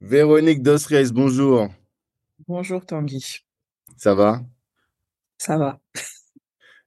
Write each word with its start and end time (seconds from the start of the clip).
Véronique 0.00 0.62
Dosreis, 0.62 1.12
bonjour. 1.12 1.68
Bonjour 2.46 2.84
Tanguy. 2.84 3.40
Ça 3.96 4.14
va? 4.14 4.42
Ça 5.38 5.56
va. 5.56 5.80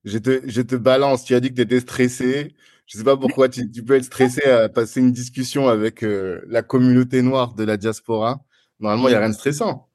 Je 0.04 0.18
te, 0.20 0.42
je 0.46 0.62
te 0.62 0.76
balance, 0.76 1.26
tu 1.26 1.36
as 1.36 1.40
dit 1.40 1.50
que 1.50 1.56
tu 1.56 1.62
étais 1.62 1.80
stressé. 1.80 2.56
Je 2.86 2.98
sais 2.98 3.04
pas 3.04 3.18
pourquoi 3.18 3.50
tu, 3.50 3.68
peux 3.84 3.96
être 3.96 4.06
stressé 4.06 4.42
à 4.46 4.70
passer 4.70 5.02
une 5.02 5.12
discussion 5.12 5.68
avec 5.68 6.04
euh, 6.04 6.42
la 6.48 6.64
communauté 6.64 7.22
noire 7.22 7.54
de 7.56 7.66
la 7.66 7.76
diaspora. 7.76 8.40
Normalement, 8.80 9.10
il 9.10 9.12
n'y 9.12 9.18
a 9.18 9.20
rien 9.20 9.30
de 9.30 9.34
stressant. 9.34 9.90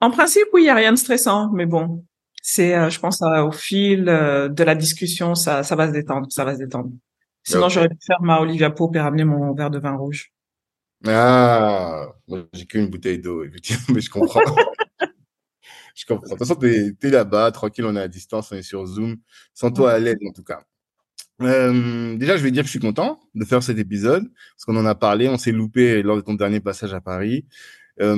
En 0.00 0.10
principe, 0.10 0.46
oui, 0.52 0.62
il 0.62 0.64
n'y 0.64 0.70
a 0.70 0.74
rien 0.74 0.92
de 0.92 0.98
stressant, 0.98 1.50
mais 1.52 1.66
bon, 1.66 2.04
c'est, 2.42 2.76
euh, 2.76 2.90
je 2.90 3.00
pense, 3.00 3.20
euh, 3.22 3.42
au 3.42 3.50
fil 3.50 4.04
de 4.04 4.62
la 4.62 4.74
discussion, 4.76 5.34
ça, 5.34 5.64
ça 5.64 5.74
va 5.74 5.88
se 5.88 5.92
détendre, 5.92 6.30
ça 6.30 6.44
va 6.44 6.54
se 6.54 6.58
détendre. 6.58 6.90
Sinon, 7.42 7.68
j'aurais 7.68 7.88
pu 7.88 7.96
faire 8.06 8.20
ma 8.20 8.40
Olivia 8.40 8.70
Pope 8.70 8.94
et 8.94 9.00
ramener 9.00 9.24
mon 9.24 9.52
verre 9.54 9.70
de 9.70 9.78
vin 9.78 9.96
rouge. 9.96 10.32
Ah, 11.04 12.08
j'ai 12.52 12.66
qu'une 12.66 12.88
bouteille 12.88 13.18
d'eau, 13.18 13.44
effectivement, 13.44 13.84
mais 13.94 14.00
je 14.00 14.10
comprends. 14.10 14.40
je 15.94 16.06
comprends. 16.06 16.24
De 16.26 16.30
toute 16.30 16.38
façon, 16.38 16.56
tu 16.56 16.96
es, 17.02 17.10
là-bas, 17.10 17.50
tranquille, 17.52 17.84
on 17.84 17.96
est 17.96 18.00
à 18.00 18.08
distance, 18.08 18.50
on 18.52 18.56
est 18.56 18.62
sur 18.62 18.86
Zoom. 18.86 19.16
Sans 19.54 19.70
toi 19.70 19.92
à 19.92 19.98
l'aide, 19.98 20.18
en 20.26 20.32
tout 20.32 20.44
cas. 20.44 20.60
Euh, 21.42 22.16
déjà, 22.16 22.36
je 22.36 22.42
vais 22.42 22.50
dire 22.50 22.62
que 22.62 22.66
je 22.66 22.70
suis 22.70 22.80
content 22.80 23.20
de 23.34 23.44
faire 23.44 23.62
cet 23.62 23.78
épisode, 23.78 24.24
parce 24.54 24.64
qu'on 24.64 24.76
en 24.76 24.86
a 24.86 24.94
parlé, 24.94 25.28
on 25.28 25.36
s'est 25.36 25.52
loupé 25.52 26.02
lors 26.02 26.16
de 26.16 26.22
ton 26.22 26.34
dernier 26.34 26.60
passage 26.60 26.94
à 26.94 27.00
Paris. 27.00 27.44
Euh, 28.00 28.14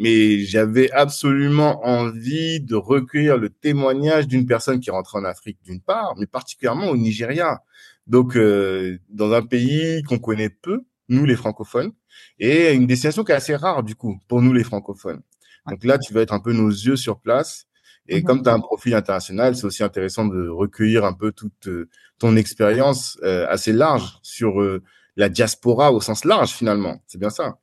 mais 0.00 0.40
j'avais 0.40 0.90
absolument 0.92 1.84
envie 1.86 2.60
de 2.60 2.74
recueillir 2.74 3.36
le 3.36 3.50
témoignage 3.50 4.26
d'une 4.26 4.46
personne 4.46 4.80
qui 4.80 4.90
rentre 4.90 5.16
en 5.16 5.24
Afrique, 5.24 5.58
d'une 5.62 5.80
part, 5.80 6.14
mais 6.18 6.26
particulièrement 6.26 6.88
au 6.88 6.96
Nigeria. 6.96 7.62
Donc, 8.06 8.36
euh, 8.36 8.98
dans 9.10 9.32
un 9.32 9.42
pays 9.42 10.02
qu'on 10.04 10.18
connaît 10.18 10.48
peu, 10.48 10.84
nous 11.08 11.24
les 11.24 11.36
francophones, 11.36 11.92
et 12.38 12.72
une 12.72 12.86
destination 12.86 13.24
qui 13.24 13.32
est 13.32 13.36
assez 13.36 13.56
rare 13.56 13.82
du 13.82 13.94
coup 13.94 14.18
pour 14.28 14.42
nous 14.42 14.52
les 14.52 14.64
francophones. 14.64 15.22
Donc 15.68 15.84
là, 15.84 15.98
tu 15.98 16.12
vas 16.12 16.22
être 16.22 16.32
un 16.32 16.40
peu 16.40 16.52
nos 16.52 16.68
yeux 16.68 16.96
sur 16.96 17.20
place. 17.20 17.66
Et 18.08 18.20
mhm. 18.20 18.24
comme 18.24 18.42
tu 18.42 18.48
as 18.48 18.54
un 18.54 18.60
profil 18.60 18.94
international, 18.94 19.54
c'est 19.54 19.66
aussi 19.66 19.82
intéressant 19.82 20.24
de 20.26 20.48
recueillir 20.48 21.04
un 21.04 21.12
peu 21.12 21.32
toute 21.32 21.68
euh, 21.68 21.88
ton 22.18 22.36
expérience 22.36 23.18
euh, 23.22 23.46
assez 23.48 23.72
large 23.72 24.18
sur 24.22 24.60
euh, 24.60 24.82
la 25.16 25.28
diaspora 25.28 25.92
au 25.92 26.00
sens 26.00 26.24
large 26.24 26.50
finalement. 26.50 27.02
C'est 27.06 27.18
bien 27.18 27.30
ça? 27.30 27.58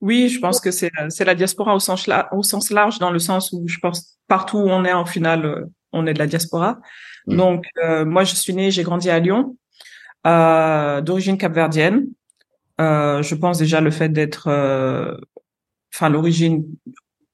Oui, 0.00 0.28
je 0.28 0.40
pense 0.40 0.60
que 0.60 0.70
c'est 0.70 0.90
c'est 1.10 1.26
la 1.26 1.34
diaspora 1.34 1.74
au 1.74 1.78
sens 1.78 2.08
au 2.32 2.42
sens 2.42 2.70
large 2.70 2.98
dans 2.98 3.10
le 3.10 3.18
sens 3.18 3.52
où 3.52 3.68
je 3.68 3.78
pense 3.78 4.18
partout 4.28 4.56
où 4.56 4.68
on 4.68 4.84
est 4.84 4.94
en 4.94 5.04
final 5.04 5.68
on 5.92 6.06
est 6.06 6.14
de 6.14 6.18
la 6.18 6.26
diaspora. 6.26 6.80
Mm. 7.26 7.36
Donc 7.36 7.66
moi 8.06 8.24
je 8.24 8.34
suis 8.34 8.54
née, 8.54 8.70
j'ai 8.70 8.82
grandi 8.82 9.10
à 9.10 9.18
Lyon, 9.18 9.58
d'origine 10.24 11.36
capverdienne. 11.36 12.06
Euh, 12.80 13.22
je 13.22 13.34
pense 13.34 13.58
déjà 13.58 13.80
le 13.80 13.90
fait 13.90 14.08
d'être, 14.08 14.48
euh, 14.48 15.16
enfin 15.94 16.08
l'origine 16.08 16.64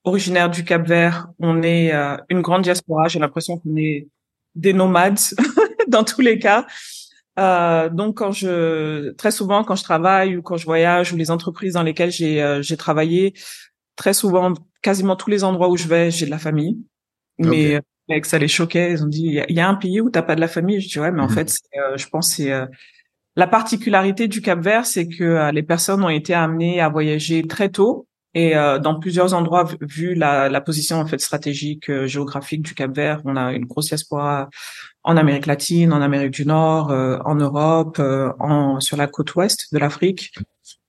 originaire 0.05 0.51
du 0.51 0.65
Cap 0.65 0.87
Vert, 0.87 1.29
on 1.39 1.63
est 1.63 1.95
euh, 1.95 2.17
une 2.29 2.43
grande 2.43 2.63
diaspora. 2.63 3.09
J'ai 3.09 3.19
l'impression 3.19 3.59
qu'on 3.59 3.77
est 3.77 4.09
des 4.55 4.73
nomades 4.73 5.19
dans 5.89 6.05
tous 6.05 6.21
les 6.21 6.39
cas. 6.39 6.67
donc 7.37 8.17
quand 8.17 8.33
je 8.33 9.13
très 9.13 9.31
souvent 9.31 9.63
quand 9.63 9.77
je 9.77 9.85
travaille 9.85 10.37
ou 10.37 10.43
quand 10.43 10.57
je 10.57 10.65
voyage 10.65 11.13
ou 11.13 11.17
les 11.17 11.31
entreprises 11.31 11.75
dans 11.75 11.83
lesquelles 11.83 12.11
j'ai 12.11 12.61
j'ai 12.63 12.77
travaillé, 12.77 13.35
très 13.95 14.15
souvent 14.15 14.55
quasiment 14.83 15.17
tous 15.17 15.31
les 15.31 15.45
endroits 15.45 15.69
où 15.69 15.77
je 15.77 15.87
vais, 15.87 16.11
j'ai 16.11 16.27
de 16.27 16.31
la 16.31 16.39
famille. 16.39 16.79
Mais 17.39 17.81
ça 18.23 18.39
les 18.39 18.49
choquait. 18.49 18.93
Ils 18.93 19.05
ont 19.05 19.09
dit 19.09 19.39
il 19.49 19.57
y, 19.57 19.61
a 19.61 19.69
un 19.69 19.75
pays 19.75 20.01
où 20.01 20.09
t'as 20.11 20.23
pas 20.23 20.35
de 20.35 20.41
la 20.41 20.49
famille? 20.49 20.81
Je 20.81 20.89
dis 20.89 20.99
ouais, 20.99 21.13
mais 21.13 21.23
en 21.23 21.29
mhm. 21.29 21.35
fait, 21.35 21.59
je 21.97 22.07
pense 22.09 22.31
c'est 22.35 22.53
la 23.37 23.47
particularité 23.47 24.29
du 24.29 24.41
Cap 24.41 24.61
Vert, 24.61 24.87
c'est 24.87 25.07
que 25.07 25.23
euh, 25.23 25.53
les 25.53 25.63
personnes 25.63 26.03
ont 26.03 26.09
été 26.09 26.33
amenées 26.33 26.81
à 26.81 26.89
voyager 26.89 27.47
très 27.47 27.69
tôt 27.69 28.09
et 28.33 28.57
euh, 28.57 28.79
dans 28.79 28.99
plusieurs 28.99 29.35
endroits, 29.35 29.69
vu 29.81 30.15
la, 30.15 30.61
position 30.61 30.97
en 30.99 31.07
fait 31.07 31.21
stratégique 31.21 31.91
euh, 31.91 32.07
géographique 32.07 32.63
du 32.63 32.75
Cap 32.75 32.95
Vert, 32.95 33.21
on 33.25 33.37
a 33.37 33.53
une 33.53 33.67
grosse 33.67 33.89
diaspora 33.89 34.49
en 35.03 35.17
Amérique 35.17 35.47
latine, 35.47 35.93
en 35.93 36.01
Amérique 36.01 36.33
du 36.33 36.47
Nord, 36.47 36.91
en 36.91 37.35
Europe, 37.37 38.03
sur 38.81 38.97
la 38.97 39.07
côte 39.07 39.37
ouest 39.37 39.73
de 39.73 39.79
l'Afrique. 39.79 40.35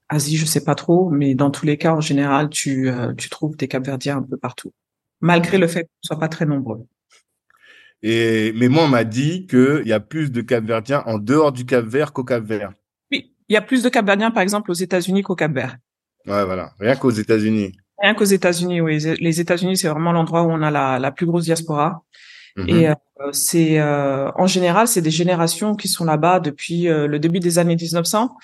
Asie, 0.10 0.38
je 0.38 0.46
sais 0.46 0.64
pas 0.64 0.74
trop, 0.74 1.10
mais 1.12 1.36
dans 1.36 1.52
tous 1.52 1.68
les 1.68 1.78
cas, 1.78 1.94
en 1.94 2.02
général, 2.02 2.50
tu, 2.50 2.92
tu 3.16 3.30
trouves 3.30 3.56
des 3.56 3.68
Capverdiens 3.68 4.18
un 4.18 4.24
peu 4.24 4.36
partout, 4.36 4.74
malgré 5.22 5.60
le 5.60 5.68
fait 5.68 5.82
qu'ils 5.82 6.00
ne 6.04 6.08
soient 6.08 6.20
pas 6.20 6.30
très 6.30 6.48
nombreux. 6.48 6.88
Et, 8.04 8.54
mais 8.56 8.68
moi, 8.68 8.84
on 8.84 8.88
m'a 8.88 9.04
dit 9.04 9.48
qu'il 9.48 9.84
y 9.86 9.94
a 9.94 10.00
plus 10.00 10.32
de 10.32 10.42
Cap-Verdiens 10.42 11.04
en 11.06 11.18
dehors 11.18 11.52
du 11.52 11.66
Cap-Vert 11.66 12.14
qu'au 12.14 12.24
Cap-Vert. 12.24 12.74
Oui, 13.12 13.34
il 13.50 13.54
y 13.54 13.58
a 13.58 13.62
plus 13.62 13.84
de 13.84 13.90
Cap-Verdiens, 13.90 14.32
par 14.32 14.44
exemple, 14.44 14.72
aux 14.72 14.76
États-Unis 14.76 15.24
qu'au 15.24 15.36
Cap-Vert. 15.36 15.78
Ouais, 16.26 16.46
voilà. 16.46 16.74
Rien 16.80 16.96
qu'aux 16.96 17.10
États-Unis. 17.10 17.76
Rien 18.02 18.14
qu'aux 18.14 18.26
États-Unis, 18.26 18.82
oui. 18.82 19.00
Les 19.20 19.40
États-Unis, 19.40 19.78
c'est 19.78 19.88
vraiment 19.88 20.12
l'endroit 20.12 20.44
où 20.44 20.52
on 20.52 20.62
a 20.62 20.70
la, 20.70 21.00
la 21.00 21.12
plus 21.12 21.26
grosse 21.26 21.46
diaspora. 21.46 22.04
Mhm. 22.58 22.70
Et 22.70 22.90
euh, 22.90 22.94
c'est 23.32 23.80
euh, 23.80 24.32
en 24.36 24.48
général, 24.48 24.88
c'est 24.88 25.02
des 25.02 25.12
générations 25.12 25.76
qui 25.76 25.88
sont 25.88 26.06
là-bas 26.06 26.40
depuis 26.40 26.88
euh, 26.88 27.08
le 27.08 27.20
début 27.20 27.40
des 27.40 27.60
années 27.60 27.76
1900 27.76 28.36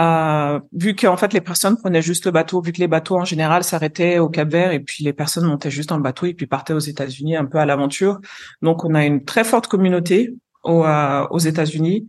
euh, 0.00 0.60
vu 0.72 0.94
qu'en 0.94 1.16
fait 1.16 1.32
les 1.32 1.40
personnes 1.40 1.76
prenaient 1.76 2.00
juste 2.00 2.24
le 2.24 2.30
bateau, 2.30 2.62
vu 2.62 2.72
que 2.72 2.78
les 2.78 2.88
bateaux 2.88 3.18
en 3.18 3.24
général 3.24 3.64
s'arrêtaient 3.64 4.18
au 4.18 4.28
Cap 4.28 4.48
Vert 4.48 4.72
et 4.72 4.80
puis 4.80 5.04
les 5.04 5.12
personnes 5.12 5.44
montaient 5.44 5.70
juste 5.70 5.88
dans 5.88 5.96
le 5.96 6.02
bateau 6.02 6.26
et 6.26 6.34
puis 6.34 6.46
partaient 6.46 6.72
aux 6.72 6.78
États-Unis 6.78 7.36
un 7.36 7.44
peu 7.44 7.58
à 7.58 7.66
l'aventure. 7.66 8.20
Donc 8.62 8.84
on 8.84 8.94
a 8.94 9.04
une 9.04 9.24
très 9.24 9.44
forte 9.44 9.66
communauté 9.66 10.34
aux, 10.62 10.84
euh, 10.84 11.26
aux 11.30 11.38
États-Unis 11.38 12.06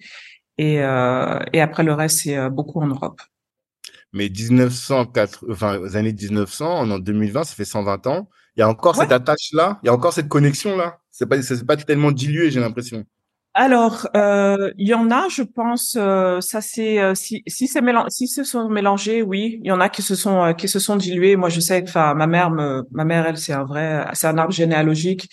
et, 0.57 0.81
euh, 0.81 1.39
et 1.53 1.61
après 1.61 1.83
le 1.83 1.93
reste 1.93 2.21
c'est 2.21 2.37
euh, 2.37 2.49
beaucoup 2.49 2.81
en 2.81 2.87
Europe. 2.87 3.21
Mais 4.13 4.29
1904, 4.29 5.45
enfin 5.49 5.79
aux 5.79 5.95
années 5.95 6.13
1900, 6.13 6.91
en 6.91 6.99
2020, 6.99 7.43
ça 7.45 7.55
fait 7.55 7.65
120 7.65 8.07
ans. 8.07 8.29
Il 8.57 8.59
y 8.59 8.63
a 8.63 8.69
encore 8.69 8.95
cette 8.95 9.11
attache 9.11 9.49
là, 9.53 9.79
il 9.83 9.87
y 9.87 9.89
a 9.89 9.93
encore 9.93 10.13
cette 10.13 10.27
connexion 10.27 10.77
là. 10.77 10.99
C'est 11.09 11.25
pas, 11.25 11.41
c'est 11.41 11.65
pas 11.65 11.77
tellement 11.77 12.11
dilué, 12.11 12.51
j'ai 12.51 12.59
l'impression. 12.59 13.05
Alors, 13.53 14.07
euh, 14.15 14.71
il 14.77 14.87
y 14.87 14.93
en 14.93 15.11
a, 15.11 15.27
je 15.27 15.43
pense, 15.43 15.97
euh, 15.99 16.39
ça 16.39 16.61
c'est 16.61 17.01
euh, 17.01 17.13
si 17.15 17.43
si 17.47 17.67
c'est 17.67 17.81
si 18.07 18.27
se 18.29 18.45
sont 18.45 18.69
mélangés, 18.69 19.21
oui, 19.23 19.59
il 19.61 19.67
y 19.67 19.71
en 19.73 19.81
a 19.81 19.89
qui 19.89 20.01
se 20.01 20.15
sont 20.15 20.53
qui 20.57 20.69
se 20.69 20.79
sont 20.79 20.95
dilués. 20.95 21.35
Moi, 21.35 21.49
je 21.49 21.59
sais 21.59 21.83
que, 21.83 21.89
enfin, 21.89 22.13
ma 22.13 22.27
mère, 22.27 22.49
me, 22.49 22.83
ma 22.91 23.03
mère, 23.03 23.27
elle, 23.27 23.37
c'est 23.37 23.51
un 23.51 23.65
vrai, 23.65 24.05
c'est 24.13 24.27
un 24.27 24.37
arbre 24.37 24.53
généalogique. 24.53 25.29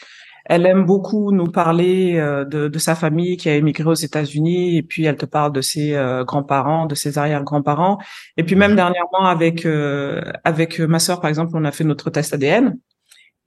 Elle 0.47 0.67
aime 0.67 0.85
beaucoup 0.85 1.31
nous 1.31 1.47
parler 1.47 2.15
de, 2.15 2.69
de 2.69 2.79
sa 2.79 2.95
famille 2.95 3.37
qui 3.37 3.51
a 3.51 3.55
émigré 3.55 3.85
aux 3.85 3.95
États-Unis, 3.95 4.79
et 4.79 4.83
puis 4.83 5.05
elle 5.05 5.17
te 5.17 5.27
parle 5.27 5.53
de 5.53 5.61
ses 5.61 5.93
grands-parents, 6.27 6.87
de 6.87 6.95
ses 6.95 7.19
arrière-grands-parents, 7.19 7.99
et 8.39 8.45
puis 8.45 8.57
même 8.57 8.75
dernièrement 8.75 9.27
avec 9.27 9.67
avec 10.45 10.81
ma 10.81 10.99
sœur, 10.99 11.21
par 11.21 11.29
exemple, 11.29 11.53
on 11.55 11.65
a 11.65 11.73
fait 11.73 11.85
notre 11.85 12.11
test 12.11 12.35
ADN. 12.35 12.75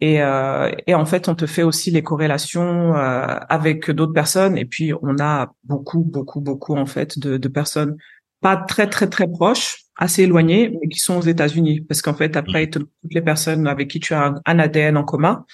Et, 0.02 0.22
euh, 0.22 0.72
et, 0.88 0.96
en 0.96 1.06
fait, 1.06 1.30
on 1.30 1.36
te 1.36 1.46
fait 1.46 1.62
aussi 1.62 1.92
les 1.92 2.02
corrélations 2.02 2.96
euh, 2.96 3.38
avec 3.50 3.92
d'autres 3.92 4.14
personnes. 4.14 4.58
Et 4.58 4.66
puis, 4.66 4.94
on 5.02 5.20
a 5.20 5.54
beaucoup, 5.64 6.04
beaucoup, 6.04 6.42
beaucoup 6.42 6.76
en 6.76 6.88
fait 6.88 7.20
de, 7.20 7.38
de, 7.38 7.48
personnes 7.48 7.98
pas 8.42 8.58
très, 8.58 8.90
très, 8.90 9.08
très 9.08 9.28
proches, 9.28 9.84
assez 9.96 10.24
éloignées, 10.24 10.70
mais 10.70 10.90
qui 10.90 10.98
sont 10.98 11.18
aux 11.18 11.22
États-Unis. 11.22 11.82
Parce 11.82 12.02
qu'en 12.02 12.16
fait, 12.16 12.36
après, 12.36 12.68
toutes 12.68 12.90
les 13.12 13.22
personnes 13.22 13.68
avec 13.68 13.90
qui 13.90 14.00
tu 14.00 14.16
as 14.16 14.34
un, 14.44 14.60
ADN 14.60 14.98
en 14.98 15.04
commun, 15.04 15.46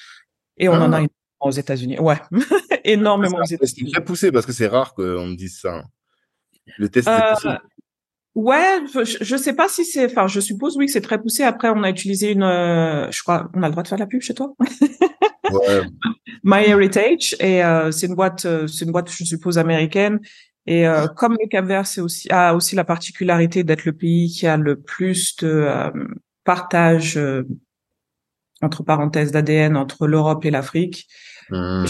et 0.58 0.70
on 0.70 0.76
en 0.76 0.94
a 0.94 1.02
ah. 1.02 1.08
aux 1.42 1.52
États-Unis. 1.52 2.00
Ouais, 2.00 2.20
énormément 2.86 3.40
aux 3.40 3.46
États-Unis. 3.46 3.92
C'est 3.92 4.00
très 4.00 4.06
poussé 4.06 4.32
parce 4.32 4.46
que 4.46 4.54
c'est 4.54 4.68
rare 4.68 4.94
qu'on 4.94 5.28
me 5.28 5.36
dise 5.36 5.60
ça. 5.60 5.84
Le 6.78 6.88
test 6.88 7.10
est 7.10 7.34
poussé. 7.34 7.50
Euh, 8.38 8.42
Ouais, 8.42 8.82
je, 9.04 9.36
sais 9.36 9.54
pas 9.54 9.68
si 9.68 9.84
c'est, 9.84 10.06
enfin, 10.06 10.28
je 10.28 10.40
suppose 10.40 10.78
oui 10.78 10.86
que 10.86 10.92
c'est 10.92 11.02
très 11.02 11.20
poussé. 11.20 11.44
Après, 11.44 11.70
on 11.70 11.82
a 11.82 11.90
utilisé 11.90 12.32
une, 12.32 12.44
euh, 12.44 13.10
je 13.12 13.24
crois, 13.24 13.50
on 13.56 13.64
a 13.64 13.66
le 13.66 13.72
droit 13.72 13.82
de 13.82 13.88
faire 13.88 13.98
la 13.98 14.06
pub 14.06 14.22
chez 14.22 14.36
toi? 14.36 14.54
ouais. 15.52 15.82
MyHeritage 16.44 17.36
et 17.40 17.64
euh, 17.64 17.92
c'est 17.92 18.06
une 18.06 18.16
boîte, 18.16 18.46
euh, 18.46 18.68
c'est 18.68 18.86
une 18.86 18.92
boîte, 18.92 19.12
je 19.12 19.24
suppose 19.24 19.58
américaine. 19.58 20.20
Et 20.70 20.86
comme 21.16 21.38
le 21.40 21.48
Cap-Vert, 21.48 21.88
c'est 21.88 22.02
aussi 22.02 22.28
a 22.30 22.54
aussi 22.54 22.76
la 22.76 22.84
particularité 22.84 23.64
d'être 23.64 23.86
le 23.86 23.94
pays 23.94 24.30
qui 24.30 24.48
a 24.48 24.58
le 24.58 24.78
plus 24.78 25.38
de 25.38 25.66
partage 26.44 27.18
entre 28.62 28.84
parenthèses 28.84 29.32
d'ADN 29.32 29.78
entre 29.78 30.08
l'Europe 30.08 30.44
et 30.44 30.52
l'Afrique. 30.52 31.08
Mmh. 31.52 31.86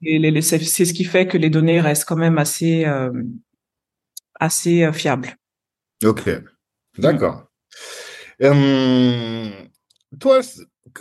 C'est 0.00 0.86
ce 0.86 0.94
qui 0.94 1.04
fait 1.04 1.26
que 1.26 1.36
les 1.36 1.50
données 1.50 1.82
restent 1.82 2.06
quand 2.06 2.16
même 2.16 2.38
assez 2.38 2.86
assez 4.40 4.90
fiables. 4.94 5.36
Ok, 6.04 6.30
d'accord. 6.98 7.44
Euh, 8.42 9.50
toi, 10.18 10.40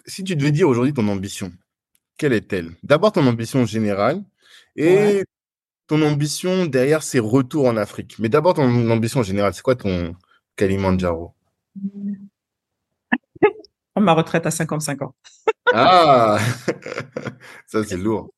si 0.06 0.24
tu 0.24 0.36
devais 0.36 0.52
dire 0.52 0.70
aujourd'hui 0.70 0.94
ton 0.94 1.08
ambition, 1.08 1.52
quelle 2.18 2.34
est-elle? 2.34 2.72
D'abord 2.84 3.12
ton 3.12 3.26
ambition 3.26 3.66
générale 3.66 4.24
et 4.76 5.24
ton 5.88 6.02
ambition 6.04 6.66
derrière 6.66 7.04
ces 7.04 7.20
retours 7.20 7.66
en 7.66 7.78
Afrique. 7.78 8.18
Mais 8.20 8.30
d'abord 8.30 8.54
ton 8.54 8.90
ambition 8.92 9.24
générale, 9.24 9.54
c'est 9.54 9.64
quoi 9.64 9.76
ton 9.76 10.16
Kalimandjaro? 10.56 11.34
Ma 14.00 14.14
retraite 14.14 14.46
à 14.46 14.52
55 14.52 15.02
ans. 15.02 15.16
ah, 15.74 16.40
ça 17.68 17.84
c'est 17.84 17.98
lourd. 17.98 18.32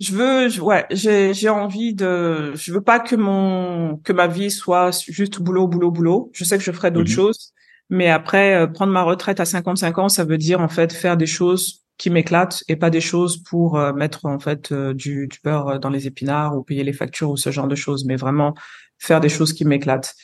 Je 0.00 0.12
veux, 0.12 0.60
ouais, 0.60 0.86
j'ai, 0.90 1.34
j'ai 1.34 1.48
envie 1.48 1.94
de, 1.94 2.52
je 2.54 2.72
veux 2.72 2.80
pas 2.80 3.00
que 3.00 3.16
mon, 3.16 3.96
que 3.96 4.12
ma 4.12 4.28
vie 4.28 4.50
soit 4.50 4.90
juste 5.08 5.40
boulot, 5.40 5.66
boulot, 5.66 5.90
boulot. 5.90 6.30
Je 6.32 6.44
sais 6.44 6.56
que 6.56 6.62
je 6.62 6.70
ferai 6.70 6.90
d'autres 6.90 7.10
mhm. 7.10 7.16
choses, 7.16 7.52
mais 7.90 8.08
après, 8.08 8.54
euh, 8.54 8.66
prendre 8.66 8.92
ma 8.92 9.02
retraite 9.02 9.40
à 9.40 9.44
55 9.44 9.98
ans, 9.98 10.08
ça 10.08 10.24
veut 10.24 10.38
dire 10.38 10.60
en 10.60 10.68
fait 10.68 10.92
faire 10.92 11.16
des 11.16 11.26
choses 11.26 11.84
qui 11.96 12.10
m'éclatent 12.10 12.62
et 12.68 12.76
pas 12.76 12.90
des 12.90 13.00
choses 13.00 13.42
pour 13.42 13.76
euh, 13.76 13.92
mettre 13.92 14.26
en 14.26 14.38
fait 14.38 14.70
euh, 14.70 14.94
du, 14.94 15.26
du, 15.26 15.38
beurre 15.42 15.80
dans 15.80 15.90
les 15.90 16.06
épinards 16.06 16.56
ou 16.56 16.62
payer 16.62 16.84
les 16.84 16.92
factures 16.92 17.30
ou 17.30 17.36
ce 17.36 17.50
genre 17.50 17.66
de 17.66 17.74
choses, 17.74 18.04
mais 18.04 18.14
vraiment 18.14 18.54
faire 18.98 19.20
des 19.20 19.28
choses 19.28 19.52
qui 19.52 19.64
m'éclatent. 19.64 20.14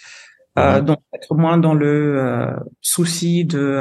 Mhm. 0.56 0.82
donc 0.82 1.00
être 1.12 1.34
moins 1.34 1.58
dans 1.58 1.74
le 1.74 2.54
souci 2.80 3.44
de 3.44 3.76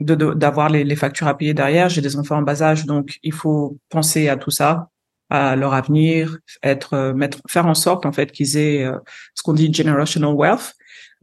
d'avoir 0.00 0.68
les, 0.68 0.84
les, 0.84 0.96
factures 0.96 1.26
à 1.26 1.36
payer 1.36 1.54
derrière. 1.54 1.88
J'ai 1.88 2.02
des 2.02 2.16
enfants 2.16 2.36
en 2.36 2.42
bas 2.42 2.62
âge, 2.62 2.84
donc 2.84 3.18
il 3.22 3.32
faut 3.32 3.78
penser 3.88 4.28
à 4.28 4.36
tout 4.36 4.50
ça, 4.50 4.90
à 5.30 5.56
leur 5.56 5.74
avenir, 5.74 6.38
être, 6.62 6.94
euh, 6.94 7.14
mettre, 7.14 7.38
faire 7.48 7.66
en 7.66 7.74
sorte 7.74 8.06
en 8.06 8.12
fait 8.12 8.30
qu'ils 8.32 8.56
aient 8.56 8.84
euh, 8.84 8.98
ce 9.34 9.42
qu'on 9.42 9.54
dit 9.54 9.72
generational 9.72 10.34
wealth. 10.34 10.74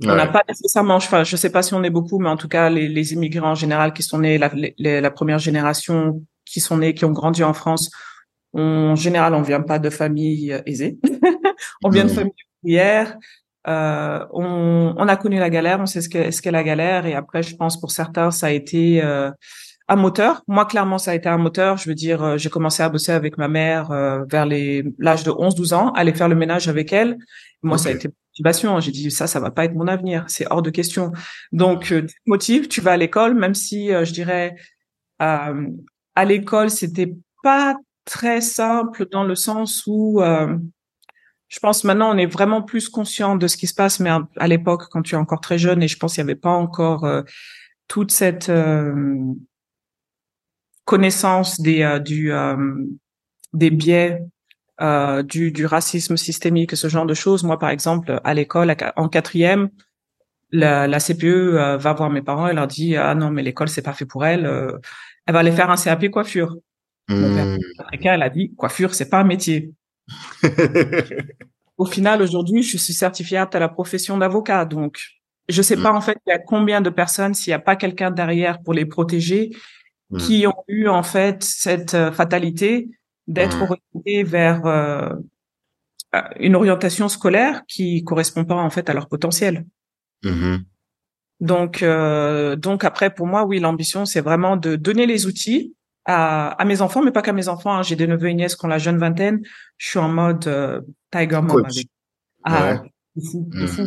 On 0.06 0.16
n'a 0.16 0.28
pas 0.28 0.42
nécessairement, 0.50 0.96
enfin, 0.96 1.24
je 1.24 1.36
sais 1.36 1.52
pas 1.52 1.62
si 1.62 1.74
on 1.76 1.84
est 1.84 1.90
beaucoup, 1.90 2.20
mais 2.20 2.28
en 2.28 2.36
tout 2.36 2.48
cas, 2.48 2.70
les, 2.70 2.90
les 2.90 3.14
immigrants 3.14 3.52
en 3.52 3.56
général 3.56 3.94
qui 3.94 4.04
sont 4.04 4.20
nés, 4.20 4.38
la, 4.38 4.52
la 4.78 5.12
première 5.12 5.40
génération 5.40 6.22
qui 6.46 6.60
sont 6.60 6.78
nés, 6.78 6.94
qui 6.94 7.06
ont 7.06 7.12
grandi 7.12 7.44
en 7.44 7.54
France, 7.54 7.90
en 8.54 8.96
général, 8.96 9.34
on 9.34 9.42
vient 9.42 9.62
pas 9.62 9.80
de 9.80 9.90
familles 9.90 10.54
euh, 10.54 10.62
aisées. 10.66 11.00
on 11.84 11.90
vient 11.90 12.06
de 12.06 12.10
familles 12.10 12.34
ouvrières. 12.64 13.18
Euh, 13.68 14.26
on, 14.32 14.94
on, 14.98 15.08
a 15.08 15.16
connu 15.16 15.40
la 15.40 15.50
galère, 15.50 15.80
on 15.80 15.86
sait 15.86 16.02
ce 16.02 16.10
qu'est 16.10 16.32
ce 16.32 16.42
qu'est 16.42 16.52
la 16.52 16.64
galère, 16.64 17.06
et 17.06 17.14
après, 17.14 17.44
je 17.44 17.56
pense 17.56 17.80
pour 17.80 17.92
certains, 17.92 18.30
ça 18.30 18.48
a 18.48 18.52
été 18.52 19.02
euh, 19.02 19.32
un 19.88 19.96
moteur. 19.96 20.44
Moi, 20.48 20.66
clairement, 20.66 20.98
ça 20.98 21.12
a 21.12 21.16
été 21.16 21.30
un 21.30 21.38
moteur. 21.38 21.78
Je 21.78 21.90
veux 21.90 21.96
dire, 21.96 22.24
euh, 22.24 22.38
j'ai 22.38 22.50
commencé 22.50 22.84
à 22.84 22.90
bosser 22.90 23.12
avec 23.12 23.38
ma 23.38 23.48
mère 23.48 23.92
euh, 23.92 24.24
vers 24.30 24.46
les 24.46 24.84
l'âge 24.98 25.24
de 25.24 25.32
11-12 25.32 25.74
ans, 25.74 25.92
aller 25.92 26.14
faire 26.14 26.30
le 26.30 26.36
ménage 26.36 26.68
avec 26.68 26.94
elle. 26.94 27.18
Moi, 27.62 27.78
ça 27.78 27.90
a 27.90 27.92
été 27.94 28.10
motivation. 28.32 28.80
J'ai 28.80 28.92
dit 28.92 29.12
ça, 29.12 29.28
ça 29.28 29.40
va 29.40 29.52
pas 29.52 29.66
être 29.66 29.76
mon 29.76 29.88
avenir, 29.88 30.26
c'est 30.28 30.46
hors 30.50 30.62
de 30.62 30.70
question. 30.70 31.12
Donc, 31.52 31.92
euh, 31.92 32.06
motive, 32.26 32.68
tu 32.68 32.82
vas 32.82 32.94
à 32.94 32.98
l'école, 32.98 33.36
même 33.36 33.54
si 33.54 33.90
je 33.90 34.12
dirais 34.12 34.56
à 35.20 36.26
l'école, 36.26 36.70
c'était 36.70 37.16
pas 37.44 37.78
très 38.04 38.42
simple 38.42 39.08
dans 39.10 39.24
le 39.24 39.36
sens 39.36 39.84
où 39.88 40.22
je 41.54 41.60
pense 41.60 41.84
maintenant 41.84 42.12
on 42.12 42.18
est 42.18 42.26
vraiment 42.26 42.64
plus 42.64 42.90
conscient 42.90 43.36
de 43.36 43.46
ce 43.46 43.58
qui 43.58 43.68
se 43.68 43.76
passe, 43.76 44.00
mais 44.00 44.10
à, 44.38 44.48
l'époque, 44.48 44.86
quand 44.90 45.04
tu 45.04 45.14
es 45.14 45.18
encore 45.20 45.40
très 45.40 45.60
jeune, 45.60 45.84
et 45.84 45.88
je 45.88 46.00
pense 46.00 46.16
qu'il 46.16 46.24
n'y 46.24 46.32
avait 46.32 46.40
pas 46.40 46.50
encore 46.50 47.06
euh, 47.06 47.22
toute 47.88 48.12
cette 48.12 48.50
euh, 48.50 48.94
connaissance 50.84 51.62
des 51.62 51.84
euh, 51.84 52.00
du 52.00 52.32
des 53.54 53.70
biais 53.70 54.24
du, 55.26 55.52
du 55.52 55.66
racisme 55.68 56.18
systémique, 56.18 56.76
ce 56.76 56.88
genre 56.88 57.06
de 57.06 57.14
choses. 57.14 57.44
Moi, 57.44 57.60
par 57.60 57.70
exemple, 57.70 58.20
à 58.24 58.34
l'école, 58.34 58.76
en 58.96 59.08
quatrième, 59.08 59.70
la, 60.52 60.88
la 60.88 61.00
CPE 61.00 61.78
va 61.80 61.94
voir 61.94 62.10
mes 62.10 62.24
parents 62.24 62.48
et 62.48 62.54
leur 62.54 62.68
dit 62.68 62.98
ah 62.98 63.14
non 63.14 63.30
mais 63.30 63.44
l'école 63.44 63.70
c'est 63.70 63.84
pas 63.84 63.94
fait 63.94 64.08
pour 64.08 64.26
elle. 64.26 64.46
elle 65.28 65.34
va 65.34 65.40
aller 65.40 65.52
faire 65.52 65.70
un 65.70 65.78
CAP 65.78 66.10
coiffure. 66.10 66.56
Mon 67.10 67.36
père 67.36 67.46
mmh. 67.46 68.06
elle 68.06 68.24
a 68.24 68.30
dit 68.30 68.56
coiffure 68.56 68.96
c'est 68.96 69.10
pas 69.10 69.20
un 69.20 69.24
métier. 69.24 69.72
Au 71.78 71.86
final, 71.86 72.22
aujourd'hui, 72.22 72.62
je 72.64 72.78
suis 72.78 72.94
certifiée 72.94 73.38
apte 73.38 73.56
à 73.56 73.60
la 73.60 73.70
profession 73.70 74.18
d'avocat. 74.18 74.66
Donc, 74.66 75.00
je 75.50 75.62
sais 75.62 75.76
pas, 75.76 75.92
mm. 75.92 75.96
en 75.96 76.02
fait, 76.02 76.18
il 76.26 76.30
y 76.30 76.34
a 76.34 76.40
combien 76.40 76.82
de 76.82 76.90
personnes, 76.90 77.34
s'il 77.34 77.52
n'y 77.52 77.56
a 77.56 77.60
pas 77.60 77.76
quelqu'un 77.76 78.12
derrière 78.12 78.62
pour 78.62 78.74
les 78.74 78.86
protéger, 78.86 79.52
mm. 80.12 80.18
qui 80.18 80.48
ont 80.48 80.64
eu, 80.68 80.88
en 80.88 81.04
fait, 81.04 81.44
cette 81.44 81.96
euh, 81.96 82.12
fatalité 82.12 82.90
d'être 83.28 83.58
mm. 83.58 83.62
orientés 83.62 84.24
vers 84.24 84.66
euh, 84.66 85.10
euh, 86.16 86.22
une 86.40 86.56
orientation 86.56 87.10
scolaire 87.10 87.64
qui 87.68 88.04
correspond 88.04 88.46
pas, 88.46 88.56
en 88.56 88.70
fait, 88.70 88.90
à 88.90 88.94
leur 88.94 89.08
potentiel. 89.08 89.66
Mm-hmm. 90.24 90.60
Donc, 91.40 91.84
donc 92.62 92.86
après, 92.86 93.14
pour 93.14 93.28
moi, 93.28 93.44
oui, 93.44 93.60
l'ambition, 93.60 94.06
c'est 94.06 94.22
vraiment 94.22 94.56
de 94.56 94.78
donner 94.78 95.06
les 95.06 95.26
outils 95.26 95.76
à, 96.06 96.50
à 96.50 96.66
mes 96.66 96.82
enfants, 96.82 97.02
mais 97.02 97.12
pas 97.12 97.22
qu'à 97.22 97.34
mes 97.34 97.48
enfants. 97.48 97.76
Hein. 97.76 97.84
J'ai 97.84 97.96
des 97.96 98.08
neveux 98.08 98.30
et 98.30 98.34
nièces 98.34 98.56
qui 98.56 98.66
ont 98.66 98.70
la 98.70 98.78
jeune 98.78 98.98
vingtaine. 98.98 99.42
Je 99.78 99.90
suis 99.90 100.00
en 100.00 100.10
mode 100.10 100.48
euh, 100.48 100.82
Tiger 101.12 101.42
Mom 101.42 101.64
avec. 101.66 101.88
Ah, 102.44 102.82
fou, 103.16 103.50
fou. 103.68 103.84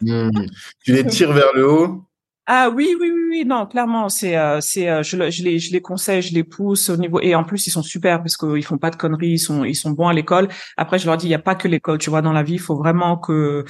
Mmh. 0.00 0.30
Mmh. 0.30 0.46
Tu 0.84 0.92
les 0.92 1.06
tires 1.06 1.32
vers 1.32 1.52
le 1.54 1.70
haut? 1.70 2.04
Ah 2.50 2.70
oui, 2.70 2.96
oui, 2.98 3.10
oui, 3.12 3.20
oui, 3.28 3.44
non, 3.44 3.66
clairement, 3.66 4.08
c'est, 4.08 4.34
euh, 4.38 4.60
c'est, 4.62 4.88
euh, 4.88 5.02
je, 5.02 5.30
je 5.30 5.42
les, 5.42 5.58
je 5.58 5.70
les 5.70 5.82
conseille, 5.82 6.22
je 6.22 6.32
les 6.32 6.44
pousse 6.44 6.88
au 6.88 6.96
niveau, 6.96 7.20
et 7.20 7.34
en 7.34 7.44
plus 7.44 7.66
ils 7.66 7.70
sont 7.70 7.82
super 7.82 8.22
parce 8.22 8.38
qu'ils 8.38 8.64
font 8.64 8.78
pas 8.78 8.88
de 8.88 8.96
conneries, 8.96 9.32
ils 9.32 9.38
sont, 9.38 9.64
ils 9.64 9.74
sont 9.74 9.90
bons 9.90 10.08
à 10.08 10.14
l'école. 10.14 10.48
Après, 10.78 10.98
je 10.98 11.04
leur 11.04 11.18
dis, 11.18 11.26
il 11.26 11.30
y 11.30 11.34
a 11.34 11.38
pas 11.38 11.54
que 11.54 11.68
l'école, 11.68 11.98
tu 11.98 12.08
vois, 12.08 12.22
dans 12.22 12.32
la 12.32 12.42
vie, 12.42 12.54
il 12.54 12.60
faut 12.60 12.76
vraiment 12.76 13.18
que 13.18 13.66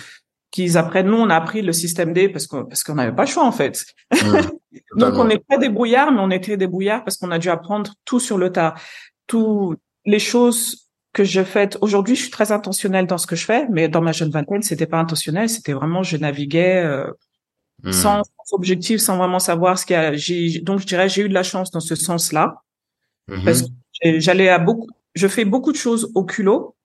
qu'ils 0.53 0.79
apprennent. 0.79 1.09
Nous, 1.09 1.17
on 1.17 1.29
a 1.29 1.35
appris 1.35 1.63
le 1.63 1.73
système 1.73 2.13
D 2.13 2.29
parce 2.29 2.47
que 2.47 2.63
parce 2.63 2.85
qu'on 2.85 2.95
n'avait 2.95 3.15
pas 3.15 3.25
le 3.25 3.29
choix 3.29 3.45
en 3.45 3.53
fait. 3.53 3.85
Donc 4.97 5.15
on 5.15 5.29
est 5.29 5.43
très 5.49 5.59
débrouillard, 5.59 6.13
mais 6.13 6.21
on 6.21 6.31
était 6.31 6.57
débrouillard 6.57 7.05
parce 7.05 7.17
qu'on 7.17 7.31
a 7.31 7.39
dû 7.39 7.51
apprendre 7.51 7.95
tout 8.05 8.21
sur 8.21 8.39
le 8.39 8.51
tas. 8.51 8.75
Toutes 9.27 9.81
les 10.05 10.19
choses 10.19 10.89
que 11.13 11.25
je 11.25 11.43
fais 11.43 11.77
aujourd'hui, 11.81 12.17
je 12.17 12.23
suis 12.23 12.31
très 12.31 12.53
intentionnelle 12.53 13.07
dans 13.07 13.19
ce 13.19 13.27
que 13.27 13.37
je 13.37 13.45
fais, 13.45 13.67
mais 13.71 13.89
dans 13.89 14.01
ma 14.01 14.13
jeune 14.13 14.31
vingtaine, 14.31 14.63
c'était 14.63 14.87
pas 14.87 14.99
intentionnel, 14.99 15.49
c'était 15.49 15.73
vraiment 15.73 16.03
je 16.03 16.17
naviguais 16.17 16.83
euh, 16.85 17.11
hmm. 17.83 17.93
sans, 17.93 18.23
objectif, 18.53 19.01
sans 19.01 19.17
vraiment 19.17 19.39
savoir 19.39 19.79
ce 19.79 19.87
qu'il 19.87 19.95
y 19.95 19.99
a. 19.99 20.15
J'ai, 20.15 20.61
donc 20.61 20.81
je 20.81 20.87
dirais 20.87 21.09
j'ai 21.09 21.23
eu 21.23 21.29
de 21.29 21.35
la 21.35 21.43
chance 21.43 21.71
dans 21.71 21.81
ce 21.81 21.95
sens-là 21.95 22.63
mm-hmm. 23.29 23.45
parce 23.45 23.63
que 23.63 24.21
j'allais 24.21 24.49
à 24.49 24.59
beaucoup, 24.59 24.87
je 25.15 25.29
fais 25.29 25.45
beaucoup 25.45 25.73
de 25.73 25.77
choses 25.77 26.11
au 26.15 26.25
culot 26.25 26.77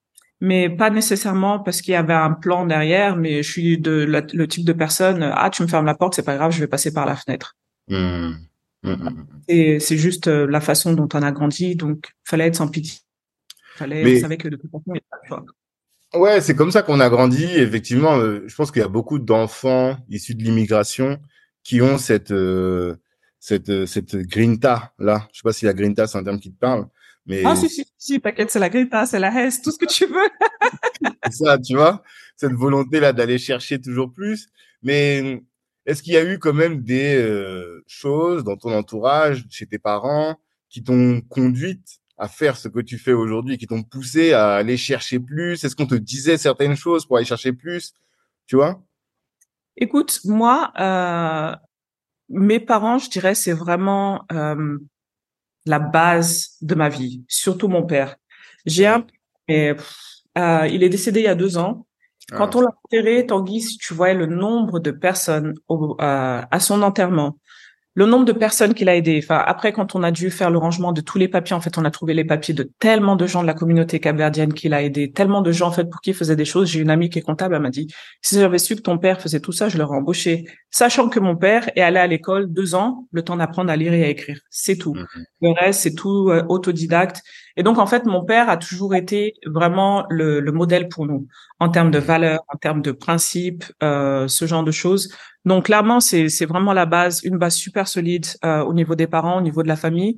mais 0.44 0.70
pas 0.70 0.90
nécessairement 0.90 1.60
parce 1.60 1.82
qu'il 1.82 1.94
y 1.94 1.96
avait 1.96 2.14
un 2.14 2.32
plan 2.34 2.66
derrière, 2.66 3.16
mais 3.16 3.44
je 3.44 3.50
suis 3.50 3.78
de 3.78 4.04
le 4.34 4.48
type 4.48 4.66
de 4.66 4.74
personne, 4.74 5.24
ah, 5.24 5.50
tu 5.50 5.64
me 5.64 5.70
fermes 5.70 5.86
la 5.86 5.96
porte, 5.96 6.16
c'est 6.16 6.24
pas 6.24 6.36
grave, 6.36 6.52
je 6.52 6.60
vais 6.60 6.68
passer 6.68 6.92
par 6.92 7.06
la 7.06 7.16
fenêtre. 7.16 7.56
Mmh. 7.88 8.34
Mmh, 8.84 8.92
mmh, 8.92 9.28
Et 9.48 9.80
c'est 9.80 9.98
juste 9.98 10.28
euh, 10.28 10.46
la 10.46 10.60
façon 10.60 10.94
dont 10.94 11.08
on 11.14 11.22
a 11.22 11.32
grandi, 11.32 11.76
donc 11.76 12.12
fallait 12.24 12.48
être 12.48 12.56
sans 12.56 12.68
pitié. 12.68 13.00
Fallait, 13.76 14.04
mais... 14.04 14.18
on 14.18 14.22
savait 14.22 14.38
que 14.38 14.50
de 14.50 14.58
toute 14.58 14.72
façon, 14.72 14.84
il 14.88 14.94
n'y 14.94 15.00
a 15.00 15.18
pas 15.30 15.40
de 15.40 16.20
Ouais, 16.20 16.42
c'est 16.42 16.56
comme 16.56 16.72
ça 16.72 16.84
qu'on 16.84 17.00
a 17.00 17.10
grandi. 17.10 17.46
Effectivement, 17.46 18.18
euh, 18.18 18.44
je 18.46 18.56
pense 18.56 18.72
qu'il 18.72 18.82
y 18.82 18.86
a 18.86 18.90
beaucoup 18.90 19.20
d'enfants 19.20 19.98
issus 20.10 20.36
de 20.36 20.44
l'immigration 20.44 21.20
qui 21.64 21.82
ont 21.82 21.98
cette 21.98 22.32
euh, 22.32 22.96
cette 23.40 23.86
cette 23.86 24.16
grinta 24.16 24.94
là. 25.00 25.28
Je 25.32 25.40
sais 25.40 25.44
pas 25.44 25.54
si 25.54 25.66
la 25.66 25.74
grinta 25.74 26.06
c'est 26.06 26.18
un 26.18 26.24
terme 26.24 26.40
qui 26.40 26.52
te 26.52 26.60
parle, 26.60 26.88
mais... 27.26 27.44
Ah, 27.46 27.56
si, 27.56 27.70
si, 27.70 27.86
si, 27.98 28.20
t'inquiète, 28.20 28.52
c'est 28.52 28.60
la 28.60 28.70
grita, 28.70 29.06
c'est 29.06 29.20
la 29.20 29.34
haisse, 29.34 29.62
tout 29.62 29.72
ce 29.72 29.78
que 29.78 29.86
tu 29.86 30.06
veux. 30.06 30.30
c'est 31.24 31.46
ça, 31.46 31.58
tu 31.58 31.76
vois, 31.76 32.04
cette 32.36 32.52
volonté-là 32.52 33.14
d'aller 33.14 33.38
chercher 33.38 33.80
toujours 33.80 34.14
plus. 34.14 34.50
Mais 34.82 35.42
est-ce 35.86 36.02
qu'il 36.02 36.14
y 36.14 36.18
a 36.18 36.24
eu 36.24 36.40
quand 36.40 36.54
même 36.54 36.82
des 36.82 37.16
euh, 37.16 37.84
choses 37.88 38.44
dans 38.44 38.58
ton 38.58 38.74
entourage, 38.74 39.46
chez 39.50 39.66
tes 39.66 39.80
parents, 39.80 40.38
qui 40.70 40.84
t'ont 40.84 41.22
conduite 41.22 42.00
à 42.18 42.28
faire 42.28 42.58
ce 42.58 42.68
que 42.68 42.80
tu 42.80 42.98
fais 42.98 43.14
aujourd'hui, 43.14 43.58
qui 43.58 43.68
t'ont 43.68 43.84
poussé 43.84 44.34
à 44.34 44.56
aller 44.56 44.78
chercher 44.78 45.20
plus? 45.20 45.64
Est-ce 45.64 45.76
qu'on 45.76 45.88
te 45.88 45.96
disait 45.96 46.38
certaines 46.38 46.76
choses 46.76 47.06
pour 47.06 47.18
aller 47.18 47.26
chercher 47.26 47.54
plus? 47.54 47.94
Tu 48.48 48.56
vois? 48.56 48.82
Écoute, 49.76 50.20
moi, 50.26 50.72
euh, 50.80 51.56
mes 52.30 52.60
parents, 52.60 52.98
je 52.98 53.10
dirais, 53.10 53.36
c'est 53.36 53.54
vraiment 53.54 54.26
euh, 54.32 54.78
la 55.66 55.80
base 55.80 56.58
de 56.62 56.76
ma 56.76 56.90
vie, 56.90 57.24
surtout 57.28 57.68
mon 57.68 57.84
père. 57.84 58.16
J'ai 58.66 58.86
un, 58.86 59.06
euh, 59.50 59.76
il 60.36 60.84
est 60.84 60.90
décédé 60.90 61.22
il 61.22 61.26
y 61.26 61.28
a 61.28 61.36
deux 61.36 61.58
ans. 61.58 61.86
Quand 62.32 62.56
ah. 62.56 62.58
on 62.58 62.62
l'a 62.62 62.70
enterré, 62.86 63.26
Tanguy, 63.26 63.62
si 63.62 63.78
tu 63.78 63.94
voyais 63.94 64.14
le 64.14 64.26
nombre 64.26 64.80
de 64.80 64.92
personnes 64.92 65.54
au, 65.68 65.98
euh, 66.00 66.42
à 66.50 66.60
son 66.60 66.82
enterrement, 66.82 67.38
le 67.96 68.06
nombre 68.06 68.26
de 68.26 68.32
personnes 68.32 68.74
qu'il 68.74 68.90
a 68.90 68.96
aidé. 68.96 69.20
Enfin, 69.24 69.42
après, 69.46 69.72
quand 69.72 69.94
on 69.96 70.02
a 70.02 70.12
dû 70.12 70.32
faire 70.32 70.50
le 70.50 70.58
rangement 70.58 70.94
de 70.94 71.02
tous 71.02 71.18
les 71.18 71.28
papiers, 71.28 71.56
en 71.56 71.62
fait, 71.62 71.78
on 71.78 71.86
a 71.86 71.92
trouvé 71.92 72.14
les 72.14 72.24
papiers 72.24 72.54
de 72.54 72.72
tellement 72.80 73.16
de 73.16 73.28
gens 73.28 73.42
de 73.44 73.48
la 73.48 73.54
communauté 73.54 74.00
capverdienne 74.00 74.54
qu'il 74.54 74.74
a 74.74 74.82
aidé, 74.82 75.12
tellement 75.12 75.42
de 75.42 75.52
gens, 75.52 75.68
en 75.68 75.72
fait, 75.72 75.86
pour 75.86 76.02
qui 76.02 76.10
il 76.10 76.16
faisait 76.16 76.36
des 76.36 76.46
choses. 76.46 76.70
J'ai 76.70 76.80
une 76.80 76.90
amie 76.90 77.10
qui 77.10 77.20
est 77.20 77.24
comptable, 77.24 77.56
elle 77.56 77.62
m'a 77.62 77.70
dit, 77.70 77.88
si 78.22 78.40
j'avais 78.40 78.58
su 78.58 78.76
que 78.76 78.82
ton 78.82 78.98
père 78.98 79.22
faisait 79.22 79.40
tout 79.40 79.52
ça, 79.52 79.70
je 79.70 79.78
l'aurais 79.78 79.98
embauché. 79.98 80.46
Sachant 80.72 81.08
que 81.08 81.20
mon 81.20 81.36
père 81.36 81.70
est 81.76 81.82
allé 81.82 82.00
à 82.00 82.08
l'école 82.08 82.52
deux 82.52 82.74
ans, 82.74 83.08
le 83.12 83.22
temps 83.22 83.36
d'apprendre 83.36 83.72
à 83.72 83.76
lire 83.76 83.94
et 83.94 84.04
à 84.04 84.08
écrire. 84.08 84.40
C'est 84.50 84.78
tout. 84.78 84.94
Mm-hmm. 84.94 85.24
Le 85.42 85.52
reste, 85.52 85.82
c'est 85.82 85.94
tout 85.94 86.30
euh, 86.30 86.44
autodidacte. 86.50 87.22
Et 87.56 87.64
donc, 87.64 87.78
en 87.78 87.86
fait, 87.86 88.06
mon 88.06 88.26
père 88.26 88.50
a 88.50 88.58
toujours 88.58 88.96
été 88.96 89.36
vraiment 89.46 90.06
le, 90.10 90.40
le 90.40 90.52
modèle 90.52 90.90
pour 90.90 91.06
nous 91.06 91.28
en 91.60 91.70
termes 91.70 91.92
de 91.92 92.00
valeurs, 92.00 92.42
en 92.48 92.58
termes 92.58 92.82
de 92.82 92.92
principes, 92.92 93.66
euh, 93.84 94.28
ce 94.28 94.46
genre 94.46 94.64
de 94.64 94.72
choses. 94.72 95.14
Donc 95.46 95.66
clairement, 95.66 96.00
c'est 96.00 96.46
vraiment 96.46 96.74
la 96.74 96.86
base, 96.86 97.22
une 97.24 97.38
base 97.38 97.56
super 97.56 97.88
solide 97.88 98.26
euh, 98.46 98.64
au 98.64 98.74
niveau 98.74 98.96
des 98.96 99.08
parents, 99.08 99.38
au 99.38 99.42
niveau 99.42 99.62
de 99.62 99.68
la 99.68 99.76
famille. 99.76 100.18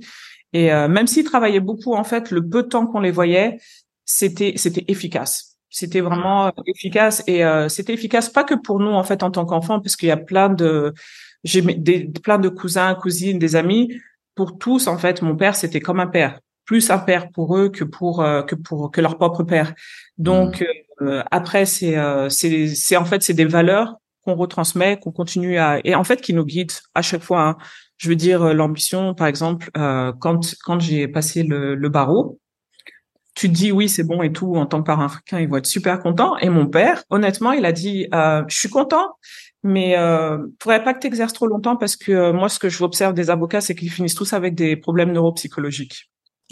Et 0.54 0.72
euh, 0.72 0.88
même 0.88 1.08
s'ils 1.08 1.26
travaillaient 1.26 1.60
beaucoup, 1.60 1.96
en 1.96 2.04
fait, 2.04 2.32
le 2.32 2.48
peu 2.48 2.64
de 2.64 2.68
temps 2.68 2.86
qu'on 2.88 3.00
les 3.02 3.12
voyait, 3.12 3.58
c'était 4.06 4.54
c'était 4.56 4.86
efficace. 4.88 5.58
C'était 5.70 6.00
vraiment 6.02 6.54
efficace 6.68 7.24
et 7.28 7.44
euh, 7.44 7.68
c'était 7.70 7.94
efficace 7.94 8.30
pas 8.30 8.44
que 8.46 8.54
pour 8.54 8.80
nous 8.80 8.92
en 8.92 9.04
fait 9.04 9.24
en 9.24 9.32
tant 9.32 9.46
qu'enfants, 9.46 9.82
parce 9.82 9.96
qu'il 9.98 10.08
y 10.08 10.12
a 10.12 10.18
plein 10.18 10.50
de 10.50 10.94
j'ai 11.44 11.62
des 11.62 12.06
plein 12.24 12.38
de 12.38 12.50
cousins, 12.50 12.96
cousines, 12.96 13.40
des 13.40 13.56
amis. 13.56 13.92
Pour 14.36 14.58
tous, 14.58 14.88
en 14.88 14.98
fait, 14.98 15.22
mon 15.22 15.36
père 15.36 15.56
c'était 15.56 15.80
comme 15.82 16.00
un 16.00 16.08
père, 16.08 16.40
plus 16.66 16.90
un 16.90 17.00
père 17.00 17.30
pour 17.32 17.58
eux 17.58 17.70
que 17.70 17.84
pour 17.84 18.18
que 18.48 18.56
pour 18.56 18.92
que 18.92 19.02
leur 19.02 19.18
propre 19.18 19.44
père. 19.44 19.74
Donc 20.18 20.66
mmh. 21.00 21.22
après, 21.32 21.66
c'est 21.66 21.96
c'est 22.30 22.68
c'est 22.68 22.98
en 22.98 23.06
fait 23.06 23.22
c'est 23.24 23.34
des 23.34 23.46
valeurs 23.46 23.96
qu'on 24.26 24.36
retransmet, 24.36 24.98
qu'on 25.00 25.12
continue 25.12 25.58
à 25.58 25.80
et 25.84 25.96
en 25.96 26.04
fait 26.04 26.22
qui 26.22 26.34
nous 26.34 26.46
guide 26.46 26.72
à 26.96 27.02
chaque 27.02 27.24
fois. 27.24 27.42
Hein. 27.42 27.58
Je 27.98 28.10
veux 28.10 28.16
dire 28.16 28.54
l'ambition, 28.54 29.14
par 29.14 29.28
exemple, 29.28 29.70
euh, 29.78 30.12
quand 30.20 30.56
quand 30.64 30.80
j'ai 30.80 31.08
passé 31.08 31.44
le, 31.44 31.76
le, 31.76 31.90
barreau, 31.90 32.40
tu 33.36 33.48
te 33.48 33.54
dis 33.54 33.72
oui 33.72 33.88
c'est 33.88 34.04
bon 34.04 34.22
et 34.22 34.34
tout 34.34 34.56
en 34.56 34.66
tant 34.66 34.80
que 34.82 34.86
parent 34.88 35.06
africain, 35.06 35.40
ils 35.40 35.48
vont 35.48 35.58
être 35.58 35.66
super 35.66 36.00
contents. 36.00 36.38
Et 36.38 36.50
mon 36.50 36.68
père, 36.68 37.04
honnêtement, 37.10 37.52
il 37.52 37.66
a 37.66 37.72
dit 37.72 38.08
euh, 38.14 38.44
je 38.48 38.58
suis 38.58 38.70
content, 38.70 39.18
mais 39.64 39.98
euh, 39.98 40.38
faudrait 40.62 40.84
pas 40.84 40.94
que 40.94 41.00
tu 41.00 41.08
exerces 41.08 41.34
trop 41.34 41.48
longtemps 41.48 41.78
parce 41.78 41.96
que 41.96 42.12
euh, 42.12 42.34
moi 42.34 42.50
ce 42.50 42.60
que 42.60 42.70
je 42.70 42.84
observe 42.84 43.14
des 43.14 43.30
avocats, 43.30 43.62
c'est 43.62 43.76
qu'ils 43.76 43.92
finissent 43.92 44.16
tous 44.16 44.34
avec 44.34 44.56
des 44.56 44.76
problèmes 44.76 45.14
neuropsychologiques. 45.14 46.10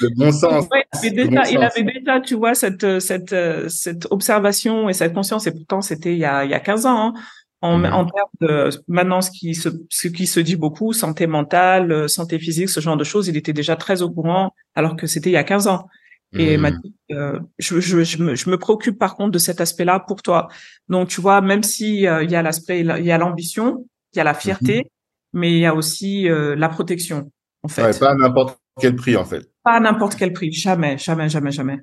Le 0.00 0.16
bon 0.16 0.32
sens. 0.32 0.66
il, 1.02 1.58
avait 1.58 1.82
déjà, 1.82 2.20
tu 2.20 2.34
vois, 2.34 2.54
cette, 2.54 3.00
cette, 3.00 3.34
cette 3.68 4.06
observation 4.10 4.88
et 4.88 4.92
cette 4.92 5.12
conscience, 5.12 5.46
et 5.46 5.52
pourtant 5.52 5.80
c'était 5.82 6.12
il 6.12 6.18
y 6.18 6.24
a, 6.24 6.44
il 6.44 6.50
y 6.50 6.54
a 6.54 6.60
15 6.60 6.86
ans, 6.86 7.14
hein, 7.14 7.14
en, 7.62 7.78
mmh. 7.78 7.84
en 7.86 8.06
termes 8.06 8.28
de 8.40 8.70
maintenant 8.88 9.20
ce 9.20 9.30
qui 9.30 9.54
se, 9.54 9.68
ce 9.90 10.08
qui 10.08 10.26
se 10.26 10.40
dit 10.40 10.56
beaucoup, 10.56 10.92
santé 10.92 11.26
mentale, 11.26 12.08
santé 12.08 12.38
physique, 12.38 12.68
ce 12.70 12.80
genre 12.80 12.96
de 12.96 13.04
choses, 13.04 13.28
il 13.28 13.36
était 13.36 13.52
déjà 13.52 13.76
très 13.76 14.02
au 14.02 14.10
courant, 14.10 14.54
alors 14.74 14.96
que 14.96 15.06
c'était 15.06 15.30
il 15.30 15.34
y 15.34 15.36
a 15.38 15.44
15 15.44 15.66
ans. 15.66 15.86
Et 16.32 16.56
mmh. 16.56 16.60
m'a 16.60 16.70
dit, 16.70 16.94
euh, 17.10 17.40
je, 17.58 17.80
je, 17.80 18.04
je, 18.04 18.22
me, 18.22 18.36
je, 18.36 18.48
me, 18.50 18.56
préoccupe 18.56 18.96
par 18.96 19.16
contre 19.16 19.32
de 19.32 19.38
cet 19.38 19.60
aspect-là 19.60 19.98
pour 19.98 20.22
toi. 20.22 20.46
Donc, 20.88 21.08
tu 21.08 21.20
vois, 21.20 21.40
même 21.40 21.64
si 21.64 22.06
euh, 22.06 22.22
il 22.22 22.30
y 22.30 22.36
a 22.36 22.42
l'aspect, 22.42 22.80
il 22.80 23.04
y 23.04 23.10
a 23.10 23.18
l'ambition, 23.18 23.84
il 24.14 24.18
y 24.18 24.20
a 24.20 24.24
la 24.24 24.34
fierté, 24.34 24.82
mmh 24.82 24.99
mais 25.32 25.52
il 25.52 25.58
y 25.58 25.66
a 25.66 25.74
aussi 25.74 26.28
euh, 26.28 26.54
la 26.56 26.68
protection, 26.68 27.30
en 27.62 27.68
fait. 27.68 27.82
Ouais, 27.82 27.98
pas 27.98 28.10
à 28.10 28.14
n'importe 28.14 28.58
quel 28.80 28.96
prix, 28.96 29.16
en 29.16 29.24
fait. 29.24 29.50
Pas 29.64 29.74
à 29.74 29.80
n'importe 29.80 30.16
quel 30.16 30.32
prix, 30.32 30.52
jamais, 30.52 30.98
jamais, 30.98 31.28
jamais, 31.28 31.52
jamais. 31.52 31.78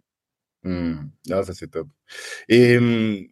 Mmh. 0.63 0.95
Ah, 1.31 1.43
ça 1.43 1.53
c'est 1.53 1.67
top. 1.67 1.87
Et 2.49 2.79
mmh, 2.79 3.27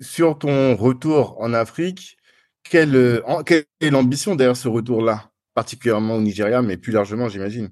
sur 0.00 0.38
ton 0.38 0.74
retour 0.76 1.36
en 1.40 1.52
Afrique, 1.52 2.16
quelle, 2.68 2.96
euh, 2.96 3.42
quelle 3.44 3.64
est 3.80 3.90
l'ambition 3.90 4.34
derrière 4.34 4.56
ce 4.56 4.68
retour-là, 4.68 5.30
particulièrement 5.54 6.16
au 6.16 6.20
Nigeria, 6.20 6.62
mais 6.62 6.76
plus 6.76 6.92
largement, 6.92 7.28
j'imagine 7.28 7.70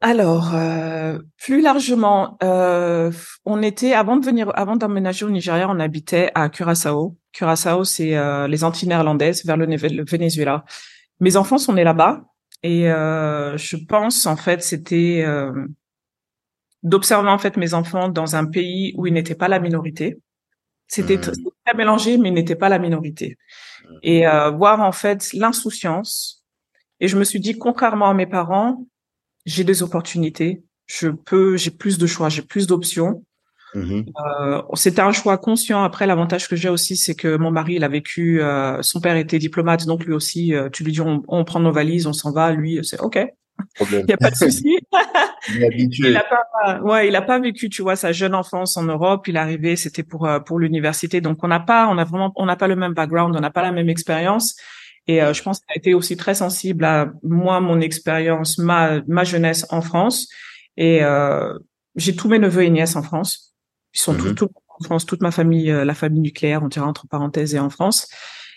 alors, 0.00 0.54
euh, 0.54 1.18
plus 1.38 1.62
largement, 1.62 2.36
euh, 2.42 3.10
on 3.46 3.62
était 3.62 3.94
avant 3.94 4.18
de 4.18 4.26
venir, 4.26 4.52
avant 4.54 4.76
d'emménager 4.76 5.24
au 5.24 5.30
Nigeria, 5.30 5.66
on 5.70 5.80
habitait 5.80 6.30
à 6.34 6.50
Curaçao. 6.50 7.16
Curaçao, 7.32 7.84
c'est 7.84 8.14
euh, 8.14 8.46
les 8.46 8.64
Antilles 8.64 8.88
néerlandaises 8.88 9.46
vers 9.46 9.56
le, 9.56 9.64
le 9.64 10.04
Venezuela. 10.04 10.66
Mes 11.20 11.36
enfants 11.36 11.58
sont 11.58 11.72
nés 11.72 11.84
là-bas 11.84 12.24
et 12.62 12.90
euh, 12.90 13.56
je 13.56 13.76
pense 13.76 14.26
en 14.26 14.36
fait 14.36 14.62
c'était 14.62 15.22
euh, 15.26 15.66
d'observer 16.82 17.30
en 17.30 17.38
fait 17.38 17.56
mes 17.56 17.74
enfants 17.74 18.08
dans 18.08 18.36
un 18.36 18.44
pays 18.44 18.94
où 18.96 19.06
ils 19.06 19.12
n'étaient 19.12 19.34
pas 19.34 19.48
la 19.48 19.58
minorité. 19.58 20.18
C'était 20.86 21.18
très, 21.18 21.32
mmh. 21.32 21.50
très, 21.64 21.74
mélangé, 21.76 22.18
mais 22.18 22.28
ils 22.28 22.34
n'étaient 22.34 22.56
pas 22.56 22.68
la 22.68 22.78
minorité. 22.78 23.36
Mmh. 23.82 23.94
Et 24.02 24.26
euh, 24.26 24.50
voir 24.50 24.80
en 24.80 24.92
fait 24.92 25.32
l'insouciance. 25.32 26.44
Et 27.00 27.08
je 27.08 27.16
me 27.18 27.24
suis 27.24 27.40
dit, 27.40 27.58
contrairement 27.58 28.10
à 28.10 28.14
mes 28.14 28.26
parents, 28.26 28.86
j'ai 29.46 29.64
des 29.64 29.82
opportunités. 29.82 30.62
Je 30.86 31.08
peux, 31.08 31.56
j'ai 31.56 31.70
plus 31.70 31.98
de 31.98 32.06
choix, 32.06 32.28
j'ai 32.28 32.42
plus 32.42 32.66
d'options. 32.66 33.24
Mmh 33.74 34.02
euh, 34.24 34.62
c'était 34.74 35.02
un 35.02 35.12
choix 35.12 35.36
conscient. 35.36 35.82
Après, 35.82 36.06
l'avantage 36.06 36.48
que 36.48 36.56
j'ai 36.56 36.68
aussi, 36.68 36.96
c'est 36.96 37.14
que 37.14 37.36
mon 37.36 37.50
mari, 37.50 37.74
il 37.74 37.84
a 37.84 37.88
vécu. 37.88 38.40
Euh, 38.40 38.80
son 38.82 39.00
père 39.00 39.16
était 39.16 39.38
diplomate, 39.38 39.86
donc 39.86 40.04
lui 40.04 40.12
aussi, 40.12 40.54
euh, 40.54 40.68
tu 40.70 40.84
lui 40.84 40.92
dis, 40.92 41.00
on, 41.00 41.44
prend 41.44 41.60
nos 41.60 41.72
valises, 41.72 42.06
on 42.06 42.12
s'en 42.12 42.32
va. 42.32 42.52
Lui, 42.52 42.78
c'est 42.82 43.00
OK. 43.00 43.18
Il 43.80 44.04
n'y 44.06 44.12
a 44.12 44.16
pas 44.16 44.30
de 44.30 44.36
souci. 44.36 44.78
il, 45.48 46.16
a 46.16 46.24
pas, 46.24 46.80
ouais, 46.80 47.08
il 47.08 47.16
a 47.16 47.22
pas 47.22 47.38
vécu, 47.38 47.68
tu 47.68 47.82
vois, 47.82 47.96
sa 47.96 48.12
jeune 48.12 48.34
enfance 48.34 48.76
en 48.76 48.84
Europe. 48.84 49.26
Il 49.28 49.36
est 49.36 49.38
arrivé, 49.38 49.76
c'était 49.76 50.02
pour 50.02 50.26
euh, 50.26 50.40
pour 50.40 50.58
l'université. 50.58 51.20
Donc 51.20 51.42
on 51.42 51.48
n'a 51.48 51.60
pas, 51.60 51.88
on 51.88 51.98
a 51.98 52.04
vraiment, 52.04 52.32
on 52.36 52.46
n'a 52.46 52.56
pas 52.56 52.68
le 52.68 52.76
même 52.76 52.94
background, 52.94 53.34
on 53.36 53.40
n'a 53.40 53.50
pas 53.50 53.62
la 53.62 53.72
même 53.72 53.88
expérience. 53.88 54.56
Et 55.06 55.22
euh, 55.22 55.32
je 55.32 55.42
pense 55.42 55.58
qu'il 55.58 55.72
a 55.72 55.76
été 55.76 55.94
aussi 55.94 56.16
très 56.16 56.34
sensible 56.34 56.84
à 56.84 57.12
moi, 57.22 57.60
mon 57.60 57.80
expérience, 57.80 58.58
ma 58.58 59.02
ma 59.06 59.24
jeunesse 59.24 59.66
en 59.70 59.82
France. 59.82 60.28
Et 60.76 61.02
j'ai 61.96 62.16
tous 62.16 62.28
mes 62.28 62.38
neveux 62.38 62.64
et 62.64 62.70
nièces 62.70 62.96
en 62.96 63.02
France. 63.02 63.53
Ils 63.94 64.00
sont 64.00 64.12
mmh 64.14 64.34
tous 64.34 64.48
en 64.80 64.84
France, 64.84 65.06
toute 65.06 65.22
ma 65.22 65.30
famille, 65.30 65.70
euh, 65.70 65.84
la 65.84 65.94
famille 65.94 66.20
nucléaire, 66.20 66.62
on 66.62 66.68
dirait 66.68 66.86
entre 66.86 67.06
parenthèses, 67.06 67.54
et 67.54 67.60
en 67.60 67.70
France. 67.70 68.08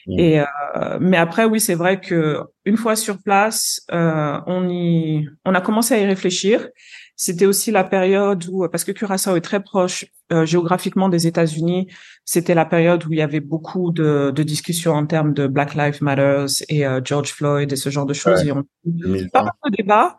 Mmh. 0.08 0.20
Et 0.20 0.39
euh, 0.39 0.98
mais 1.00 1.17
après, 1.17 1.46
oui, 1.46 1.60
c'est 1.60 1.75
vrai 1.75 2.00
que 2.00 2.41
une 2.65 2.77
fois 2.77 2.96
sur 2.96 3.22
place, 3.22 3.82
euh, 3.91 4.39
on 4.48 4.67
y, 4.70 5.27
on 5.46 5.53
a 5.53 5.62
commencé 5.62 5.94
à 5.94 6.00
y 6.00 6.06
réfléchir. 6.06 6.67
C'était 7.15 7.48
aussi 7.48 7.72
la 7.72 7.84
période 7.84 8.46
où, 8.50 8.67
parce 8.70 8.84
que 8.84 8.91
Curaçao 8.91 9.36
est 9.36 9.41
très 9.41 9.62
proche 9.62 10.06
euh, 10.32 10.46
géographiquement 10.46 11.08
des 11.08 11.25
États-Unis, 11.25 11.88
c'était 12.25 12.53
la 12.53 12.65
période 12.65 13.06
où 13.06 13.13
il 13.13 13.17
y 13.17 13.22
avait 13.22 13.39
beaucoup 13.39 13.91
de, 13.94 14.32
de 14.36 14.44
discussions 14.44 14.91
en 14.91 15.06
termes 15.06 15.34
de 15.34 15.48
Black 15.48 15.74
Lives 15.74 16.03
Matter 16.03 16.46
et 16.67 16.86
euh, 16.86 17.00
George 17.03 17.32
Floyd 17.32 17.72
et 17.72 17.77
ce 17.77 17.89
genre 17.89 18.06
de 18.06 18.13
choses. 18.13 18.41
Ouais. 18.41 18.48
Et 18.48 18.51
on, 18.51 18.65
pas 19.32 19.44
mal 19.44 19.53
de 19.65 19.77
débats. 19.77 20.17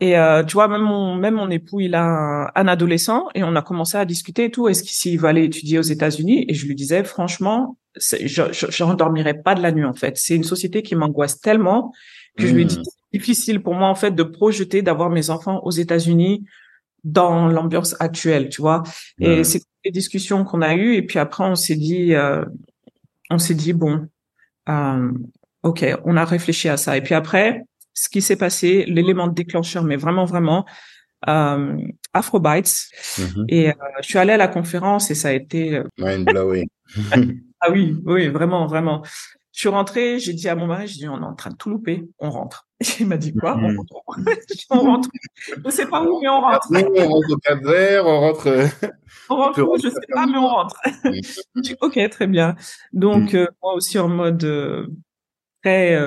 Et 0.00 0.16
euh, 0.16 0.44
tu 0.44 0.54
vois, 0.54 0.68
même 0.68 0.82
mon 0.82 1.14
même 1.16 1.34
mon 1.34 1.50
époux, 1.50 1.80
il 1.80 1.94
a 1.94 2.52
un, 2.54 2.68
adolescent 2.68 3.28
et 3.34 3.42
on 3.42 3.56
a 3.56 3.62
commencé 3.62 3.96
à 3.96 4.04
discuter 4.04 4.44
et 4.44 4.50
tout. 4.50 4.68
Est-ce 4.68 4.84
qu'il 4.84 5.18
va 5.18 5.30
aller 5.30 5.44
étudier 5.44 5.78
aux 5.78 5.82
États-Unis? 5.82 6.44
Et 6.48 6.54
je 6.54 6.66
lui 6.66 6.76
disais 6.76 7.02
franchement, 7.02 7.76
je 7.96 8.42
je 8.52 8.82
rendormirai 8.84 9.34
pas 9.34 9.56
de 9.56 9.62
la 9.62 9.72
nuit 9.72 9.84
en 9.84 9.94
fait. 9.94 10.16
C'est 10.16 10.36
une 10.36 10.44
société 10.44 10.82
qui 10.82 10.94
m'angoisse 10.94 11.40
tellement 11.40 11.92
que 12.36 12.46
je 12.46 12.54
lui 12.54 12.64
dit 12.64 12.78
hmm. 12.78 12.84
c'est 12.84 13.18
difficile 13.18 13.60
pour 13.60 13.74
moi 13.74 13.88
en 13.88 13.96
fait 13.96 14.12
de 14.12 14.22
projeter 14.22 14.82
d'avoir 14.82 15.10
mes 15.10 15.30
enfants 15.30 15.60
aux 15.64 15.72
États-Unis 15.72 16.44
dans 17.02 17.48
l'ambiance 17.48 17.96
actuelle, 18.00 18.48
tu 18.50 18.60
vois. 18.60 18.84
Et 19.18 19.42
c'est 19.42 19.62
des 19.84 19.90
discussions 19.90 20.44
qu'on 20.44 20.62
a 20.62 20.74
eues 20.76 20.94
et 20.94 21.02
puis 21.02 21.18
après 21.18 21.44
on 21.44 21.56
s'est 21.56 21.76
dit 21.76 22.14
euh, 22.14 22.44
on 23.30 23.38
s'est 23.38 23.54
dit 23.54 23.72
bon, 23.72 24.06
euh, 24.68 25.10
ok, 25.64 25.84
on 26.04 26.16
a 26.16 26.24
réfléchi 26.24 26.68
à 26.68 26.76
ça 26.76 26.96
et 26.96 27.00
puis 27.00 27.14
après 27.14 27.64
ce 28.02 28.08
qui 28.08 28.22
s'est 28.22 28.36
passé, 28.36 28.84
l'élément 28.86 29.26
déclencheur, 29.28 29.82
mais 29.82 29.96
vraiment, 29.96 30.24
vraiment, 30.24 30.64
euh, 31.28 31.76
Afrobytes. 32.12 32.88
Mm-hmm. 33.16 33.44
Et 33.48 33.70
euh, 33.70 33.72
je 34.00 34.06
suis 34.06 34.18
allée 34.18 34.32
à 34.32 34.36
la 34.36 34.48
conférence 34.48 35.10
et 35.10 35.14
ça 35.14 35.28
a 35.28 35.32
été... 35.32 35.76
Euh, 35.76 35.84
Mind 35.98 36.26
blowing. 36.26 36.68
ah 37.60 37.70
oui, 37.70 37.96
oui, 38.04 38.28
vraiment, 38.28 38.66
vraiment. 38.66 39.02
Je 39.52 39.60
suis 39.60 39.68
rentrée, 39.68 40.20
j'ai 40.20 40.34
dit 40.34 40.48
à 40.48 40.54
mon 40.54 40.68
mari, 40.68 40.86
j'ai 40.86 40.98
dit, 40.98 41.08
on 41.08 41.20
est 41.20 41.24
en 41.24 41.34
train 41.34 41.50
de 41.50 41.56
tout 41.56 41.70
louper, 41.70 42.04
on 42.20 42.30
rentre. 42.30 42.68
il 43.00 43.08
m'a 43.08 43.16
dit 43.16 43.34
quoi. 43.34 43.58
On 44.70 44.78
rentre? 44.78 45.08
Je 45.40 45.54
ne 45.64 45.70
sais 45.70 45.86
pas 45.86 46.00
où, 46.02 46.20
mais 46.20 46.28
on 46.28 46.40
rentre. 46.40 46.68
on 46.70 47.08
rentre 47.08 47.32
au 47.32 47.36
Cap 47.38 47.64
Vert, 47.64 48.06
on 48.06 48.20
rentre. 48.20 48.68
on 49.28 49.36
rentre 49.36 49.62
où, 49.62 49.76
je 49.76 49.88
sais 49.88 50.06
pas, 50.12 50.26
mais 50.26 50.38
on 50.38 50.46
rentre. 50.46 50.76
Mm-hmm. 50.86 51.76
ok, 51.80 52.10
très 52.10 52.26
bien. 52.28 52.54
Donc, 52.92 53.34
euh, 53.34 53.48
moi 53.60 53.74
aussi 53.74 53.98
en 53.98 54.08
mode 54.08 54.44
euh, 54.44 54.86
très 55.64 55.98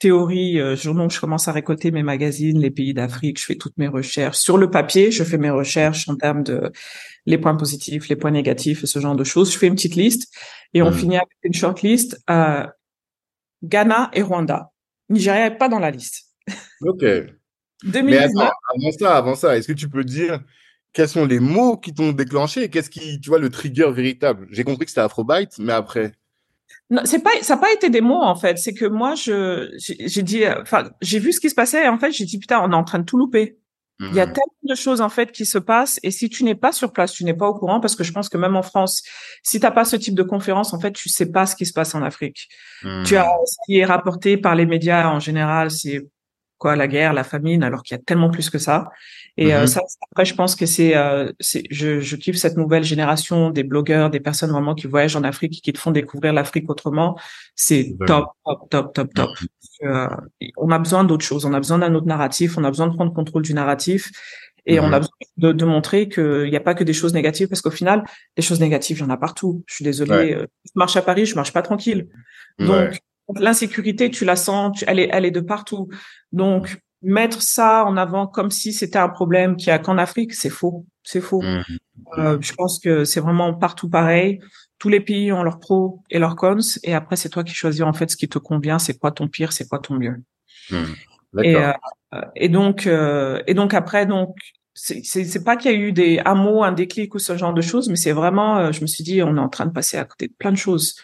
théorie, 0.00 0.58
euh, 0.58 0.74
je, 0.74 0.90
donc 0.90 1.12
je 1.12 1.20
commence 1.20 1.46
à 1.46 1.52
récolter 1.52 1.92
mes 1.92 2.02
magazines, 2.02 2.58
les 2.60 2.70
pays 2.70 2.92
d'Afrique, 2.92 3.38
je 3.38 3.44
fais 3.44 3.54
toutes 3.54 3.76
mes 3.78 3.86
recherches. 3.86 4.38
Sur 4.38 4.58
le 4.58 4.70
papier, 4.70 5.12
je 5.12 5.22
fais 5.22 5.38
mes 5.38 5.50
recherches 5.50 6.08
en 6.08 6.16
termes 6.16 6.42
de 6.42 6.72
les 7.26 7.38
points 7.38 7.54
positifs, 7.54 8.08
les 8.08 8.16
points 8.16 8.32
négatifs 8.32 8.82
et 8.82 8.86
ce 8.86 8.98
genre 8.98 9.14
de 9.14 9.24
choses. 9.24 9.52
Je 9.52 9.58
fais 9.58 9.68
une 9.68 9.74
petite 9.74 9.94
liste 9.94 10.34
et 10.74 10.82
on 10.82 10.90
mmh. 10.90 10.94
finit 10.94 11.16
avec 11.16 11.28
une 11.44 11.54
short 11.54 11.82
list. 11.82 12.20
Euh, 12.28 12.66
Ghana 13.62 14.10
et 14.14 14.22
Rwanda. 14.22 14.72
Nigeria 15.10 15.50
n'est 15.50 15.56
pas 15.56 15.68
dans 15.68 15.78
la 15.78 15.90
liste. 15.90 16.24
Ok. 16.80 17.04
2019. 17.84 17.94
Mais 18.04 18.16
attends, 18.16 18.52
avant 18.74 18.92
ça, 18.98 19.16
avant 19.16 19.34
ça, 19.34 19.56
est-ce 19.56 19.68
que 19.68 19.72
tu 19.74 19.88
peux 19.88 20.04
dire 20.04 20.40
quels 20.92 21.08
sont 21.08 21.26
les 21.26 21.40
mots 21.40 21.76
qui 21.76 21.94
t'ont 21.94 22.12
déclenché 22.12 22.64
et 22.64 22.68
qu'est-ce 22.68 22.90
qui, 22.90 23.20
tu 23.20 23.28
vois, 23.28 23.38
le 23.38 23.50
trigger 23.50 23.90
véritable? 23.92 24.48
J'ai 24.50 24.64
compris 24.64 24.86
que 24.86 24.90
c'était 24.90 25.02
Afrobyte, 25.02 25.58
mais 25.58 25.72
après 25.72 26.12
non, 26.90 27.02
c'est 27.04 27.22
pas, 27.22 27.30
ça 27.42 27.54
n'a 27.54 27.60
pas 27.60 27.72
été 27.72 27.88
des 27.88 28.00
mots 28.00 28.22
en 28.22 28.34
fait. 28.34 28.58
C'est 28.58 28.74
que 28.74 28.84
moi, 28.84 29.14
je, 29.14 29.70
j'ai 29.78 30.22
dit, 30.22 30.42
enfin, 30.48 30.90
j'ai 31.00 31.18
vu 31.18 31.32
ce 31.32 31.40
qui 31.40 31.50
se 31.50 31.54
passait 31.54 31.84
et 31.84 31.88
en 31.88 31.98
fait, 31.98 32.12
j'ai 32.12 32.24
dit 32.24 32.38
putain, 32.38 32.60
on 32.62 32.72
est 32.72 32.76
en 32.76 32.84
train 32.84 32.98
de 32.98 33.04
tout 33.04 33.18
louper. 33.18 33.56
Il 34.00 34.14
y 34.14 34.20
a 34.20 34.24
mmh. 34.24 34.32
tellement 34.32 34.62
de 34.62 34.74
choses 34.74 35.02
en 35.02 35.10
fait 35.10 35.30
qui 35.30 35.44
se 35.44 35.58
passent 35.58 36.00
et 36.02 36.10
si 36.10 36.30
tu 36.30 36.42
n'es 36.44 36.54
pas 36.54 36.72
sur 36.72 36.90
place, 36.90 37.12
tu 37.12 37.22
n'es 37.22 37.34
pas 37.34 37.46
au 37.46 37.54
courant 37.54 37.80
parce 37.80 37.96
que 37.96 38.02
je 38.02 38.12
pense 38.12 38.30
que 38.30 38.38
même 38.38 38.56
en 38.56 38.62
France, 38.62 39.02
si 39.42 39.60
t'as 39.60 39.70
pas 39.70 39.84
ce 39.84 39.94
type 39.94 40.14
de 40.14 40.22
conférence, 40.22 40.72
en 40.72 40.80
fait, 40.80 40.92
tu 40.92 41.10
sais 41.10 41.30
pas 41.30 41.44
ce 41.44 41.54
qui 41.54 41.66
se 41.66 41.74
passe 41.74 41.94
en 41.94 42.02
Afrique. 42.02 42.48
Tu 43.04 43.16
as 43.16 43.24
mmh. 43.24 43.46
ce 43.46 43.56
qui 43.66 43.78
est 43.78 43.84
rapporté 43.84 44.38
par 44.38 44.54
les 44.54 44.64
médias 44.64 45.06
en 45.10 45.20
général, 45.20 45.70
c'est 45.70 46.08
quoi 46.56 46.76
la 46.76 46.88
guerre, 46.88 47.12
la 47.12 47.24
famine, 47.24 47.62
alors 47.62 47.82
qu'il 47.82 47.94
y 47.96 48.00
a 48.00 48.02
tellement 48.02 48.30
plus 48.30 48.48
que 48.48 48.58
ça. 48.58 48.88
Et 49.40 49.54
euh, 49.54 49.62
mhm. 49.62 49.66
ça, 49.66 49.80
après, 50.12 50.26
je 50.26 50.34
pense 50.34 50.54
que 50.54 50.66
c'est, 50.66 50.94
euh, 50.94 51.32
c'est, 51.40 51.64
je, 51.70 51.98
je 51.98 52.16
kiffe 52.16 52.36
cette 52.36 52.58
nouvelle 52.58 52.84
génération 52.84 53.48
des 53.48 53.62
blogueurs, 53.62 54.10
des 54.10 54.20
personnes 54.20 54.50
vraiment 54.50 54.74
qui 54.74 54.86
voyagent 54.86 55.16
en 55.16 55.24
Afrique 55.24 55.56
et 55.56 55.60
qui 55.62 55.72
te 55.72 55.78
font 55.78 55.92
découvrir 55.92 56.34
l'Afrique 56.34 56.68
autrement. 56.68 57.18
C'est 57.56 57.96
top, 58.06 58.26
top, 58.44 58.70
top, 58.70 58.92
top, 58.92 59.14
top. 59.14 59.30
Euh, 59.82 60.08
on 60.58 60.70
a 60.70 60.78
besoin 60.78 61.04
d'autre 61.04 61.24
chose. 61.24 61.46
On 61.46 61.54
a 61.54 61.58
besoin 61.58 61.78
d'un 61.78 61.94
autre 61.94 62.06
narratif. 62.06 62.58
On 62.58 62.64
a 62.64 62.68
besoin 62.68 62.88
de 62.88 62.94
prendre 62.94 63.14
contrôle 63.14 63.40
du 63.40 63.54
narratif. 63.54 64.10
Et 64.66 64.78
on 64.78 64.92
a 64.92 64.98
besoin 64.98 65.16
de, 65.38 65.52
de 65.52 65.64
montrer 65.64 66.10
qu'il 66.10 66.50
n'y 66.50 66.56
a 66.56 66.60
pas 66.60 66.74
que 66.74 66.84
des 66.84 66.92
choses 66.92 67.14
négatives, 67.14 67.48
parce 67.48 67.62
qu'au 67.62 67.70
final, 67.70 68.04
des 68.36 68.42
choses 68.42 68.60
négatives, 68.60 68.98
il 68.98 69.00
y 69.00 69.04
en 69.04 69.10
a 69.10 69.16
partout. 69.16 69.64
Je 69.66 69.76
suis 69.76 69.84
désolée. 69.84 70.36
Je 70.66 70.72
marche 70.74 70.96
à 70.96 71.02
Paris, 71.02 71.24
je 71.24 71.34
marche 71.34 71.54
pas 71.54 71.62
tranquille. 71.62 72.08
Donc, 72.58 73.00
l'insécurité, 73.36 74.10
tu 74.10 74.26
la 74.26 74.36
sens, 74.36 74.84
elle 74.86 74.98
est, 74.98 75.08
elle 75.10 75.24
est 75.24 75.30
de 75.30 75.40
partout. 75.40 75.88
Donc, 76.30 76.78
mettre 77.02 77.42
ça 77.42 77.84
en 77.84 77.96
avant 77.96 78.26
comme 78.26 78.50
si 78.50 78.72
c'était 78.72 78.98
un 78.98 79.08
problème 79.08 79.56
qu'il 79.56 79.68
y 79.68 79.70
a 79.70 79.78
qu'en 79.78 79.98
Afrique, 79.98 80.34
c'est 80.34 80.50
faux. 80.50 80.86
C'est 81.02 81.20
faux. 81.20 81.42
Mmh. 81.42 81.64
Euh, 82.18 82.38
je 82.40 82.52
pense 82.52 82.78
que 82.78 83.04
c'est 83.04 83.20
vraiment 83.20 83.54
partout 83.54 83.88
pareil. 83.88 84.40
Tous 84.78 84.88
les 84.88 85.00
pays 85.00 85.32
ont 85.32 85.42
leurs 85.42 85.58
pros 85.58 86.02
et 86.10 86.18
leurs 86.18 86.36
cons, 86.36 86.58
et 86.82 86.94
après 86.94 87.16
c'est 87.16 87.28
toi 87.28 87.44
qui 87.44 87.54
choisis 87.54 87.82
en 87.82 87.92
fait 87.92 88.10
ce 88.10 88.16
qui 88.16 88.28
te 88.28 88.38
convient. 88.38 88.78
C'est 88.78 88.98
quoi 88.98 89.12
ton 89.12 89.28
pire, 89.28 89.52
c'est 89.52 89.68
quoi 89.68 89.78
ton 89.78 89.94
mieux. 89.94 90.22
Mmh. 90.70 90.84
Et, 91.42 91.56
euh, 91.56 91.72
et 92.34 92.48
donc 92.48 92.86
euh, 92.86 93.42
et 93.46 93.54
donc 93.54 93.72
après 93.72 94.04
donc 94.06 94.34
c'est 94.74 95.44
pas 95.44 95.56
qu'il 95.56 95.70
y 95.70 95.74
a 95.74 95.76
eu 95.76 95.92
des 95.92 96.20
hameaux, 96.24 96.62
un 96.62 96.72
déclic 96.72 97.14
ou 97.14 97.18
ce 97.18 97.36
genre 97.36 97.52
de 97.52 97.60
choses, 97.60 97.88
mais 97.88 97.96
c'est 97.96 98.12
vraiment, 98.12 98.58
euh, 98.58 98.72
je 98.72 98.80
me 98.80 98.86
suis 98.86 99.04
dit, 99.04 99.22
on 99.22 99.36
est 99.36 99.40
en 99.40 99.48
train 99.48 99.66
de 99.66 99.72
passer 99.72 99.98
à 99.98 100.04
côté 100.04 100.28
de 100.28 100.32
plein 100.32 100.52
de 100.52 100.56
choses. 100.56 100.96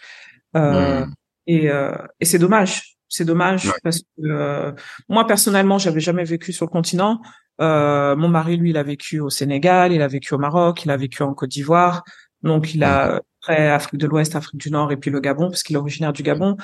Euh, 0.55 1.05
mmh. 1.05 1.13
Et, 1.47 1.69
euh, 1.69 1.95
et 2.19 2.25
c'est 2.25 2.39
dommage. 2.39 2.96
C'est 3.09 3.25
dommage 3.25 3.71
parce 3.83 3.99
que 3.99 4.05
euh, 4.21 4.71
moi 5.07 5.25
personnellement, 5.25 5.77
j'avais 5.77 5.99
jamais 5.99 6.23
vécu 6.23 6.51
sur 6.51 6.65
le 6.65 6.71
continent. 6.71 7.21
Euh, 7.59 8.15
mon 8.15 8.27
mari, 8.27 8.57
lui, 8.57 8.69
il 8.69 8.77
a 8.77 8.83
vécu 8.83 9.19
au 9.19 9.29
Sénégal, 9.29 9.91
il 9.91 10.01
a 10.01 10.07
vécu 10.07 10.33
au 10.33 10.37
Maroc, 10.37 10.83
il 10.85 10.91
a 10.91 10.97
vécu 10.97 11.23
en 11.23 11.33
Côte 11.33 11.49
d'Ivoire. 11.49 12.03
Donc, 12.43 12.73
il 12.75 12.83
a 12.83 13.21
après 13.41 13.67
Afrique 13.69 13.99
de 13.99 14.07
l'Ouest, 14.07 14.35
Afrique 14.35 14.59
du 14.59 14.71
Nord 14.71 14.91
et 14.91 14.97
puis 14.97 15.09
le 15.09 15.19
Gabon 15.19 15.49
parce 15.49 15.63
qu'il 15.63 15.75
est 15.75 15.79
originaire 15.79 16.13
du 16.13 16.23
Gabon. 16.23 16.57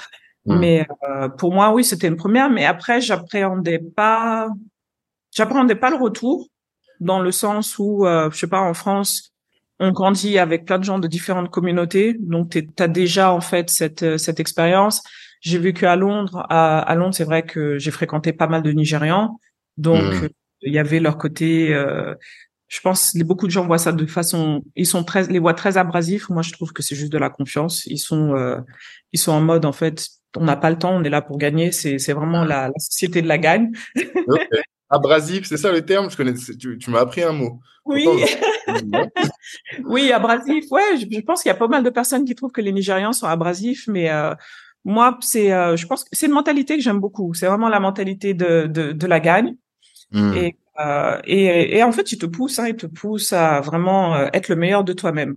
Mais 0.45 0.85
euh, 1.09 1.29
pour 1.29 1.53
moi, 1.53 1.71
oui, 1.71 1.83
c'était 1.83 2.07
une 2.07 2.17
première. 2.17 2.49
Mais 2.49 2.65
après, 2.65 2.99
j'appréhendais 2.99 3.79
pas, 3.79 4.49
j'appréhendais 5.33 5.75
pas 5.75 5.89
le 5.89 5.95
retour 5.95 6.47
dans 6.99 7.19
le 7.19 7.31
sens 7.31 7.79
où, 7.79 8.05
euh, 8.05 8.29
je 8.29 8.37
sais 8.37 8.47
pas, 8.47 8.61
en 8.61 8.73
France, 8.73 9.33
on 9.79 9.91
grandit 9.91 10.37
avec 10.37 10.65
plein 10.65 10.79
de 10.79 10.83
gens 10.83 10.99
de 10.99 11.07
différentes 11.07 11.49
communautés. 11.49 12.15
Donc, 12.19 12.51
tu 12.51 12.67
as 12.77 12.87
déjà 12.87 13.31
en 13.31 13.41
fait 13.41 13.69
cette 13.69 14.17
cette 14.17 14.39
expérience. 14.39 15.01
J'ai 15.43 15.57
vécu 15.57 15.85
à 15.85 15.97
Londres. 15.97 16.45
À, 16.49 16.79
à 16.79 16.95
Londres, 16.95 17.13
c'est 17.13 17.25
vrai 17.25 17.43
que 17.43 17.77
j'ai 17.77 17.91
fréquenté 17.91 18.31
pas 18.31 18.47
mal 18.47 18.63
de 18.63 18.71
Nigérians. 18.71 19.39
Donc, 19.75 20.01
hmm. 20.01 20.29
il 20.61 20.73
y 20.73 20.79
avait 20.79 21.01
leur 21.01 21.17
côté. 21.17 21.73
Euh, 21.73 22.15
je 22.69 22.79
pense 22.79 23.11
que 23.11 23.23
beaucoup 23.23 23.45
de 23.45 23.51
gens 23.51 23.67
voient 23.67 23.77
ça 23.77 23.91
de 23.91 24.05
façon. 24.05 24.63
Ils 24.77 24.87
sont 24.87 25.03
très, 25.03 25.27
les 25.27 25.39
voient 25.39 25.53
très 25.53 25.75
abrasifs. 25.77 26.29
Moi, 26.29 26.43
je 26.43 26.53
trouve 26.53 26.71
que 26.71 26.81
c'est 26.81 26.95
juste 26.95 27.11
de 27.11 27.17
la 27.17 27.29
confiance. 27.29 27.85
Ils 27.87 27.97
sont, 27.97 28.33
euh, 28.35 28.57
ils 29.11 29.19
sont 29.19 29.33
en 29.33 29.41
mode 29.41 29.65
en 29.65 29.73
fait. 29.73 30.07
On 30.37 30.45
n'a 30.45 30.55
pas 30.55 30.69
le 30.69 30.77
temps. 30.77 30.95
On 30.95 31.03
est 31.03 31.09
là 31.09 31.21
pour 31.21 31.37
gagner. 31.37 31.73
C'est, 31.73 31.99
c'est 31.99 32.13
vraiment 32.13 32.45
la, 32.45 32.67
la, 32.67 32.79
société 32.79 33.21
de 33.21 33.27
la 33.27 33.37
gagne. 33.37 33.69
Abrasif, 34.89 35.45
c'est 35.45 35.57
ça 35.57 35.73
le 35.73 35.83
terme? 35.83 36.09
Je 36.09 36.15
connais. 36.15 36.33
Tu, 36.33 36.77
tu 36.77 36.89
m'as 36.89 37.01
appris 37.01 37.21
un 37.21 37.33
mot. 37.33 37.59
Oui. 37.83 38.07
oui, 39.85 40.11
abrasif. 40.13 40.65
Ouais, 40.71 40.97
je, 40.97 41.05
je 41.11 41.19
pense 41.19 41.41
qu'il 41.41 41.49
y 41.49 41.51
a 41.51 41.57
pas 41.57 41.67
mal 41.67 41.83
de 41.83 41.89
personnes 41.89 42.23
qui 42.23 42.33
trouvent 42.33 42.51
que 42.51 42.61
les 42.61 42.71
Nigérians 42.71 43.11
sont 43.11 43.27
abrasifs, 43.27 43.87
mais 43.87 44.09
euh, 44.09 44.33
moi, 44.85 45.17
c'est, 45.21 45.51
euh, 45.53 45.75
je 45.77 45.87
pense 45.87 46.03
que 46.03 46.09
c'est 46.11 46.25
une 46.25 46.33
mentalité 46.33 46.75
que 46.77 46.83
j'aime 46.83 46.99
beaucoup. 46.99 47.33
C'est 47.33 47.47
vraiment 47.47 47.69
la 47.69 47.79
mentalité 47.79 48.33
de, 48.33 48.67
de, 48.67 48.91
de 48.91 49.07
la 49.07 49.19
gagne. 49.19 49.55
Hmm. 50.11 50.33
Et, 50.33 50.57
euh, 50.79 51.19
et, 51.25 51.77
et, 51.77 51.83
en 51.83 51.91
fait, 51.91 52.11
il 52.11 52.17
te 52.17 52.25
pousse, 52.25 52.59
hein, 52.59 52.67
il 52.67 52.75
te 52.75 52.85
pousse 52.87 53.33
à 53.33 53.61
vraiment 53.61 54.15
euh, 54.15 54.27
être 54.33 54.49
le 54.49 54.55
meilleur 54.55 54.83
de 54.83 54.93
toi-même. 54.93 55.35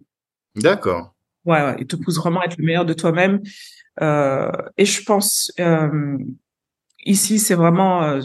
D'accord. 0.57 1.15
Ouais, 1.45 1.63
ouais, 1.63 1.77
il 1.79 1.87
te 1.87 1.97
pousse 1.97 2.19
vraiment 2.19 2.41
à 2.41 2.47
être 2.47 2.59
le 2.59 2.65
meilleur 2.65 2.85
de 2.85 2.93
toi-même. 2.93 3.41
Euh, 4.03 4.51
et 4.77 4.85
je 4.85 5.03
pense, 5.05 5.53
euh, 5.61 6.19
ici, 7.05 7.39
c'est 7.39 7.55
vraiment, 7.55 8.03
euh, 8.03 8.21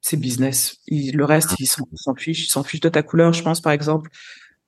c'est 0.00 0.16
business. 0.16 0.76
le 0.88 1.24
reste, 1.24 1.54
ils 1.58 1.66
s'en 1.66 2.14
fichent, 2.16 2.46
ils 2.46 2.50
s'en 2.50 2.62
fichent 2.62 2.80
de 2.80 2.88
ta 2.88 3.02
couleur. 3.02 3.32
Je 3.32 3.42
pense, 3.42 3.60
par 3.60 3.72
exemple, 3.72 4.10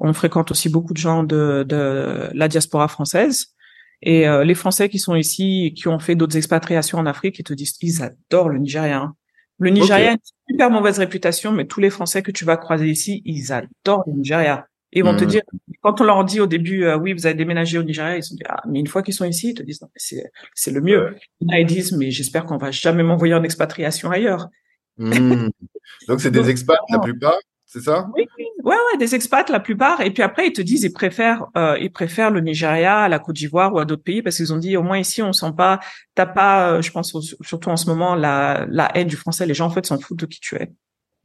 on 0.01 0.13
fréquente 0.13 0.51
aussi 0.51 0.69
beaucoup 0.69 0.95
de 0.95 0.99
gens 0.99 1.23
de, 1.23 1.65
de 1.69 2.31
la 2.33 2.49
diaspora 2.49 2.89
française. 2.89 3.55
Et 4.03 4.29
euh, 4.29 4.45
les 4.45 4.55
Français 4.55 4.89
qui 4.89 4.99
sont 4.99 5.15
ici 5.15 5.67
et 5.67 5.73
qui 5.73 5.89
ont 5.89 5.99
fait 5.99 6.15
d'autres 6.15 6.37
expatriations 6.37 6.99
en 6.99 7.07
Afrique, 7.07 7.39
ils 7.39 7.45
te 7.45 7.55
disent 7.55 7.77
ils 7.81 8.03
adorent 8.03 8.49
le 8.49 8.59
Nigerien. 8.59 9.15
Le 9.59 9.71
Nigeria 9.71 10.11
a 10.11 10.13
une 10.13 10.19
super 10.49 10.71
mauvaise 10.71 10.99
réputation, 10.99 11.53
mais 11.53 11.67
tous 11.67 11.79
les 11.79 11.91
Français 11.91 12.23
que 12.23 12.33
tu 12.33 12.45
vas 12.45 12.57
croiser 12.57 12.89
ici, 12.89 13.23
ils 13.25 13.53
adorent 13.53 14.03
le 14.09 14.15
Nigeria. 14.15 14.67
ils 14.93 15.05
vont 15.05 15.17
te 15.17 15.25
hmm. 15.25 15.29
dire, 15.29 15.43
quand 15.83 16.01
on 16.01 16.05
leur 16.05 16.25
dit 16.25 16.41
au 16.41 16.49
début, 16.49 16.85
euh, 16.85 16.97
oui, 16.97 17.13
vous 17.13 17.27
avez 17.27 17.37
déménagé 17.37 17.79
au 17.79 17.85
Nigeria, 17.85 18.17
ils 18.17 18.25
se 18.25 18.31
disent, 18.31 18.43
ah, 18.49 18.61
mais 18.69 18.81
une 18.81 18.89
fois 18.89 19.03
qu'ils 19.03 19.15
sont 19.15 19.25
ici, 19.25 19.51
ils 19.51 19.55
te 19.55 19.63
disent, 19.63 19.81
c'est, 19.95 20.25
c'est 20.55 20.73
le 20.73 20.81
mieux. 20.81 21.15
ils 21.41 21.65
disent, 21.65 21.93
mais 21.93 22.11
j'espère 22.11 22.45
qu'on 22.45 22.57
va 22.57 22.73
jamais 22.73 23.05
m'envoyer 23.05 23.35
en 23.35 23.45
expatriation 23.45 24.11
ailleurs. 24.11 24.49
Hmm. 24.97 25.49
Donc, 26.09 26.21
c'est 26.21 26.33
des 26.33 26.51
expats 26.51 26.79
la 26.91 26.99
plupart 26.99 27.39
c'est 27.73 27.81
ça? 27.81 28.07
Oui, 28.15 28.27
ouais, 28.65 28.75
ouais, 28.75 28.99
des 28.99 29.15
expats 29.15 29.49
la 29.49 29.59
plupart. 29.59 30.03
Et 30.03 30.11
puis 30.11 30.23
après, 30.23 30.49
ils 30.49 30.53
te 30.53 30.61
disent 30.61 30.83
ils 30.83 30.93
préfèrent, 30.93 31.47
euh, 31.57 31.79
ils 31.81 31.91
préfèrent 31.91 32.31
le 32.31 32.41
Nigeria, 32.41 33.09
la 33.09 33.19
Côte 33.19 33.37
d'Ivoire 33.37 33.73
ou 33.73 33.79
à 33.79 33.87
d'autres 33.87 34.03
pays 34.03 34.21
parce 34.21 34.37
qu'ils 34.37 34.53
ont 34.53 34.59
dit 34.59 34.77
au 34.77 34.83
moins 34.83 34.99
ici 34.99 35.23
on 35.23 35.33
sent 35.33 35.53
pas, 35.57 35.81
t'as 36.15 36.27
pas, 36.27 36.73
euh, 36.73 36.83
je 36.83 36.91
pense 36.91 37.17
surtout 37.41 37.71
en 37.71 37.79
ce 37.79 37.87
moment 37.87 38.15
la 38.15 38.67
la 38.69 38.95
haine 38.95 39.09
du 39.09 39.17
français. 39.17 39.47
Les 39.47 39.55
gens 39.55 39.67
en 39.69 39.71
fait 39.71 39.87
s'en 39.87 39.99
foutent 39.99 40.21
de 40.21 40.27
qui 40.27 40.39
tu 40.39 40.57
es. 40.57 40.71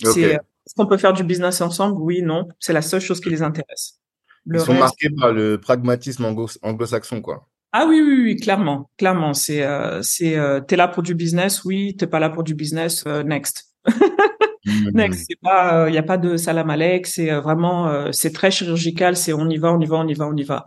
C'est, 0.02 0.36
euh, 0.36 0.38
est-ce 0.66 0.74
qu'on 0.76 0.86
peut 0.86 0.96
faire 0.96 1.12
du 1.12 1.26
business 1.26 1.60
ensemble? 1.60 1.98
Oui, 2.00 2.22
non. 2.22 2.48
C'est 2.60 2.72
la 2.72 2.82
seule 2.82 3.02
chose 3.02 3.20
qui 3.20 3.30
les 3.30 3.42
intéresse. 3.42 4.00
ils 4.46 4.58
sont 4.62 4.74
marqués 4.74 5.10
par 5.10 5.34
le 5.34 5.58
pragmatisme 5.58 6.24
anglo-saxon, 6.62 7.22
quoi. 7.22 7.46
Ah 7.74 7.86
oui, 7.90 8.02
oui, 8.02 8.22
oui, 8.24 8.36
clairement, 8.38 8.90
clairement. 8.98 9.34
C'est, 9.34 9.64
euh, 9.64 10.02
c'est, 10.02 10.38
euh, 10.38 10.62
t'es 10.62 10.78
là 10.78 10.88
pour 10.88 11.04
du 11.04 11.14
business, 11.14 11.66
oui. 11.66 11.98
T'es 11.98 12.08
pas 12.08 12.20
là 12.20 12.30
pour 12.30 12.44
du 12.44 12.56
business, 12.56 13.06
next. 13.06 13.66
Next, 14.94 15.26
c'est 15.30 15.40
pas, 15.42 15.86
il 15.86 15.90
euh, 15.90 15.92
n'y 15.92 15.98
a 15.98 16.04
pas 16.04 16.18
de 16.18 16.38
salam 16.38 16.70
alek, 16.70 17.08
c'est 17.08 17.32
euh, 17.32 17.42
vraiment, 17.42 17.88
euh, 17.88 18.12
c'est 18.12 18.32
très 18.32 18.52
chirurgical, 18.52 19.16
c'est 19.16 19.34
on 19.34 19.50
y 19.50 19.58
va, 19.58 19.74
on 19.74 19.80
y 19.80 19.86
va, 19.86 19.98
on 19.98 20.08
y 20.08 20.14
va, 20.14 20.28
on 20.28 20.36
y 20.36 20.44
va. 20.44 20.66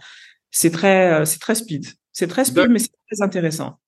C'est 0.50 0.70
très, 0.70 1.24
c'est 1.26 1.38
très 1.38 1.54
speed. 1.54 1.86
C'est 2.12 2.26
très 2.26 2.44
speed, 2.44 2.70
mais 2.70 2.78
c'est 2.78 2.90
très 3.10 3.22
intéressant. 3.22 3.78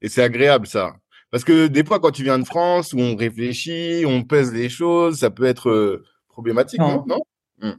Et 0.00 0.08
c'est 0.08 0.22
agréable 0.22 0.66
ça. 0.66 0.92
Parce 1.30 1.44
que 1.44 1.66
des 1.66 1.84
fois, 1.84 1.98
quand 1.98 2.10
tu 2.10 2.22
viens 2.22 2.38
de 2.38 2.44
France, 2.44 2.92
où 2.92 3.00
on 3.00 3.16
réfléchit, 3.16 4.04
on 4.06 4.22
pèse 4.22 4.52
les 4.52 4.68
choses, 4.68 5.18
ça 5.20 5.30
peut 5.30 5.44
être 5.44 6.02
problématique, 6.28 6.78
non, 6.78 7.04
non, 7.06 7.20
hmm. 7.60 7.72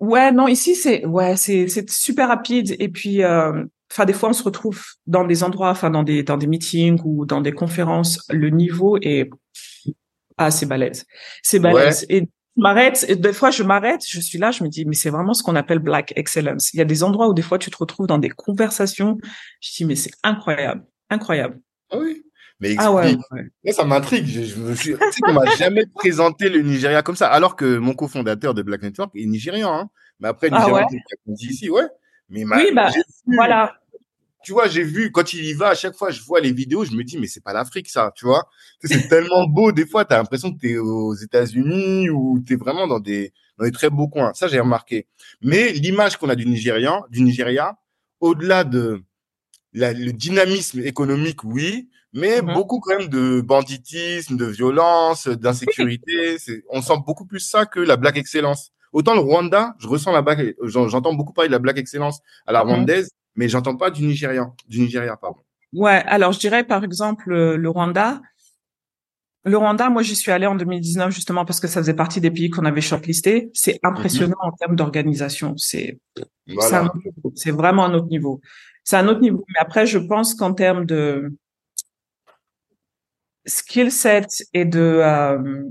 Ouais, 0.00 0.30
non, 0.32 0.48
ici 0.48 0.74
c'est 0.74 1.04
ouais, 1.06 1.36
c'est 1.36 1.66
c'est 1.68 1.88
super 1.90 2.28
rapide 2.28 2.76
et 2.78 2.88
puis 2.88 3.24
enfin 3.24 4.04
des 4.04 4.12
fois 4.12 4.28
on 4.28 4.34
se 4.34 4.42
retrouve 4.42 4.82
dans 5.06 5.24
des 5.24 5.42
endroits, 5.42 5.70
enfin 5.70 5.90
dans 5.90 6.02
des 6.02 6.22
dans 6.22 6.36
des 6.36 6.46
meetings 6.46 7.00
ou 7.04 7.24
dans 7.24 7.40
des 7.40 7.52
conférences, 7.52 8.24
le 8.28 8.50
niveau 8.50 8.98
est 9.00 9.30
ah, 10.38 10.50
c'est 10.50 10.66
balèze. 10.66 11.04
C'est 11.42 11.58
balèze. 11.58 12.06
Et 12.08 12.20
je 12.20 12.62
m'arrête, 12.62 13.10
des 13.10 13.32
fois 13.32 13.50
je 13.50 13.62
m'arrête, 13.62 14.02
je 14.06 14.20
suis 14.20 14.38
là, 14.38 14.50
je 14.50 14.64
me 14.64 14.68
dis, 14.68 14.84
mais 14.84 14.94
c'est 14.94 15.10
vraiment 15.10 15.34
ce 15.34 15.42
qu'on 15.42 15.56
appelle 15.56 15.78
black 15.78 16.12
excellence. 16.16 16.72
Il 16.72 16.78
y 16.78 16.80
a 16.80 16.84
des 16.84 17.04
endroits 17.04 17.28
où 17.28 17.34
des 17.34 17.42
fois 17.42 17.58
tu 17.58 17.70
te 17.70 17.76
retrouves 17.76 18.06
dans 18.06 18.18
des 18.18 18.30
conversations, 18.30 19.18
je 19.60 19.70
dis, 19.76 19.84
mais 19.84 19.96
c'est 19.96 20.12
incroyable, 20.22 20.84
incroyable. 21.10 21.60
Ah 21.90 21.98
oui. 21.98 22.24
Mais 22.60 22.74
ah 22.78 22.90
explique. 22.90 23.20
Ah 23.30 23.36
ouais, 23.36 23.72
ça 23.72 23.84
m'intrigue. 23.84 24.26
Je, 24.26 24.56
me 24.56 24.74
suis, 24.74 24.94
tu 24.94 25.12
sais 25.12 25.20
qu'on 25.20 25.32
m'a 25.32 25.46
jamais 25.56 25.86
présenté 25.94 26.48
le 26.48 26.62
Nigeria 26.62 27.02
comme 27.02 27.14
ça, 27.14 27.28
alors 27.28 27.54
que 27.54 27.78
mon 27.78 27.94
cofondateur 27.94 28.54
de 28.54 28.62
Black 28.62 28.82
Network 28.82 29.14
est 29.14 29.26
nigérian, 29.26 29.72
hein. 29.72 29.90
Mais 30.18 30.26
après, 30.26 30.48
ah 30.50 30.58
Nigeria, 30.58 30.86
ah 30.90 30.94
dit 31.26 31.46
ici, 31.46 31.70
ouais. 31.70 31.86
Mais 32.28 32.44
oui, 32.44 32.72
bah, 32.74 32.90
voilà 33.26 33.78
tu 34.44 34.52
vois, 34.52 34.68
j'ai 34.68 34.84
vu, 34.84 35.10
quand 35.10 35.32
il 35.32 35.44
y 35.44 35.52
va, 35.52 35.68
à 35.70 35.74
chaque 35.74 35.96
fois, 35.96 36.10
je 36.10 36.22
vois 36.22 36.40
les 36.40 36.52
vidéos, 36.52 36.84
je 36.84 36.92
me 36.92 37.02
dis, 37.02 37.18
mais 37.18 37.26
c'est 37.26 37.42
pas 37.42 37.52
l'Afrique, 37.52 37.88
ça, 37.88 38.12
tu 38.14 38.24
vois. 38.24 38.48
C'est 38.82 38.88
tellement 39.08 39.46
beau, 39.46 39.72
des 39.72 39.86
fois, 39.86 40.04
tu 40.04 40.14
as 40.14 40.18
l'impression 40.18 40.52
que 40.52 40.58
tu 40.58 40.72
es 40.72 40.78
aux 40.78 41.14
États-Unis 41.14 42.10
ou 42.10 42.42
tu 42.46 42.54
es 42.54 42.56
vraiment 42.56 42.86
dans 42.86 43.00
des, 43.00 43.32
dans 43.58 43.64
des 43.64 43.72
très 43.72 43.90
beaux 43.90 44.08
coins. 44.08 44.32
Ça, 44.34 44.48
j'ai 44.48 44.60
remarqué. 44.60 45.06
Mais 45.42 45.72
l'image 45.72 46.16
qu'on 46.16 46.28
a 46.28 46.36
du 46.36 46.46
Nigérian, 46.46 47.04
du 47.10 47.22
Nigeria, 47.22 47.76
au-delà 48.20 48.64
de 48.64 49.02
le 49.72 50.12
dynamisme 50.12 50.80
économique, 50.80 51.44
oui, 51.44 51.88
mais 52.12 52.40
mm-hmm. 52.40 52.54
beaucoup 52.54 52.80
quand 52.80 52.98
même 52.98 53.08
de 53.08 53.40
banditisme, 53.40 54.36
de 54.36 54.46
violence, 54.46 55.28
d'insécurité. 55.28 56.36
On 56.70 56.80
sent 56.80 56.98
beaucoup 57.06 57.26
plus 57.26 57.40
ça 57.40 57.66
que 57.66 57.80
la 57.80 57.96
Black 57.96 58.16
Excellence. 58.16 58.72
Autant 58.92 59.14
le 59.14 59.20
Rwanda, 59.20 59.74
je 59.78 59.86
ressens 59.86 60.12
la 60.12 60.22
Black, 60.22 60.40
j'entends 60.62 61.12
beaucoup 61.12 61.34
parler 61.34 61.48
de 61.48 61.52
la 61.52 61.58
Black 61.58 61.76
Excellence 61.76 62.20
à 62.46 62.52
la 62.52 62.60
mm-hmm. 62.60 62.66
rwandaise, 62.66 63.10
mais 63.38 63.48
j'entends 63.48 63.76
pas 63.76 63.90
du 63.90 64.02
Nigérian, 64.04 64.56
du 64.66 64.80
Nigeria, 64.80 65.16
pardon. 65.16 65.38
Ouais, 65.72 66.02
alors 66.06 66.32
je 66.32 66.40
dirais 66.40 66.64
par 66.64 66.82
exemple 66.82 67.32
euh, 67.32 67.56
le 67.56 67.70
Rwanda. 67.70 68.20
Le 69.44 69.56
Rwanda, 69.56 69.88
moi 69.90 70.02
j'y 70.02 70.16
suis 70.16 70.32
allée 70.32 70.46
en 70.46 70.56
2019 70.56 71.14
justement 71.14 71.44
parce 71.44 71.60
que 71.60 71.68
ça 71.68 71.80
faisait 71.80 71.94
partie 71.94 72.20
des 72.20 72.32
pays 72.32 72.50
qu'on 72.50 72.64
avait 72.64 72.80
shortlistés. 72.80 73.50
C'est 73.54 73.78
impressionnant 73.84 74.36
en 74.40 74.50
termes 74.52 74.74
d'organisation. 74.74 75.56
C'est 75.56 76.00
c'est 77.36 77.52
vraiment 77.52 77.84
un 77.84 77.94
autre 77.94 78.08
niveau. 78.08 78.40
C'est 78.82 78.96
un 78.96 79.06
autre 79.06 79.20
niveau. 79.20 79.44
Mais 79.50 79.60
après, 79.60 79.86
je 79.86 79.98
pense 79.98 80.34
qu'en 80.34 80.52
termes 80.52 80.84
de 80.84 81.32
skill 83.46 83.92
set 83.92 84.42
et 84.52 84.64
de 84.64 84.80
euh, 84.80 85.62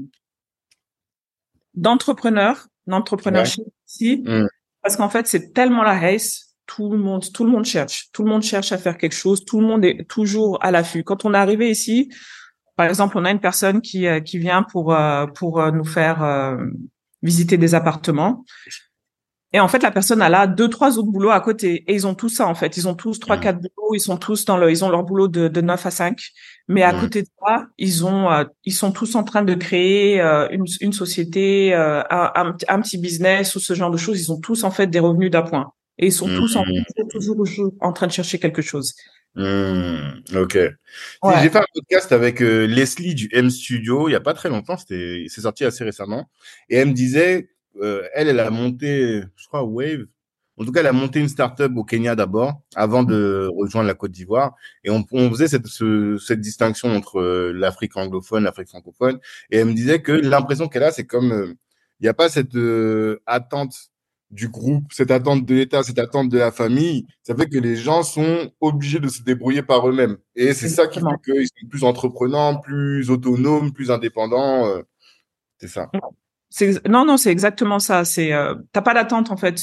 d'entrepreneurs, 1.74 2.68
d'entrepreneurship 2.88 3.66
ici, 3.88 4.24
Mm. 4.26 4.48
parce 4.82 4.96
qu'en 4.96 5.10
fait, 5.10 5.28
c'est 5.28 5.54
tellement 5.54 5.84
la 5.84 6.00
race, 6.00 6.47
tout 6.68 6.92
le 6.92 6.98
monde, 7.00 7.24
tout 7.34 7.44
le 7.46 7.52
monde 7.52 7.66
cherche, 7.66 8.10
tout 8.14 8.24
le 8.24 8.30
monde 8.30 8.44
cherche 8.44 8.72
à 8.72 8.78
faire 8.78 8.98
quelque 8.98 9.16
chose, 9.16 9.44
tout 9.46 9.60
le 9.62 9.68
monde 9.68 9.84
est 9.86 10.08
toujours 10.08 10.64
à 10.64 10.70
l'affût. 10.72 11.04
Quand 11.04 11.26
on 11.26 11.34
est 11.34 11.38
arrivé 11.38 11.72
ici, 11.72 12.10
par 12.76 12.86
exemple, 12.88 13.18
on 13.18 13.26
a 13.26 13.32
une 13.32 13.40
personne 13.40 13.82
qui 13.82 14.06
euh, 14.08 14.20
qui 14.20 14.38
vient 14.38 14.64
pour 14.64 14.94
euh, 14.94 15.26
pour 15.28 15.60
euh, 15.60 15.72
nous 15.72 15.86
faire 15.86 16.20
visiter 17.24 17.58
des 17.58 17.74
appartements. 17.74 18.46
Et 19.54 19.62
en 19.62 19.70
fait, 19.70 19.82
la 19.82 19.92
personne 19.92 20.22
a 20.22 20.28
là 20.28 20.46
deux, 20.46 20.68
trois 20.70 20.98
autres 21.00 21.08
boulots 21.10 21.30
à 21.32 21.40
côté. 21.40 21.84
Et 21.90 21.94
ils 21.96 22.06
ont 22.06 22.14
tout 22.16 22.28
ça, 22.28 22.48
en 22.48 22.54
fait. 22.54 22.76
Ils 22.76 22.88
ont 22.88 22.96
tous 22.96 23.18
trois, 23.18 23.38
Mhm. 23.38 23.42
quatre 23.42 23.58
boulots. 23.58 23.96
Ils 23.96 24.02
sont 24.02 24.18
tous 24.18 24.44
dans 24.44 24.58
le, 24.58 24.70
ils 24.70 24.84
ont 24.84 24.90
leur 24.90 25.04
boulot 25.04 25.30
de, 25.30 25.48
de 25.48 25.62
9 25.62 25.86
à 25.86 25.90
5. 25.92 26.20
Mais 26.68 26.84
à 26.84 26.92
Mhm. 26.92 27.00
côté 27.00 27.22
de 27.22 27.28
ça, 27.46 27.66
ils 27.78 28.06
ont, 28.06 28.30
euh, 28.30 28.44
ils 28.66 28.74
sont 28.74 28.92
tous 28.92 29.16
en 29.16 29.24
train 29.24 29.44
de 29.44 29.54
créer 29.56 30.20
euh, 30.22 30.50
une, 30.52 30.66
une 30.82 30.92
société, 30.92 31.74
euh, 31.74 32.02
un, 32.10 32.32
un, 32.36 32.56
un 32.68 32.82
petit 32.82 32.98
business 32.98 33.56
ou 33.56 33.60
ce 33.62 33.74
genre 33.74 33.90
de 33.90 33.98
choses. 33.98 34.20
Ils 34.22 34.32
ont 34.34 34.40
tous, 34.42 34.66
en 34.66 34.72
fait, 34.72 34.88
des 34.88 35.00
revenus 35.00 35.32
d'appoint. 35.32 35.72
Et 36.00 36.08
ils 36.08 36.12
sont 36.14 36.28
tous 36.28 36.56
en, 36.56 36.64
Mhm. 36.66 36.84
toujours, 37.10 37.38
en 37.82 37.92
train 37.94 38.08
de 38.08 38.12
chercher 38.12 38.40
quelque 38.40 38.62
chose. 38.62 38.94
Hmm, 39.36 39.98
ok. 40.36 40.56
Ouais. 41.24 41.34
J'ai 41.42 41.50
fait 41.50 41.60
un 41.60 41.66
podcast 41.74 42.12
avec 42.12 42.42
euh, 42.42 42.66
Leslie 42.66 43.14
du 43.14 43.30
M 43.34 43.50
Studio 43.50 44.10
il 44.10 44.14
y 44.14 44.16
a 44.16 44.20
pas 44.20 44.34
très 44.34 44.50
longtemps, 44.50 44.78
c'était, 44.78 45.26
c'est 45.28 45.42
sorti 45.42 45.64
assez 45.66 45.84
récemment, 45.84 46.28
et 46.70 46.78
elle 46.78 46.88
me 46.90 46.94
disait, 46.94 47.50
euh, 47.82 48.02
elle, 48.14 48.30
elle 48.30 48.40
a 48.40 48.50
monté, 48.50 49.22
je 49.36 49.48
crois 49.48 49.64
Wave, 49.64 50.06
en 50.60 50.66
tout 50.66 50.72
cas, 50.72 50.80
elle 50.80 50.88
a 50.88 50.92
monté 50.94 51.20
une 51.20 51.30
startup 51.30 51.72
au 51.76 51.84
Kenya 51.84 52.16
d'abord, 52.16 52.62
avant 52.76 53.04
de 53.04 53.48
rejoindre 53.56 53.86
la 53.88 53.94
Côte 53.94 54.12
d'Ivoire, 54.12 54.56
et 54.84 54.90
on, 54.90 55.06
on 55.12 55.30
faisait 55.30 55.48
cette, 55.48 55.68
ce- 55.68 56.18
cette 56.18 56.42
distinction 56.42 56.96
entre 56.96 57.20
euh, 57.20 57.52
l'Afrique 57.54 57.96
anglophone, 57.96 58.44
l'Afrique 58.44 58.70
francophone, 58.70 59.20
et 59.52 59.58
elle 59.58 59.66
me 59.68 59.74
disait 59.74 60.02
que 60.02 60.14
l'impression 60.14 60.68
qu'elle 60.68 60.84
a, 60.84 60.92
c'est 60.92 61.06
comme 61.06 61.54
il 62.00 62.04
n'y 62.04 62.10
a 62.10 62.14
pas 62.16 62.30
cette 62.30 62.56
attente 63.28 63.76
du 64.30 64.50
groupe, 64.50 64.84
cette 64.92 65.12
attente 65.12 65.46
de 65.46 65.56
l'État, 65.56 65.84
cette 65.84 66.00
attente 66.00 66.30
de 66.30 66.38
la 66.38 66.52
famille, 66.52 67.06
ça 67.24 67.34
fait 67.36 67.48
que 67.48 67.58
les 67.58 67.76
gens 67.78 68.04
sont 68.04 68.52
obligés 68.60 69.00
de 69.00 69.08
se 69.08 69.22
débrouiller 69.24 69.64
par 69.64 69.88
eux-mêmes. 69.88 70.18
Et 70.36 70.54
c'est 70.54 70.68
ça 70.70 70.88
qui 70.88 71.00
fait 71.00 71.06
qu'ils 71.24 71.48
sont 71.48 71.68
plus 71.70 71.84
entreprenants, 71.86 72.58
plus 72.60 73.10
autonomes, 73.10 73.72
plus 73.72 73.90
indépendants. 73.90 74.68
euh, 74.68 74.82
c'est 75.60 75.70
ça. 75.70 75.90
Non 76.88 77.06
non 77.06 77.18
c'est 77.18 77.32
exactement 77.32 77.80
ça. 77.80 78.04
C'est 78.06 78.34
euh, 78.34 78.56
t'as 78.74 78.82
pas 78.82 78.94
d'attente 78.94 79.32
en 79.32 79.38
fait. 79.38 79.62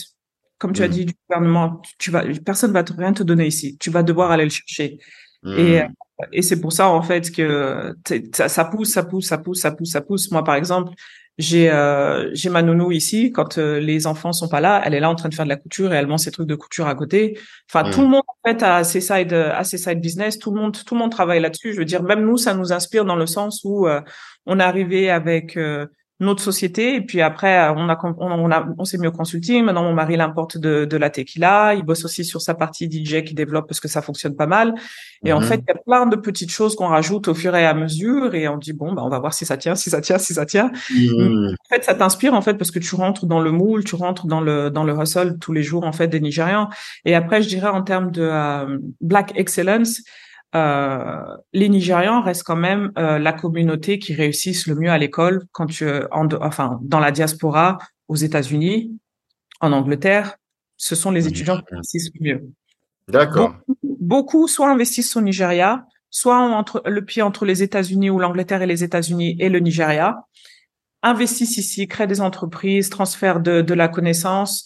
Comme 0.58 0.72
tu 0.72 0.82
as 0.82 0.88
Mm. 0.88 0.90
dit 0.92 1.04
du 1.06 1.14
gouvernement, 1.28 1.82
tu, 1.98 2.10
vas 2.10 2.22
personne 2.44 2.72
va 2.72 2.84
te, 2.84 2.92
rien 2.92 3.12
te 3.12 3.22
donner 3.22 3.46
ici. 3.46 3.76
Tu 3.78 3.90
vas 3.90 4.02
devoir 4.02 4.30
aller 4.30 4.44
le 4.44 4.50
chercher. 4.50 4.98
Et 5.46 5.82
Hmm. 5.82 5.88
et 6.32 6.40
c'est 6.42 6.58
pour 6.60 6.72
ça 6.72 6.88
en 6.88 7.02
fait 7.02 7.30
que 7.30 7.94
ça 8.32 8.64
pousse, 8.64 8.92
ça 8.92 9.02
pousse, 9.02 9.26
ça 9.26 9.36
pousse, 9.38 9.60
ça 9.60 9.70
pousse, 9.72 9.90
ça 9.90 10.00
pousse. 10.00 10.30
Moi 10.30 10.42
par 10.44 10.54
exemple, 10.54 10.92
j'ai 11.36 11.70
euh, 11.70 12.30
j'ai 12.32 12.48
ma 12.48 12.62
nounou 12.62 12.92
ici. 12.92 13.32
Quand 13.32 13.58
euh, 13.58 13.80
les 13.80 14.06
enfants 14.06 14.32
sont 14.32 14.48
pas 14.48 14.60
là, 14.60 14.80
elle 14.84 14.94
est 14.94 15.00
là 15.00 15.10
en 15.10 15.16
train 15.16 15.28
de 15.28 15.34
faire 15.34 15.44
de 15.44 15.48
la 15.50 15.56
couture 15.56 15.92
et 15.92 15.96
elle 15.96 16.06
vend 16.06 16.18
ses 16.18 16.30
trucs 16.30 16.46
de 16.46 16.54
couture 16.54 16.86
à 16.86 16.94
côté. 16.94 17.38
Enfin 17.68 17.88
Mm. 17.88 17.92
tout 17.92 18.00
le 18.02 18.06
monde 18.08 18.22
en 18.28 18.48
fait 18.48 18.62
a 18.62 18.84
ses 18.84 19.00
side 19.00 19.32
a 19.32 19.64
ses 19.64 19.78
side 19.78 20.00
business. 20.00 20.38
Tout 20.38 20.52
le 20.52 20.60
monde 20.60 20.76
tout 20.84 20.94
le 20.94 21.00
monde 21.00 21.10
travaille 21.10 21.40
là-dessus. 21.40 21.72
Je 21.72 21.78
veux 21.78 21.84
dire 21.84 22.02
même 22.02 22.24
nous 22.24 22.36
ça 22.36 22.54
nous 22.54 22.72
inspire 22.72 23.04
dans 23.04 23.16
le 23.16 23.26
sens 23.26 23.62
où 23.64 23.88
euh, 23.88 24.00
on 24.46 24.60
est 24.60 24.62
arrivé 24.62 25.10
avec 25.10 25.56
euh, 25.56 25.86
notre 26.24 26.42
société. 26.42 26.96
Et 26.96 27.00
puis 27.00 27.20
après 27.22 27.58
euh, 27.58 27.72
on 27.76 27.88
a 27.88 27.98
on, 28.04 28.14
on 28.18 28.50
a 28.50 28.66
on 28.78 28.84
s'est 28.84 28.98
mis 28.98 29.06
au 29.06 29.12
consulting 29.12 29.64
maintenant 29.64 29.84
mon 29.84 29.92
mari 29.94 30.16
l'importe 30.16 30.58
de 30.58 30.84
de 30.84 30.96
la 30.96 31.10
tequila. 31.10 31.74
Il 31.74 31.84
bosse 31.84 32.04
aussi 32.04 32.24
sur 32.24 32.40
sa 32.42 32.54
partie 32.54 32.86
DJ 32.90 33.22
qui 33.24 33.34
développe 33.34 33.68
parce 33.68 33.80
que 33.80 33.88
ça 33.88 34.02
fonctionne 34.02 34.34
pas 34.36 34.46
mal. 34.46 34.74
Et 35.24 35.32
en 35.32 35.40
Mhm. 35.40 35.46
fait 35.46 35.54
il 35.56 35.64
y 35.68 35.72
a 35.72 35.80
plein 35.86 36.06
de 36.06 36.16
petites 36.16 36.50
choses 36.50 36.74
qu'on 36.76 36.88
rajoute 36.88 37.28
au 37.28 37.34
fur 37.34 37.54
et 37.54 37.66
à 37.66 37.74
mesure. 37.74 38.34
Et 38.34 38.48
on 38.48 38.56
dit 38.58 38.72
bon 38.72 38.92
bah 38.92 39.02
on 39.04 39.08
va 39.08 39.18
voir 39.18 39.32
si 39.34 39.44
ça 39.46 39.56
tient 39.56 39.74
si 39.74 39.90
ça 39.90 40.00
tient 40.00 40.18
si 40.18 40.34
ça 40.34 40.46
tient. 40.46 40.70
Hmm. 40.90 41.48
en 41.48 41.68
fait 41.74 41.84
ça 41.84 41.94
t'inspire 41.94 42.34
en 42.34 42.42
fait 42.42 42.54
parce 42.54 42.70
que 42.70 42.78
tu 42.78 42.94
rentres 42.94 43.26
dans 43.26 43.40
le 43.40 43.50
moule 43.52 43.84
tu 43.84 43.94
rentres 43.94 44.26
dans 44.26 44.40
le 44.40 44.70
dans 44.70 44.84
le 44.84 44.94
hustle 45.00 45.38
tous 45.40 45.52
les 45.52 45.62
jours 45.62 45.84
en 45.84 45.92
fait 45.92 46.08
des 46.08 46.20
Nigérians. 46.20 46.68
Et 47.04 47.14
après 47.14 47.42
je 47.42 47.48
dirais 47.48 47.68
en 47.68 47.82
termes 47.82 48.10
de 48.10 48.22
euh, 48.22 48.78
black 49.00 49.32
excellence 49.36 50.00
les 50.54 51.68
Nigérians 51.68 52.22
restent 52.22 52.44
quand 52.44 52.56
même 52.56 52.92
euh, 52.96 53.18
la 53.18 53.32
communauté 53.32 53.98
qui 53.98 54.14
réussissent 54.14 54.66
le 54.68 54.76
mieux 54.76 54.90
à 54.90 54.98
l'école 54.98 55.46
quand 55.52 55.66
tu 55.66 55.84
en, 56.12 56.28
enfin 56.40 56.78
dans 56.82 57.00
la 57.00 57.10
diaspora 57.10 57.78
aux 58.06 58.16
États-Unis, 58.16 58.96
en 59.60 59.72
Angleterre, 59.72 60.36
ce 60.76 60.94
sont 60.94 61.10
les 61.10 61.26
étudiants 61.26 61.58
qui 61.58 61.74
réussissent 61.74 62.10
le 62.14 62.24
mieux. 62.24 62.48
D'accord. 63.08 63.56
Beaucoup 63.82 64.46
soit 64.46 64.70
investissent 64.70 65.16
au 65.16 65.20
Nigeria, 65.20 65.86
soit 66.10 66.40
ont 66.40 66.52
entre 66.52 66.82
le 66.86 67.04
pied 67.04 67.22
entre 67.22 67.44
les 67.44 67.62
États-Unis 67.62 68.10
ou 68.10 68.18
l'Angleterre 68.18 68.62
et 68.62 68.66
les 68.66 68.84
États-Unis 68.84 69.36
et 69.40 69.48
le 69.48 69.58
Nigeria, 69.58 70.18
investissent 71.02 71.58
ici, 71.58 71.88
créent 71.88 72.06
des 72.06 72.20
entreprises, 72.20 72.90
transfèrent 72.90 73.40
de, 73.40 73.60
de 73.60 73.74
la 73.74 73.88
connaissance, 73.88 74.64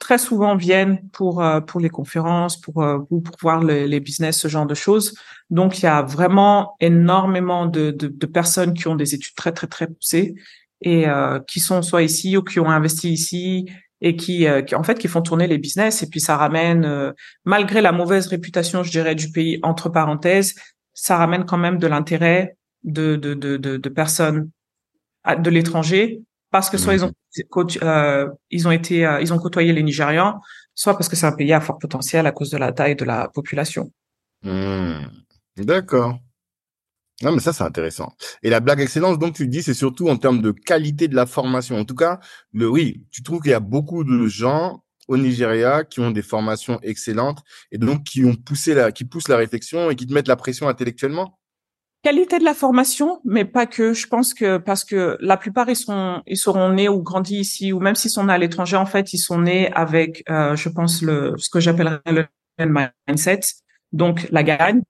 très 0.00 0.18
souvent 0.18 0.56
viennent 0.56 1.00
pour 1.12 1.40
euh, 1.42 1.60
pour 1.60 1.78
les 1.80 1.90
conférences, 1.90 2.60
pour 2.60 2.82
euh, 2.82 2.98
ou 3.10 3.20
pour 3.20 3.36
voir 3.40 3.62
les, 3.62 3.86
les 3.86 4.00
business, 4.00 4.36
ce 4.38 4.48
genre 4.48 4.66
de 4.66 4.74
choses. 4.74 5.14
Donc 5.50 5.78
il 5.78 5.84
y 5.84 5.88
a 5.88 6.02
vraiment 6.02 6.74
énormément 6.80 7.66
de, 7.66 7.92
de, 7.92 8.08
de 8.08 8.26
personnes 8.26 8.74
qui 8.74 8.88
ont 8.88 8.96
des 8.96 9.14
études 9.14 9.36
très 9.36 9.52
très 9.52 9.68
très 9.68 9.86
poussées 9.86 10.34
et 10.82 11.08
euh, 11.08 11.40
qui 11.40 11.60
sont 11.60 11.82
soit 11.82 12.02
ici 12.02 12.36
ou 12.36 12.42
qui 12.42 12.60
ont 12.60 12.70
investi 12.70 13.12
ici 13.12 13.66
et 14.00 14.16
qui, 14.16 14.46
euh, 14.46 14.62
qui 14.62 14.74
en 14.74 14.82
fait 14.82 14.98
qui 14.98 15.08
font 15.08 15.20
tourner 15.20 15.46
les 15.46 15.58
business 15.58 16.02
et 16.02 16.08
puis 16.08 16.20
ça 16.20 16.36
ramène 16.36 16.84
euh, 16.84 17.12
malgré 17.44 17.82
la 17.82 17.92
mauvaise 17.92 18.26
réputation 18.28 18.82
je 18.82 18.90
dirais 18.90 19.14
du 19.14 19.30
pays 19.30 19.58
entre 19.62 19.90
parenthèses 19.90 20.54
ça 20.94 21.16
ramène 21.16 21.44
quand 21.44 21.58
même 21.58 21.78
de 21.78 21.86
l'intérêt 21.86 22.56
de 22.84 23.16
de, 23.16 23.34
de 23.34 23.56
de 23.58 23.76
de 23.76 23.88
personnes 23.90 24.50
de 25.38 25.50
l'étranger 25.50 26.22
parce 26.50 26.70
que 26.70 26.78
soit 26.78 26.94
ils 26.94 27.04
ont 27.04 27.12
côte- 27.50 27.78
euh, 27.82 28.28
ils 28.50 28.66
ont 28.68 28.70
été 28.72 29.06
euh, 29.06 29.20
ils 29.20 29.32
ont 29.32 29.38
côtoyé 29.38 29.72
les 29.72 29.82
Nigérians 29.82 30.40
soit 30.74 30.94
parce 30.94 31.08
que 31.08 31.16
c'est 31.16 31.26
un 31.26 31.32
pays 31.32 31.52
à 31.52 31.60
fort 31.60 31.78
potentiel 31.78 32.26
à 32.26 32.32
cause 32.32 32.50
de 32.50 32.58
la 32.58 32.72
taille 32.72 32.96
de 32.96 33.04
la 33.04 33.28
population 33.28 33.90
Hmm. 34.42 35.04
D'accord. 35.58 36.18
Non, 37.22 37.32
mais 37.32 37.40
ça, 37.40 37.52
c'est 37.52 37.64
intéressant. 37.64 38.14
Et 38.42 38.48
la 38.48 38.60
blague 38.60 38.80
excellence, 38.80 39.18
donc, 39.18 39.34
tu 39.34 39.46
dis, 39.46 39.62
c'est 39.62 39.74
surtout 39.74 40.08
en 40.08 40.16
termes 40.16 40.40
de 40.40 40.52
qualité 40.52 41.06
de 41.06 41.14
la 41.14 41.26
formation. 41.26 41.78
En 41.78 41.84
tout 41.84 41.94
cas, 41.94 42.18
le, 42.54 42.66
oui, 42.68 43.04
tu 43.10 43.22
trouves 43.22 43.42
qu'il 43.42 43.50
y 43.50 43.54
a 43.54 43.60
beaucoup 43.60 44.04
de 44.04 44.26
gens 44.26 44.82
au 45.08 45.18
Nigeria 45.18 45.84
qui 45.84 46.00
ont 46.00 46.10
des 46.12 46.22
formations 46.22 46.80
excellentes 46.82 47.42
et 47.72 47.78
donc 47.78 48.04
qui 48.04 48.24
ont 48.24 48.36
poussé 48.36 48.74
la, 48.74 48.92
qui 48.92 49.04
poussent 49.04 49.28
la 49.28 49.36
réflexion 49.36 49.90
et 49.90 49.96
qui 49.96 50.06
te 50.06 50.14
mettent 50.14 50.28
la 50.28 50.36
pression 50.36 50.68
intellectuellement? 50.68 51.39
Qualité 52.02 52.38
de 52.38 52.44
la 52.44 52.54
formation, 52.54 53.20
mais 53.24 53.44
pas 53.44 53.66
que. 53.66 53.92
Je 53.92 54.06
pense 54.06 54.34
que 54.34 54.58
parce 54.58 54.84
que 54.84 55.16
la 55.20 55.36
plupart 55.36 55.68
ils 55.68 55.76
sont 55.76 56.22
ils 56.26 56.36
seront 56.36 56.70
nés 56.70 56.88
ou 56.88 57.02
grandis 57.02 57.36
ici 57.36 57.72
ou 57.72 57.80
même 57.80 57.94
s'ils 57.94 58.10
sont 58.10 58.24
nés 58.24 58.32
à 58.32 58.38
l'étranger, 58.38 58.76
en 58.76 58.86
fait, 58.86 59.12
ils 59.12 59.18
sont 59.18 59.40
nés 59.40 59.72
avec, 59.72 60.22
euh, 60.30 60.56
je 60.56 60.68
pense 60.68 61.02
le 61.02 61.34
ce 61.38 61.50
que 61.50 61.60
j'appellerais 61.60 62.00
le 62.06 62.26
mindset, 63.08 63.40
donc 63.92 64.28
la 64.30 64.42
gagne, 64.42 64.82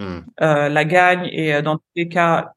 Hmm. 0.00 0.20
euh, 0.40 0.70
la 0.70 0.84
gagne 0.86 1.28
et 1.30 1.54
euh, 1.54 1.60
dans 1.60 1.76
tous 1.76 1.84
les 1.94 2.08
cas, 2.08 2.54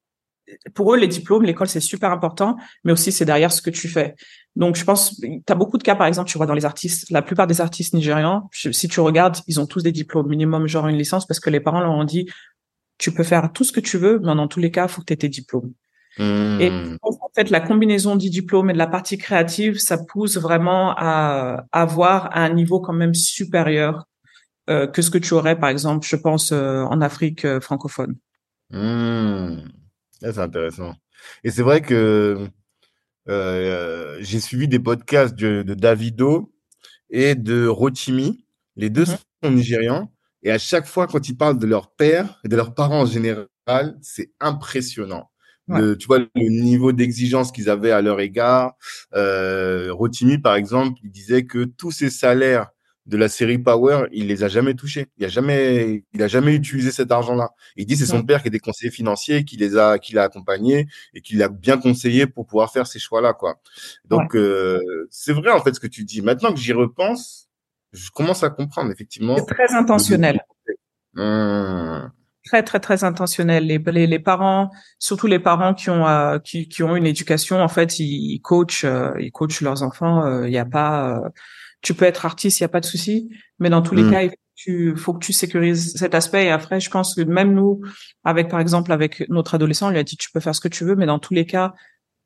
pour 0.76 0.94
eux 0.94 0.98
les 0.98 1.08
diplômes, 1.08 1.44
l'école 1.44 1.68
c'est 1.68 1.82
super 1.82 2.12
important, 2.12 2.56
mais 2.86 2.94
aussi 2.94 3.12
c'est 3.12 3.26
derrière 3.26 3.52
ce 3.52 3.62
que 3.62 3.70
tu 3.70 3.90
fais. 3.90 4.16
Donc 4.56 4.78
je 4.78 4.86
pense, 4.86 5.20
tu 5.20 5.42
as 5.50 5.56
beaucoup 5.56 5.78
de 5.78 5.84
cas 5.84 5.96
par 5.96 6.08
exemple, 6.08 6.30
tu 6.30 6.38
vois 6.38 6.48
dans 6.48 6.54
les 6.54 6.64
artistes, 6.64 7.10
la 7.10 7.22
plupart 7.22 7.46
des 7.46 7.60
artistes 7.60 7.94
nigérians, 7.94 8.50
si 8.54 8.88
tu 8.88 9.02
regardes, 9.02 9.38
ils 9.48 9.60
ont 9.60 9.66
tous 9.66 9.84
des 9.84 9.92
diplômes 9.92 10.30
minimum 10.30 10.68
genre 10.68 10.88
une 10.88 10.98
licence 10.98 11.26
parce 11.26 11.42
que 11.42 11.50
les 11.50 11.60
parents 11.60 11.82
leur 11.82 11.92
ont 11.92 12.06
dit 12.06 12.30
tu 13.04 13.12
peux 13.12 13.24
faire 13.26 13.52
tout 13.52 13.66
ce 13.66 13.74
que 13.74 13.82
tu 13.82 13.98
veux, 13.98 14.20
mais 14.20 14.34
dans 14.34 14.48
tous 14.48 14.62
les 14.62 14.72
cas, 14.72 14.86
il 14.86 14.90
faut 14.90 15.02
que 15.02 15.08
tu 15.08 15.14
aies 15.14 15.18
tes 15.18 15.28
diplômes. 15.28 15.74
Hmm. 16.18 16.58
Et 16.62 16.72
en 17.02 17.30
fait, 17.36 17.50
la 17.50 17.60
combinaison 17.60 18.16
du 18.16 18.30
diplôme 18.30 18.70
et 18.70 18.74
de 18.74 18.78
la 18.78 18.88
partie 18.88 19.18
créative, 19.18 19.78
ça 19.78 19.98
pousse 19.98 20.38
vraiment 20.38 20.94
à 20.96 21.66
avoir 21.74 22.38
un 22.38 22.48
niveau 22.54 22.80
quand 22.80 22.94
même 22.94 23.14
supérieur 23.14 24.06
euh, 24.70 24.88
que 24.88 25.02
ce 25.02 25.10
que 25.10 25.18
tu 25.18 25.34
aurais, 25.34 25.60
par 25.60 25.70
exemple, 25.70 26.08
je 26.08 26.16
pense, 26.16 26.54
euh, 26.54 26.84
en 26.84 27.02
Afrique 27.02 27.44
euh, 27.44 27.60
francophone. 27.60 28.16
Ça, 28.72 30.32
c'est 30.32 30.40
intéressant. 30.40 30.94
Et 31.44 31.52
c'est 31.52 31.62
vrai 31.64 31.82
que 31.82 32.48
j'ai 33.28 34.40
suivi 34.40 34.70
des 34.70 34.80
podcasts 34.80 35.36
de, 35.36 35.62
de 35.64 35.74
Davido 35.74 36.54
et 37.10 37.36
de 37.36 37.68
Rotimi. 37.68 38.46
Les 38.78 38.90
deux 38.90 39.06
Mhm. 39.06 39.18
sont 39.44 39.52
nigérians. 39.52 40.10
Et 40.44 40.52
à 40.52 40.58
chaque 40.58 40.86
fois, 40.86 41.08
quand 41.08 41.28
ils 41.28 41.38
parlent 41.38 41.58
de 41.58 41.66
leur 41.66 41.90
père 41.92 42.40
et 42.44 42.48
de 42.48 42.56
leurs 42.56 42.74
parents 42.74 43.02
en 43.02 43.06
général, 43.06 43.48
c'est 44.02 44.32
impressionnant. 44.40 45.30
Le, 45.68 45.98
tu 45.98 46.08
vois, 46.08 46.20
le 46.20 46.50
niveau 46.50 46.92
d'exigence 46.92 47.54
qu'ils 47.54 47.70
avaient 47.70 47.92
à 47.92 48.02
leur 48.02 48.20
égard. 48.20 48.74
Euh, 49.16 49.94
Rotimi, 49.94 50.38
par 50.38 50.56
exemple, 50.56 51.00
il 51.04 51.10
disait 51.10 51.46
que 51.46 51.64
tous 51.64 51.92
ses 51.92 52.10
salaires 52.10 52.68
de 53.06 53.18
la 53.18 53.28
série 53.28 53.58
Power, 53.58 54.08
il 54.12 54.28
les 54.28 54.44
a 54.44 54.48
jamais 54.48 54.74
touchés. 54.76 55.08
Il 55.18 55.26
a 55.26 55.28
jamais, 55.30 56.04
il 56.14 56.22
a 56.22 56.28
jamais 56.28 56.54
utilisé 56.54 56.92
cet 56.92 57.12
argent-là. 57.12 57.52
Il 57.76 57.86
dit 57.86 57.98
c'est 57.98 58.06
son 58.06 58.24
père 58.24 58.42
qui 58.42 58.48
était 58.50 58.60
conseiller 58.60 58.92
financier, 58.92 59.46
qui 59.46 59.58
les 59.58 59.78
a, 59.78 60.00
qui 60.00 60.14
l'a 60.14 60.24
accompagné 60.24 60.88
et 61.14 61.22
qui 61.22 61.36
l'a 61.36 61.50
bien 61.50 61.78
conseillé 61.78 62.28
pour 62.28 62.46
pouvoir 62.46 62.72
faire 62.72 62.88
ces 62.88 63.00
choix-là, 63.00 63.34
quoi. 63.34 63.60
Donc 64.06 64.36
euh, 64.36 65.08
c'est 65.10 65.34
vrai 65.34 65.52
en 65.52 65.62
fait 65.62 65.74
ce 65.74 65.80
que 65.80 65.88
tu 65.88 66.06
dis. 66.06 66.22
Maintenant 66.22 66.54
que 66.54 66.60
j'y 66.60 66.74
repense, 66.74 67.50
je 67.94 68.10
commence 68.12 68.44
à 68.44 68.50
comprendre 68.50 68.92
effectivement. 68.92 69.38
C'est 69.38 69.54
très 69.54 69.74
intentionnel. 69.74 70.42
Hum, 71.16 72.12
très 72.46 72.64
très 72.64 72.80
très 72.80 73.04
intentionnel. 73.04 73.66
Les, 73.66 73.78
les, 73.78 74.08
les 74.08 74.20
parents, 74.20 74.72
surtout 75.00 75.28
les 75.28 75.40
parents 75.40 75.74
qui 75.74 75.90
ont 75.90 76.08
euh, 76.08 76.40
qui, 76.40 76.68
qui 76.68 76.84
ont 76.84 76.96
une 76.96 77.06
éducation, 77.06 77.62
en 77.62 77.68
fait, 77.68 78.00
ils, 78.00 78.34
ils 78.34 78.42
coachent 78.42 78.84
euh, 78.84 79.12
ils 79.20 79.32
coachent 79.32 79.62
leurs 79.62 79.84
enfants. 79.84 80.44
Il 80.44 80.52
y 80.52 80.58
a 80.58 80.66
pas, 80.66 81.22
tu 81.82 81.94
peux 81.94 82.06
être 82.06 82.26
artiste, 82.26 82.60
il 82.60 82.64
y 82.64 82.66
a 82.66 82.70
pas 82.70 82.80
de 82.80 82.86
souci, 82.86 83.30
mais 83.60 83.70
dans 83.70 83.82
tous 83.82 83.94
les 83.94 84.04
mm. 84.04 84.12
cas, 84.12 84.24
il 84.24 84.30
faut 84.30 84.36
que, 84.36 84.56
tu, 84.56 84.96
faut 84.98 85.14
que 85.14 85.26
tu 85.26 85.34
sécurises 85.34 85.94
cet 85.96 86.16
aspect. 86.16 86.46
Et 86.46 86.52
après, 86.52 86.80
je 86.80 86.90
pense 86.90 87.14
que 87.16 87.22
même 87.22 87.54
nous, 87.54 87.82
avec 88.24 88.50
par 88.50 88.60
exemple 88.60 88.92
avec 88.92 89.24
notre 89.30 89.56
adolescent, 89.56 89.88
on 89.88 89.92
lui 89.92 90.00
a 90.00 90.04
dit 90.04 90.18
tu 90.18 90.32
peux 90.32 90.40
faire 90.40 90.56
ce 90.56 90.62
que 90.62 90.68
tu 90.68 90.84
veux, 90.84 90.96
mais 90.96 91.06
dans 91.06 91.20
tous 91.20 91.34
les 91.34 91.46
cas, 91.46 91.74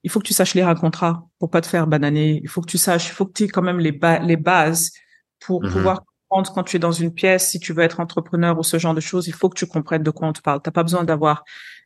il 0.03 0.09
faut 0.09 0.19
que 0.19 0.27
tu 0.27 0.33
saches 0.33 0.53
lire 0.53 0.69
un 0.69 0.75
contrat 0.75 1.27
pour 1.39 1.49
pas 1.49 1.59
te 1.59 1.67
faire 1.67 1.87
bananer. 1.87 2.39
Il 2.41 2.47
faut 2.47 2.61
que 2.61 2.69
tu 2.69 2.77
saches, 2.77 3.07
il 3.07 3.11
faut 3.11 3.25
que 3.25 3.33
tu 3.33 3.43
aies 3.43 3.47
quand 3.49 3.61
même 3.61 3.79
les, 3.79 3.99
les 4.23 4.37
bases 4.37 4.91
pour 5.39 5.63
mm-hmm. 5.63 5.71
pouvoir 5.71 6.03
comprendre 6.29 6.53
quand 6.53 6.63
tu 6.63 6.77
es 6.77 6.79
dans 6.79 6.91
une 6.91 7.13
pièce, 7.13 7.49
si 7.49 7.59
tu 7.59 7.73
veux 7.73 7.83
être 7.83 7.99
entrepreneur 7.99 8.57
ou 8.57 8.63
ce 8.63 8.77
genre 8.77 8.93
de 8.93 8.99
choses, 8.99 9.27
il 9.27 9.33
faut 9.33 9.49
que 9.49 9.57
tu 9.57 9.65
comprennes 9.65 10.03
de 10.03 10.11
quoi 10.11 10.27
on 10.27 10.33
te 10.33 10.41
parle. 10.41 10.61
T'as 10.61 10.71
pas 10.71 10.83
besoin 10.83 11.03
d'avoir 11.03 11.43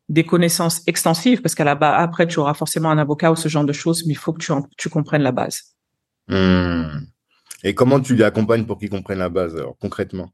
des 0.09 0.25
connaissances 0.25 0.81
extensives 0.87 1.41
parce 1.41 1.55
qu'à 1.55 1.63
la 1.63 1.75
base, 1.75 1.95
après, 1.97 2.27
tu 2.27 2.39
auras 2.39 2.53
forcément 2.53 2.89
un 2.89 2.97
avocat 2.97 3.31
ou 3.31 3.35
ce 3.35 3.47
genre 3.47 3.65
de 3.65 3.73
choses, 3.73 4.05
mais 4.05 4.13
il 4.13 4.17
faut 4.17 4.33
que 4.33 4.43
tu, 4.43 4.51
tu 4.77 4.89
comprennes 4.89 5.23
la 5.23 5.31
base. 5.31 5.75
Hmm. 6.27 7.05
Et 7.63 7.75
comment 7.75 7.99
tu 7.99 8.15
les 8.15 8.23
accompagnes 8.23 8.65
pour 8.65 8.77
qu'ils 8.77 8.89
comprennent 8.89 9.19
la 9.19 9.29
base, 9.29 9.55
alors, 9.55 9.77
concrètement? 9.79 10.31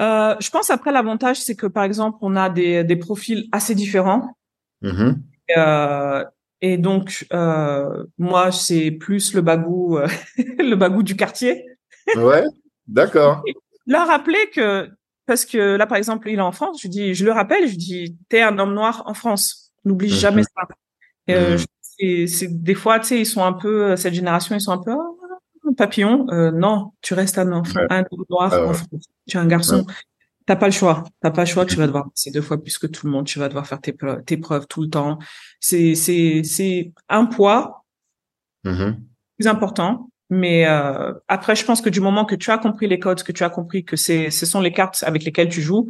Euh, 0.00 0.34
je 0.40 0.50
pense 0.50 0.70
après 0.70 0.90
l'avantage, 0.90 1.40
c'est 1.40 1.54
que 1.54 1.66
par 1.66 1.84
exemple, 1.84 2.18
on 2.20 2.34
a 2.34 2.50
des, 2.50 2.82
des 2.82 2.96
profils 2.96 3.48
assez 3.52 3.74
différents. 3.74 4.36
Mm-hmm. 4.82 5.16
Euh, 5.56 6.24
et 6.60 6.78
donc, 6.78 7.26
euh, 7.32 8.04
moi, 8.18 8.50
c'est 8.50 8.90
plus 8.90 9.34
le 9.34 9.42
bagou, 9.42 9.98
le 10.36 10.74
bagou 10.74 11.02
du 11.02 11.16
quartier. 11.16 11.64
Ouais, 12.16 12.44
d'accord. 12.86 13.42
Leur 13.86 14.06
rappeler 14.06 14.50
que, 14.54 14.90
parce 15.26 15.44
que 15.44 15.76
là, 15.76 15.86
par 15.86 15.98
exemple, 15.98 16.28
il 16.28 16.38
est 16.38 16.42
en 16.42 16.52
France, 16.52 16.80
je 16.82 16.88
dis, 16.88 17.14
je 17.14 17.24
le 17.24 17.32
rappelle, 17.32 17.68
je 17.68 17.76
dis, 17.76 18.16
t'es 18.28 18.42
un 18.42 18.58
homme 18.58 18.74
noir 18.74 19.02
en 19.06 19.14
France. 19.14 19.72
N'oublie 19.84 20.10
mhm. 20.10 20.14
jamais 20.14 20.42
ça. 20.42 20.68
Euh, 21.30 21.58
mhm. 21.98 22.26
c'est 22.26 22.62
des 22.62 22.74
fois, 22.74 23.00
tu 23.00 23.06
sais, 23.06 23.20
ils 23.20 23.26
sont 23.26 23.44
un 23.44 23.52
peu, 23.52 23.96
cette 23.96 24.14
génération, 24.14 24.54
ils 24.54 24.60
sont 24.60 24.72
un 24.72 24.82
peu, 24.82 24.92
oh, 24.92 25.72
papillon. 25.72 26.26
Euh, 26.30 26.50
non, 26.50 26.92
tu 27.02 27.14
restes 27.14 27.38
un 27.38 27.52
enfant, 27.52 27.80
un 27.90 28.04
homme 28.10 28.24
noir 28.30 28.50
ah 28.52 28.66
en 28.66 28.72
France. 28.74 29.04
Tu 29.26 29.36
es 29.36 29.40
un 29.40 29.46
garçon. 29.46 29.86
T'as 30.46 30.56
pas 30.56 30.66
le 30.66 30.72
choix. 30.72 31.04
T'as 31.20 31.30
pas 31.30 31.42
le 31.42 31.46
choix. 31.46 31.64
Tu 31.64 31.76
vas 31.76 31.86
devoir 31.86 32.08
c'est 32.14 32.30
deux 32.30 32.42
fois 32.42 32.62
plus 32.62 32.76
que 32.76 32.86
tout 32.86 33.06
le 33.06 33.12
monde. 33.12 33.26
Tu 33.26 33.38
vas 33.38 33.48
devoir 33.48 33.66
faire 33.66 33.80
tes, 33.80 33.96
tes 34.26 34.36
preuves 34.36 34.66
tout 34.66 34.82
le 34.82 34.90
temps. 34.90 35.18
C'est 35.58 35.94
c'est 35.94 36.42
c'est 36.44 36.92
un 37.08 37.24
poids 37.24 37.84
mm-hmm. 38.64 38.96
plus 39.38 39.48
important. 39.48 40.10
Mais 40.30 40.66
euh, 40.66 41.12
après, 41.28 41.54
je 41.54 41.64
pense 41.64 41.80
que 41.80 41.90
du 41.90 42.00
moment 42.00 42.24
que 42.24 42.34
tu 42.34 42.50
as 42.50 42.58
compris 42.58 42.88
les 42.88 42.98
codes, 42.98 43.22
que 43.22 43.32
tu 43.32 43.44
as 43.44 43.50
compris 43.50 43.84
que 43.84 43.96
c'est 43.96 44.30
ce 44.30 44.46
sont 44.46 44.60
les 44.60 44.72
cartes 44.72 45.02
avec 45.06 45.24
lesquelles 45.24 45.50
tu 45.50 45.60
joues, 45.60 45.88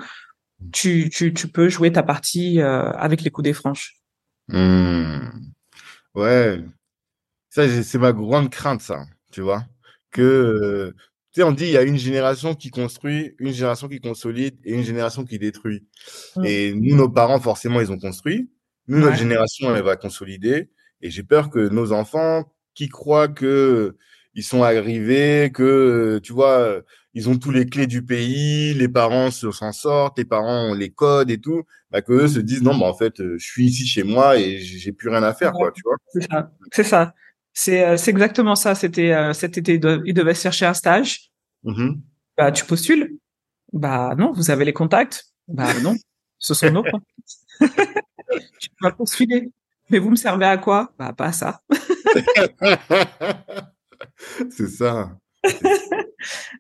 tu 0.73 1.09
tu 1.11 1.33
tu 1.33 1.49
peux 1.49 1.69
jouer 1.69 1.93
ta 1.93 2.03
partie 2.03 2.61
euh, 2.61 2.91
avec 2.93 3.23
les 3.23 3.31
coups 3.31 3.45
des 3.45 3.53
franches. 3.53 3.97
Mm. 4.49 5.29
Ouais, 6.15 6.61
ça 7.51 7.83
c'est 7.83 7.99
ma 7.99 8.13
grande 8.13 8.51
crainte, 8.51 8.81
ça. 8.81 9.05
Tu 9.31 9.41
vois 9.41 9.65
que 10.11 10.95
tu 11.33 11.41
sais, 11.41 11.43
on 11.43 11.53
dit 11.53 11.65
il 11.65 11.73
y 11.73 11.77
a 11.77 11.83
une 11.83 11.99
génération 11.99 12.55
qui 12.55 12.71
construit, 12.71 13.35
une 13.39 13.53
génération 13.53 13.89
qui 13.89 14.01
consolide 14.01 14.59
et 14.65 14.75
une 14.75 14.85
génération 14.85 15.25
qui 15.25 15.39
détruit. 15.39 15.87
Mm. 16.37 16.45
Et 16.45 16.75
nous, 16.75 16.97
nos 16.97 17.09
parents, 17.09 17.41
forcément, 17.41 17.81
ils 17.81 17.91
ont 17.91 17.99
construit. 17.99 18.51
Nous, 18.87 18.99
notre 18.99 19.17
génération, 19.17 19.75
elle 19.75 19.83
va 19.83 19.97
consolider. 19.97 20.71
Et 21.01 21.11
j'ai 21.11 21.23
peur 21.23 21.51
que 21.51 21.69
nos 21.69 21.93
enfants, 21.93 22.45
qui 22.75 22.89
croient 22.89 23.29
que 23.29 23.97
ils 24.35 24.43
sont 24.43 24.63
arrivés, 24.63 25.51
que 25.53 26.21
tu 26.23 26.33
vois, 26.33 26.83
ils 27.15 27.29
ont 27.29 27.39
tous 27.39 27.51
les 27.51 27.67
clés 27.67 27.87
du 27.87 28.05
pays, 28.05 28.75
les 28.75 28.89
parents 28.89 29.31
s'en 29.31 29.73
sortent, 29.73 30.19
les 30.19 30.25
parents 30.25 30.71
ont 30.71 30.75
les 30.75 30.91
codes 30.91 31.31
et 31.31 31.39
tout, 31.39 31.63
bah 31.91 32.03
que 32.03 32.13
eux 32.13 32.29
se 32.29 32.41
disent 32.41 32.63
non, 32.63 32.77
bah 32.77 32.87
en 32.87 32.95
fait, 32.95 33.15
je 33.19 33.45
suis 33.45 33.67
ici 33.67 33.87
chez 33.87 34.03
moi 34.03 34.37
et 34.37 34.59
j'ai 34.59 34.93
plus 34.93 35.09
rien 35.09 35.23
à 35.23 35.33
faire, 35.33 35.53
quoi, 35.53 35.73
tu 35.73 35.83
vois. 35.85 35.97
C'est 36.13 36.31
ça. 36.31 36.51
C'est 36.73 36.85
ça. 36.85 37.15
C'est 37.55 37.87
euh, 37.87 37.97
c'est 37.97 38.11
exactement 38.11 38.57
ça. 38.57 38.75
C'était 38.75 39.13
euh, 39.13 39.33
cet 39.33 39.57
été, 39.57 39.75
il 39.75 40.15
devait 40.15 40.35
chercher 40.35 40.67
un 40.67 40.75
stage. 40.75 41.31
Mm-hmm. 41.65 42.01
Bah 42.37 42.51
tu 42.51 42.65
postules. 42.65 43.17
Bah 43.73 44.15
non, 44.19 44.33
vous 44.33 44.51
avez 44.51 44.65
les 44.65 44.73
contacts. 44.73 45.27
Bah 45.47 45.73
non, 45.81 45.95
ce 46.39 46.53
sont 46.53 46.71
nos 46.71 46.83
contacts. 46.83 47.05
tu 48.61 48.69
vas 48.81 48.91
postuler. 48.91 49.51
Mais 49.91 50.01
vous 50.01 50.11
me 50.11 50.17
servez 50.17 50.47
à 50.47 50.59
quoi? 50.59 50.93
Bah 50.99 51.13
pas 51.13 51.27
à 51.27 51.33
ça. 51.33 51.63
c'est 54.51 54.69
ça. 54.69 55.11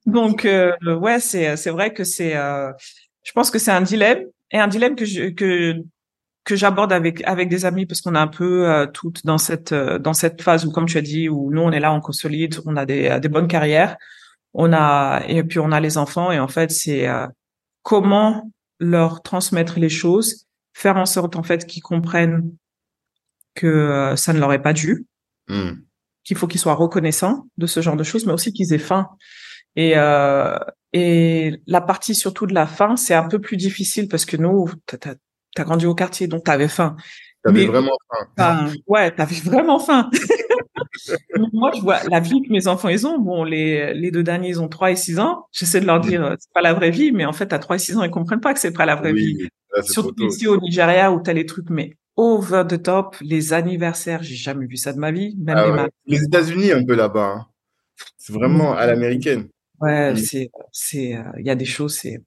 Donc 0.07 0.44
euh, 0.44 0.72
ouais, 0.83 1.20
c'est 1.20 1.57
c'est 1.57 1.70
vrai 1.70 1.92
que 1.92 2.04
c'est. 2.04 2.37
Euh, 2.37 2.70
je 3.22 3.33
pense 3.33 3.50
que 3.50 3.59
c'est 3.59 3.70
un 3.70 3.80
dilemme 3.80 4.24
et 4.50 4.59
un 4.59 4.68
dilemme 4.68 4.96
que 4.96 5.04
je, 5.04 5.30
que 5.30 5.83
que 6.44 6.57
j'aborde 6.57 6.92
avec 6.92 7.22
avec 7.24 7.48
des 7.48 7.64
amis 7.64 7.87
parce 7.87 8.00
qu'on 8.02 8.14
est 8.14 8.18
un 8.18 8.28
peu 8.28 8.68
euh, 8.68 8.87
toutes 8.87 9.24
dans 9.24 9.38
cette 9.38 9.72
euh, 9.72 9.98
dans 9.98 10.12
cette 10.12 10.42
phase 10.42 10.66
où 10.66 10.70
comme 10.70 10.87
tu 10.87 10.98
as 10.98 11.02
dit 11.02 11.28
où 11.28 11.50
nous 11.50 11.62
on 11.62 11.72
est 11.72 11.80
là 11.80 11.92
on 11.92 12.00
consolide 12.00 12.61
on 12.66 12.76
a 12.76 12.85
des 12.85 13.18
des 13.20 13.28
bonnes 13.28 13.48
carrières 13.48 13.96
on 14.52 14.72
a 14.72 15.22
et 15.26 15.42
puis 15.42 15.59
on 15.59 15.72
a 15.72 15.80
les 15.80 15.96
enfants 15.98 16.30
et 16.30 16.38
en 16.38 16.48
fait 16.48 16.70
c'est 16.70 17.09
euh, 17.09 17.26
comment 17.83 18.50
leur 18.78 19.22
transmettre 19.22 19.78
les 19.78 19.88
choses 19.88 20.46
faire 20.74 20.96
en 20.96 21.07
sorte 21.07 21.37
en 21.37 21.42
fait 21.42 21.66
qu'ils 21.66 21.83
comprennent 21.83 22.52
que 23.54 24.12
ça 24.16 24.33
ne 24.33 24.40
leur 24.40 24.52
est 24.52 24.62
pas 24.62 24.72
dû 24.72 25.07
mmh. 25.48 25.70
Qu'il 26.24 26.37
faut 26.37 26.46
qu'ils 26.46 26.60
soient 26.60 26.74
reconnaissants 26.74 27.46
de 27.58 27.66
ce 27.66 27.80
genre 27.80 27.96
de 27.96 28.04
choses 28.04 28.26
mais 28.26 28.32
aussi 28.32 28.52
qu'ils 28.52 28.72
aient 28.72 28.78
faim 28.78 29.08
et 29.76 29.94
et 30.92 31.60
la 31.66 31.80
partie 31.80 32.14
surtout 32.14 32.46
de 32.46 32.54
la 32.54 32.66
faim 32.66 32.96
c'est 32.96 33.14
un 33.14 33.28
peu 33.28 33.40
plus 33.40 33.56
difficile 33.56 34.08
parce 34.08 34.24
que 34.24 34.37
nous 34.37 34.68
tu 35.54 35.62
as 35.62 35.64
grandi 35.64 35.87
au 35.87 35.94
quartier, 35.94 36.26
donc 36.26 36.44
tu 36.44 36.50
avais 36.50 36.68
faim. 36.68 36.96
T'avais 37.42 37.66
vraiment 37.66 37.96
faim. 38.37 38.72
ouais, 38.87 39.10
t'avais 39.10 39.37
vraiment 39.37 39.78
faim. 39.78 40.10
Moi, 41.52 41.72
je 41.76 41.80
vois 41.80 42.00
la 42.10 42.20
vie 42.20 42.42
que 42.42 42.50
mes 42.50 42.66
enfants 42.66 42.88
ils 42.88 43.06
ont. 43.06 43.18
Bon, 43.18 43.44
les, 43.44 43.92
les 43.94 44.10
deux 44.10 44.22
derniers, 44.22 44.48
ils 44.48 44.60
ont 44.60 44.68
3 44.68 44.92
et 44.92 44.96
6 44.96 45.18
ans. 45.18 45.46
J'essaie 45.52 45.80
de 45.80 45.87
leur 45.87 46.00
dire, 46.00 46.24
euh, 46.24 46.34
c'est 46.38 46.52
pas 46.52 46.62
la 46.62 46.72
vraie 46.72 46.90
vie, 46.90 47.12
mais 47.12 47.26
en 47.26 47.32
fait, 47.32 47.52
à 47.52 47.58
3 47.58 47.76
et 47.76 47.78
6 47.78 47.96
ans, 47.98 48.02
ils 48.02 48.10
comprennent 48.10 48.40
pas 48.40 48.54
que 48.54 48.60
c'est 48.60 48.72
pas 48.72 48.87
la 48.87 48.96
vraie 48.96 49.12
vie. 49.12 49.48
Surtout 49.82 50.26
ici 50.26 50.46
au 50.46 50.58
Nigeria 50.58 51.12
où 51.12 51.20
t'as 51.20 51.32
les 51.32 51.46
trucs, 51.46 51.68
mais 51.68 51.96
over 52.16 52.64
the 52.68 52.83
top, 52.83 53.16
les 53.20 53.53
anniversaires, 53.53 54.22
j'ai 54.22 54.37
jamais 54.37 54.66
vu 54.66 54.77
ça 54.77 54.92
de 54.92 54.98
ma 54.98 55.11
vie. 55.11 55.37
Même 55.38 55.57
ah 55.57 55.88
les, 56.07 56.22
États-Unis, 56.22 56.72
un 56.72 56.85
peu 56.85 56.94
là-bas. 56.94 57.35
Hein. 57.37 57.46
C'est 58.16 58.33
vraiment 58.33 58.74
à 58.74 58.87
l'américaine. 58.87 59.48
Ouais, 59.81 60.14
c'est, 60.16 60.50
c'est, 60.72 61.16
euh, 61.16 61.22
il 61.38 61.46
y 61.46 61.50
a 61.50 61.55
des 61.55 61.64
choses, 61.64 61.98
c'est, 61.98 62.22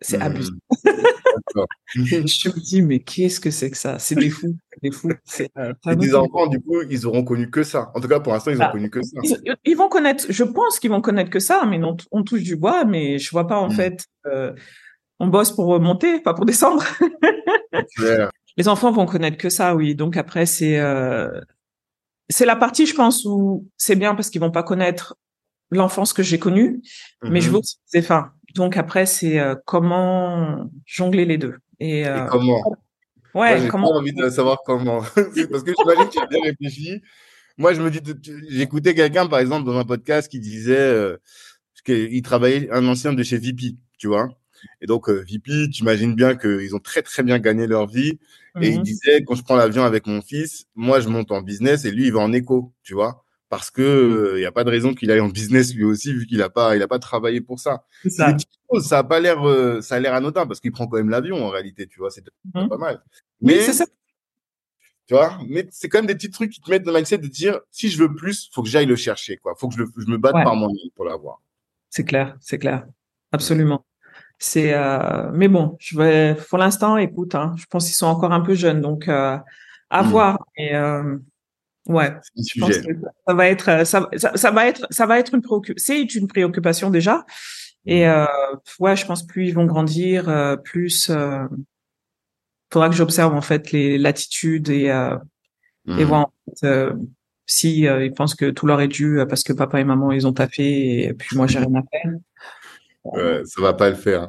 c'est 0.00 0.18
mmh. 0.18 0.22
abusé. 0.22 0.50
je 1.94 2.48
me 2.48 2.60
dis, 2.60 2.82
mais 2.82 3.00
qu'est-ce 3.00 3.38
que 3.38 3.50
c'est 3.50 3.70
que 3.70 3.76
ça? 3.76 3.98
C'est 3.98 4.14
des 4.14 4.30
fous, 4.30 4.56
des 4.82 4.90
fous. 4.90 5.10
Euh, 5.58 5.72
et 5.90 5.96
des 5.96 6.14
enfants, 6.14 6.46
du 6.46 6.60
coup, 6.60 6.80
ils 6.88 7.06
auront 7.06 7.22
connu 7.22 7.50
que 7.50 7.62
ça. 7.62 7.90
En 7.94 8.00
tout 8.00 8.08
cas, 8.08 8.20
pour 8.20 8.32
l'instant, 8.32 8.50
ils 8.50 8.56
ont 8.56 8.60
bah, 8.60 8.70
connu 8.72 8.88
que 8.90 9.02
ça. 9.02 9.20
Ils, 9.64 9.76
vont 9.76 9.88
connaître, 9.88 10.24
je 10.28 10.44
pense 10.44 10.78
qu'ils 10.78 10.90
vont 10.90 11.02
connaître 11.02 11.30
que 11.30 11.40
ça, 11.40 11.64
mais 11.66 11.82
on, 11.82 11.96
on 12.10 12.22
touche 12.24 12.42
du 12.42 12.56
bois, 12.56 12.84
mais 12.84 13.18
je 13.18 13.30
vois 13.30 13.46
pas, 13.46 13.58
en 13.58 13.68
mmh. 13.68 13.74
fait, 13.74 14.04
euh, 14.26 14.52
on 15.18 15.28
bosse 15.28 15.52
pour 15.52 15.78
monter, 15.80 16.20
pas 16.20 16.32
pour 16.34 16.46
descendre. 16.46 16.82
Les 18.60 18.68
enfants 18.68 18.92
vont 18.92 19.06
connaître 19.06 19.38
que 19.38 19.48
ça, 19.48 19.74
oui. 19.74 19.94
Donc 19.94 20.18
après, 20.18 20.44
c'est 20.44 20.78
euh, 20.78 21.40
c'est 22.28 22.44
la 22.44 22.56
partie, 22.56 22.84
je 22.84 22.94
pense, 22.94 23.24
où 23.24 23.66
c'est 23.78 23.96
bien 23.96 24.14
parce 24.14 24.28
qu'ils 24.28 24.42
vont 24.42 24.50
pas 24.50 24.62
connaître 24.62 25.16
l'enfance 25.70 26.12
que 26.12 26.22
j'ai 26.22 26.38
connue, 26.38 26.82
mais 27.22 27.40
je 27.40 27.48
mmh 27.48 27.52
veux 27.52 27.58
aussi 27.60 27.76
c'est 27.86 28.02
fin. 28.02 28.32
Donc 28.54 28.76
après, 28.76 29.06
c'est 29.06 29.40
euh, 29.40 29.54
comment 29.64 30.68
jongler 30.84 31.24
les 31.24 31.38
deux. 31.38 31.56
Et, 31.78 32.06
euh, 32.06 32.26
comment? 32.26 32.60
Ouais, 33.34 33.66
comment 33.66 33.86
J'ai 33.86 33.98
envie 33.98 34.12
de 34.12 34.28
savoir 34.28 34.58
comment. 34.66 35.00
parce 35.14 35.62
que 35.62 35.72
j'imagine 35.78 36.08
que 36.08 36.12
tu 36.12 36.20
as 36.20 36.26
bien 36.26 36.42
réfléchi. 36.42 37.00
Moi, 37.56 37.72
je 37.72 37.80
me 37.80 37.90
dis, 37.90 38.02
j'écoutais 38.50 38.94
quelqu'un, 38.94 39.26
par 39.26 39.38
exemple, 39.38 39.64
dans 39.64 39.78
un 39.78 39.84
podcast 39.86 40.30
qui 40.30 40.38
disait 40.38 41.16
qu'il 41.86 42.20
travaillait, 42.20 42.70
un 42.70 42.86
ancien 42.86 43.14
de 43.14 43.22
chez 43.22 43.38
VP, 43.38 43.76
tu 43.96 44.08
vois? 44.08 44.28
Et 44.80 44.86
donc, 44.86 45.08
euh, 45.08 45.24
VP, 45.26 45.70
tu 45.70 45.82
imagines 45.82 46.14
bien 46.14 46.36
qu'ils 46.36 46.74
ont 46.74 46.78
très, 46.78 47.02
très 47.02 47.22
bien 47.22 47.38
gagné 47.38 47.66
leur 47.66 47.86
vie. 47.86 48.18
Et 48.60 48.70
il 48.70 48.80
mmh 48.80 48.82
disait, 48.82 49.24
quand 49.24 49.34
je 49.34 49.42
prends 49.42 49.56
l'avion 49.56 49.84
avec 49.84 50.06
mon 50.06 50.22
fils, 50.22 50.66
moi, 50.74 51.00
je 51.00 51.08
monte 51.08 51.30
en 51.30 51.42
business 51.42 51.84
et 51.84 51.90
lui, 51.90 52.06
il 52.06 52.12
va 52.12 52.20
en 52.20 52.32
éco, 52.32 52.72
tu 52.82 52.94
vois 52.94 53.24
parce 53.50 53.70
que 53.70 54.30
il 54.30 54.34
mmh. 54.34 54.38
n'y 54.38 54.44
a 54.46 54.52
pas 54.52 54.64
de 54.64 54.70
raison 54.70 54.94
qu'il 54.94 55.10
aille 55.10 55.20
en 55.20 55.28
business 55.28 55.74
lui 55.74 55.84
aussi 55.84 56.14
vu 56.14 56.24
qu'il 56.26 56.40
a 56.40 56.48
pas 56.48 56.76
il 56.76 56.82
a 56.82 56.88
pas 56.88 57.00
travaillé 57.00 57.40
pour 57.40 57.58
ça. 57.58 57.84
Ça. 58.08 58.34
ça 58.80 58.98
a 58.98 59.04
pas 59.04 59.20
l'air 59.20 59.42
ça 59.82 59.96
a 59.96 60.00
l'air 60.00 60.14
anodin 60.14 60.46
parce 60.46 60.60
qu'il 60.60 60.72
prend 60.72 60.86
quand 60.86 60.96
même 60.96 61.10
l'avion 61.10 61.44
en 61.44 61.48
réalité, 61.50 61.86
tu 61.86 61.98
vois, 61.98 62.10
c'est 62.10 62.24
mmh. 62.54 62.68
pas 62.68 62.78
mal. 62.78 63.02
Mais 63.42 63.60
c'est 63.60 63.72
ça. 63.72 63.86
Tu 65.06 65.14
vois, 65.14 65.36
mais 65.48 65.66
c'est 65.72 65.88
quand 65.88 65.98
même 65.98 66.06
des 66.06 66.14
petits 66.14 66.30
trucs 66.30 66.52
qui 66.52 66.60
te 66.60 66.70
mettent 66.70 66.84
dans 66.84 66.92
le 66.92 66.98
mindset 66.98 67.18
de 67.18 67.26
dire 67.26 67.58
si 67.72 67.90
je 67.90 67.98
veux 67.98 68.14
plus, 68.14 68.48
faut 68.52 68.62
que 68.62 68.68
j'aille 68.68 68.86
le 68.86 68.94
chercher 68.94 69.36
quoi, 69.36 69.56
faut 69.58 69.68
que 69.68 69.74
je, 69.74 69.82
je 69.96 70.06
me 70.06 70.16
batte 70.16 70.34
par 70.34 70.54
moi-même 70.54 70.90
pour 70.94 71.04
l'avoir. 71.04 71.42
C'est 71.88 72.04
clair, 72.04 72.36
c'est 72.40 72.58
clair. 72.58 72.86
Absolument. 73.32 73.84
C'est 74.42 74.72
euh... 74.72 75.30
mais 75.34 75.48
bon, 75.48 75.76
je 75.78 75.98
vais 75.98 76.34
pour 76.48 76.58
l'instant 76.58 76.96
écoute 76.96 77.34
hein, 77.34 77.54
je 77.58 77.66
pense 77.66 77.84
qu'ils 77.84 77.94
sont 77.94 78.06
encore 78.06 78.32
un 78.32 78.40
peu 78.40 78.54
jeunes 78.54 78.80
donc 78.80 79.06
euh, 79.06 79.36
à 79.90 80.02
mmh. 80.02 80.06
voir 80.06 80.46
et 80.56 80.74
euh, 80.74 81.18
Ouais. 81.88 82.14
ça 83.26 83.34
va 83.34 83.48
être, 83.48 83.84
ça, 83.86 84.08
ça, 84.14 84.50
va 84.50 84.68
être, 84.68 84.86
ça 84.90 85.06
va 85.06 85.18
être 85.18 85.34
une 85.34 85.42
préoccupation. 85.42 85.82
C'est 85.84 86.14
une 86.14 86.28
préoccupation 86.28 86.90
déjà. 86.90 87.24
Et 87.86 88.06
euh, 88.06 88.26
ouais, 88.78 88.96
je 88.96 89.06
pense 89.06 89.26
plus 89.26 89.48
ils 89.48 89.54
vont 89.54 89.64
grandir, 89.64 90.28
euh, 90.28 90.56
plus 90.56 91.10
euh, 91.10 91.44
faudra 92.72 92.88
que 92.90 92.94
j'observe 92.94 93.34
en 93.34 93.40
fait 93.40 93.72
les 93.72 93.98
l'attitude 93.98 94.68
et 94.68 94.90
euh, 94.90 95.16
et 95.98 96.04
voir 96.04 96.26
en 96.26 96.32
fait, 96.46 96.66
euh, 96.66 96.92
si 97.46 97.88
euh, 97.88 98.04
ils 98.04 98.12
pensent 98.12 98.34
que 98.34 98.50
tout 98.50 98.66
leur 98.66 98.80
est 98.80 98.88
dû 98.88 99.18
parce 99.28 99.42
que 99.42 99.52
papa 99.52 99.80
et 99.80 99.84
maman 99.84 100.12
ils 100.12 100.26
ont 100.26 100.32
tapé 100.32 101.04
et 101.08 101.14
puis 101.14 101.36
moi 101.36 101.46
j'ai 101.46 101.58
rien 101.58 101.74
à 101.74 101.82
faire. 101.90 102.12
Ouais, 103.04 103.42
ça 103.44 103.62
va 103.62 103.74
pas 103.74 103.90
le 103.90 103.96
faire. 103.96 104.28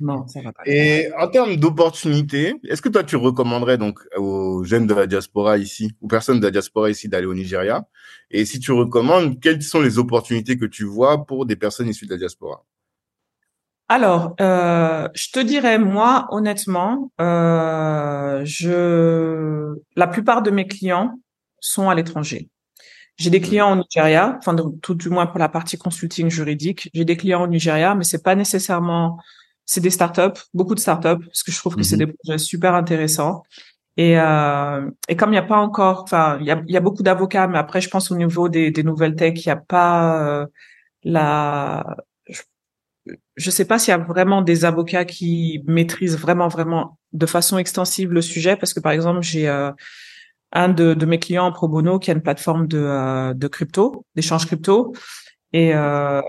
Non, 0.00 0.26
ça 0.26 0.40
va 0.42 0.52
pas. 0.52 0.62
Et 0.66 1.10
en 1.18 1.28
termes 1.28 1.56
d'opportunités, 1.56 2.54
est-ce 2.68 2.82
que 2.82 2.88
toi 2.88 3.04
tu 3.04 3.16
recommanderais 3.16 3.78
donc 3.78 4.00
aux 4.16 4.64
jeunes 4.64 4.86
de 4.86 4.94
la 4.94 5.06
diaspora 5.06 5.58
ici, 5.58 5.94
aux 6.00 6.08
personnes 6.08 6.40
de 6.40 6.44
la 6.44 6.50
diaspora 6.50 6.90
ici 6.90 7.08
d'aller 7.08 7.26
au 7.26 7.34
Nigeria? 7.34 7.84
Et 8.30 8.44
si 8.44 8.58
tu 8.58 8.72
recommandes, 8.72 9.38
quelles 9.40 9.62
sont 9.62 9.80
les 9.80 9.98
opportunités 9.98 10.56
que 10.56 10.64
tu 10.64 10.84
vois 10.84 11.24
pour 11.24 11.46
des 11.46 11.56
personnes 11.56 11.88
issues 11.88 12.06
de 12.06 12.12
la 12.12 12.18
diaspora? 12.18 12.64
Alors, 13.88 14.34
euh, 14.40 15.08
je 15.14 15.30
te 15.30 15.38
dirais 15.38 15.78
moi 15.78 16.26
honnêtement, 16.30 17.12
euh, 17.20 18.40
je 18.44 19.74
la 19.94 20.06
plupart 20.06 20.42
de 20.42 20.50
mes 20.50 20.66
clients 20.66 21.18
sont 21.60 21.90
à 21.90 21.94
l'étranger. 21.94 22.48
J'ai 23.18 23.30
des 23.30 23.40
clients 23.40 23.72
au 23.72 23.76
Nigeria, 23.76 24.36
enfin 24.38 24.56
tout 24.82 24.94
du 24.94 25.08
moins 25.10 25.26
pour 25.26 25.38
la 25.38 25.48
partie 25.48 25.78
consulting 25.78 26.30
juridique. 26.30 26.90
J'ai 26.94 27.04
des 27.04 27.16
clients 27.16 27.42
au 27.42 27.46
Nigeria, 27.46 27.94
mais 27.94 28.04
c'est 28.04 28.22
pas 28.22 28.34
nécessairement 28.34 29.18
c'est 29.64 29.80
des 29.80 29.90
startups, 29.90 30.40
beaucoup 30.52 30.74
de 30.74 30.80
startups, 30.80 31.24
parce 31.24 31.42
que 31.44 31.52
je 31.52 31.58
trouve 31.58 31.76
que 31.76 31.82
c'est 31.84 31.96
Mhm. 31.96 32.06
des 32.06 32.12
projets 32.12 32.38
super 32.38 32.74
intéressants. 32.74 33.42
Et, 33.96 34.18
euh, 34.18 34.90
et 35.08 35.16
comme 35.16 35.30
il 35.30 35.32
n'y 35.32 35.38
a 35.38 35.42
pas 35.42 35.58
encore, 35.58 36.02
enfin, 36.02 36.38
il 36.40 36.46
y 36.46 36.50
a, 36.50 36.62
il 36.66 36.72
y 36.74 36.76
a 36.76 36.80
beaucoup 36.80 37.02
d'avocats, 37.02 37.46
mais 37.46 37.58
après, 37.58 37.80
je 37.80 37.88
pense 37.90 38.10
au 38.10 38.16
niveau 38.16 38.48
des, 38.48 38.70
des 38.70 38.82
nouvelles 38.82 39.14
tech, 39.16 39.34
il 39.44 39.48
n'y 39.48 39.52
a 39.52 39.56
pas 39.56 40.42
euh, 40.42 40.46
la. 41.04 41.96
Je, 42.28 42.42
je 43.36 43.50
sais 43.50 43.64
pas 43.66 43.78
s'il 43.78 43.90
y 43.92 43.94
a 43.94 43.98
vraiment 43.98 44.42
des 44.42 44.64
avocats 44.64 45.04
qui 45.04 45.62
maîtrisent 45.66 46.18
vraiment, 46.18 46.48
vraiment 46.48 46.98
de 47.12 47.26
façon 47.26 47.58
extensive 47.58 48.12
le 48.12 48.22
sujet, 48.22 48.56
parce 48.56 48.74
que 48.74 48.80
par 48.80 48.92
exemple, 48.92 49.22
j'ai 49.22 49.48
euh, 49.48 49.70
un 50.52 50.68
de, 50.68 50.94
de 50.94 51.06
mes 51.06 51.18
clients 51.18 51.46
en 51.46 51.52
pro 51.52 51.68
bono 51.68 51.98
qui 51.98 52.10
a 52.10 52.14
une 52.14 52.22
plateforme 52.22 52.66
de, 52.66 52.78
euh, 52.78 53.34
de 53.34 53.48
crypto, 53.48 54.04
d'échange 54.14 54.46
crypto. 54.46 54.92
Et 55.54 55.74
euh, 55.74 56.22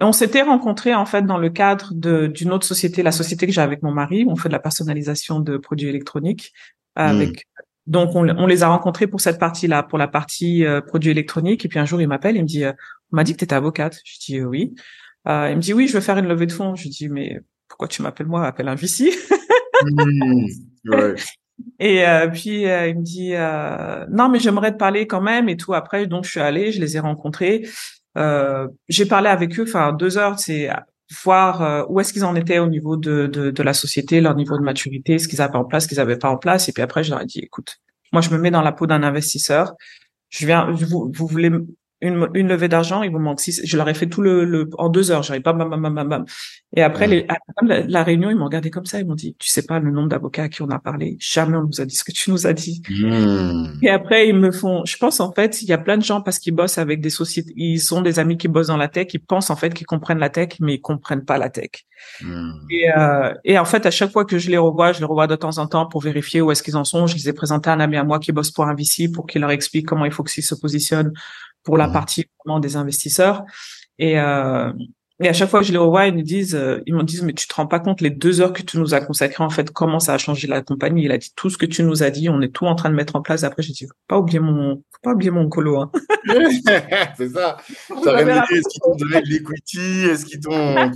on 0.00 0.12
s'était 0.12 0.42
rencontrés 0.42 0.94
en 0.94 1.04
fait 1.04 1.22
dans 1.22 1.36
le 1.36 1.50
cadre 1.50 1.90
de 1.92 2.26
d'une 2.26 2.52
autre 2.52 2.66
société, 2.66 3.02
la 3.02 3.12
société 3.12 3.46
que 3.46 3.52
j'ai 3.52 3.60
avec 3.60 3.82
mon 3.82 3.92
mari. 3.92 4.24
où 4.24 4.30
On 4.30 4.36
fait 4.36 4.48
de 4.48 4.54
la 4.54 4.60
personnalisation 4.60 5.40
de 5.40 5.58
produits 5.58 5.88
électroniques. 5.88 6.52
Avec 6.94 7.46
donc 7.86 8.14
on, 8.14 8.28
on 8.28 8.46
les 8.46 8.62
a 8.62 8.68
rencontrés 8.68 9.06
pour 9.06 9.20
cette 9.20 9.38
partie-là, 9.38 9.82
pour 9.82 9.98
la 9.98 10.08
partie 10.08 10.64
euh, 10.64 10.80
produits 10.80 11.10
électroniques. 11.10 11.64
Et 11.64 11.68
puis 11.68 11.78
un 11.78 11.84
jour 11.84 12.00
il 12.00 12.08
m'appelle, 12.08 12.36
il 12.36 12.42
me 12.42 12.46
dit, 12.46 12.64
euh, 12.64 12.72
on 13.12 13.16
m'a 13.16 13.24
dit 13.24 13.32
que 13.32 13.38
tu 13.38 13.44
étais 13.44 13.54
avocate. 13.54 13.98
Je 14.04 14.18
dis 14.24 14.38
euh, 14.38 14.44
oui. 14.44 14.74
Euh, 15.28 15.48
il 15.50 15.56
me 15.56 15.60
dit 15.60 15.74
oui, 15.74 15.86
je 15.88 15.94
veux 15.94 16.00
faire 16.00 16.18
une 16.18 16.28
levée 16.28 16.46
de 16.46 16.52
fonds. 16.52 16.74
Je 16.74 16.88
dis 16.88 17.08
mais 17.08 17.40
pourquoi 17.68 17.88
tu 17.88 18.02
m'appelles 18.02 18.26
moi? 18.26 18.46
Appelle 18.46 18.68
un 18.68 18.74
VC. 18.74 19.10
Ouais. 20.84 21.14
Et 21.78 22.06
euh, 22.06 22.28
puis 22.28 22.66
euh, 22.66 22.88
il 22.88 22.98
me 22.98 23.02
dit 23.02 23.34
euh, 23.34 24.06
non 24.10 24.28
mais 24.28 24.38
j'aimerais 24.38 24.72
te 24.72 24.76
parler 24.76 25.06
quand 25.06 25.20
même 25.20 25.48
et 25.48 25.56
tout. 25.56 25.74
Après 25.74 26.06
donc 26.06 26.24
je 26.24 26.30
suis 26.30 26.40
allée, 26.40 26.72
je 26.72 26.80
les 26.80 26.96
ai 26.96 27.00
rencontrés. 27.00 27.66
Euh, 28.18 28.68
j'ai 28.88 29.06
parlé 29.06 29.28
avec 29.28 29.58
eux, 29.58 29.64
enfin 29.64 29.92
deux 29.92 30.18
heures, 30.18 30.38
c'est 30.38 30.68
voir 31.24 31.62
euh, 31.62 31.84
où 31.88 32.00
est-ce 32.00 32.12
qu'ils 32.12 32.24
en 32.24 32.34
étaient 32.34 32.58
au 32.58 32.68
niveau 32.68 32.96
de, 32.96 33.26
de, 33.26 33.50
de 33.50 33.62
la 33.62 33.74
société, 33.74 34.20
leur 34.20 34.34
niveau 34.34 34.56
de 34.56 34.62
maturité, 34.62 35.18
ce 35.18 35.28
qu'ils 35.28 35.42
avaient 35.42 35.56
en 35.56 35.64
place, 35.64 35.84
ce 35.84 35.88
qu'ils 35.88 36.00
avaient 36.00 36.18
pas 36.18 36.30
en 36.30 36.38
place. 36.38 36.68
Et 36.68 36.72
puis 36.72 36.82
après 36.82 37.04
je 37.04 37.10
leur 37.10 37.20
ai 37.20 37.26
dit 37.26 37.40
écoute, 37.40 37.76
moi 38.12 38.22
je 38.22 38.30
me 38.30 38.38
mets 38.38 38.50
dans 38.50 38.62
la 38.62 38.72
peau 38.72 38.86
d'un 38.86 39.02
investisseur. 39.02 39.72
Je 40.30 40.46
viens, 40.46 40.70
vous, 40.70 41.12
vous 41.14 41.26
voulez 41.26 41.50
une, 42.02 42.28
une 42.34 42.48
levée 42.48 42.68
d'argent, 42.68 43.02
il 43.02 43.10
vous 43.10 43.18
manque 43.18 43.40
six. 43.40 43.60
Je 43.64 43.76
leur 43.76 43.88
ai 43.88 43.94
fait 43.94 44.08
tout 44.08 44.20
le, 44.20 44.44
le 44.44 44.68
en 44.76 44.88
deux 44.88 45.10
heures. 45.10 45.22
J'arrive 45.22 45.42
pas, 45.42 45.52
bam, 45.52 45.70
bam, 45.70 45.94
bam, 45.94 46.08
bam. 46.08 46.24
Et 46.76 46.82
après, 46.82 47.06
Ouais. 47.06 47.08
les, 47.08 47.26
à 47.28 47.82
la 47.88 48.02
réunion, 48.02 48.30
ils 48.30 48.36
m'ont 48.36 48.44
regardé 48.46 48.70
comme 48.70 48.86
ça. 48.86 48.98
Ils 49.00 49.06
m'ont 49.06 49.14
dit, 49.14 49.34
tu 49.38 49.48
sais 49.48 49.62
pas 49.62 49.78
le 49.78 49.90
nombre 49.90 50.08
d'avocats 50.08 50.44
à 50.44 50.48
qui 50.48 50.62
on 50.62 50.70
a 50.70 50.78
parlé. 50.78 51.16
Jamais 51.20 51.56
on 51.56 51.64
nous 51.64 51.80
a 51.80 51.84
dit 51.84 51.94
ce 51.94 52.04
que 52.04 52.12
tu 52.12 52.30
nous 52.30 52.46
as 52.46 52.52
dit. 52.52 52.82
Mhm. 52.90 53.78
Et 53.82 53.90
après, 53.90 54.28
ils 54.28 54.34
me 54.34 54.50
font, 54.50 54.84
je 54.84 54.96
pense 54.96 55.20
en 55.20 55.32
fait, 55.32 55.62
il 55.62 55.68
y 55.68 55.72
a 55.72 55.78
plein 55.78 55.96
de 55.96 56.02
gens 56.02 56.20
parce 56.22 56.38
qu'ils 56.38 56.54
bossent 56.54 56.78
avec 56.78 57.00
des 57.00 57.10
sociétés, 57.10 57.52
ils 57.56 57.78
sont 57.80 58.02
des 58.02 58.18
amis 58.18 58.36
qui 58.36 58.48
bossent 58.48 58.68
dans 58.68 58.76
la 58.76 58.88
tech, 58.88 59.08
ils 59.14 59.20
pensent 59.20 59.50
en 59.50 59.56
fait 59.56 59.72
qu'ils 59.74 59.86
comprennent 59.86 60.18
la 60.18 60.30
tech, 60.30 60.48
mais 60.60 60.74
ils 60.74 60.80
comprennent 60.80 61.24
pas 61.24 61.38
la 61.38 61.50
tech. 61.50 61.70
Mhm. 62.22 62.52
Et, 62.70 62.90
euh, 62.96 63.32
et 63.44 63.58
en 63.58 63.64
fait, 63.64 63.86
à 63.86 63.90
chaque 63.90 64.10
fois 64.10 64.24
que 64.24 64.38
je 64.38 64.50
les 64.50 64.58
revois, 64.58 64.92
je 64.92 64.98
les 65.00 65.04
revois 65.06 65.26
de 65.26 65.36
temps 65.36 65.58
en 65.58 65.66
temps 65.66 65.86
pour 65.86 66.00
vérifier 66.00 66.40
où 66.40 66.50
est-ce 66.50 66.62
qu'ils 66.62 66.76
en 66.76 66.84
sont. 66.84 67.06
Je 67.06 67.14
les 67.14 67.28
ai 67.28 67.32
présentés 67.32 67.70
à 67.70 67.74
un 67.74 67.80
ami 67.80 67.96
à 67.96 68.04
moi 68.04 68.18
qui 68.18 68.32
bosse 68.32 68.50
pour 68.50 68.66
un 68.66 68.74
VC 68.74 69.08
pour 69.12 69.26
qu'il 69.26 69.40
leur 69.42 69.50
explique 69.50 69.86
comment 69.86 70.04
il 70.04 70.12
faut 70.12 70.22
qu'ils 70.24 70.42
se 70.42 70.54
positionnent 70.54 71.12
pour 71.64 71.76
la 71.76 71.86
Mhm. 71.86 71.92
partie 71.92 72.26
vraiment 72.44 72.60
des 72.60 72.76
investisseurs. 72.76 73.44
Et, 73.98 74.18
euh, 74.18 74.72
et 75.22 75.28
à 75.28 75.32
chaque 75.32 75.48
fois 75.50 75.60
que 75.60 75.66
je 75.66 75.72
les 75.72 75.78
revois, 75.78 76.06
ils 76.08 76.14
me 76.14 76.22
disent, 76.22 76.56
euh, 76.56 76.80
ils 76.86 76.94
me 76.94 77.02
disent, 77.04 77.22
mais 77.22 77.32
tu 77.32 77.46
te 77.46 77.54
rends 77.54 77.66
pas 77.68 77.78
compte 77.78 78.00
les 78.00 78.10
deux 78.10 78.40
heures 78.40 78.52
que 78.52 78.62
tu 78.62 78.78
nous 78.78 78.94
as 78.94 79.00
consacrées, 79.00 79.44
en 79.44 79.50
fait, 79.50 79.70
comment 79.70 80.00
ça 80.00 80.14
a 80.14 80.18
changé 80.18 80.48
la 80.48 80.62
compagnie? 80.62 81.04
Il 81.04 81.12
a 81.12 81.18
dit 81.18 81.30
tout 81.36 81.48
ce 81.50 81.56
que 81.58 81.66
tu 81.66 81.84
nous 81.84 82.02
as 82.02 82.10
dit, 82.10 82.28
on 82.28 82.40
est 82.40 82.48
tout 82.52 82.66
en 82.66 82.74
train 82.74 82.90
de 82.90 82.94
mettre 82.96 83.14
en 83.14 83.22
place. 83.22 83.44
Après, 83.44 83.62
j'ai 83.62 83.72
dit, 83.72 83.86
faut 83.86 83.92
pas 84.08 84.18
oublier 84.18 84.40
mon, 84.40 84.76
faut 84.76 85.00
pas 85.02 85.12
oublier 85.12 85.30
mon 85.30 85.48
colo, 85.48 85.78
hein. 85.80 85.90
c'est 87.16 87.28
ça. 87.28 87.56
Me 87.90 88.24
dire, 88.24 88.42
est-ce 88.50 88.68
qu'ils 88.68 88.80
t'ont 88.80 88.96
donné 88.96 89.22
de 89.22 89.28
l'equity 89.28 90.04
Est-ce 90.10 90.24
qu'ils 90.24 90.40
t'ont. 90.40 90.90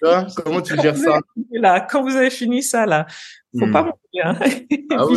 Comment, 0.00 0.26
Comment 0.44 0.62
tu 0.62 0.80
gères 0.80 0.96
ça? 0.96 1.20
Là, 1.52 1.80
quand 1.80 2.02
vous 2.02 2.16
avez 2.16 2.30
fini 2.30 2.62
ça, 2.62 2.86
là, 2.86 3.06
faut 3.58 3.66
Hmm. 3.66 3.72
pas 3.72 3.82
m'oublier, 3.82 4.22
hein. 4.22 4.36
Et 4.70 4.86
Ah 4.90 5.04
puis, 5.06 5.16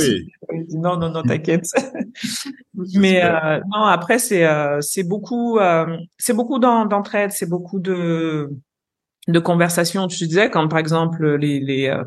oui. 0.52 0.66
dit, 0.68 0.78
non, 0.78 0.98
non, 0.98 1.10
non, 1.12 1.24
t'inquiète. 1.24 1.66
Mais 2.96 3.24
euh, 3.24 3.60
non, 3.72 3.84
après 3.84 4.20
c'est 4.20 4.46
euh, 4.46 4.82
c'est 4.82 5.04
beaucoup 5.04 5.60
euh, 5.60 5.98
c'est 6.18 6.34
beaucoup 6.34 6.60
d'en- 6.60 6.86
d'entraide, 6.86 7.32
c'est 7.32 7.50
beaucoup 7.50 7.80
de 7.80 8.50
de 9.28 9.40
conversations. 9.40 10.08
Tu 10.08 10.26
disais 10.28 10.50
quand 10.50 10.68
par 10.68 10.80
exemple 10.80 11.36
les 11.36 11.60
les 11.60 11.88
euh, 11.90 12.04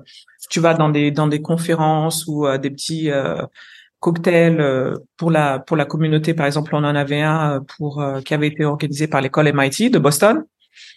tu 0.51 0.61
vas 0.61 0.75
dans 0.75 0.89
des 0.89 1.11
dans 1.11 1.27
des 1.29 1.41
conférences 1.43 2.27
ou 2.27 2.47
euh, 2.47 2.59
des 2.59 2.71
petits 2.71 3.11
euh, 3.11 3.43
cocktails 4.01 4.61
euh, 4.61 4.95
pour 5.17 5.31
la 5.31 5.59
pour 5.61 5.77
la 5.77 5.85
communauté. 5.85 6.35
Par 6.35 6.47
exemple, 6.47 6.75
on 6.75 6.79
en 6.85 6.95
avait 6.97 7.23
un 7.23 7.57
euh, 7.57 7.61
pour 7.79 8.01
euh, 8.03 8.21
qui 8.21 8.35
avait 8.35 8.49
été 8.49 8.65
organisé 8.65 9.07
par 9.09 9.21
l'école 9.21 9.49
MIT 9.49 9.91
de 9.91 9.99
Boston. 9.99 10.45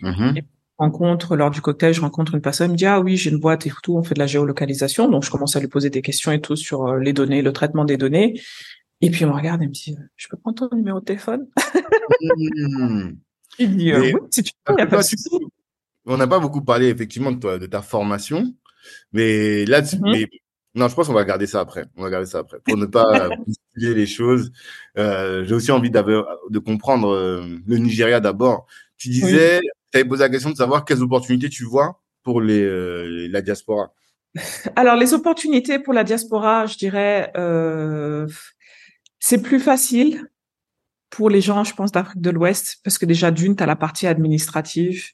Mhm. 0.01 0.35
Rencontre 0.79 1.35
lors 1.35 1.51
du 1.51 1.59
cocktail, 1.61 1.93
je 1.93 1.99
rencontre 2.01 2.33
une 2.35 2.41
personne, 2.41 2.65
elle 2.67 2.71
me 2.71 2.77
dit 2.77 2.85
ah 2.85 3.01
oui 3.01 3.17
j'ai 3.17 3.29
une 3.29 3.39
boîte 3.39 3.67
et 3.67 3.71
tout, 3.83 3.97
on 3.97 4.03
fait 4.03 4.13
de 4.15 4.19
la 4.19 4.27
géolocalisation, 4.27 5.09
donc 5.09 5.23
je 5.25 5.29
commence 5.29 5.55
à 5.55 5.59
lui 5.59 5.67
poser 5.67 5.89
des 5.89 6.01
questions 6.01 6.31
et 6.31 6.39
tout 6.39 6.55
sur 6.55 6.87
euh, 6.87 6.99
les 6.99 7.11
données, 7.13 7.41
le 7.41 7.51
traitement 7.53 7.83
des 7.85 7.97
données. 7.97 8.39
Et 9.01 9.09
puis, 9.11 9.21
il 9.21 9.27
me 9.27 9.31
regarde 9.33 9.61
et 9.61 9.67
me 9.67 9.71
dit, 9.71 9.95
je 10.17 10.27
peux 10.29 10.35
prendre 10.37 10.67
ton 10.69 10.75
numéro 10.75 10.99
de 10.99 11.05
téléphone? 11.05 11.47
Il 13.57 13.77
dit, 13.77 13.91
euh, 13.91 13.99
oui, 14.01 14.13
si 14.29 14.43
tu 14.43 14.51
veux, 14.67 14.75
il 14.77 14.81
a 14.81 14.85
pas 14.87 14.97
de 14.97 15.03
souci. 15.03 15.29
On 16.05 16.17
n'a 16.17 16.27
pas 16.27 16.39
beaucoup 16.39 16.61
parlé 16.61 16.87
effectivement 16.87 17.31
de, 17.31 17.39
toi, 17.39 17.57
de 17.59 17.65
ta 17.65 17.81
formation, 17.81 18.53
mais 19.11 19.65
là, 19.65 19.81
tu- 19.81 19.97
Mhm. 19.97 20.11
mais 20.11 20.27
non, 20.75 20.87
je 20.87 20.95
pense 20.95 21.07
qu'on 21.07 21.13
va 21.13 21.25
garder 21.25 21.45
ça 21.47 21.59
après. 21.61 21.85
On 21.97 22.03
va 22.03 22.09
garder 22.09 22.25
ça 22.25 22.39
après 22.39 22.59
pour 22.63 22.77
ne 22.77 22.85
pas 22.85 23.29
bousculer 23.47 23.93
les 23.95 24.05
choses. 24.05 24.51
Euh, 24.97 25.43
J'ai 25.45 25.55
aussi 25.55 25.71
envie 25.71 25.91
de 25.91 26.59
comprendre 26.59 27.09
euh, 27.09 27.43
le 27.67 27.77
Nigeria 27.77 28.19
d'abord. 28.19 28.65
Tu 28.97 29.09
disais, 29.09 29.59
tu 29.91 29.99
avais 29.99 30.07
posé 30.07 30.23
la 30.23 30.29
question 30.29 30.49
de 30.51 30.55
savoir 30.55 30.85
quelles 30.85 31.01
opportunités 31.01 31.49
tu 31.49 31.63
vois 31.65 32.01
pour 32.23 32.41
euh, 32.41 33.27
la 33.29 33.41
diaspora. 33.41 33.93
Alors, 34.75 34.95
les 34.95 35.13
opportunités 35.13 35.79
pour 35.79 35.93
la 35.93 36.03
diaspora, 36.03 36.65
je 36.65 36.77
dirais, 36.77 37.31
euh, 37.37 38.27
c'est 39.19 39.41
plus 39.41 39.59
facile 39.59 40.27
pour 41.09 41.29
les 41.29 41.41
gens, 41.41 41.63
je 41.63 41.73
pense, 41.73 41.91
d'Afrique 41.91 42.21
de 42.21 42.29
l'Ouest, 42.29 42.77
parce 42.83 42.97
que 42.97 43.05
déjà, 43.05 43.31
d'une, 43.31 43.55
tu 43.55 43.63
as 43.63 43.65
la 43.65 43.75
partie 43.75 44.05
administrative 44.05 45.11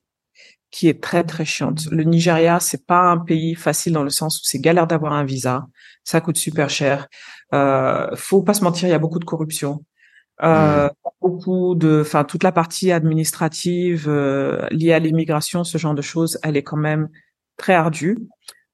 qui 0.72 0.90
est 0.90 1.02
très, 1.02 1.24
très 1.24 1.46
chiante. 1.46 1.86
Le 1.90 2.04
Nigeria, 2.04 2.60
c'est 2.60 2.86
pas 2.86 3.04
un 3.04 3.18
pays 3.18 3.56
facile 3.56 3.94
dans 3.94 4.04
le 4.04 4.10
sens 4.10 4.42
où 4.42 4.42
c'est 4.44 4.60
galère 4.60 4.88
d'avoir 4.88 5.14
un 5.14 5.24
visa. 5.24 5.68
Ça 6.04 6.20
coûte 6.20 6.36
super 6.36 6.70
cher. 6.70 7.08
Euh, 7.54 8.14
faut 8.16 8.44
pas 8.44 8.54
se 8.54 8.62
mentir, 8.62 8.90
il 8.90 8.92
y 8.92 8.96
a 8.96 9.00
beaucoup 9.00 9.20
de 9.20 9.26
corruption. 9.26 9.86
Euh, 10.44 10.90
beaucoup 11.22 11.76
de, 11.76 12.02
enfin, 12.02 12.24
toute 12.26 12.44
la 12.44 12.52
partie 12.52 12.92
administrative 12.92 14.06
euh, 14.10 14.68
liée 14.72 14.94
à 14.94 15.00
l'immigration, 15.00 15.64
ce 15.64 15.78
genre 15.78 15.96
de 15.96 16.02
choses, 16.02 16.38
elle 16.44 16.58
est 16.58 16.64
quand 16.64 16.78
même 16.78 17.10
très 17.58 17.74
ardue. 17.74 18.18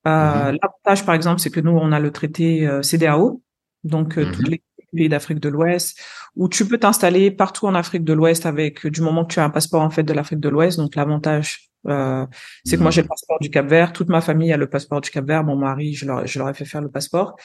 Euh, 0.07 0.51
Mhm. 0.51 0.57
L'avantage, 0.61 1.05
par 1.05 1.15
exemple, 1.15 1.39
c'est 1.39 1.51
que 1.51 1.59
nous, 1.59 1.71
on 1.71 1.91
a 1.91 1.99
le 1.99 2.11
traité 2.11 2.67
euh, 2.67 2.81
CDAO, 2.81 3.41
donc 3.83 4.17
euh, 4.17 4.25
Mhm. 4.25 4.31
tous 4.31 4.41
les 4.43 4.61
pays 4.93 5.09
d'Afrique 5.09 5.39
de 5.39 5.49
l'Ouest, 5.49 5.99
où 6.35 6.49
tu 6.49 6.67
peux 6.67 6.77
t'installer 6.79 7.31
partout 7.31 7.67
en 7.67 7.75
Afrique 7.75 8.03
de 8.03 8.13
l'Ouest 8.13 8.45
avec 8.45 8.85
du 8.87 9.01
moment 9.01 9.23
que 9.25 9.33
tu 9.33 9.39
as 9.39 9.45
un 9.45 9.49
passeport 9.51 9.81
en 9.83 9.89
fait 9.91 10.03
de 10.03 10.13
l'Afrique 10.13 10.39
de 10.39 10.49
l'Ouest. 10.49 10.77
Donc 10.79 10.95
l'avantage, 10.95 11.69
euh, 11.87 12.25
c'est 12.65 12.77
que 12.77 12.81
moi 12.81 12.91
j'ai 12.91 13.01
le 13.03 13.07
passeport 13.07 13.39
du 13.39 13.49
Cap-Vert, 13.49 13.93
toute 13.93 14.09
ma 14.09 14.21
famille 14.21 14.51
a 14.51 14.57
le 14.57 14.67
passeport 14.69 14.99
du 15.01 15.09
Cap-Vert, 15.11 15.43
mon 15.43 15.55
mari, 15.55 15.93
je 15.93 16.05
leur, 16.07 16.25
je 16.27 16.39
leur 16.39 16.49
ai 16.49 16.53
fait 16.53 16.65
faire 16.65 16.81
le 16.81 16.89
passeport, 16.91 17.35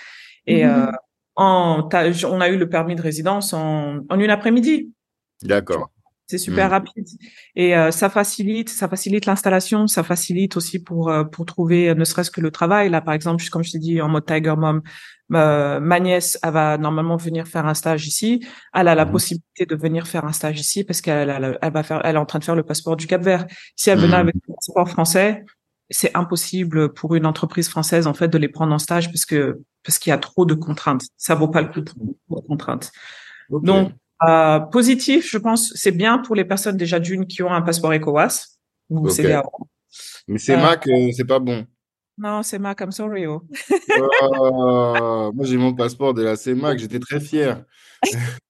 et 0.46 0.66
euh, 0.66 0.86
en, 1.36 1.88
on 1.88 2.40
a 2.40 2.48
eu 2.48 2.56
le 2.56 2.68
permis 2.68 2.94
de 2.96 3.02
résidence 3.02 3.52
en, 3.52 3.98
en 4.08 4.18
une 4.20 4.30
après-midi. 4.30 4.92
D'accord. 5.42 5.90
C'est 6.28 6.38
super 6.38 6.66
Mm. 6.68 6.70
rapide 6.72 7.06
et 7.54 7.76
euh, 7.76 7.92
ça 7.92 8.10
facilite, 8.10 8.68
ça 8.68 8.88
facilite 8.88 9.26
l'installation, 9.26 9.86
ça 9.86 10.02
facilite 10.02 10.56
aussi 10.56 10.80
pour 10.82 11.08
euh, 11.08 11.22
pour 11.22 11.46
trouver 11.46 11.90
euh, 11.90 11.94
ne 11.94 12.04
serait-ce 12.04 12.32
que 12.32 12.40
le 12.40 12.50
travail. 12.50 12.88
Là, 12.90 13.00
par 13.00 13.14
exemple, 13.14 13.44
comme 13.48 13.62
je 13.62 13.70
t'ai 13.70 13.78
dit, 13.78 14.00
en 14.00 14.08
mode 14.08 14.26
Tiger 14.26 14.54
Mom, 14.56 14.82
ma 15.28 16.00
nièce, 16.00 16.36
elle 16.42 16.52
va 16.52 16.78
normalement 16.78 17.16
venir 17.16 17.46
faire 17.46 17.66
un 17.66 17.74
stage 17.74 18.08
ici. 18.08 18.44
Elle 18.74 18.88
a 18.88 18.96
la 18.96 19.04
Mhm. 19.04 19.12
possibilité 19.12 19.66
de 19.66 19.76
venir 19.76 20.06
faire 20.08 20.24
un 20.24 20.32
stage 20.32 20.58
ici 20.58 20.82
parce 20.82 21.00
qu'elle 21.00 21.30
elle, 21.30 21.58
elle 21.62 21.72
va 21.72 21.82
faire, 21.84 22.00
elle 22.04 22.16
est 22.16 22.18
en 22.18 22.26
train 22.26 22.40
de 22.40 22.44
faire 22.44 22.56
le 22.56 22.64
passeport 22.64 22.96
du 22.96 23.06
Cap-Vert. 23.06 23.46
Si 23.76 23.90
elle 23.90 23.98
venait 24.00 24.14
Mhm. 24.16 24.20
avec 24.22 24.34
le 24.48 24.54
passeport 24.54 24.88
français, 24.88 25.44
c'est 25.90 26.16
impossible 26.16 26.92
pour 26.92 27.14
une 27.14 27.26
entreprise 27.26 27.68
française 27.68 28.06
en 28.06 28.14
fait 28.14 28.28
de 28.28 28.38
les 28.38 28.48
prendre 28.48 28.72
en 28.72 28.78
stage 28.78 29.08
parce 29.12 29.24
que 29.24 29.60
parce 29.84 29.98
qu'il 29.98 30.10
y 30.10 30.12
a 30.12 30.18
trop 30.18 30.44
de 30.44 30.54
contraintes. 30.54 31.02
Ça 31.16 31.34
vaut 31.34 31.48
pas 31.48 31.62
le 31.62 31.68
coup 31.68 31.80
de 31.80 31.90
contraintes. 32.48 32.90
Donc 33.50 33.92
euh, 34.26 34.60
positif, 34.60 35.30
je 35.30 35.38
pense, 35.38 35.72
c'est 35.74 35.92
bien 35.92 36.18
pour 36.18 36.34
les 36.34 36.44
personnes 36.44 36.76
déjà 36.76 36.98
d'une 36.98 37.26
qui 37.26 37.42
ont 37.42 37.52
un 37.52 37.62
passeport 37.62 37.92
ECOWAS 37.92 38.58
ou. 38.88 39.08
Mais 40.28 40.38
c'est 40.38 40.56
Euh, 40.56 40.60
Mac, 40.60 40.86
euh, 40.88 41.10
c'est 41.16 41.24
pas 41.26 41.38
bon. 41.38 41.66
Non, 42.18 42.42
c'est 42.42 42.58
Mac, 42.58 42.80
I'm 42.80 42.92
sorry. 42.92 43.26
Oh. 43.26 43.42
Ah, 44.22 45.30
moi, 45.34 45.44
j'ai 45.44 45.56
mon 45.58 45.74
passeport 45.74 46.14
de 46.14 46.22
la 46.22 46.36
CEMAC, 46.36 46.78
j'étais 46.78 46.98
très 46.98 47.20
fier. 47.20 47.62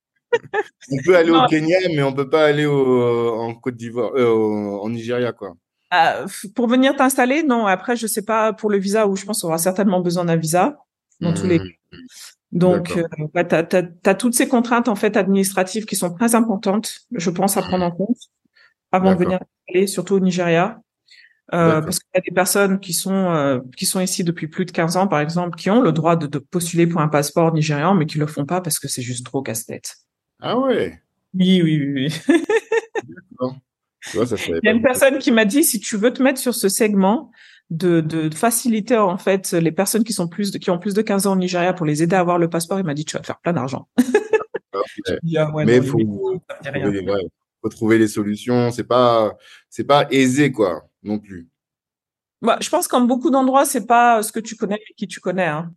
On 0.90 0.96
peut 1.04 1.16
aller 1.16 1.30
Non. 1.32 1.44
au 1.44 1.48
Kenya, 1.48 1.78
mais 1.88 2.02
on 2.02 2.12
peut 2.12 2.28
pas 2.28 2.44
aller 2.46 2.66
au, 2.66 3.34
en 3.40 3.54
Côte 3.54 3.76
d'Ivoire, 3.76 4.12
euh, 4.16 4.78
en 4.82 4.88
Nigeria, 4.90 5.32
quoi. 5.32 5.54
Euh, 5.94 6.26
f- 6.26 6.52
pour 6.52 6.66
venir 6.68 6.96
t'installer, 6.96 7.42
non. 7.42 7.66
Après, 7.66 7.96
je 7.96 8.06
sais 8.06 8.22
pas 8.24 8.52
pour 8.52 8.70
le 8.70 8.78
visa 8.78 9.06
où 9.06 9.16
je 9.16 9.24
pense 9.24 9.42
qu'on 9.42 9.48
aura 9.48 9.58
certainement 9.58 10.00
besoin 10.00 10.24
d'un 10.24 10.36
visa 10.36 10.78
dans 11.20 11.32
tous 11.32 11.46
les. 11.46 11.58
Mhm. 11.58 11.70
Donc, 12.52 12.88
D'accord. 12.94 13.08
euh, 13.20 13.26
bah, 13.34 13.44
t'as, 13.44 13.62
t'as, 13.62 13.82
t'as 13.82 14.14
toutes 14.14 14.34
ces 14.34 14.48
contraintes 14.48 14.88
en 14.88 14.94
fait 14.96 15.16
administratives 15.16 15.84
qui 15.84 15.96
sont 15.96 16.12
très 16.14 16.34
importantes, 16.34 17.00
je 17.12 17.30
pense, 17.30 17.56
à 17.56 17.62
prendre 17.62 17.84
en 17.84 17.90
compte 17.90 18.16
avant 18.92 19.12
de 19.14 19.18
venir 19.18 19.38
t'installer, 19.38 19.86
surtout 19.86 20.14
au 20.14 20.20
Nigeria. 20.20 20.80
Euh, 21.54 21.80
parce 21.80 22.00
qu'il 22.00 22.08
y 22.14 22.18
a 22.18 22.20
des 22.22 22.34
personnes 22.34 22.80
qui 22.80 22.92
sont 22.92 23.12
euh, 23.30 23.60
qui 23.76 23.86
sont 23.86 24.00
ici 24.00 24.24
depuis 24.24 24.48
plus 24.48 24.64
de 24.64 24.72
15 24.72 24.96
ans, 24.96 25.06
par 25.06 25.20
exemple, 25.20 25.56
qui 25.56 25.70
ont 25.70 25.80
le 25.80 25.92
droit 25.92 26.16
de, 26.16 26.26
de 26.26 26.38
postuler 26.40 26.88
pour 26.88 27.00
un 27.00 27.06
passeport 27.08 27.52
nigérian, 27.52 27.94
mais 27.94 28.06
qui 28.06 28.18
le 28.18 28.26
font 28.26 28.44
pas 28.44 28.60
parce 28.60 28.80
que 28.80 28.88
c'est 28.88 29.02
juste 29.02 29.24
trop 29.24 29.42
casse-tête. 29.42 29.94
Ah 30.40 30.58
ouais. 30.58 31.00
Oui, 31.34 31.62
oui, 31.62 31.92
oui. 31.94 32.12
oui. 33.38 33.48
Tu 34.10 34.16
vois, 34.16 34.26
ça, 34.26 34.36
je 34.36 34.44
savais 34.44 34.60
Il 34.62 34.66
y 34.66 34.68
a 34.68 34.72
une 34.72 34.82
personne 34.82 35.18
qui 35.18 35.30
m'a 35.30 35.44
dit 35.44 35.64
si 35.64 35.80
tu 35.80 35.96
veux 35.96 36.12
te 36.12 36.22
mettre 36.22 36.40
sur 36.40 36.54
ce 36.54 36.68
segment 36.68 37.30
de, 37.70 38.00
de 38.00 38.32
faciliter 38.34 38.96
en 38.96 39.18
fait 39.18 39.52
les 39.52 39.72
personnes 39.72 40.04
qui 40.04 40.12
sont 40.12 40.28
plus 40.28 40.52
de, 40.52 40.58
qui 40.58 40.70
ont 40.70 40.78
plus 40.78 40.94
de 40.94 41.02
15 41.02 41.26
ans 41.26 41.32
au 41.32 41.36
Nigeria 41.36 41.72
pour 41.72 41.86
les 41.86 42.02
aider 42.02 42.14
à 42.14 42.20
avoir 42.20 42.38
le 42.38 42.48
passeport, 42.48 42.78
il 42.78 42.84
m'a 42.84 42.94
dit 42.94 43.04
tu 43.04 43.14
vas 43.14 43.20
te 43.20 43.26
faire 43.26 43.40
plein 43.40 43.52
d'argent. 43.52 43.88
Ah 45.36 45.50
ouais, 45.52 45.64
Mais 45.64 45.80
non, 45.80 45.86
faut, 45.86 45.98
ouais, 45.98 47.28
faut 47.62 47.68
trouver 47.68 47.98
les 47.98 48.08
solutions. 48.08 48.70
C'est 48.70 48.84
pas, 48.84 49.36
c'est 49.70 49.84
pas 49.84 50.06
aisé, 50.10 50.52
quoi, 50.52 50.88
non 51.02 51.18
plus. 51.18 51.48
Bah, 52.42 52.58
je 52.60 52.68
pense 52.68 52.86
qu'en 52.86 53.00
beaucoup 53.00 53.30
d'endroits 53.30 53.64
c'est 53.64 53.86
pas 53.86 54.22
ce 54.22 54.30
que 54.30 54.40
tu 54.40 54.56
connais 54.56 54.76
mais 54.78 54.94
qui 54.96 55.08
tu 55.08 55.20
connais. 55.20 55.46
Hein. 55.46 55.72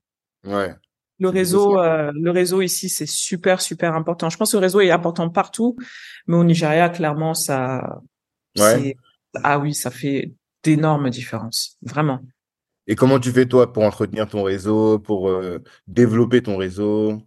Ouais. 0.46 0.76
Le 1.18 1.30
réseau, 1.30 1.80
euh, 1.80 2.12
le 2.14 2.32
réseau 2.32 2.62
ici 2.62 2.90
c'est 2.90 3.08
super 3.08 3.62
super 3.62 3.96
important. 3.96 4.30
Je 4.30 4.38
pense 4.38 4.52
que 4.52 4.58
le 4.58 4.62
réseau 4.62 4.82
est 4.82 4.92
important 4.92 5.30
partout, 5.30 5.78
mais 6.28 6.36
au 6.36 6.44
Nigeria 6.44 6.90
clairement 6.90 7.34
ça, 7.34 8.02
Ouais. 8.58 8.96
ah 9.44 9.60
oui 9.60 9.74
ça 9.74 9.92
fait 9.92 10.34
d'énormes 10.64 11.10
différences 11.10 11.78
vraiment. 11.82 12.20
Et 12.88 12.96
comment 12.96 13.20
tu 13.20 13.32
fais, 13.32 13.46
toi, 13.46 13.72
pour 13.72 13.84
entretenir 13.84 14.28
ton 14.28 14.42
réseau, 14.42 14.98
pour 14.98 15.30
euh, 15.30 15.60
développer 15.88 16.42
ton 16.42 16.58
réseau? 16.58 17.22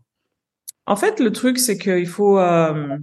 En 0.87 0.97
fait, 0.97 1.20
le 1.20 1.31
truc, 1.31 1.59
c'est 1.59 1.79
qu'il 1.79 2.09
faut. 2.09 2.39
euh, 2.41 2.99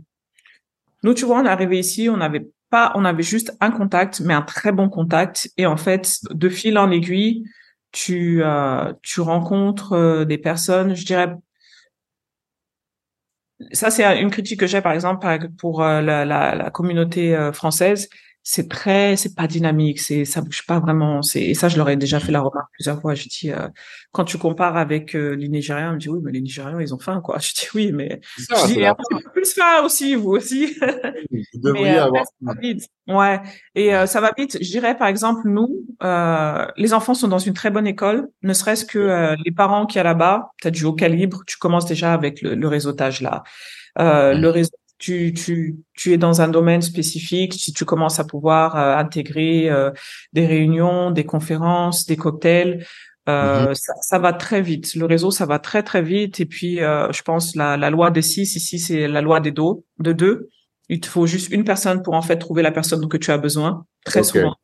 Nous, 1.03 1.13
tu 1.13 1.23
vois, 1.25 1.39
on 1.39 1.45
est 1.45 1.49
arrivé 1.49 1.79
ici, 1.79 2.09
on 2.09 2.17
n'avait 2.17 2.49
pas, 2.69 2.91
on 2.95 3.05
avait 3.05 3.23
juste 3.23 3.55
un 3.61 3.71
contact, 3.71 4.19
mais 4.19 4.33
un 4.33 4.41
très 4.41 4.73
bon 4.73 4.89
contact. 4.89 5.49
Et 5.55 5.65
en 5.65 5.77
fait, 5.77 6.19
de 6.31 6.49
fil 6.49 6.77
en 6.77 6.91
aiguille, 6.91 7.45
tu 7.93 8.43
euh, 8.43 8.91
tu 9.03 9.21
rencontres 9.21 10.25
des 10.25 10.37
personnes. 10.37 10.95
Je 10.95 11.05
dirais. 11.05 11.33
Ça, 13.73 13.91
c'est 13.91 14.21
une 14.21 14.31
critique 14.31 14.59
que 14.59 14.67
j'ai, 14.67 14.81
par 14.81 14.93
exemple, 14.93 15.27
pour 15.57 15.83
euh, 15.83 16.01
la, 16.01 16.23
la, 16.25 16.55
la 16.55 16.69
communauté 16.69 17.35
euh, 17.35 17.51
française. 17.51 18.09
C'est 18.43 18.69
très, 18.69 19.15
c'est 19.15 19.35
pas 19.35 19.47
dynamique, 19.47 19.99
c'est, 19.99 20.25
ça 20.25 20.41
bouge 20.41 20.65
pas 20.65 20.79
vraiment. 20.79 21.21
C'est, 21.21 21.41
et 21.41 21.53
ça, 21.53 21.69
je 21.69 21.77
leur 21.77 21.89
ai 21.89 21.97
déjà 21.97 22.19
fait 22.19 22.31
la 22.31 22.41
remarque 22.41 22.71
plusieurs 22.73 22.99
fois. 22.99 23.13
Je 23.13 23.27
dis, 23.27 23.51
euh, 23.51 23.67
quand 24.11 24.23
tu 24.23 24.37
compares 24.37 24.77
avec 24.77 25.15
euh, 25.15 25.35
les 25.35 25.49
Nigériens, 25.49 25.91
on 25.91 25.93
me 25.93 25.99
dit 25.99 26.09
oui, 26.09 26.19
mais 26.23 26.31
les 26.31 26.41
Nigériens, 26.41 26.79
ils 26.81 26.93
ont 26.93 26.99
faim, 26.99 27.21
quoi. 27.21 27.37
Je 27.41 27.53
dis 27.53 27.67
oui, 27.75 27.91
mais 27.91 28.21
C'est 28.37 28.55
je 28.55 28.59
ça, 28.61 28.67
dis 28.67 28.85
un 28.85 28.95
petit 28.95 29.23
peu 29.23 29.31
plus 29.31 29.53
faim 29.53 29.83
aussi, 29.83 30.15
vous 30.15 30.31
aussi. 30.31 30.77
Vous 31.53 31.59
devriez 31.61 31.99
euh, 31.99 32.05
avoir. 32.05 32.25
ça 32.25 32.31
va 32.41 32.53
vite. 32.59 32.87
Ouais. 33.07 33.41
Et 33.75 33.95
euh, 33.95 34.05
ça 34.05 34.21
va 34.21 34.31
vite. 34.37 34.57
Je 34.61 34.69
dirais, 34.69 34.97
par 34.97 35.07
exemple, 35.07 35.41
nous, 35.45 35.85
euh, 36.03 36.65
les 36.77 36.93
enfants 36.93 37.13
sont 37.13 37.27
dans 37.27 37.39
une 37.39 37.53
très 37.53 37.71
bonne 37.71 37.87
école, 37.87 38.29
ne 38.43 38.53
serait-ce 38.53 38.85
que 38.85 38.99
euh, 38.99 39.35
les 39.43 39.51
parents 39.51 39.85
qui 39.85 39.99
a 39.99 40.03
là-bas, 40.03 40.51
tu 40.61 40.67
as 40.67 40.71
du 40.71 40.85
haut 40.85 40.93
calibre, 40.93 41.41
tu 41.47 41.57
commences 41.57 41.85
déjà 41.85 42.13
avec 42.13 42.41
le, 42.41 42.55
le 42.55 42.67
réseautage 42.67 43.21
là. 43.21 43.43
Euh, 43.97 44.33
le 44.33 44.49
réseau, 44.49 44.71
tu, 44.99 45.33
tu, 45.33 45.77
tu 45.95 46.13
es 46.13 46.17
dans 46.17 46.41
un 46.41 46.47
domaine 46.49 46.81
spécifique, 46.83 47.53
si 47.55 47.73
tu 47.73 47.85
commences 47.85 48.19
à 48.19 48.25
pouvoir 48.25 48.75
euh, 48.75 48.95
intégrer 48.95 49.69
euh, 49.69 49.89
des 50.33 50.45
réunions, 50.45 51.09
des 51.09 51.25
conférences, 51.25 52.05
des 52.05 52.17
cocktails, 52.17 52.85
euh, 53.27 53.73
ça, 53.73 53.93
ça 54.01 54.19
va 54.19 54.33
très 54.33 54.61
vite. 54.61 54.95
Le 54.95 55.05
réseau, 55.05 55.31
ça 55.31 55.45
va 55.45 55.59
très 55.59 55.83
très 55.83 56.01
vite. 56.01 56.39
Et 56.39 56.45
puis, 56.45 56.81
euh, 56.81 57.11
je 57.11 57.21
pense 57.21 57.55
la, 57.55 57.77
la 57.77 57.89
loi 57.89 58.11
des 58.11 58.21
six 58.21 58.55
ici, 58.55 58.77
c'est 58.79 59.07
la 59.07 59.21
loi 59.21 59.39
des 59.39 59.51
dos, 59.51 59.85
de 59.99 60.13
deux. 60.13 60.49
Il 60.89 60.99
te 60.99 61.07
faut 61.07 61.27
juste 61.27 61.51
une 61.51 61.63
personne 61.63 62.01
pour 62.01 62.15
en 62.15 62.21
fait 62.21 62.37
trouver 62.37 62.61
la 62.63 62.71
personne 62.71 63.07
que 63.07 63.17
tu 63.17 63.31
as 63.31 63.37
besoin, 63.37 63.85
très 64.05 64.23
souvent. 64.23 64.55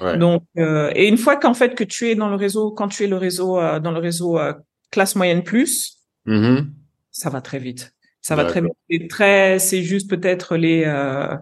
Ouais. 0.00 0.16
Donc, 0.16 0.44
euh, 0.56 0.90
et 0.94 1.08
une 1.08 1.18
fois 1.18 1.36
qu'en 1.36 1.54
fait 1.54 1.74
que 1.74 1.84
tu 1.84 2.08
es 2.08 2.14
dans 2.14 2.28
le 2.28 2.36
réseau, 2.36 2.70
quand 2.70 2.88
tu 2.88 3.04
es 3.04 3.06
le 3.06 3.16
réseau 3.16 3.58
euh, 3.58 3.80
dans 3.80 3.90
le 3.90 3.98
réseau 4.00 4.38
euh, 4.38 4.54
classe 4.90 5.14
moyenne 5.16 5.42
plus, 5.42 5.98
Mhm. 6.26 6.72
ça 7.10 7.28
va 7.28 7.40
très 7.42 7.58
vite. 7.58 7.92
Ça 8.24 8.36
va 8.36 8.46
très 8.46 8.62
vite. 8.62 8.72
C'est 8.88 9.06
très, 9.06 9.58
c'est 9.58 9.82
juste 9.82 10.08
peut-être 10.08 10.56
les 10.56 10.84
euh, 10.86 11.36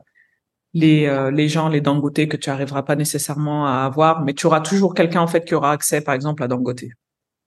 les 0.75 1.07
euh, 1.07 1.31
les 1.31 1.49
gens, 1.49 1.69
les 1.69 1.81
Dangote 1.81 2.27
que 2.27 2.37
tu 2.37 2.51
arriveras 2.51 2.83
pas 2.83 2.97
nécessairement 2.97 3.69
à 3.69 3.85
avoir, 3.85 4.25
mais 4.25 4.35
tu 4.35 4.47
auras 4.47 4.61
toujours 4.61 4.93
quelqu'un 4.93 5.21
en 5.21 5.29
fait 5.29 5.45
qui 5.45 5.55
aura 5.55 5.71
accès, 5.71 6.01
par 6.01 6.13
exemple, 6.13 6.43
à 6.43 6.49
Dangote. 6.49 6.83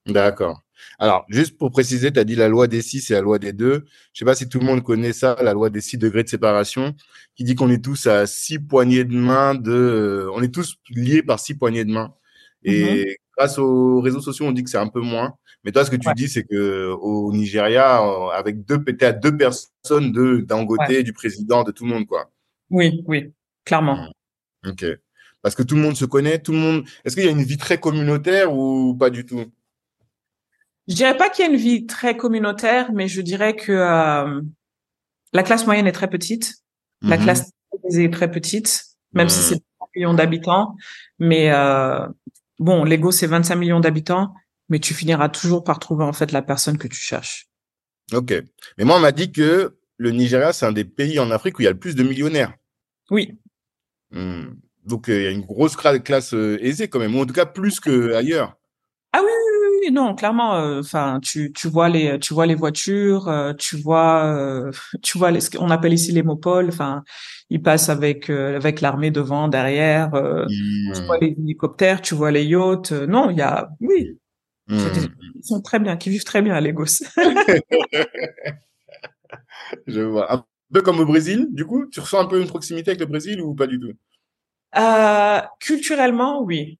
D'accord. 0.06 0.62
Alors, 0.98 1.26
juste 1.28 1.58
pour 1.58 1.70
préciser, 1.70 2.10
tu 2.10 2.18
as 2.18 2.24
dit 2.24 2.34
la 2.34 2.48
loi 2.48 2.66
des 2.66 2.80
six 2.80 3.10
et 3.10 3.14
la 3.14 3.20
loi 3.20 3.38
des 3.38 3.52
deux. 3.52 3.84
Je 4.14 4.20
sais 4.20 4.24
pas 4.24 4.34
si 4.34 4.48
tout 4.48 4.58
le 4.58 4.64
monde 4.64 4.82
connaît 4.82 5.12
ça, 5.12 5.36
la 5.42 5.52
loi 5.52 5.68
des 5.68 5.82
six 5.82 5.98
degrés 5.98 6.22
de 6.22 6.30
séparation, 6.30 6.94
qui 7.34 7.44
dit 7.44 7.54
qu'on 7.56 7.70
est 7.70 7.84
tous 7.84 8.06
à 8.06 8.26
six 8.26 8.58
poignées 8.58 9.04
de 9.04 9.16
main 9.18 9.54
de, 9.54 9.70
euh, 9.70 10.30
on 10.32 10.42
est 10.42 10.54
tous 10.54 10.76
liés 10.88 11.22
par 11.22 11.40
six 11.40 11.54
poignées 11.54 11.84
de 11.84 11.92
main. 11.92 12.14
Et 12.64 13.18
grâce 13.36 13.58
aux 13.58 14.00
réseaux 14.00 14.22
sociaux, 14.22 14.46
on 14.46 14.52
dit 14.52 14.64
que 14.64 14.70
c'est 14.70 14.78
un 14.78 14.88
peu 14.88 15.00
moins. 15.00 15.34
Mais 15.66 15.72
toi, 15.72 15.84
ce 15.84 15.90
que 15.90 15.96
tu 15.96 16.06
Ouais. 16.06 16.14
dis, 16.14 16.28
c'est 16.28 16.44
que 16.44 16.92
au 16.92 17.32
Nigeria, 17.32 18.00
euh, 18.00 18.28
avec 18.28 18.64
deux, 18.64 18.82
à 19.00 19.10
deux 19.12 19.36
personnes 19.36 20.12
de 20.12 20.38
Dangote, 20.46 20.88
du 21.02 21.12
président, 21.12 21.64
de 21.64 21.72
tout 21.72 21.84
le 21.84 21.90
monde, 21.92 22.06
quoi. 22.06 22.30
Oui, 22.70 23.02
oui, 23.08 23.32
clairement. 23.64 24.08
Ok. 24.64 24.84
Parce 25.42 25.56
que 25.56 25.64
tout 25.64 25.74
le 25.74 25.80
monde 25.82 25.96
se 25.96 26.04
connaît, 26.04 26.38
tout 26.38 26.52
le 26.52 26.58
monde. 26.58 26.84
Est-ce 27.04 27.16
qu'il 27.16 27.24
y 27.24 27.28
a 27.28 27.32
une 27.32 27.42
vie 27.42 27.56
très 27.56 27.78
communautaire 27.78 28.54
ou 28.54 28.94
pas 28.94 29.10
du 29.10 29.26
tout? 29.26 29.44
Je 30.86 30.94
dirais 30.94 31.16
pas 31.16 31.30
qu'il 31.30 31.44
y 31.44 31.48
a 31.48 31.50
une 31.50 31.58
vie 31.58 31.84
très 31.86 32.16
communautaire, 32.16 32.92
mais 32.92 33.08
je 33.08 33.20
dirais 33.20 33.56
que 33.56 33.72
euh, 33.72 34.40
la 35.32 35.42
classe 35.42 35.66
moyenne 35.66 35.88
est 35.88 35.92
très 35.92 36.08
petite, 36.08 36.54
la 37.02 37.16
Mhm. 37.16 37.22
classe 37.24 37.50
est 37.92 38.12
très 38.12 38.30
petite, 38.30 38.84
même 39.14 39.28
si 39.28 39.40
Mhm. 39.40 39.44
c'est 39.56 39.62
3 39.78 39.88
millions 39.96 40.14
d'habitants. 40.14 40.76
Mais 41.18 41.50
euh, 41.52 42.06
bon, 42.60 42.84
Lego 42.84 43.10
c'est 43.10 43.26
25 43.26 43.56
millions 43.56 43.80
d'habitants, 43.80 44.32
mais 44.68 44.78
tu 44.80 44.94
finiras 44.94 45.28
toujours 45.28 45.64
par 45.64 45.78
trouver 45.78 46.04
en 46.04 46.12
fait 46.12 46.32
la 46.32 46.42
personne 46.42 46.78
que 46.78 46.88
tu 46.88 46.98
cherches. 47.00 47.46
Ok. 48.12 48.32
Mais 48.78 48.84
moi, 48.84 48.96
on 48.96 49.00
m'a 49.00 49.12
dit 49.12 49.32
que 49.32 49.76
le 49.98 50.10
Nigeria, 50.10 50.52
c'est 50.52 50.66
un 50.66 50.72
des 50.72 50.84
pays 50.84 51.18
en 51.18 51.30
Afrique 51.30 51.58
où 51.58 51.62
il 51.62 51.64
y 51.64 51.68
a 51.68 51.72
le 51.72 51.78
plus 51.78 51.94
de 51.96 52.02
millionnaires. 52.02 52.54
Oui, 53.10 53.38
Hmm. 54.12 54.54
Donc, 54.84 55.08
euh, 55.08 55.18
il 55.18 55.24
y 55.24 55.26
a 55.26 55.30
une 55.30 55.40
grosse 55.44 55.74
classe 55.76 56.32
euh, 56.32 56.58
aisée 56.62 56.86
quand 56.88 57.00
même, 57.00 57.16
ou 57.16 57.20
en 57.20 57.26
tout 57.26 57.34
cas 57.34 57.44
plus 57.44 57.80
qu'ailleurs. 57.80 58.54
Ah 59.12 59.20
oui, 59.20 59.28
oui, 59.28 59.78
oui, 59.86 59.92
non, 59.92 60.14
clairement. 60.14 60.54
euh, 60.56 60.78
Enfin, 60.80 61.18
tu 61.22 61.52
tu 61.52 61.66
vois 61.68 61.88
les 61.88 62.18
tu 62.20 62.32
vois 62.34 62.46
les 62.46 62.54
voitures, 62.54 63.28
tu 63.58 63.76
vois 63.78 64.70
tu 65.02 65.18
vois 65.18 65.32
les, 65.32 65.40
ce 65.40 65.50
qu'on 65.50 65.70
appelle 65.70 65.92
ici 65.92 66.12
les 66.12 66.22
mopoles. 66.22 66.68
Enfin, 66.68 67.02
ils 67.50 67.60
passent 67.60 67.88
avec 67.88 68.30
avec 68.30 68.80
l'armée 68.80 69.10
devant, 69.10 69.48
derrière. 69.48 70.10
Tu 70.94 71.02
vois 71.04 71.18
les 71.18 71.34
hélicoptères, 71.38 72.00
tu 72.00 72.14
vois 72.14 72.30
les 72.30 72.44
yachts. 72.44 72.92
non, 72.92 73.30
il 73.30 73.38
y 73.38 73.42
a 73.42 73.68
oui, 73.80 74.18
des- 74.68 75.08
ils 75.36 75.44
sont 75.44 75.62
très 75.62 75.78
bien, 75.78 75.96
qui 75.96 76.10
vivent 76.10 76.24
très 76.24 76.42
bien 76.42 76.54
à 76.54 76.60
Lagos. 76.60 77.02
Je 79.86 80.00
vois. 80.00 80.32
Un 80.32 80.44
peu 80.72 80.82
comme 80.82 81.00
au 81.00 81.06
Brésil, 81.06 81.48
du 81.50 81.64
coup, 81.64 81.86
tu 81.86 82.00
ressens 82.00 82.20
un 82.20 82.26
peu 82.26 82.40
une 82.40 82.48
proximité 82.48 82.90
avec 82.90 83.00
le 83.00 83.06
Brésil 83.06 83.40
ou 83.40 83.54
pas 83.54 83.66
du 83.66 83.78
tout? 83.78 83.92
Euh, 84.76 85.40
culturellement, 85.60 86.42
oui. 86.42 86.78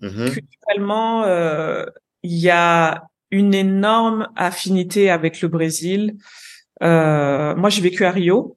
Mhm. 0.00 0.30
Culturellement, 0.30 1.24
euh, 1.24 1.86
il 2.22 2.36
y 2.36 2.50
a 2.50 3.04
une 3.30 3.54
énorme 3.54 4.28
affinité 4.36 5.10
avec 5.10 5.40
le 5.42 5.48
Brésil. 5.48 6.16
Euh, 6.82 7.54
moi, 7.56 7.70
j'ai 7.70 7.82
vécu 7.82 8.04
à 8.04 8.10
Rio. 8.10 8.56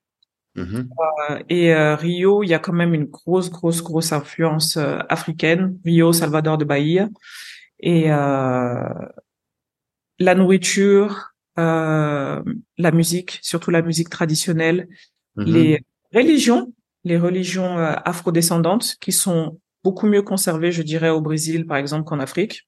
Mhm. 0.56 0.90
Euh, 1.30 1.40
Et 1.50 1.74
euh, 1.74 1.96
Rio, 1.96 2.44
il 2.44 2.50
y 2.50 2.54
a 2.54 2.60
quand 2.60 2.74
même 2.74 2.94
une 2.94 3.06
grosse, 3.06 3.50
grosse, 3.50 3.82
grosse 3.84 4.12
influence 4.12 4.78
africaine. 5.10 5.78
Rio, 5.86 6.12
Salvador 6.14 6.58
de 6.58 6.66
Bahia. 6.66 7.10
Et 7.80 8.12
euh, 8.12 8.84
la 10.20 10.36
nourriture, 10.36 11.34
euh, 11.58 12.42
la 12.78 12.92
musique, 12.92 13.40
surtout 13.42 13.72
la 13.72 13.82
musique 13.82 14.10
traditionnelle, 14.10 14.88
Mhm. 15.36 15.46
les 15.46 15.80
religions, 16.14 16.74
les 17.04 17.18
religions 17.18 17.78
euh, 17.78 17.94
afrodescendantes 18.06 18.96
qui 19.00 19.12
sont 19.12 19.60
beaucoup 19.84 20.08
mieux 20.08 20.22
conservées, 20.22 20.72
je 20.72 20.82
dirais, 20.82 21.10
au 21.10 21.22
Brésil, 21.22 21.66
par 21.66 21.78
exemple, 21.78 22.04
qu'en 22.06 22.20
Afrique. 22.20 22.68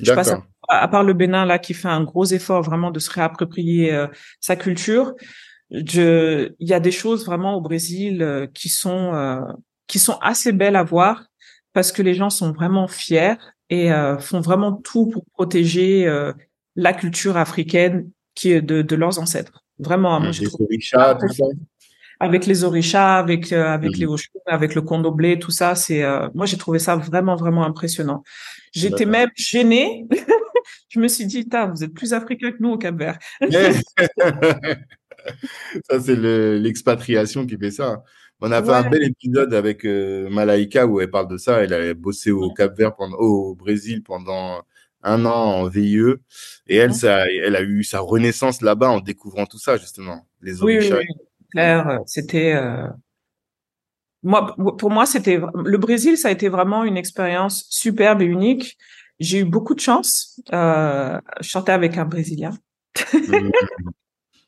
Je 0.00 0.12
passe 0.12 0.30
à, 0.30 0.42
à 0.68 0.88
part 0.88 1.04
le 1.04 1.12
Bénin 1.12 1.44
là 1.44 1.58
qui 1.58 1.74
fait 1.74 1.88
un 1.88 2.02
gros 2.02 2.24
effort 2.24 2.62
vraiment 2.62 2.90
de 2.90 2.98
se 2.98 3.10
réapproprier 3.10 3.92
euh, 3.92 4.06
sa 4.40 4.56
culture. 4.56 5.14
Je, 5.70 6.52
il 6.58 6.68
y 6.68 6.74
a 6.74 6.80
des 6.80 6.90
choses 6.90 7.24
vraiment 7.24 7.54
au 7.54 7.60
Brésil 7.60 8.22
euh, 8.22 8.46
qui 8.52 8.68
sont 8.68 9.14
euh, 9.14 9.40
qui 9.86 9.98
sont 9.98 10.18
assez 10.20 10.52
belles 10.52 10.76
à 10.76 10.82
voir 10.82 11.24
parce 11.72 11.92
que 11.92 12.02
les 12.02 12.14
gens 12.14 12.30
sont 12.30 12.52
vraiment 12.52 12.88
fiers 12.88 13.36
et 13.76 13.90
euh, 13.92 14.18
font 14.18 14.40
vraiment 14.48 14.72
tout 14.88 15.06
pour 15.06 15.24
protéger 15.32 16.06
euh, 16.06 16.32
la 16.76 16.92
culture 16.92 17.36
africaine 17.36 18.10
qui 18.34 18.46
est 18.52 18.60
de, 18.62 18.82
de 18.82 18.96
leurs 18.96 19.18
ancêtres. 19.18 19.64
Vraiment, 19.78 20.20
moi 20.20 20.30
Les 20.38 20.48
orishas, 20.60 21.14
tout 21.20 21.28
ça. 21.38 21.44
avec 22.20 22.44
les 22.46 22.64
orishas, 22.64 23.18
avec 23.18 23.52
euh, 23.52 23.66
avec 23.78 23.92
Mhm. 23.94 24.00
les 24.00 24.06
Oshun, 24.06 24.40
avec 24.46 24.74
le 24.74 24.82
condoblé, 24.82 25.38
tout 25.38 25.50
ça, 25.50 25.74
c'est 25.74 26.02
euh, 26.04 26.28
moi 26.34 26.44
j'ai 26.46 26.58
trouvé 26.58 26.78
ça 26.78 26.96
vraiment 26.96 27.36
vraiment 27.36 27.64
impressionnant. 27.64 28.22
J'étais 28.74 29.06
même 29.06 29.30
gênée. 29.36 30.06
Je 30.88 31.00
me 31.00 31.08
suis 31.08 31.24
dit, 31.26 31.48
vous 31.74 31.82
êtes 31.84 31.94
plus 31.94 32.12
africain 32.12 32.50
que 32.52 32.58
nous 32.60 32.72
au 32.72 32.78
Cap-Vert. 32.78 33.18
Ça, 35.88 36.00
c'est 36.00 36.16
le- 36.16 36.58
l'expatriation 36.58 37.46
qui 37.46 37.56
fait 37.56 37.70
ça. 37.70 38.02
On 38.42 38.50
a 38.50 38.62
fait 38.62 38.72
un 38.72 38.90
bel 38.90 39.04
épisode 39.04 39.54
avec 39.54 39.84
euh, 39.84 40.28
Malaika 40.28 40.86
où 40.86 41.00
elle 41.00 41.10
parle 41.10 41.28
de 41.28 41.36
ça. 41.36 41.62
Elle 41.62 41.72
a 41.72 41.94
bossé 41.94 42.32
au 42.32 42.52
Cap-Vert, 42.52 42.94
pendant, 42.96 43.16
au 43.16 43.54
Brésil 43.54 44.02
pendant 44.02 44.62
un 45.02 45.24
an 45.24 45.60
en 45.60 45.68
VIE. 45.68 46.14
Et 46.66 46.76
elle, 46.76 46.94
ça, 46.94 47.26
elle 47.28 47.56
a 47.56 47.62
eu 47.62 47.84
sa 47.84 48.00
renaissance 48.00 48.60
là-bas 48.60 48.90
en 48.90 49.00
découvrant 49.00 49.46
tout 49.46 49.58
ça, 49.58 49.76
justement. 49.76 50.26
Les 50.40 50.62
Oui, 50.62 50.78
oui, 50.80 50.90
oui. 50.92 51.06
Claire, 51.52 51.88
euh, 51.88 51.98
c'était 52.06 52.54
euh, 52.54 52.88
moi 54.22 54.56
pour 54.78 54.90
moi 54.90 55.04
c'était 55.04 55.38
le 55.64 55.78
Brésil, 55.78 56.16
ça 56.16 56.28
a 56.28 56.30
été 56.30 56.48
vraiment 56.48 56.84
une 56.84 56.96
expérience 56.96 57.66
superbe 57.68 58.22
et 58.22 58.26
unique. 58.26 58.78
J'ai 59.20 59.40
eu 59.40 59.44
beaucoup 59.44 59.74
de 59.74 59.80
chance. 59.80 60.40
Euh, 60.52 61.20
je 61.40 61.48
chantais 61.48 61.72
avec 61.72 61.98
un 61.98 62.06
Brésilien. 62.06 62.52
Mhm. 63.12 63.52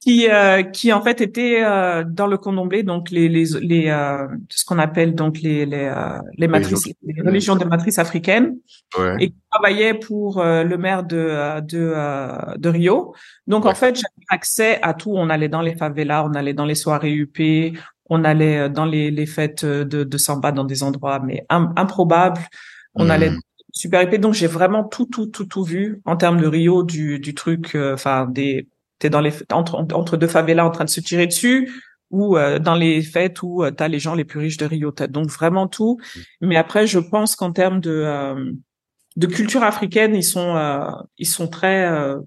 qui 0.05 0.29
euh, 0.29 0.63
qui 0.63 0.93
en 0.93 1.01
fait 1.01 1.21
était 1.23 1.63
euh, 1.65 2.05
dans 2.07 2.27
le 2.27 2.37
condomblé 2.37 2.83
donc 2.83 3.11
les 3.11 3.27
les 3.37 3.47
les 3.71 3.85
euh, 3.89 4.27
ce 4.51 4.63
qu'on 4.67 4.79
appelle 4.79 5.15
donc 5.15 5.41
les 5.41 5.65
les 5.73 5.85
euh, 5.97 6.19
les 6.37 6.47
matrices 6.47 6.87
les 7.03 7.23
religions 7.23 7.57
de 7.57 7.65
matrice 7.65 7.99
africaines 7.99 8.49
Ouais. 8.99 9.17
et 9.23 9.29
qui 9.31 9.37
travaillait 9.51 9.95
pour 9.95 10.41
euh, 10.41 10.63
le 10.63 10.77
maire 10.79 11.03
de 11.05 11.17
euh, 11.17 11.61
de 11.61 11.79
euh, 11.97 12.57
de 12.65 12.69
Rio. 12.69 13.15
Donc 13.47 13.63
en 13.67 13.75
fait 13.75 13.95
j'avais 13.97 14.27
accès 14.29 14.79
à 14.83 14.93
tout. 14.95 15.13
On 15.17 15.31
allait 15.31 15.49
dans 15.57 15.63
les 15.63 15.75
favelas 15.75 16.25
on 16.29 16.35
allait 16.35 16.55
dans 16.61 16.67
les 16.67 16.75
soirées 16.85 17.13
UP 17.23 17.39
on 18.11 18.25
allait 18.25 18.69
dans 18.69 18.85
les 18.85 19.11
les 19.11 19.27
fêtes 19.27 19.65
de 19.65 20.05
de 20.05 20.19
samba 20.19 20.53
dans 20.53 20.65
des 20.65 20.83
endroits 20.83 21.19
mais 21.27 21.47
im- 21.49 21.73
improbables. 21.77 22.43
On 22.95 23.09
allait 23.11 23.33
super 23.73 24.01
épais 24.03 24.19
donc 24.19 24.35
j'ai 24.35 24.47
vraiment 24.59 24.85
tout 24.85 25.07
tout 25.15 25.27
tout 25.35 25.47
tout 25.47 25.65
vu 25.65 26.01
en 26.05 26.17
termes 26.17 26.41
de 26.41 26.47
Rio 26.47 26.83
du 26.85 27.19
du 27.19 27.33
truc 27.35 27.75
euh, 27.75 27.95
enfin 27.95 28.27
des 28.27 28.69
t'es 28.99 29.11
dans 29.11 29.21
les 29.21 29.33
entre 29.53 29.75
entre 29.95 30.17
deux 30.17 30.29
favelas 30.29 30.65
en 30.65 30.71
train 30.71 30.85
de 30.85 30.91
se 30.91 31.01
tirer 31.01 31.27
dessus 31.27 31.71
ou 32.11 32.37
euh, 32.37 32.59
dans 32.59 32.75
les 32.75 33.03
fêtes 33.03 33.43
où 33.43 33.65
euh, 33.65 33.71
t'as 33.71 33.89
les 33.89 33.99
gens 33.99 34.15
les 34.15 34.25
plus 34.25 34.39
riches 34.41 34.57
de 34.57 34.67
Rio. 34.67 34.91
T'as 34.93 35.07
donc 35.09 35.29
vraiment 35.31 35.67
tout. 35.69 35.99
Mais 36.41 36.57
après 36.57 36.87
je 36.87 36.99
pense 36.99 37.35
qu'en 37.37 37.53
termes 37.53 37.81
de 37.81 37.91
euh, 37.91 38.53
de 39.17 39.27
culture 39.27 39.63
africaine 39.63 40.15
ils 40.15 40.23
sont 40.25 40.57
euh, 40.57 40.91
ils 41.19 41.27
sont 41.29 41.49
très 41.49 41.87
euh, 41.91 42.19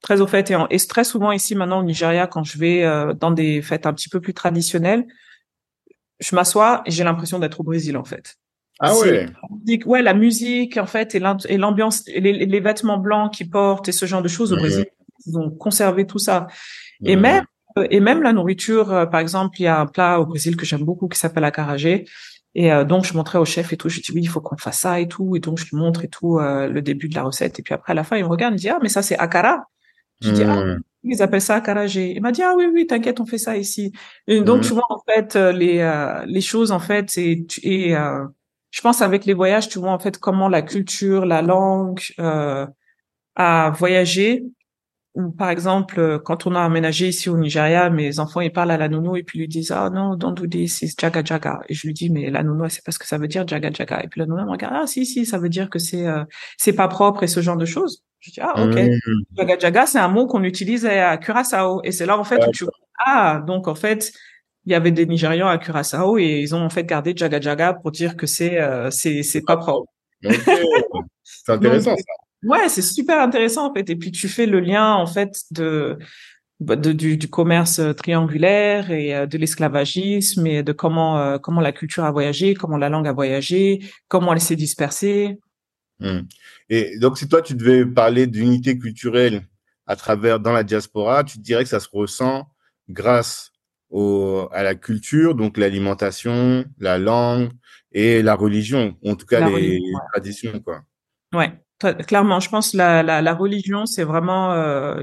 très 0.00 0.20
au 0.20 0.26
fait. 0.26 0.50
Et, 0.50 0.54
en- 0.54 0.68
et 0.68 0.78
très 0.78 1.04
souvent 1.04 1.32
ici 1.32 1.54
maintenant 1.54 1.80
au 1.80 1.84
Nigeria 1.84 2.26
quand 2.26 2.44
je 2.44 2.58
vais 2.58 2.84
euh, 2.84 3.12
dans 3.14 3.30
des 3.30 3.62
fêtes 3.62 3.86
un 3.86 3.92
petit 3.94 4.08
peu 4.08 4.20
plus 4.20 4.34
traditionnelles 4.34 5.04
je 6.20 6.36
m'assois 6.36 6.82
et 6.86 6.90
j'ai 6.90 7.04
l'impression 7.04 7.38
d'être 7.38 7.60
au 7.60 7.64
Brésil 7.64 7.96
en 7.96 8.04
fait. 8.04 8.36
Ah 8.80 8.92
ouais. 8.98 9.26
ouais, 9.86 10.02
la 10.02 10.14
musique, 10.14 10.76
en 10.78 10.86
fait, 10.86 11.14
et 11.14 11.20
l'am- 11.20 11.38
et 11.48 11.58
l'ambiance, 11.58 12.02
et 12.08 12.20
les, 12.20 12.32
les 12.44 12.60
vêtements 12.60 12.98
blancs 12.98 13.32
qu'ils 13.32 13.48
portent 13.48 13.88
et 13.88 13.92
ce 13.92 14.04
genre 14.04 14.20
de 14.22 14.26
choses 14.28 14.52
au. 14.52 14.56
Brésil, 14.56 14.86
ils 15.26 15.38
ont 15.38 15.50
conservé 15.50 16.06
tout 16.06 16.18
ça. 16.18 16.46
Et 17.04 17.16
même, 17.16 17.44
euh, 17.78 17.86
et 17.90 18.00
même 18.00 18.22
la 18.22 18.32
nourriture, 18.32 18.92
euh, 18.92 19.06
par 19.06 19.20
exemple, 19.20 19.60
il 19.60 19.64
y 19.64 19.66
a 19.66 19.80
un 19.80 19.86
plat 19.86 20.20
au 20.20 20.26
Brésil 20.26 20.56
que 20.56 20.64
j'aime 20.64 20.84
beaucoup 20.84 21.08
qui 21.08 21.18
s'appelle 21.18 21.44
acarajé. 21.44 22.06
Et 22.54 22.72
euh, 22.72 22.84
donc, 22.84 23.04
je 23.04 23.14
montrais 23.14 23.38
au 23.38 23.44
chef 23.44 23.72
et 23.72 23.76
tout. 23.76 23.88
Je 23.88 24.00
dis, 24.00 24.12
oui, 24.12 24.20
il 24.22 24.28
faut 24.28 24.40
qu'on 24.40 24.56
fasse 24.56 24.80
ça 24.80 25.00
et 25.00 25.08
tout. 25.08 25.34
Et 25.36 25.40
donc, 25.40 25.58
je 25.58 25.66
lui 25.66 25.76
montre 25.76 26.04
et 26.04 26.08
tout 26.08 26.38
euh, 26.38 26.68
le 26.68 26.82
début 26.82 27.08
de 27.08 27.14
la 27.14 27.24
recette. 27.24 27.58
Et 27.58 27.62
puis 27.62 27.74
après, 27.74 27.92
à 27.92 27.94
la 27.94 28.04
fin, 28.04 28.16
il 28.16 28.22
me 28.22 28.28
regarde, 28.28 28.52
il 28.52 28.56
me 28.56 28.60
dit, 28.60 28.68
ah, 28.68 28.78
mais 28.80 28.88
ça, 28.88 29.02
c'est 29.02 29.18
akara. 29.18 29.64
Je 30.20 30.30
dis, 30.30 30.44
ah, 30.44 30.76
ils 31.02 31.20
appellent 31.20 31.40
ça 31.40 31.56
acarajé. 31.56 32.12
Il 32.12 32.22
m'a 32.22 32.32
dit, 32.32 32.42
ah 32.42 32.54
oui, 32.56 32.66
oui, 32.72 32.86
t'inquiète, 32.86 33.20
on 33.20 33.26
fait 33.26 33.38
ça 33.38 33.56
ici. 33.56 33.92
Et 34.28 34.40
donc, 34.40 34.62
tu 34.62 34.72
vois, 34.72 34.86
en 34.88 35.00
fait, 35.06 35.36
euh, 35.36 35.52
les, 35.52 35.80
euh, 35.80 36.24
les 36.26 36.40
choses, 36.40 36.70
en 36.70 36.78
fait, 36.78 37.18
et, 37.18 37.44
et 37.62 37.96
euh, 37.96 38.24
je 38.70 38.80
pense 38.80 39.02
avec 39.02 39.26
les 39.26 39.34
voyages, 39.34 39.68
tu 39.68 39.78
vois, 39.80 39.90
en 39.90 39.98
fait, 39.98 40.18
comment 40.18 40.48
la 40.48 40.62
culture, 40.62 41.26
la 41.26 41.42
langue 41.42 42.00
euh, 42.20 42.66
a 43.34 43.70
voyagé. 43.76 44.44
Ou 45.14 45.30
par 45.30 45.50
exemple, 45.50 46.00
euh, 46.00 46.18
quand 46.18 46.46
on 46.46 46.56
a 46.56 46.60
emménagé 46.66 47.08
ici 47.08 47.28
au 47.28 47.38
Nigeria, 47.38 47.88
mes 47.88 48.18
enfants, 48.18 48.40
ils 48.40 48.52
parlent 48.52 48.72
à 48.72 48.76
la 48.76 48.88
nounou 48.88 49.16
et 49.16 49.22
puis 49.22 49.38
ils 49.38 49.42
lui 49.42 49.48
disent, 49.48 49.70
ah 49.70 49.88
non, 49.88 50.16
don't 50.16 50.34
do 50.34 50.46
this, 50.46 50.82
it's 50.82 50.94
jaga 50.98 51.22
jaga. 51.24 51.60
Et 51.68 51.74
je 51.74 51.86
lui 51.86 51.94
dis, 51.94 52.10
mais 52.10 52.30
la 52.30 52.42
nounou, 52.42 52.64
elle 52.64 52.70
sait 52.70 52.82
pas 52.84 52.90
ce 52.90 52.98
que 52.98 53.06
ça 53.06 53.16
veut 53.16 53.28
dire, 53.28 53.46
jaga 53.46 53.70
jaga. 53.72 54.02
Et 54.02 54.08
puis 54.08 54.20
la 54.20 54.26
nounou, 54.26 54.44
me 54.44 54.50
regarde, 54.50 54.74
ah 54.76 54.86
si, 54.88 55.06
si, 55.06 55.24
ça 55.24 55.38
veut 55.38 55.48
dire 55.48 55.70
que 55.70 55.78
c'est 55.78 56.04
euh, 56.06 56.24
c'est 56.58 56.72
pas 56.72 56.88
propre 56.88 57.22
et 57.22 57.28
ce 57.28 57.40
genre 57.40 57.56
de 57.56 57.64
choses. 57.64 58.02
Je 58.18 58.32
dis, 58.32 58.40
ah 58.40 58.54
ok. 58.56 58.74
Mhm. 58.74 59.24
Jaga 59.36 59.58
Jaga, 59.58 59.86
c'est 59.86 59.98
un 59.98 60.08
mot 60.08 60.26
qu'on 60.26 60.42
utilise 60.42 60.84
à 60.86 61.16
Curaçao. 61.18 61.80
Et 61.84 61.92
c'est 61.92 62.06
là, 62.06 62.18
en 62.18 62.24
fait, 62.24 62.44
où 62.46 62.50
tu 62.50 62.64
vois, 62.64 62.72
ah, 62.98 63.42
donc, 63.46 63.68
en 63.68 63.74
fait, 63.74 64.12
il 64.66 64.72
y 64.72 64.74
avait 64.74 64.92
des 64.92 65.06
Nigérians 65.06 65.48
à 65.48 65.58
Curaçao 65.58 66.18
et 66.18 66.40
ils 66.40 66.54
ont, 66.54 66.62
en 66.62 66.70
fait, 66.70 66.84
gardé 66.84 67.12
Jaga 67.14 67.40
Jaga 67.40 67.74
pour 67.74 67.92
dire 67.92 68.16
que 68.16 68.26
c'est, 68.26 68.60
euh, 68.60 68.90
c'est, 68.90 69.22
c'est 69.22 69.42
pas 69.42 69.56
propre. 69.56 69.92
Ok. 70.24 70.50
C'est 71.22 71.52
intéressant, 71.52 71.90
Donc, 71.94 71.98
ça. 71.98 72.04
Ouais, 72.44 72.68
c'est 72.68 72.82
super 72.82 73.20
intéressant, 73.20 73.70
en 73.70 73.74
fait. 73.74 73.88
Et 73.90 73.96
puis, 73.96 74.10
tu 74.12 74.28
fais 74.28 74.46
le 74.46 74.60
lien, 74.60 74.94
en 74.94 75.06
fait, 75.06 75.42
de, 75.50 75.98
bah, 76.60 76.76
de- 76.76 76.92
du, 76.92 77.16
du 77.16 77.28
commerce 77.28 77.78
euh, 77.78 77.92
triangulaire 77.92 78.90
et 78.90 79.14
euh, 79.14 79.26
de 79.26 79.38
l'esclavagisme 79.38 80.46
et 80.46 80.62
de 80.62 80.72
comment, 80.72 81.18
euh, 81.18 81.38
comment 81.38 81.60
la 81.60 81.72
culture 81.72 82.04
a 82.04 82.10
voyagé, 82.12 82.54
comment 82.54 82.76
la 82.76 82.88
langue 82.88 83.08
a 83.08 83.12
voyagé, 83.12 83.80
comment 84.08 84.32
elle 84.32 84.40
s'est 84.40 84.56
dispersée. 84.56 85.38
Hmm. 86.00 86.20
Et 86.68 86.98
donc, 86.98 87.18
si 87.18 87.28
toi, 87.28 87.42
tu 87.42 87.54
devais 87.54 87.84
parler 87.86 88.26
d'unité 88.26 88.78
culturelle 88.78 89.42
à 89.86 89.96
travers, 89.96 90.40
dans 90.40 90.52
la 90.52 90.64
diaspora, 90.64 91.24
tu 91.24 91.38
dirais 91.38 91.62
que 91.64 91.70
ça 91.70 91.80
se 91.80 91.88
ressent 91.92 92.48
grâce 92.88 93.50
au, 93.90 94.48
à 94.52 94.62
la 94.62 94.74
culture, 94.74 95.34
donc 95.34 95.56
l'alimentation, 95.56 96.64
la 96.78 96.98
langue 96.98 97.50
et 97.92 98.22
la 98.22 98.34
religion, 98.34 98.96
en 99.04 99.14
tout 99.14 99.26
cas 99.26 99.40
La 99.40 99.46
les 99.46 99.52
religion, 99.54 99.98
traditions, 100.12 100.60
quoi. 100.60 100.82
Ouais, 101.32 101.52
clairement, 102.06 102.40
je 102.40 102.48
pense 102.48 102.74
la 102.74 103.02
la, 103.02 103.22
la 103.22 103.34
religion, 103.34 103.86
c'est 103.86 104.04
vraiment 104.04 104.52
euh, 104.52 105.02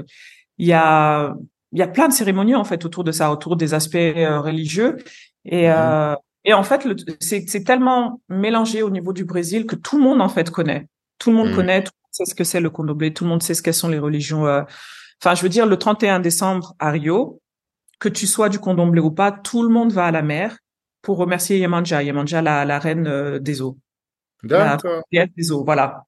il 0.58 0.66
y 0.66 0.72
a 0.72 1.34
il 1.72 1.78
y 1.78 1.82
a 1.82 1.88
plein 1.88 2.08
de 2.08 2.12
cérémonies 2.12 2.54
en 2.54 2.64
fait 2.64 2.84
autour 2.84 3.04
de 3.04 3.12
ça, 3.12 3.30
autour 3.32 3.56
des 3.56 3.74
aspects 3.74 3.94
euh, 3.96 4.40
religieux 4.40 4.96
et 5.44 5.70
euh, 5.70 6.14
et 6.44 6.52
en 6.54 6.62
fait 6.64 6.86
c'est 7.20 7.44
c'est 7.48 7.64
tellement 7.64 8.20
mélangé 8.28 8.82
au 8.82 8.90
niveau 8.90 9.12
du 9.12 9.24
Brésil 9.24 9.66
que 9.66 9.76
tout 9.76 9.96
le 9.98 10.04
monde 10.04 10.20
en 10.20 10.28
fait 10.28 10.50
connaît. 10.50 10.86
Tout 11.18 11.30
le 11.30 11.36
monde 11.36 11.50
Mhm. 11.50 11.56
connaît, 11.56 11.82
tout 11.84 11.92
le 11.94 12.02
monde 12.06 12.12
sait 12.12 12.24
ce 12.30 12.34
que 12.34 12.44
c'est 12.44 12.60
le 12.60 12.70
candomblé, 12.70 13.12
tout 13.14 13.24
le 13.24 13.30
monde 13.30 13.42
sait 13.42 13.54
ce 13.54 13.62
qu'elles 13.62 13.74
sont 13.74 13.88
les 13.88 13.98
religions. 13.98 14.44
Enfin, 15.22 15.34
je 15.36 15.42
veux 15.42 15.48
dire 15.48 15.66
le 15.66 15.76
31 15.78 16.20
décembre 16.20 16.74
à 16.80 16.90
Rio, 16.90 17.40
que 18.00 18.08
tu 18.08 18.26
sois 18.26 18.48
du 18.48 18.58
candomblé 18.58 19.00
ou 19.00 19.10
pas, 19.12 19.30
tout 19.32 19.62
le 19.62 19.68
monde 19.68 19.92
va 19.92 20.06
à 20.06 20.10
la 20.10 20.22
mer 20.22 20.58
pour 21.02 21.16
remercier 21.18 21.58
Yemanja, 21.58 22.02
Yemanja 22.02 22.42
la 22.42 22.64
la 22.64 22.78
reine 22.80 23.38
des 23.38 23.62
eaux, 23.62 23.78
la 24.42 24.76
D'accord, 24.76 25.02
déesse 25.12 25.30
des 25.36 25.52
eaux, 25.52 25.64
voilà. 25.64 26.04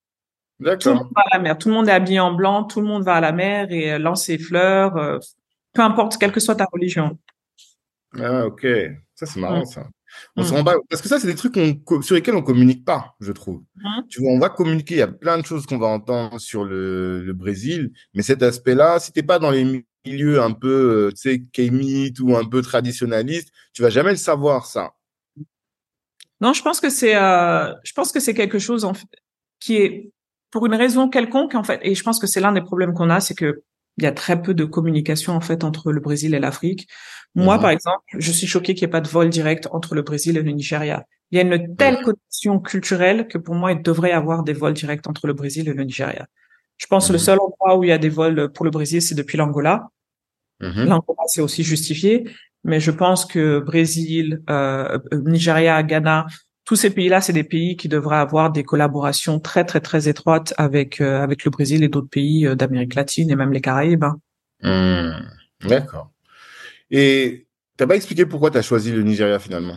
Tout 0.59 0.89
le 0.91 0.95
monde 0.95 1.11
va 1.15 1.23
à 1.31 1.37
la 1.37 1.43
mer. 1.43 1.59
Tout 1.59 1.69
le 1.69 1.75
monde 1.75 1.89
est 1.89 1.93
habillé 1.93 2.21
en 2.21 2.33
blanc. 2.33 2.65
Tout 2.65 2.81
le 2.81 2.87
monde 2.87 3.03
va 3.05 3.15
à 3.17 3.21
la 3.21 3.33
mer 3.33 3.71
et 3.71 3.93
euh, 3.93 3.99
lance 3.99 4.25
ses 4.25 4.39
fleurs. 4.39 4.97
euh, 4.97 5.19
peu 5.73 5.83
importe, 5.83 6.17
quelle 6.19 6.31
que 6.33 6.41
soit 6.41 6.55
ta 6.55 6.67
religion. 6.73 7.19
Ah, 8.19 8.47
ok. 8.47 8.65
Ça, 9.17 9.27
c'est 9.27 9.41
marrant, 9.41 9.65
ça. 9.65 9.89
On 10.37 10.43
Mm. 10.43 10.47
se 10.47 10.53
rend 10.55 10.63
pas, 10.65 10.75
parce 10.89 11.03
que 11.03 11.09
ça, 11.09 11.19
c'est 11.19 11.27
des 11.27 11.35
trucs 11.35 11.57
sur 12.03 12.15
lesquels 12.15 12.37
on 12.37 12.43
communique 12.43 12.85
pas, 12.85 13.17
je 13.19 13.33
trouve. 13.33 13.63
Mhm. 13.75 14.07
Tu 14.09 14.21
vois, 14.23 14.31
on 14.31 14.39
va 14.39 14.49
communiquer, 14.49 14.95
il 14.95 14.99
y 14.99 15.03
a 15.03 15.09
plein 15.09 15.39
de 15.39 15.45
choses 15.45 15.67
qu'on 15.67 15.79
va 15.79 15.89
entendre 15.89 16.39
sur 16.41 16.65
le, 16.65 17.21
le 17.25 17.33
Brésil, 17.33 17.91
mais 18.15 18.23
cet 18.23 18.41
aspect-là, 18.45 19.01
si 19.01 19.11
t'es 19.13 19.25
pas 19.25 19.41
dans 19.41 19.51
les 19.51 19.65
mi- 19.65 19.85
milieux 20.07 20.41
un 20.41 20.53
peu, 20.53 21.09
euh, 21.09 21.11
tu 21.11 21.17
sais, 21.17 21.43
kémites 21.53 22.21
ou 22.21 22.37
un 22.37 22.45
peu 22.45 22.63
traditionnalistes, 22.63 23.49
tu 23.73 23.83
vas 23.83 23.91
jamais 23.91 24.11
le 24.11 24.17
savoir, 24.17 24.67
ça. 24.67 24.93
Non, 26.41 26.53
je 26.53 26.63
pense 26.63 26.79
que 26.81 26.91
c'est, 26.91 27.17
euh, 27.17 27.73
je 27.83 27.93
pense 27.93 28.13
que 28.13 28.21
c'est 28.21 28.35
quelque 28.35 28.61
chose 28.61 28.85
en 28.85 28.95
fait, 28.95 29.09
qui 29.59 29.77
est 29.77 30.13
pour 30.55 30.67
une 30.67 30.75
raison 30.77 31.09
quelconque 31.09 31.57
en 31.57 31.65
fait. 31.65 31.81
Et 31.83 31.97
je 31.97 32.03
pense 32.05 32.21
que 32.21 32.29
c'est 32.29 32.39
l'un 32.41 32.53
des 32.53 32.61
problèmes 32.63 32.95
qu'on 32.95 33.11
a, 33.11 33.19
c'est 33.19 33.35
que 33.35 33.63
il 33.99 34.05
y 34.05 34.07
a 34.07 34.13
très 34.13 34.41
peu 34.41 34.55
de 34.55 34.65
communication 34.65 35.33
en 35.35 35.41
fait 35.41 35.65
entre 35.65 35.91
le 35.91 36.01
Brésil 36.01 36.33
et 36.33 36.39
l'Afrique. 36.39 36.87
Moi, 37.35 37.57
Mhm. 37.57 37.61
par 37.63 37.71
exemple, 37.71 38.05
je 38.17 38.31
suis 38.31 38.47
choquée 38.47 38.75
qu'il 38.75 38.87
n'y 38.87 38.91
ait 38.91 38.97
pas 38.99 39.01
de 39.01 39.09
vol 39.09 39.29
direct 39.31 39.67
entre 39.73 39.97
le 39.97 40.03
Brésil 40.03 40.37
et 40.37 40.43
le 40.43 40.53
Nigeria. 40.53 41.05
Il 41.33 41.39
y 41.39 41.41
a 41.41 41.43
une 41.43 41.75
telle 41.75 42.01
connexion 42.03 42.61
culturelle 42.61 43.27
que 43.27 43.37
pour 43.37 43.57
moi, 43.57 43.73
il 43.73 43.83
devrait 43.83 44.11
y 44.11 44.13
avoir 44.13 44.45
des 44.45 44.53
vols 44.53 44.75
directs 44.75 45.05
entre 45.09 45.27
le 45.27 45.33
Brésil 45.33 45.69
et 45.69 45.73
le 45.75 45.83
Nigeria. 45.83 46.25
Je 46.77 46.87
pense 46.87 47.09
que 47.09 47.13
le 47.15 47.19
Mhm. 47.19 47.25
seul 47.25 47.39
endroit 47.41 47.77
où 47.77 47.83
il 47.83 47.89
y 47.89 47.93
a 47.93 47.99
des 47.99 48.09
vols 48.09 48.53
pour 48.53 48.65
le 48.65 48.71
Brésil, 48.71 49.03
c'est 49.03 49.17
depuis 49.17 49.37
l'Angola. 49.37 49.89
Mhm. 50.61 50.85
L'Angola, 50.87 51.23
c'est 51.27 51.41
aussi 51.41 51.65
justifié. 51.65 52.29
Mais 52.63 52.79
je 52.79 52.93
pense 52.93 53.27
que 53.27 53.59
Brésil, 53.59 54.41
euh, 54.51 54.99
euh, 55.13 55.21
Nigeria, 55.27 55.83
Ghana, 55.83 56.27
tous 56.65 56.77
ces 56.77 56.91
pays-là, 56.91 57.21
c'est 57.21 57.33
des 57.33 57.45
pays 57.45 57.77
qui 57.77 57.89
devraient 57.89 58.17
avoir 58.17 58.51
des 58.51 58.65
collaborations 58.65 59.39
très, 59.41 59.65
très, 59.65 59.81
très 59.81 60.09
étroites 60.09 60.55
avec, 60.57 61.01
euh, 61.01 61.21
avec 61.23 61.45
le 61.45 61.51
Brésil 61.51 61.83
et 61.85 61.89
d'autres 61.89 62.09
pays 62.09 62.47
euh, 62.47 62.55
d'Amérique 62.55 62.95
latine 62.95 63.31
et 63.31 63.37
même 63.37 63.53
les 63.53 63.61
Caraïbes. 63.61 64.05
hein. 64.05 64.19
Hmm, 64.63 65.69
D'accord. 65.69 66.11
Et 66.91 67.47
t'as 67.77 67.87
pas 67.87 67.97
expliqué 67.97 68.25
pourquoi 68.27 68.51
tu 68.51 68.59
as 68.59 68.63
choisi 68.63 68.93
le 68.93 69.03
Nigeria 69.03 69.39
finalement? 69.39 69.77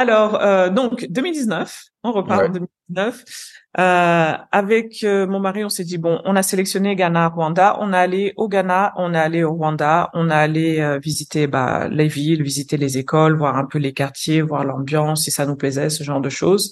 Alors, 0.00 0.40
euh, 0.40 0.70
donc 0.70 1.06
2019, 1.10 1.82
on 2.04 2.12
repart 2.12 2.40
Ouais. 2.42 2.48
en 2.48 2.52
2019. 2.52 3.24
Euh, 3.78 4.32
avec 4.52 5.02
euh, 5.02 5.26
mon 5.26 5.40
mari, 5.40 5.64
on 5.64 5.68
s'est 5.68 5.82
dit 5.84 5.98
bon, 5.98 6.20
on 6.24 6.36
a 6.36 6.42
sélectionné 6.44 6.94
Ghana, 6.94 7.28
Rwanda. 7.28 7.76
On 7.80 7.92
est 7.92 7.96
allé 7.96 8.32
au 8.36 8.48
Ghana, 8.48 8.92
on 8.96 9.12
est 9.12 9.18
allé 9.18 9.42
au 9.42 9.52
Rwanda, 9.54 10.08
on 10.14 10.30
est 10.30 10.34
allé 10.34 10.80
euh, 10.80 10.98
visiter 10.98 11.48
bah, 11.48 11.88
les 11.90 12.06
villes, 12.06 12.42
visiter 12.44 12.76
les 12.76 12.96
écoles, 12.98 13.36
voir 13.36 13.56
un 13.56 13.64
peu 13.66 13.78
les 13.78 13.92
quartiers, 13.92 14.40
voir 14.40 14.64
l'ambiance, 14.64 15.24
si 15.24 15.30
ça 15.32 15.46
nous 15.46 15.56
plaisait, 15.56 15.90
ce 15.90 16.04
genre 16.04 16.20
de 16.20 16.28
choses. 16.30 16.70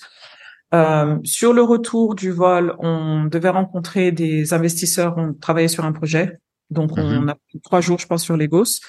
Euh, 0.74 1.16
sur 1.24 1.52
le 1.52 1.62
retour 1.62 2.14
du 2.14 2.30
vol, 2.30 2.74
on 2.78 3.24
devait 3.24 3.48
rencontrer 3.50 4.12
des 4.12 4.54
investisseurs. 4.54 5.14
On 5.16 5.32
travaillait 5.32 5.68
sur 5.68 5.84
un 5.84 5.92
projet, 5.92 6.38
donc 6.70 6.90
on 6.96 7.02
Mhm. 7.22 7.28
a 7.30 7.34
pris 7.34 7.60
trois 7.60 7.80
jours, 7.80 7.98
je 7.98 8.06
pense, 8.06 8.22
sur 8.22 8.36
Lagos. 8.36 8.80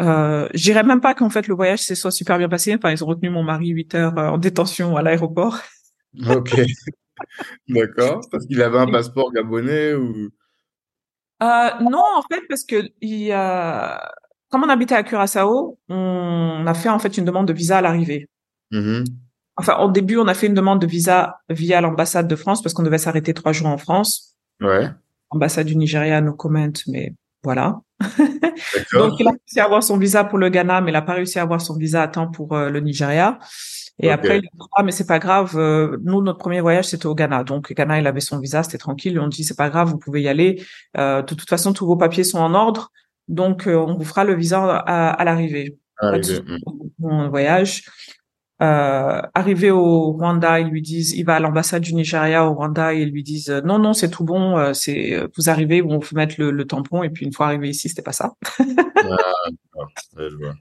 Euh, 0.00 0.48
je 0.52 0.62
dirais 0.62 0.82
même 0.82 1.00
pas 1.00 1.14
qu'en 1.14 1.30
fait 1.30 1.48
le 1.48 1.54
voyage 1.54 1.80
s'est 1.80 1.94
soit 1.94 2.10
super 2.10 2.38
bien 2.38 2.48
passé. 2.48 2.74
Enfin, 2.74 2.90
ils 2.90 3.02
ont 3.02 3.06
retenu 3.06 3.30
mon 3.30 3.42
mari 3.42 3.68
huit 3.68 3.94
heures 3.94 4.16
euh, 4.18 4.28
en 4.28 4.38
détention 4.38 4.96
à 4.96 5.02
l'aéroport. 5.02 5.58
Ok. 6.28 6.54
D'accord. 7.68 8.20
Parce 8.30 8.46
qu'il 8.46 8.60
avait 8.62 8.78
un 8.78 8.90
passeport 8.90 9.32
gabonais 9.32 9.94
ou... 9.94 10.28
Euh, 11.42 11.70
non, 11.82 12.02
en 12.16 12.22
fait, 12.30 12.42
parce 12.48 12.64
que 12.64 12.90
il, 13.00 13.30
euh, 13.32 13.96
comme 14.50 14.64
on 14.64 14.68
habitait 14.68 14.94
à 14.94 15.02
Curaçao, 15.02 15.78
on 15.88 16.64
a 16.66 16.74
fait 16.74 16.88
en 16.88 16.98
fait 16.98 17.16
une 17.18 17.24
demande 17.24 17.48
de 17.48 17.52
visa 17.52 17.78
à 17.78 17.80
l'arrivée. 17.82 18.28
Mhm. 18.70 19.04
Enfin, 19.56 19.78
au 19.78 19.90
début, 19.90 20.18
on 20.18 20.28
a 20.28 20.34
fait 20.34 20.46
une 20.46 20.54
demande 20.54 20.80
de 20.80 20.86
visa 20.86 21.40
via 21.48 21.80
l'ambassade 21.80 22.28
de 22.28 22.36
France 22.36 22.62
parce 22.62 22.74
qu'on 22.74 22.82
devait 22.82 22.98
s'arrêter 22.98 23.32
trois 23.32 23.52
jours 23.52 23.68
en 23.68 23.78
France. 23.78 24.36
Ouais. 24.60 24.90
Ambassade 25.30 25.66
du 25.66 25.76
Nigeria, 25.76 26.20
no 26.20 26.34
comment, 26.34 26.72
mais 26.88 27.14
voilà. 27.42 27.80
Donc, 28.92 29.14
il 29.18 29.26
a 29.26 29.30
réussi 29.30 29.60
à 29.60 29.64
avoir 29.64 29.82
son 29.82 29.96
visa 29.96 30.24
pour 30.24 30.38
le 30.38 30.48
Ghana, 30.48 30.80
mais 30.80 30.90
il 30.90 30.94
n'a 30.94 31.02
pas 31.02 31.14
réussi 31.14 31.38
à 31.38 31.42
avoir 31.42 31.60
son 31.60 31.76
visa 31.76 32.02
à 32.02 32.08
temps 32.08 32.30
pour 32.30 32.54
euh, 32.54 32.70
le 32.70 32.80
Nigeria. 32.80 33.38
Et 33.98 34.10
après, 34.10 34.38
il 34.38 34.46
a 34.46 34.50
dit, 34.52 34.68
ah, 34.76 34.82
mais 34.82 34.92
c'est 34.92 35.06
pas 35.06 35.18
grave. 35.18 35.56
euh, 35.56 35.96
nous, 36.02 36.20
notre 36.22 36.38
premier 36.38 36.60
voyage, 36.60 36.86
c'était 36.86 37.06
au 37.06 37.14
Ghana. 37.14 37.44
Donc, 37.44 37.72
Ghana, 37.72 37.98
il 37.98 38.06
avait 38.06 38.20
son 38.20 38.38
visa, 38.38 38.62
c'était 38.62 38.76
tranquille. 38.76 39.18
Ont 39.18 39.28
dit, 39.28 39.42
c'est 39.42 39.56
pas 39.56 39.70
grave, 39.70 39.88
vous 39.88 39.98
pouvez 39.98 40.20
y 40.20 40.28
aller. 40.28 40.62
Euh, 40.98 41.22
de 41.22 41.34
toute 41.34 41.48
façon, 41.48 41.72
tous 41.72 41.86
vos 41.86 41.96
papiers 41.96 42.24
sont 42.24 42.38
en 42.38 42.52
ordre. 42.54 42.90
Donc, 43.28 43.66
euh, 43.66 43.74
on 43.76 43.94
vous 43.96 44.04
fera 44.04 44.24
le 44.24 44.34
visa 44.34 44.62
à, 44.62 45.10
à 45.10 45.24
l'arrivée. 45.24 45.78
Souci. 46.22 46.42
Mon 46.98 47.30
voyage. 47.30 47.84
Euh, 48.62 49.20
arrivé 49.34 49.70
au 49.70 50.12
Rwanda, 50.12 50.60
ils 50.60 50.68
lui 50.68 50.80
disent, 50.80 51.12
il 51.12 51.24
va 51.24 51.36
à 51.36 51.40
l'ambassade 51.40 51.82
du 51.82 51.94
Nigeria 51.94 52.46
au 52.46 52.54
Rwanda 52.54 52.94
et 52.94 53.02
ils 53.02 53.10
lui 53.10 53.22
disent, 53.22 53.50
euh, 53.50 53.60
non, 53.60 53.78
non, 53.78 53.92
c'est 53.92 54.08
tout 54.08 54.24
bon, 54.24 54.56
euh, 54.56 54.72
c'est, 54.72 55.12
euh, 55.12 55.28
vous 55.36 55.50
arrivez, 55.50 55.82
on 55.82 55.98
vous 55.98 56.16
mettre 56.16 56.36
le, 56.38 56.50
le 56.50 56.64
tampon 56.66 57.02
et 57.02 57.10
puis 57.10 57.26
une 57.26 57.32
fois 57.32 57.46
arrivé 57.46 57.68
ici, 57.68 57.88
c'était 57.88 58.02
pas 58.02 58.12
ça. 58.12 58.32
Vois. 60.38 60.54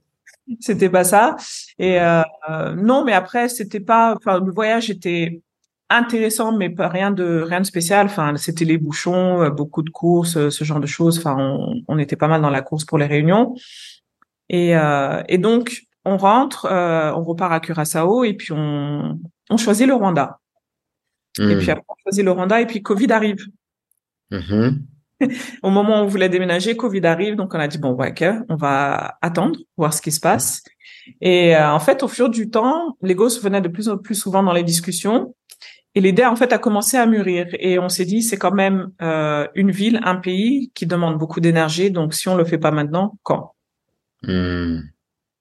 C'était 0.60 0.90
pas 0.90 1.04
ça. 1.04 1.38
Et 1.80 1.98
non, 2.76 3.04
mais 3.04 3.14
après, 3.14 3.50
c'était 3.50 3.80
pas. 3.80 4.16
Enfin, 4.16 4.40
le 4.40 4.52
voyage 4.52 4.92
était 4.92 5.42
intéressant, 5.90 6.56
mais 6.56 6.70
pas 6.70 6.88
rien 6.88 7.10
de 7.10 7.42
rien 7.42 7.62
de 7.62 7.66
spécial. 7.66 8.06
Enfin, 8.06 8.36
c'était 8.38 8.66
les 8.66 8.78
bouchons, 8.78 9.50
beaucoup 9.50 9.82
de 9.82 9.90
courses, 9.90 10.50
ce 10.50 10.64
genre 10.64 10.80
de 10.80 10.86
choses. 10.86 11.18
Enfin, 11.18 11.36
on, 11.40 11.82
on 11.88 11.98
était 11.98 12.16
pas 12.16 12.28
mal 12.28 12.42
dans 12.42 12.52
la 12.52 12.62
course 12.62 12.86
pour 12.86 13.00
les 13.00 13.08
réunions. 13.08 13.56
Et 14.50 14.76
euh, 14.76 15.24
et 15.28 15.38
donc, 15.38 15.82
on 16.06 16.18
rentre, 16.18 16.66
euh, 16.66 17.12
on 17.14 17.24
repart 17.24 17.52
à 17.52 17.60
Curaçao 17.60 18.24
et 18.24 18.34
puis 18.34 18.52
on 18.54 19.20
on 19.50 19.58
choisit 19.58 19.88
le 19.88 19.94
Rwanda. 19.94 20.40
Et 21.40 21.56
Hmm. 21.56 21.58
puis 21.58 21.70
après, 21.72 21.84
on 21.90 21.96
choisit 22.04 22.24
le 22.24 22.32
Rwanda 22.32 22.62
et 22.62 22.66
puis 22.66 22.82
Covid 22.82 23.12
arrive. 23.12 23.46
Mhm. 24.32 24.82
Au 25.64 25.70
moment 25.70 26.02
où 26.02 26.04
on 26.04 26.08
voulait 26.08 26.30
déménager, 26.30 26.76
Covid 26.76 27.06
arrive, 27.06 27.36
donc 27.36 27.54
on 27.54 27.60
a 27.60 27.68
dit 27.68 27.78
bon, 27.78 27.92
ouais, 27.94 28.10
ok, 28.12 28.24
on 28.50 28.56
va 28.56 29.18
attendre, 29.22 29.58
voir 29.78 29.94
ce 29.94 30.02
qui 30.02 30.12
se 30.12 30.20
passe. 30.20 30.64
Et 31.22 31.56
euh, 31.56 31.72
en 31.72 31.80
fait, 31.80 32.04
au 32.04 32.08
fur 32.08 32.30
du 32.30 32.50
temps, 32.50 32.98
Lagos 33.02 33.40
venait 33.42 33.62
de 33.62 33.68
plus 33.70 33.88
en 33.90 33.98
plus 33.98 34.16
souvent 34.16 34.44
dans 34.44 34.54
les 34.54 34.64
discussions, 34.64 35.36
et 35.94 36.02
l'idée 36.02 36.26
en 36.26 36.36
fait 36.36 36.52
a 36.52 36.58
commencé 36.58 36.98
à 36.98 37.06
mûrir. 37.06 37.48
Et 37.60 37.80
on 37.80 37.88
s'est 37.90 38.06
dit 38.06 38.22
c'est 38.24 38.38
quand 38.38 38.52
même 38.54 38.90
euh, 39.02 39.48
une 39.56 39.72
ville, 39.72 40.00
un 40.04 40.16
pays 40.18 40.72
qui 40.74 40.86
demande 40.86 41.18
beaucoup 41.18 41.40
d'énergie, 41.40 41.92
donc 41.92 42.14
si 42.14 42.28
on 42.28 42.36
le 42.36 42.44
fait 42.46 42.58
pas 42.58 42.72
maintenant, 42.72 43.18
quand? 43.24 43.54
Hmm. 44.24 44.80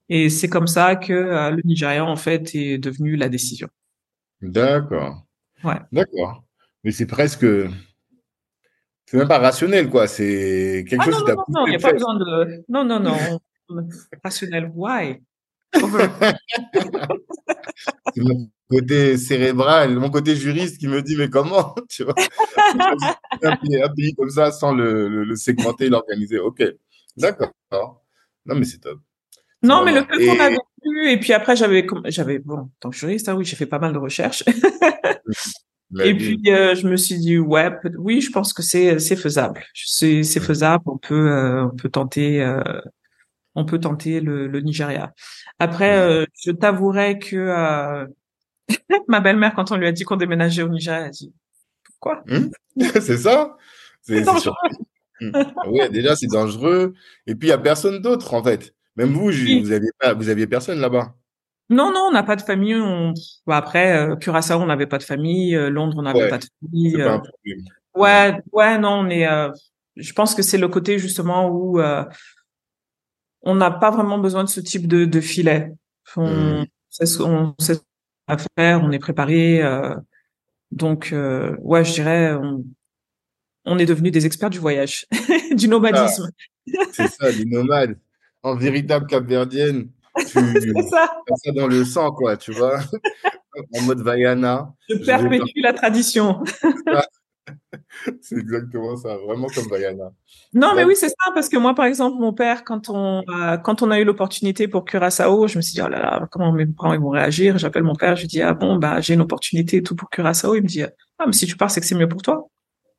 Et 0.08 0.28
c'est 0.30 0.48
comme 0.48 0.66
ça 0.66 0.96
que 0.96 1.12
euh, 1.12 1.50
le 1.50 1.62
Nigeria 1.64 2.04
en 2.04 2.16
fait 2.16 2.54
est 2.54 2.78
devenu 2.78 3.16
la 3.16 3.28
décision. 3.28 3.68
D'accord. 4.42 5.24
Ouais. 5.62 5.80
D'accord. 5.92 6.44
Mais 6.84 6.92
c'est 6.92 7.06
presque... 7.06 7.46
C'est 9.06 9.18
même 9.18 9.28
pas 9.28 9.38
rationnel, 9.38 9.90
quoi. 9.90 10.06
C'est 10.08 10.84
quelque 10.88 11.02
Ah 11.02 11.04
chose 11.10 11.14
non 11.14 11.24
qui 11.24 11.26
t'a 11.26 11.34
non 11.34 11.44
non, 11.48 11.66
il 11.66 11.74
a 11.74 11.78
pas 11.78 11.92
besoin 11.92 12.16
de 12.18 12.64
non 12.68 12.84
non 12.84 13.00
non 13.00 13.40
rationnel. 14.24 14.70
Why? 14.74 15.20
C'est 18.14 18.22
mon 18.22 18.50
côté 18.70 19.16
cérébral, 19.16 19.96
mon 19.98 20.10
côté 20.10 20.36
juriste 20.36 20.78
qui 20.78 20.88
me 20.88 21.02
dit, 21.02 21.16
mais 21.16 21.28
comment, 21.28 21.74
tu 21.88 22.04
vois, 22.04 22.14
un 23.42 23.56
pays, 23.56 23.82
un 23.82 23.88
pays 23.94 24.14
comme 24.14 24.30
ça 24.30 24.52
sans 24.52 24.72
le, 24.74 25.08
le, 25.08 25.24
le 25.24 25.36
segmenter, 25.36 25.88
l'organiser. 25.88 26.38
Ok, 26.38 26.62
d'accord. 27.16 27.52
Non, 28.46 28.54
mais 28.56 28.64
c'est 28.64 28.78
top. 28.78 29.00
Non, 29.64 29.84
mais 29.84 29.92
le 29.92 30.04
peu 30.06 30.16
qu'on 30.16 30.34
Et- 30.34 30.40
a 30.40 30.48
vécu, 30.50 31.10
et 31.10 31.18
puis 31.18 31.32
après, 31.32 31.56
j'avais, 31.56 31.86
j'avais, 32.06 32.38
bon, 32.38 32.70
tant 32.80 32.90
que 32.90 32.96
juriste, 32.96 33.28
hein, 33.28 33.34
oui, 33.34 33.44
j'ai 33.44 33.56
fait 33.56 33.66
pas 33.66 33.78
mal 33.78 33.92
de 33.92 33.98
recherches. 33.98 34.44
Et 36.02 36.14
puis, 36.14 36.40
euh, 36.48 36.74
je 36.74 36.88
me 36.88 36.96
suis 36.96 37.18
dit, 37.18 37.38
ouais, 37.38 37.70
oui, 37.98 38.20
je 38.20 38.30
pense 38.30 38.52
que 38.52 38.62
c'est, 38.62 38.98
c'est 38.98 39.16
faisable. 39.16 39.62
C'est, 39.74 40.22
c'est 40.22 40.40
faisable. 40.40 40.82
On 40.86 40.98
peut, 40.98 41.30
euh, 41.30 41.66
on 41.66 41.76
peut 41.76 41.88
tenter, 41.88 42.42
euh, 42.42 42.60
on 43.54 43.64
peut 43.64 43.78
tenter 43.78 44.20
le, 44.20 44.48
le 44.48 44.60
Nigeria. 44.60 45.12
Après, 45.58 46.26
je 46.44 46.50
t'avouerai 46.50 47.18
que 47.18 47.36
euh, 47.36 48.06
ma 49.08 49.20
belle-mère, 49.20 49.54
quand 49.54 49.70
on 49.72 49.76
lui 49.76 49.86
a 49.86 49.92
dit 49.92 50.04
qu'on 50.04 50.16
déménageait 50.16 50.62
au 50.62 50.68
Nigeria, 50.68 51.00
elle 51.00 51.06
a 51.06 51.10
dit, 51.10 51.32
pourquoi? 51.84 52.24
Hmm 52.26 52.48
c'est 53.00 53.18
ça? 53.18 53.56
C'est 54.02 54.24
C'est. 54.24 54.50
Ouais, 55.68 55.88
déjà, 55.90 56.16
c'est 56.16 56.26
dangereux. 56.26 56.94
Et 57.26 57.34
puis, 57.36 57.48
il 57.48 57.50
n'y 57.50 57.54
a 57.54 57.58
personne 57.58 58.00
d'autre, 58.02 58.34
en 58.34 58.42
fait. 58.42 58.74
Même 58.96 59.10
vous, 59.12 59.28
Oui. 59.28 59.60
vous 59.60 59.72
aviez 59.72 59.90
pas, 59.98 60.14
vous 60.14 60.28
aviez 60.28 60.46
personne 60.46 60.78
là-bas. 60.80 61.14
Non, 61.70 61.90
non, 61.92 62.06
on 62.08 62.12
n'a 62.12 62.22
pas 62.22 62.36
de 62.36 62.42
famille. 62.42 62.74
On... 62.76 63.12
Bah, 63.46 63.56
après, 63.56 63.96
euh, 63.96 64.16
Curaçao, 64.16 64.60
on 64.60 64.66
n'avait 64.66 64.86
pas 64.86 64.98
de 64.98 65.02
famille. 65.02 65.56
euh, 65.56 65.70
Londres, 65.70 65.96
on 65.98 66.02
n'avait 66.02 66.24
Ouais, 66.24 66.28
pas 66.28 66.38
de 66.38 66.46
famille. 66.60 67.00
Euh, 67.00 67.18
pas. 67.18 67.22
Ouais, 67.94 68.40
ouais, 68.52 68.78
non, 68.78 69.02
mais 69.02 69.26
euh, 69.26 69.50
je 69.96 70.12
pense 70.12 70.34
que 70.34 70.42
c'est 70.42 70.58
le 70.58 70.68
côté 70.68 70.98
justement 70.98 71.48
où 71.48 71.80
euh, 71.80 72.04
on 73.42 73.54
n'a 73.54 73.70
pas 73.70 73.90
vraiment 73.90 74.18
besoin 74.18 74.44
de 74.44 74.48
ce 74.48 74.60
type 74.60 74.86
de, 74.88 75.04
de 75.04 75.20
filet. 75.20 75.72
On, 76.16 76.60
Mm. 76.62 76.66
sait 76.90 77.06
ce, 77.06 77.22
on 77.22 77.54
sait 77.58 77.74
ce 77.74 77.80
qu'on 77.80 77.86
a 78.28 78.34
à 78.34 78.38
faire, 78.56 78.82
on 78.82 78.90
est 78.92 78.98
préparé. 78.98 79.62
euh, 79.62 79.94
donc, 80.70 81.12
euh, 81.12 81.56
ouais, 81.60 81.84
je 81.84 81.92
dirais, 81.94 82.34
on, 82.34 82.64
on 83.64 83.78
est 83.78 83.86
devenus 83.86 84.12
des 84.12 84.26
experts 84.26 84.50
du 84.50 84.58
voyage, 84.58 85.06
du 85.56 85.68
nomadisme. 85.68 86.28
C'est 86.92 87.06
ça, 87.08 87.32
des 87.32 87.44
nomades. 87.44 87.96
En 88.44 88.54
véritable 88.54 89.06
capverdienne, 89.06 89.88
tu 90.18 90.24
C'est 90.34 90.82
ça. 90.90 91.08
dans 91.56 91.66
le 91.66 91.84
sang, 91.84 92.12
quoi, 92.12 92.36
tu 92.36 92.52
vois. 92.52 92.78
En 93.74 93.82
mode 93.82 94.02
Vaiana. 94.02 94.72
Je 94.88 94.96
perpétue 94.96 95.60
la 95.62 95.72
tradition. 95.72 96.42
C'est 98.20 98.36
exactement 98.38 98.96
ça, 98.96 99.16
vraiment 99.16 99.48
comme 99.48 99.68
Vaiana. 99.68 100.12
Non, 100.52 100.74
mais 100.74 100.84
oui, 100.84 100.94
c'est 100.96 101.08
ça, 101.08 101.32
parce 101.34 101.48
que 101.48 101.56
moi, 101.56 101.74
par 101.74 101.84
exemple, 101.84 102.18
mon 102.18 102.32
père, 102.32 102.64
quand 102.64 102.88
on, 102.88 103.22
euh, 103.28 103.56
quand 103.58 103.82
on 103.82 103.90
a 103.90 103.98
eu 103.98 104.04
l'opportunité 104.04 104.68
pour 104.68 104.84
Curaçao, 104.84 105.46
je 105.48 105.58
me 105.58 105.62
suis 105.62 105.74
dit, 105.74 105.82
oh 105.82 105.88
là 105.88 106.00
là, 106.00 106.28
comment 106.30 106.52
mes 106.52 106.66
parents 106.66 106.94
ils 106.94 107.00
vont 107.00 107.10
réagir? 107.10 107.58
J'appelle 107.58 107.82
mon 107.82 107.94
père, 107.94 108.16
je 108.16 108.22
lui 108.22 108.28
dis, 108.28 108.40
ah 108.40 108.54
bon, 108.54 108.76
bah, 108.76 109.00
j'ai 109.00 109.14
une 109.14 109.20
opportunité 109.20 109.78
et 109.78 109.82
tout 109.82 109.94
pour 109.96 110.10
Curaçao. 110.10 110.54
Il 110.54 110.62
me 110.62 110.68
dit, 110.68 110.82
ah, 110.82 111.24
mais 111.26 111.32
si 111.32 111.46
tu 111.46 111.56
pars, 111.56 111.70
c'est 111.70 111.80
que 111.80 111.86
c'est 111.86 111.94
mieux 111.94 112.08
pour 112.08 112.22
toi. 112.22 112.48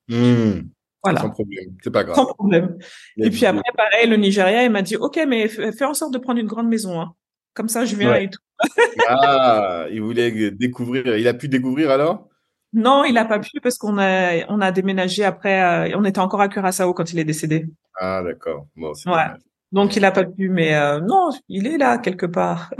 Hmm, 0.08 0.62
Voilà. 1.06 1.22
Sans 1.22 1.30
problème, 1.30 1.76
c'est 1.84 1.92
pas 1.92 2.04
grave. 2.04 2.16
Sans 2.16 2.26
problème. 2.34 2.78
Et 3.18 3.30
puis 3.30 3.46
après, 3.46 3.62
pareil, 3.78 4.10
le 4.10 4.16
Nigeria, 4.18 4.64
il 4.64 4.72
m'a 4.72 4.82
dit, 4.82 4.96
OK, 4.98 5.20
mais 5.28 5.48
fais 5.48 5.86
en 5.86 5.94
sorte 5.94 6.14
de 6.14 6.18
prendre 6.18 6.40
une 6.40 6.48
grande 6.48 6.68
maison, 6.68 7.00
hein. 7.00 7.14
Comme 7.54 7.70
ça, 7.70 7.86
je 7.86 7.96
viens 7.96 8.12
Ouais. 8.12 8.26
et 8.26 8.30
tout. 8.30 8.40
Ah, 9.08 9.86
il 9.92 10.02
voulait 10.02 10.52
découvrir. 10.52 11.18
Il 11.18 11.28
a 11.28 11.34
pu 11.34 11.48
découvrir 11.48 11.92
alors? 11.92 12.28
Non, 12.74 13.04
il 13.06 13.18
a 13.18 13.24
pas 13.26 13.40
pu 13.40 13.62
parce 13.62 13.78
qu'on 13.78 13.98
a, 13.98 14.46
on 14.50 14.60
a 14.62 14.72
déménagé 14.72 15.24
après, 15.24 15.92
euh, 15.92 15.98
on 15.98 16.04
était 16.04 16.20
encore 16.20 16.42
à 16.42 16.50
Curaçao 16.50 16.94
quand 16.94 17.14
il 17.14 17.20
est 17.20 17.24
décédé. 17.24 17.66
Ah, 18.00 18.22
d'accord. 18.24 18.68
Bon, 18.76 18.92
Ouais. 19.06 19.28
Donc, 19.72 19.96
il 19.96 20.04
a 20.06 20.12
pas 20.12 20.26
pu, 20.26 20.50
mais 20.50 20.74
euh, 20.76 21.00
non, 21.00 21.30
il 21.48 21.68
est 21.68 21.78
là 21.78 21.98
quelque 21.98 22.26
part. 22.26 22.72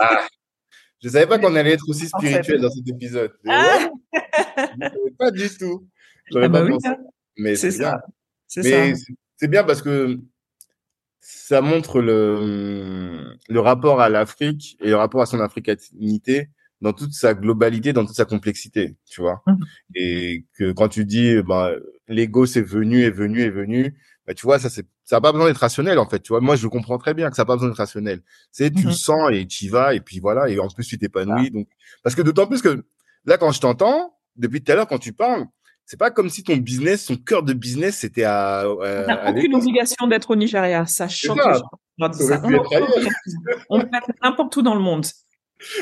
Ah, 0.00 0.26
je 1.02 1.08
savais 1.08 1.26
pas 1.26 1.38
qu'on 1.38 1.54
allait 1.54 1.72
être 1.74 1.88
aussi 1.88 2.06
spirituel 2.08 2.60
dans 2.60 2.70
cet 2.70 2.88
épisode. 2.88 3.32
Ah. 3.46 3.88
ouais, 4.12 5.10
pas 5.18 5.30
du 5.30 5.48
tout. 5.56 5.86
Ah 6.34 6.48
bah 6.48 6.64
oui, 6.64 6.76
hein. 6.84 6.96
Mais 7.36 7.56
c'est 7.56 7.76
bien. 7.76 7.98
C'est 8.46 9.48
bien 9.48 9.64
parce 9.64 9.82
que 9.82 10.18
ça 11.20 11.60
montre 11.60 12.00
le, 12.00 13.36
le 13.48 13.60
rapport 13.60 14.00
à 14.00 14.08
l'Afrique 14.08 14.76
et 14.80 14.88
le 14.88 14.96
rapport 14.96 15.22
à 15.22 15.26
son 15.26 15.40
africanité 15.40 16.48
dans 16.80 16.92
toute 16.92 17.12
sa 17.12 17.34
globalité, 17.34 17.92
dans 17.92 18.04
toute 18.04 18.16
sa 18.16 18.24
complexité, 18.24 18.96
tu 19.06 19.20
vois. 19.20 19.42
Mmh. 19.46 19.54
Et 19.94 20.44
que 20.58 20.72
quand 20.72 20.88
tu 20.88 21.04
dis, 21.04 21.42
bah, 21.42 21.72
l'ego 22.08 22.46
c'est 22.46 22.62
venu, 22.62 23.02
est 23.02 23.10
venu, 23.10 23.40
est 23.40 23.50
venu, 23.50 23.94
bah, 24.26 24.34
tu 24.34 24.44
vois, 24.44 24.58
ça 24.58 24.68
c'est, 24.68 24.86
ça 25.04 25.16
n'a 25.16 25.20
pas 25.20 25.32
besoin 25.32 25.46
d'être 25.48 25.58
rationnel 25.58 25.98
en 25.98 26.08
fait, 26.08 26.20
tu 26.20 26.28
vois. 26.32 26.40
Moi, 26.40 26.56
je 26.56 26.66
comprends 26.66 26.98
très 26.98 27.14
bien 27.14 27.30
que 27.30 27.36
ça 27.36 27.42
n'a 27.42 27.46
pas 27.46 27.54
besoin 27.54 27.68
d'être 27.68 27.78
rationnel. 27.78 28.22
C'est, 28.50 28.70
tu 28.70 28.82
le 28.82 28.90
mmh 28.90 28.92
sens 28.92 29.30
et 29.32 29.46
tu 29.46 29.66
y 29.66 29.68
vas 29.68 29.94
et 29.94 30.00
puis 30.00 30.18
voilà. 30.18 30.48
Et 30.48 30.58
en 30.58 30.68
plus, 30.68 30.86
tu 30.86 30.98
t'épanouis. 30.98 31.50
Donc, 31.50 31.68
parce 32.02 32.14
que 32.14 32.22
d'autant 32.22 32.46
plus 32.46 32.60
que 32.60 32.84
là, 33.24 33.38
quand 33.38 33.52
je 33.52 33.60
t'entends, 33.60 34.16
depuis 34.36 34.62
tout 34.62 34.72
à 34.72 34.74
l'heure, 34.74 34.88
quand 34.88 34.98
tu 34.98 35.12
parles, 35.12 35.46
c'est 35.86 35.98
pas 35.98 36.10
comme 36.10 36.28
si 36.28 36.42
ton 36.42 36.56
business, 36.56 37.04
son 37.04 37.16
cœur 37.16 37.44
de 37.44 37.52
business, 37.52 37.98
c'était 37.98 38.24
à. 38.24 38.64
Euh, 38.64 39.04
on 39.04 39.06
n'a 39.06 39.30
aucune 39.30 39.54
obligation 39.54 40.06
d'être 40.08 40.32
au 40.32 40.36
Nigeria. 40.36 40.84
Ça 40.84 41.08
choque. 41.08 41.38
On, 41.98 42.06
on 43.70 43.80
peut 43.80 43.86
être 43.96 44.10
n'importe 44.22 44.56
où 44.56 44.62
dans 44.62 44.74
le 44.74 44.80
monde. 44.80 45.06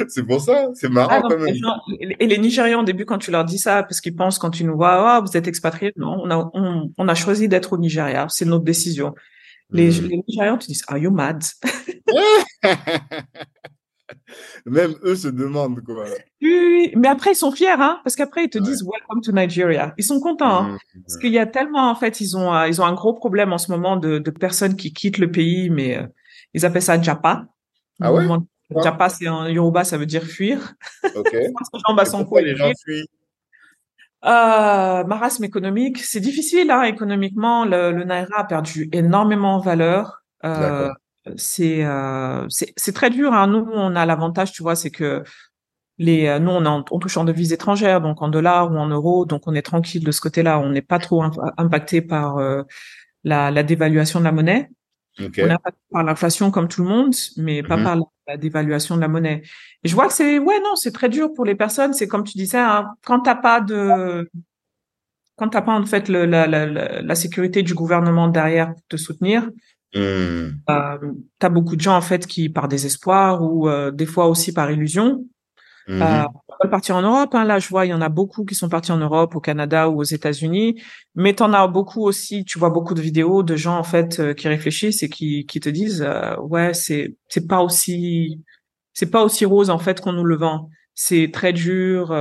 C'est 0.09 0.23
pour 0.23 0.41
ça, 0.41 0.69
c'est 0.75 0.89
marrant 0.89 1.09
ah, 1.11 1.23
quand 1.23 1.39
même. 1.39 1.57
et 1.99 2.27
les 2.27 2.39
Nigérians 2.39 2.83
au 2.83 2.85
début 2.85 3.05
quand 3.05 3.19
tu 3.19 3.33
leur 3.33 3.45
dis 3.45 3.59
ça, 3.59 3.83
parce 3.83 4.01
qu'ils 4.01 4.15
pensent 4.15 4.39
quand 4.39 4.51
tu 4.51 4.63
nous 4.63 4.77
vois, 4.77 5.19
oh, 5.19 5.27
vous 5.27 5.37
êtes 5.37 5.49
expatriés, 5.49 5.93
non, 5.97 6.21
on 6.23 6.31
a, 6.31 6.49
on, 6.97 7.09
a 7.09 7.15
choisi 7.17 7.49
d'être 7.49 7.73
au 7.73 7.79
Nigeria, 7.79 8.27
c'est 8.29 8.45
notre 8.45 8.63
décision. 8.63 9.15
Les, 9.71 9.91
les 9.91 10.23
Nigérians 10.29 10.59
te 10.59 10.67
disent, 10.67 10.85
are 10.87 10.99
you 10.99 11.11
mad? 11.11 11.43
Même 14.67 14.95
eux 15.03 15.15
se 15.15 15.29
demandent 15.29 15.81
quoi. 15.83 16.05
Oui, 16.43 16.93
mais 16.97 17.09
après 17.09 17.33
ils 17.33 17.37
sont 17.37 17.53
fiers, 17.53 17.69
hein, 17.71 18.01
parce 18.05 18.17
qu'après 18.17 18.45
ils 18.45 18.51
te 18.51 18.59
disent 18.59 18.83
Welcome 18.83 19.21
to 19.23 19.33
Nigeria. 19.33 19.95
Ils 19.99 20.05
sont 20.05 20.21
contents, 20.21 20.62
hein, 20.62 20.79
mmh, 20.95 21.01
parce 21.03 21.17
qu'il 21.19 21.33
y 21.33 21.39
a 21.39 21.47
tellement 21.47 21.91
en 21.91 21.95
fait 21.95 22.21
ils 22.21 22.37
ont 22.37 22.55
euh, 22.55 22.69
ils 22.69 22.81
ont 22.81 22.85
un 22.85 22.95
gros 22.95 23.15
problème 23.15 23.53
en 23.53 23.59
ce 23.59 23.71
moment 23.71 23.97
de, 23.97 24.19
de 24.19 24.31
personnes 24.31 24.77
qui 24.77 24.93
quittent 24.93 25.19
le 25.19 25.31
pays, 25.31 25.71
mais 25.71 25.99
euh, 25.99 26.07
ils 26.53 26.65
appellent 26.65 26.83
ça 26.83 27.01
Japa. 27.01 27.47
Ah 28.01 28.12
ouais? 28.12 28.27
Japa 28.83 29.09
c'est 29.09 29.29
en 29.29 29.47
Yoruba, 29.47 29.85
ça 29.85 29.99
veut 29.99 30.07
dire 30.07 30.25
fuir. 30.25 30.75
Ok. 31.15 31.35
pourquoi 32.12 32.43
les 32.43 32.57
gens 32.57 32.73
fuient? 32.85 33.07
Euh, 34.25 35.05
marasme 35.05 35.45
économique, 35.45 35.99
c'est 35.99 36.21
difficile 36.21 36.71
hein, 36.71 36.83
économiquement. 36.85 37.67
Le, 37.67 37.93
le 37.93 38.05
Naira 38.05 38.41
a 38.41 38.45
perdu 38.45 38.89
énormément 38.93 39.57
en 39.57 39.59
valeur. 39.59 40.23
Euh, 40.45 40.89
c'est 41.37 41.85
euh, 41.85 42.47
c'est 42.49 42.95
très 42.95 43.11
dur. 43.11 43.33
Hein. 43.33 43.47
Nous, 43.47 43.66
on 43.72 43.97
a 43.97 44.07
l'avantage, 44.07 44.53
tu 44.53 44.62
vois, 44.62 44.77
c'est 44.77 44.91
que 44.91 45.22
les 45.99 46.27
euh, 46.27 46.39
nous 46.39 46.51
on, 46.51 46.66
en, 46.66 46.85
on 46.91 46.99
touche 46.99 47.16
en 47.16 47.25
devises 47.25 47.53
étrangères, 47.53 48.01
donc 48.01 48.20
en 48.20 48.29
dollars 48.29 48.72
ou 48.72 48.77
en 48.77 48.89
euros, 48.89 49.25
donc 49.25 49.43
on 49.47 49.55
est 49.55 49.62
tranquille 49.62 50.05
de 50.05 50.12
ce 50.12 50.20
côté-là. 50.20 50.59
On 50.59 50.70
n'est 50.70 50.83
pas 50.83 50.99
trop 50.99 51.22
impacté 51.57 52.03
par 52.03 52.39
euh, 52.39 52.62
la, 53.22 53.51
la, 53.51 53.62
dévaluation 53.62 54.18
de 54.18 54.25
la 54.25 54.33
monnaie. 54.33 54.70
Okay. 55.18 55.45
On 55.45 55.49
est 55.49 55.53
impacté 55.53 55.81
par 55.91 56.03
l'inflation 56.03 56.51
comme 56.51 56.68
tout 56.68 56.83
le 56.83 56.89
monde, 56.89 57.14
mais 57.37 57.62
pas 57.62 57.77
mm-hmm. 57.77 57.85
par 57.85 57.97
la, 58.27 58.37
dévaluation 58.37 58.97
de 58.97 59.01
la 59.01 59.09
monnaie. 59.09 59.43
Et 59.83 59.89
je 59.89 59.95
vois 59.95 60.09
que 60.09 60.12
c'est 60.12 60.39
ouais 60.39 60.61
non, 60.61 60.77
c'est 60.77 60.93
très 60.93 61.09
dur 61.09 61.33
pour 61.33 61.45
les 61.45 61.55
personnes. 61.55 61.95
C'est 61.95 62.09
comme 62.09 62.25
tu 62.25 62.37
disais, 62.37 62.59
hein, 62.59 62.91
quand 63.05 63.20
t'as 63.20 63.37
pas 63.37 63.61
de 63.61 64.29
quand 65.37 65.49
t'as 65.49 65.62
pas 65.62 65.72
en 65.72 65.85
fait 65.85 66.09
le, 66.09 66.27
la, 66.27 66.47
la, 66.47 66.66
la, 66.66 67.14
sécurité 67.16 67.64
du 67.64 67.75
gouvernement 67.75 68.29
derrière 68.29 68.72
pour 68.72 68.83
te 68.89 68.97
soutenir, 68.97 69.51
Mmh. 69.95 70.59
Euh, 70.71 70.99
tu 71.41 71.47
as 71.47 71.49
beaucoup 71.49 71.77
de 71.77 71.81
gens 71.81 71.97
en 71.97 72.01
fait 72.01 72.27
qui, 72.27 72.49
par 72.49 72.69
désespoir 72.69 73.43
ou 73.43 73.69
euh, 73.69 73.91
des 73.91 74.07
fois 74.07 74.27
aussi 74.27 74.53
par 74.53 74.71
illusion, 74.71 75.25
mmh. 75.87 76.03
euh, 76.03 76.25
veulent 76.61 76.71
partir 76.71 76.97
en 76.97 77.03
Europe. 77.03 77.35
Hein. 77.35 77.45
Là, 77.45 77.59
je 77.59 77.69
vois, 77.69 77.87
il 77.87 77.91
y 77.91 77.95
en 77.95 78.01
a 78.01 78.09
beaucoup 78.09 78.45
qui 78.45 78.55
sont 78.55 78.69
partis 78.69 78.93
en 78.93 78.99
Europe, 78.99 79.35
au 79.37 79.41
Canada 79.41 79.89
ou 79.89 80.01
aux 80.01 80.05
États-Unis. 80.05 80.83
Mais 81.15 81.35
tu 81.35 81.43
en 81.43 81.53
as 81.53 81.67
beaucoup 81.69 82.03
aussi. 82.03 82.45
Tu 82.45 82.59
vois 82.59 82.71
beaucoup 82.71 82.95
de 82.95 83.01
vidéos 83.01 83.43
de 83.43 83.57
gens 83.57 83.79
en 83.79 83.85
fait 83.85 84.21
euh, 84.21 84.35
qui 84.35 84.49
réfléchissent 84.49 85.03
et 85.03 85.09
qui, 85.09 85.47
qui 85.47 85.61
te 85.61 85.69
disent, 85.69 86.03
euh, 86.07 86.37
ouais, 86.39 86.75
c'est 86.75 87.17
c'est 87.29 87.47
pas 87.47 87.61
aussi 87.63 88.41
c'est 88.93 89.11
pas 89.11 89.25
aussi 89.25 89.45
rose 89.45 89.71
en 89.71 89.79
fait 89.79 90.01
qu'on 90.01 90.13
nous 90.13 90.25
le 90.25 90.37
vend. 90.37 90.71
C'est 90.95 91.31
très 91.33 91.53
dur. 91.53 92.15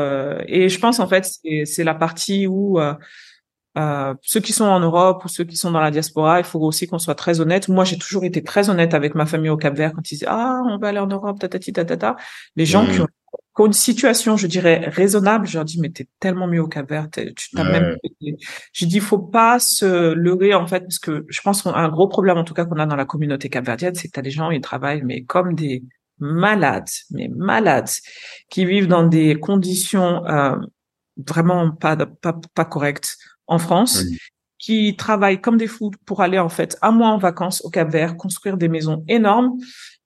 et 0.48 0.68
je 0.68 0.80
pense 0.80 1.00
en 1.00 1.08
fait 1.08 1.30
c'est 1.66 1.84
la 1.84 1.94
partie 1.94 2.48
où 2.48 2.80
euh, 3.78 4.14
ceux 4.22 4.40
qui 4.40 4.54
sont 4.54 4.66
en 4.66 4.80
Europe 4.80 5.26
ou 5.26 5.28
ceux 5.28 5.44
qui 5.44 5.56
sont 5.56 5.72
dans 5.72 5.80
la 5.80 5.90
diaspora, 5.90 6.40
il 6.40 6.46
faut 6.46 6.60
aussi 6.60 6.88
qu'on 6.88 7.00
soit 7.00 7.16
très 7.16 7.40
honnête. 7.40 7.70
Moi, 7.70 7.84
j'ai 7.86 7.98
toujours 7.98 8.24
été 8.24 8.44
très 8.44 8.70
honnête 8.70 8.94
avec 8.94 9.16
ma 9.16 9.26
famille 9.26 9.50
au 9.50 9.58
Cap-Vert 9.58 9.94
quand 9.94 10.12
ils 10.12 10.16
disaient 10.16 10.28
ah 10.30 10.62
on 10.70 10.78
va 10.78 10.90
aller 10.90 11.00
en 11.00 11.08
Europe, 11.08 11.40
tatati 11.40 11.74
tatata. 11.74 12.16
Les 12.56 12.66
gens 12.66 12.86
qui, 12.86 13.02
ont, 13.02 13.66
une 13.66 13.74
situation, 13.74 14.38
je 14.38 14.46
dirais 14.46 14.90
raisonnable, 14.90 15.48
je 15.48 15.58
leur 15.58 15.66
dis 15.66 15.80
mais 15.80 15.90
t'es 15.90 16.08
tellement 16.20 16.48
mieux 16.48 16.62
au 16.62 16.68
Cap-Vert, 16.68 17.10
tu 17.12 17.34
t'as 17.56 17.64
même. 17.64 17.98
J'ai 18.74 18.86
dit 18.86 19.00
faut 19.00 19.18
pas 19.18 19.58
se 19.60 20.14
leurrer 20.14 20.54
en 20.54 20.68
fait 20.68 20.82
parce 20.82 21.00
que 21.00 21.26
je 21.28 21.42
pense 21.42 21.64
qu'un 21.64 21.90
gros 21.90 22.08
problème 22.08 22.38
en 22.38 22.44
tout 22.44 22.54
cas 22.54 22.66
qu'on 22.66 22.78
a 22.78 22.86
dans 22.86 22.96
la 22.96 23.06
communauté 23.06 23.50
capverdienne, 23.50 23.96
c'est 23.96 24.08
que 24.08 24.14
t'as 24.14 24.22
des 24.22 24.32
gens 24.32 24.52
ils 24.52 24.62
travaillent 24.62 25.04
mais 25.04 25.24
comme 25.24 25.56
des 25.56 25.84
malades, 26.20 26.90
mais 27.10 27.28
malades, 27.28 27.90
qui 28.50 28.66
vivent 28.66 28.88
dans 28.88 29.04
des 29.04 29.40
conditions 29.40 30.26
euh, 30.28 30.56
vraiment 31.28 31.72
pas 31.72 31.96
pas 31.96 32.40
pas 32.54 32.66
correctes 32.66 33.18
en 33.54 33.60
France 33.60 34.04
qui 34.58 34.96
travaillent 34.96 35.42
comme 35.42 35.58
des 35.58 35.68
fous 35.68 35.92
pour 36.06 36.22
aller 36.22 36.40
en 36.40 36.50
fait 36.50 36.78
un 36.82 36.92
mois 36.92 37.10
en 37.10 37.18
vacances 37.18 37.64
au 37.66 37.70
Cap 37.70 37.90
Vert, 37.90 38.16
construire 38.16 38.56
des 38.58 38.70
maisons 38.70 39.04
énormes. 39.10 39.58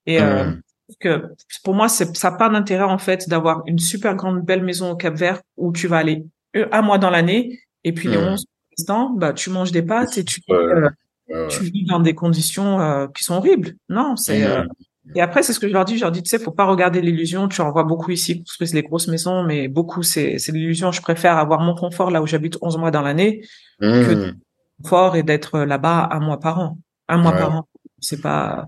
Et 0.07 0.19
euh, 0.19 0.51
que 0.99 1.25
pour 1.63 1.75
moi, 1.75 1.89
ça 1.89 2.05
n'a 2.05 2.31
pas 2.37 2.49
d'intérêt 2.49 2.83
en 2.83 2.97
fait 2.97 3.29
d'avoir 3.29 3.61
une 3.67 3.77
super 3.77 4.15
grande 4.15 4.41
belle 4.41 4.63
maison 4.63 4.91
au 4.91 4.95
Cap 4.95 5.15
Vert 5.15 5.41
où 5.57 5.71
tu 5.71 5.87
vas 5.87 5.97
aller 5.97 6.25
un 6.55 6.81
mois 6.81 6.97
dans 6.97 7.09
l'année. 7.11 7.59
Et 7.83 7.93
puis 7.93 8.09
les 8.09 8.17
11 8.17 8.45
ans, 8.89 9.11
bah 9.15 9.33
tu 9.33 9.49
manges 9.49 9.71
des 9.71 9.83
pâtes 9.83 10.17
et 10.17 10.23
tu 10.23 10.41
euh, 10.49 10.89
tu 11.49 11.63
vis 11.63 11.85
dans 11.85 11.99
des 11.99 12.15
conditions 12.15 12.79
euh, 12.79 13.07
qui 13.15 13.23
sont 13.23 13.35
horribles. 13.35 13.75
Non, 13.89 14.15
c'est 14.15 14.43
et 15.15 15.21
après, 15.21 15.43
c'est 15.43 15.53
ce 15.53 15.59
que 15.59 15.67
je 15.67 15.73
leur 15.73 15.85
dis. 15.85 15.97
Je 15.97 16.01
leur 16.01 16.11
dis, 16.11 16.21
tu 16.21 16.29
sais, 16.29 16.39
faut 16.39 16.51
pas 16.51 16.65
regarder 16.65 17.01
l'illusion. 17.01 17.47
Tu 17.47 17.61
en 17.61 17.71
vois 17.71 17.83
beaucoup 17.83 18.11
ici, 18.11 18.35
parce 18.35 18.57
que 18.57 18.65
c'est 18.65 18.75
les 18.75 18.83
grosses 18.83 19.07
maisons, 19.07 19.43
mais 19.43 19.67
beaucoup, 19.67 20.03
c'est, 20.03 20.37
c'est 20.37 20.51
l'illusion. 20.51 20.91
Je 20.91 21.01
préfère 21.01 21.37
avoir 21.37 21.61
mon 21.61 21.75
confort 21.75 22.11
là 22.11 22.21
où 22.21 22.27
j'habite 22.27 22.57
11 22.61 22.77
mois 22.77 22.91
dans 22.91 23.01
l'année 23.01 23.41
que 23.79 24.29
mmh. 24.29 24.35
confort 24.81 25.15
et 25.15 25.23
d'être 25.23 25.59
là-bas 25.59 26.09
un 26.11 26.19
mois 26.19 26.39
par 26.39 26.59
an. 26.59 26.77
Un 27.07 27.17
mois 27.17 27.31
par 27.31 27.55
an. 27.55 27.67
C'est 27.99 28.21
pas, 28.21 28.67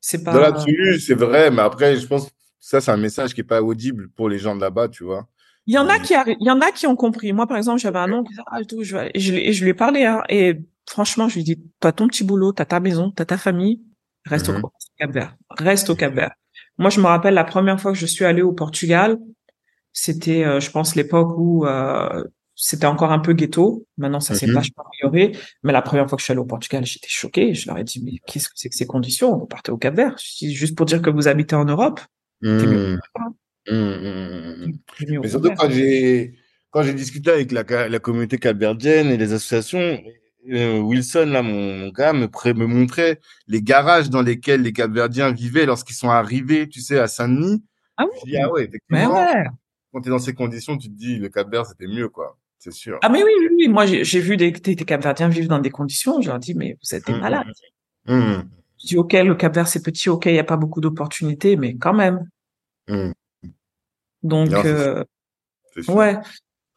c'est 0.00 0.22
pas. 0.22 0.32
Dans 0.32 0.40
l'absolu, 0.40 1.00
c'est 1.00 1.14
vrai, 1.14 1.50
mais 1.50 1.62
après, 1.62 1.96
je 1.96 2.06
pense 2.06 2.26
que 2.26 2.32
ça, 2.60 2.80
c'est 2.80 2.90
un 2.90 2.96
message 2.96 3.32
qui 3.34 3.40
est 3.40 3.44
pas 3.44 3.62
audible 3.62 4.10
pour 4.16 4.28
les 4.28 4.38
gens 4.38 4.56
de 4.56 4.60
là-bas, 4.60 4.88
tu 4.88 5.04
vois. 5.04 5.28
Il 5.66 5.74
y 5.74 5.78
en 5.78 5.88
a 5.88 5.98
qui 5.98 6.12
il 6.12 6.46
y 6.46 6.50
en 6.50 6.60
a 6.60 6.72
qui 6.72 6.86
ont 6.86 6.96
compris. 6.96 7.32
Moi, 7.32 7.46
par 7.46 7.56
exemple, 7.56 7.80
j'avais 7.80 7.98
un 7.98 8.12
oncle 8.12 8.32
ah, 8.46 8.62
tout, 8.64 8.82
je, 8.82 8.96
et 9.14 9.18
je, 9.18 9.52
je 9.52 9.64
lui 9.64 9.70
ai 9.70 9.74
parlé, 9.74 10.04
hein, 10.04 10.22
et 10.28 10.60
franchement, 10.86 11.28
je 11.28 11.34
lui 11.34 11.40
ai 11.40 11.44
dit, 11.44 11.62
t'as 11.80 11.92
ton 11.92 12.06
petit 12.08 12.24
boulot, 12.24 12.52
t'as 12.52 12.66
ta 12.66 12.80
maison, 12.80 13.10
t'as 13.10 13.24
ta 13.24 13.38
famille, 13.38 13.80
reste 14.26 14.48
au 14.48 14.52
mmh. 14.52 14.62
Cap-Vert. 14.98 15.36
Reste 15.50 15.90
au 15.90 15.96
Cap-Vert. 15.96 16.32
Moi, 16.78 16.90
je 16.90 17.00
me 17.00 17.06
rappelle 17.06 17.34
la 17.34 17.44
première 17.44 17.80
fois 17.80 17.92
que 17.92 17.98
je 17.98 18.06
suis 18.06 18.24
allée 18.24 18.42
au 18.42 18.52
Portugal, 18.52 19.18
c'était, 19.92 20.44
euh, 20.44 20.60
je 20.60 20.70
pense, 20.70 20.96
l'époque 20.96 21.34
où 21.38 21.66
euh, 21.66 22.24
c'était 22.56 22.86
encore 22.86 23.12
un 23.12 23.20
peu 23.20 23.32
ghetto. 23.32 23.86
Maintenant, 23.96 24.20
ça 24.20 24.34
s'est 24.34 24.46
mmh 24.46 24.52
vachement 24.52 24.84
amélioré. 25.02 25.38
Mais 25.62 25.72
la 25.72 25.82
première 25.82 26.08
fois 26.08 26.16
que 26.16 26.20
je 26.20 26.24
suis 26.24 26.32
allée 26.32 26.40
au 26.40 26.46
Portugal, 26.46 26.84
j'étais 26.84 27.08
choquée. 27.08 27.54
Je 27.54 27.68
leur 27.68 27.78
ai 27.78 27.84
dit, 27.84 28.02
mais 28.04 28.18
qu'est-ce 28.26 28.48
que 28.48 28.54
c'est 28.56 28.68
que 28.68 28.74
ces 28.74 28.86
conditions? 28.86 29.38
Vous 29.38 29.46
partez 29.46 29.70
au 29.70 29.78
Cap-Vert 29.78 30.16
Juste 30.18 30.76
pour 30.76 30.86
dire 30.86 31.00
que 31.00 31.10
vous 31.10 31.28
habitez 31.28 31.54
en 31.54 31.64
Europe 31.64 32.00
mmh. 32.42 32.96
Mais 33.70 35.28
surtout 35.28 35.52
quand 35.56 35.70
j'ai 35.70 36.34
quand 36.70 36.82
j'ai 36.82 36.92
discuté 36.92 37.30
avec 37.30 37.52
la, 37.52 37.88
la 37.88 37.98
communauté 38.00 38.36
capverdienne 38.36 39.06
et 39.06 39.16
les 39.16 39.32
associations, 39.32 39.96
euh, 40.50 40.78
Wilson, 40.78 41.26
là, 41.26 41.42
mon, 41.42 41.88
gars, 41.88 42.12
me, 42.12 42.26
me 42.26 42.66
montrait 42.66 43.20
les 43.46 43.62
garages 43.62 44.10
dans 44.10 44.22
lesquels 44.22 44.62
les 44.62 44.72
Capverdiens 44.72 45.32
vivaient 45.32 45.66
lorsqu'ils 45.66 45.96
sont 45.96 46.10
arrivés, 46.10 46.68
tu 46.68 46.80
sais, 46.80 46.98
à 46.98 47.06
Saint-Denis. 47.06 47.62
Ah 47.96 48.04
oui. 48.24 48.36
ah 48.36 48.50
ouais, 48.50 48.64
effectivement. 48.64 49.14
Ouais. 49.14 49.44
Quand 49.92 50.00
tu 50.00 50.08
es 50.08 50.10
dans 50.10 50.18
ces 50.18 50.34
conditions, 50.34 50.76
tu 50.76 50.88
te 50.88 50.94
dis, 50.94 51.16
le 51.18 51.28
Cap-Vert, 51.28 51.66
c'était 51.66 51.86
mieux, 51.86 52.08
quoi. 52.08 52.36
C'est 52.58 52.72
sûr. 52.72 52.98
Ah, 53.02 53.08
mais 53.08 53.22
oui, 53.22 53.30
oui, 53.38 53.48
oui. 53.56 53.68
Moi, 53.68 53.86
j'ai 53.86 54.20
vu 54.20 54.36
des, 54.36 54.50
des, 54.50 54.76
Capverdiens 54.76 55.28
vivre 55.28 55.48
dans 55.48 55.58
des 55.58 55.70
conditions. 55.70 56.20
Je 56.20 56.28
leur 56.28 56.38
dis, 56.38 56.54
mais 56.54 56.76
vous 56.82 56.94
êtes 56.94 57.06
des 57.06 57.12
mmh, 57.12 57.20
malades. 57.20 57.46
Mmh. 58.06 58.42
Je 58.82 58.86
dis, 58.86 58.96
OK, 58.96 59.12
le 59.12 59.34
Cap-Vert, 59.34 59.68
c'est 59.68 59.82
petit. 59.82 60.08
OK, 60.08 60.26
il 60.26 60.32
n'y 60.32 60.38
a 60.38 60.44
pas 60.44 60.56
beaucoup 60.56 60.80
d'opportunités, 60.80 61.56
mais 61.56 61.76
quand 61.76 61.94
même. 61.94 62.28
Mmh. 62.88 63.12
Donc, 64.22 64.52
euh, 64.52 65.04
ouais. 65.88 66.18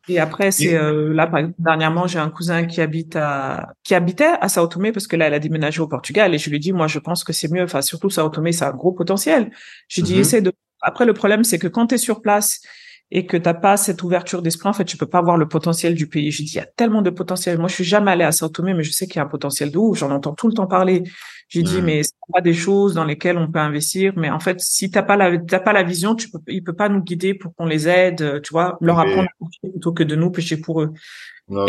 Et 0.10 0.20
après, 0.20 0.51
c'est 0.51 0.76
euh, 0.76 1.14
là, 1.14 1.28
par 1.28 1.39
exemple, 1.39 1.55
dernièrement, 1.60 2.08
j'ai 2.08 2.20
un 2.20 2.30
cousin 2.30 2.66
qui 2.66 2.82
habite 2.82 3.16
à 3.16 3.74
qui 3.84 3.93
habitait 3.93 4.34
à 4.39 4.47
Sao 4.47 4.68
Tomé 4.68 4.91
parce 4.91 5.08
que 5.08 5.16
là, 5.16 5.28
elle 5.28 5.34
a 5.34 5.39
déménagé 5.39 5.82
au 5.82 5.88
Portugal 5.88 6.34
et 6.34 6.38
je 6.38 6.49
lui 6.49 6.60
dis, 6.60 6.72
moi, 6.72 6.88
je 6.88 6.99
pense 6.99 7.24
que 7.24 7.34
c'est 7.34 7.51
mieux. 7.51 7.64
Enfin, 7.64 7.82
surtout 7.82 8.10
Sao 8.10 8.30
Tomé, 8.30 8.51
ça 8.51 8.68
a 8.68 8.72
un 8.72 8.76
gros 8.76 8.93
potentiel. 8.93 9.51
J'ai 9.88 10.01
dit, 10.01 10.16
mm-hmm. 10.16 10.20
essaie 10.20 10.41
de. 10.41 10.53
Après, 10.82 11.05
le 11.05 11.14
problème, 11.14 11.43
c'est 11.43 11.60
que 11.60 11.68
quand 11.68 11.88
tu 11.88 11.95
es 11.95 11.97
sur 11.97 12.22
place 12.22 12.62
et 13.10 13.26
que 13.26 13.38
t'as 13.38 13.53
pas 13.53 13.78
cette 13.78 14.03
ouverture 14.03 14.41
d'esprit, 14.41 14.68
en 14.68 14.74
fait, 14.74 14.84
tu 14.84 14.97
peux 14.97 15.05
pas 15.05 15.22
voir 15.22 15.38
le 15.38 15.47
potentiel 15.47 15.93
du 15.93 16.08
pays. 16.08 16.30
Je 16.30 16.43
dis, 16.43 16.51
il 16.51 16.58
y 16.58 16.60
a 16.60 16.66
tellement 16.66 17.01
de 17.01 17.10
potentiel. 17.10 17.58
Moi, 17.58 17.70
je 17.70 17.76
suis 17.76 17.84
jamais 17.86 18.12
allé 18.12 18.26
à 18.26 18.34
Sao 18.34 18.49
Tomé, 18.49 18.74
mais 18.74 18.84
je 18.84 18.91
sais 18.91 19.08
qu'il 19.08 19.16
y 19.16 19.20
a 19.20 19.24
un 19.24 19.28
potentiel 19.28 19.72
de 19.72 19.78
ouf. 19.78 19.97
J'en 19.97 20.12
entends 20.12 20.34
tout 20.34 20.47
le 20.47 20.53
temps 20.53 20.68
parler. 20.68 21.03
J'ai 21.47 21.64
dit, 21.64 21.82
mais 21.82 22.03
c'est 22.03 22.12
pas 22.34 22.41
des 22.41 22.53
choses 22.53 22.95
dans 22.95 23.05
lesquelles 23.05 23.38
on 23.38 23.49
peut 23.49 23.60
investir. 23.60 24.12
Mais 24.18 24.30
en 24.30 24.41
fait, 24.41 24.60
si 24.60 24.91
t'as 24.91 25.03
pas 25.03 25.16
la, 25.16 25.38
t'as 25.38 25.62
pas 25.62 25.72
la 25.72 25.84
vision, 25.84 26.16
tu 26.16 26.30
peux, 26.30 26.39
il 26.47 26.62
peut 26.64 26.74
pas 26.74 26.89
nous 26.89 27.01
guider 27.01 27.34
pour 27.34 27.55
qu'on 27.55 27.66
les 27.66 27.88
aide, 27.88 28.41
tu 28.41 28.51
vois, 28.51 28.78
leur 28.82 28.99
apprendre 28.99 29.30
plutôt 29.62 29.93
que 29.93 30.03
de 30.03 30.16
nous 30.18 30.30
pécher 30.30 30.58
pour 30.58 30.82
eux. 30.82 30.91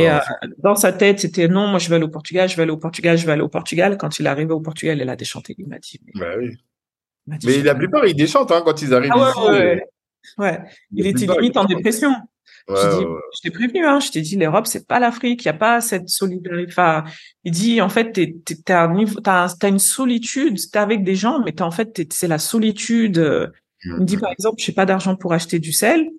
et 0.01 0.11
euh, 0.11 0.19
dans 0.59 0.75
sa 0.75 0.93
tête, 0.93 1.21
c'était 1.21 1.47
non, 1.47 1.69
moi 1.69 1.79
je 1.79 1.89
vais 1.89 1.95
aller 1.95 2.05
au 2.05 2.11
Portugal, 2.11 2.49
je 2.49 2.57
vais 2.57 2.63
aller 2.63 2.73
au 2.73 2.79
Portugal, 2.79 3.17
je 3.17 3.25
vais 3.25 3.31
aller 3.31 3.43
au 3.43 3.49
Portugal. 3.49 3.97
Quand 3.97 4.19
il 4.19 4.27
est 4.27 4.29
arrivé 4.29 4.53
au 4.53 4.61
Portugal, 4.61 4.99
il 5.01 5.09
a 5.09 5.15
déchanté. 5.15 5.55
Il 5.57 5.69
m'a 5.69 5.79
dit. 5.79 6.01
Mais, 6.03 6.21
bah 6.21 6.35
oui. 6.37 6.57
mais 7.45 7.63
la 7.63 7.77
plupart, 7.77 8.05
ils 8.05 8.17
déchantent 8.17 8.51
hein, 8.51 8.63
quand 8.65 8.83
ils 8.83 8.93
arrivent 8.93 9.13
ah 9.15 9.31
ici. 9.31 9.41
Ouais, 9.41 9.51
ouais. 9.51 9.83
Il 10.93 11.07
était 11.07 11.27
limite 11.27 11.57
en 11.57 11.65
dépression. 11.65 12.15
Ouais, 12.69 12.77
je, 12.77 12.99
dis, 12.99 13.05
je 13.37 13.41
t'ai 13.43 13.51
prévenu, 13.51 13.87
hein, 13.87 13.99
je 13.99 14.11
t'ai 14.11 14.21
dit 14.21 14.37
l'Europe 14.37 14.67
c'est 14.67 14.87
pas 14.87 14.99
l'Afrique, 14.99 15.43
il 15.43 15.47
y 15.47 15.49
a 15.49 15.55
pas 15.55 15.81
cette 15.81 16.09
solidarité. 16.11 16.71
Enfin, 16.71 17.05
il 17.45 17.53
dit 17.53 17.81
en 17.81 17.89
fait 17.89 18.13
t'es 18.13 18.37
t'as 18.65 18.93
t'as 19.25 19.55
t'as 19.59 19.69
une 19.69 19.79
solitude, 19.79 20.59
t'es 20.71 20.79
avec 20.79 21.03
des 21.03 21.15
gens, 21.15 21.43
mais 21.43 21.53
t'es 21.53 21.63
en 21.63 21.71
fait 21.71 22.07
c'est 22.13 22.29
la 22.29 22.39
solitude. 22.39 23.51
Il 23.85 23.95
me 23.95 24.05
dit 24.05 24.17
par 24.19 24.33
exemple, 24.33 24.57
j'ai 24.59 24.73
pas 24.73 24.87
d'argent 24.87 25.17
pour 25.17 25.33
acheter 25.33 25.59
du 25.61 25.73
sel, 25.73 26.11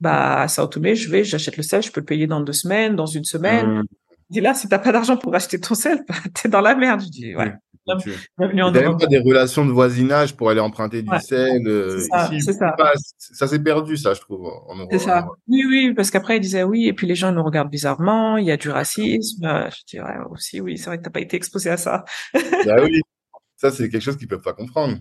bah 0.00 0.42
à 0.42 0.48
Sao 0.48 0.66
Tomé 0.66 0.96
je 0.96 1.08
vais, 1.08 1.22
j'achète 1.24 1.56
le 1.56 1.62
sel, 1.62 1.82
je 1.82 1.92
peux 1.92 2.00
le 2.00 2.06
payer 2.06 2.26
dans 2.26 2.40
deux 2.40 2.52
semaines, 2.52 2.96
dans 2.96 3.06
une 3.06 3.24
semaine. 3.24 3.66
Mmh. 3.66 3.84
Il 4.30 4.34
dit 4.34 4.40
là 4.40 4.54
si 4.54 4.68
t'as 4.68 4.78
pas 4.78 4.92
d'argent 4.92 5.16
pour 5.16 5.34
acheter 5.34 5.60
ton 5.60 5.74
sel, 5.74 6.02
bah, 6.08 6.14
t'es 6.34 6.48
dans 6.48 6.62
la 6.62 6.74
merde. 6.74 7.02
Je 7.02 7.08
dis 7.08 7.36
ouais. 7.36 7.52
Même 7.86 7.98
pas 8.98 9.06
des 9.06 9.18
relations 9.18 9.64
de 9.64 9.72
voisinage 9.72 10.36
pour 10.36 10.50
aller 10.50 10.60
emprunter 10.60 11.02
du 11.02 11.18
sel. 11.20 11.66
Euh, 11.66 12.00
c'est 12.40 12.52
ça. 12.52 12.74
ça 13.16 13.46
s'est 13.46 13.62
perdu, 13.62 13.96
ça, 13.96 14.14
je 14.14 14.20
trouve. 14.20 14.50
C'est 14.90 14.98
ça. 14.98 15.26
Oui, 15.48 15.64
oui, 15.66 15.94
parce 15.94 16.10
qu'après, 16.10 16.36
il 16.36 16.40
disait 16.40 16.62
oui, 16.62 16.86
et 16.86 16.92
puis 16.92 17.06
les 17.06 17.14
gens 17.14 17.32
nous 17.32 17.42
regardent 17.42 17.70
bizarrement, 17.70 18.36
il 18.36 18.46
y 18.46 18.50
a 18.50 18.56
du 18.56 18.70
racisme. 18.70 19.44
Euh, 19.44 19.68
je 19.70 19.84
dirais 19.86 20.16
aussi, 20.30 20.60
oui, 20.60 20.78
c'est 20.78 20.86
vrai 20.86 20.98
que 20.98 21.02
t'as 21.02 21.10
pas 21.10 21.20
été 21.20 21.36
exposé 21.36 21.70
à 21.70 21.76
ça. 21.76 22.04
bah 22.34 22.76
oui, 22.82 23.00
ça, 23.56 23.70
c'est 23.70 23.88
quelque 23.88 24.02
chose 24.02 24.16
qu'ils 24.16 24.28
peuvent 24.28 24.42
pas 24.42 24.54
comprendre. 24.54 24.98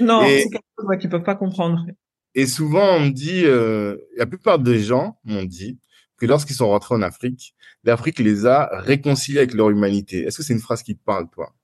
Non, 0.00 0.22
c'est 0.24 0.48
quelque 0.50 0.64
chose 0.78 0.98
qu'ils 1.00 1.10
peuvent 1.10 1.22
pas 1.22 1.36
comprendre. 1.36 1.84
Et 2.34 2.46
souvent, 2.46 2.96
on 2.96 3.00
me 3.00 3.10
dit, 3.10 3.42
euh, 3.44 3.96
la 4.16 4.26
plupart 4.26 4.58
des 4.58 4.80
gens 4.80 5.18
m'ont 5.24 5.44
dit 5.44 5.78
que 6.16 6.26
lorsqu'ils 6.26 6.56
sont 6.56 6.68
rentrés 6.68 6.94
en 6.94 7.02
Afrique, 7.02 7.54
l'Afrique 7.84 8.18
les 8.18 8.46
a 8.46 8.68
réconciliés 8.72 9.38
avec 9.38 9.54
leur 9.54 9.70
humanité. 9.70 10.24
Est-ce 10.24 10.38
que 10.38 10.42
c'est 10.42 10.52
une 10.52 10.60
phrase 10.60 10.82
qui 10.82 10.96
te 10.96 11.02
parle, 11.04 11.28
toi? 11.30 11.54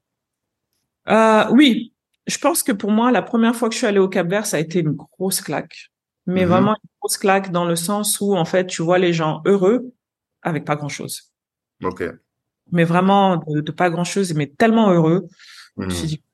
Euh, 1.08 1.44
oui, 1.50 1.92
je 2.26 2.38
pense 2.38 2.62
que 2.62 2.72
pour 2.72 2.90
moi, 2.90 3.10
la 3.10 3.22
première 3.22 3.56
fois 3.56 3.68
que 3.68 3.74
je 3.74 3.78
suis 3.78 3.86
allée 3.86 3.98
au 3.98 4.08
Cap-Vert, 4.08 4.46
ça 4.46 4.56
a 4.56 4.60
été 4.60 4.80
une 4.80 4.92
grosse 4.92 5.40
claque. 5.40 5.90
Mais 6.26 6.44
mhm. 6.44 6.50
vraiment 6.50 6.72
une 6.72 6.90
grosse 7.00 7.18
claque 7.18 7.50
dans 7.50 7.64
le 7.64 7.76
sens 7.76 8.20
où, 8.20 8.36
en 8.36 8.44
fait, 8.44 8.66
tu 8.66 8.82
vois 8.82 8.98
les 8.98 9.12
gens 9.12 9.42
heureux 9.46 9.92
avec 10.42 10.64
pas 10.64 10.76
grand-chose. 10.76 11.32
Ok. 11.82 12.04
Mais 12.72 12.84
vraiment 12.84 13.42
de, 13.48 13.72
pas 13.72 13.90
grand-chose, 13.90 14.34
mais 14.34 14.46
tellement 14.46 14.90
heureux. 14.90 15.26
Je 15.76 15.84
me 15.86 15.90
suis 15.90 16.06
dit, 16.06 16.24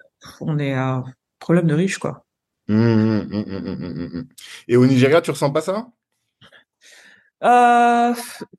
on 0.41 0.59
est 0.59 0.75
à 0.75 1.05
problème 1.39 1.67
de 1.67 1.75
riche, 1.75 1.99
quoi. 1.99 2.25
Mmh, 2.69 4.25
Et 4.67 4.77
au 4.77 4.87
Nigeria, 4.87 5.21
tu 5.21 5.31
ressens 5.31 5.51
pas 5.51 5.61
ça? 5.61 5.87
Euh, 7.45 8.15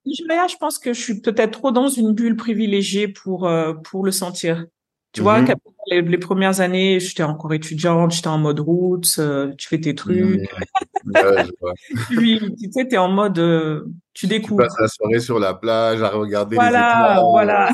Nigeria, 0.06 0.48
je 0.48 0.56
pense 0.56 0.80
que 0.80 0.94
je 0.94 1.02
suis 1.02 1.22
peut-être 1.22 1.60
trop 1.60 1.72
dans 1.72 1.90
une 1.90 2.14
bulle 2.14 2.38
privilégiée 2.38 3.08
pour 3.08 3.48
euh, 3.48 3.74
pour 3.74 4.06
le 4.06 4.12
sentir. 4.12 4.66
Tu 5.18 5.24
vois, 5.24 5.42
mmh 5.42 5.56
les, 5.90 6.18
premières 6.20 6.60
années, 6.60 7.00
j'étais 7.00 7.24
encore 7.24 7.54
étudiante, 7.54 8.12
j'étais 8.12 8.28
en 8.28 8.38
mode 8.38 8.60
route, 8.60 9.08
euh, 9.18 9.52
tu 9.58 9.68
fais 9.68 9.80
tes 9.80 9.96
trucs. 9.96 10.48
Mmh. 11.06 11.14
Puis, 12.10 12.40
tu 12.62 12.72
sais, 12.72 12.88
t'es 12.88 12.98
en 12.98 13.08
mode, 13.08 13.40
euh, 13.40 13.86
tu 14.14 14.28
découvres. 14.28 14.62
Tu 14.62 14.68
passes 14.68 14.80
la 14.80 14.88
soirée 14.90 15.20
sur 15.20 15.40
la 15.40 15.56
plage 15.56 16.04
à 16.04 16.10
regarder 16.10 16.58
les 16.58 16.68
étoiles. 16.68 17.20
Voilà, 17.32 17.72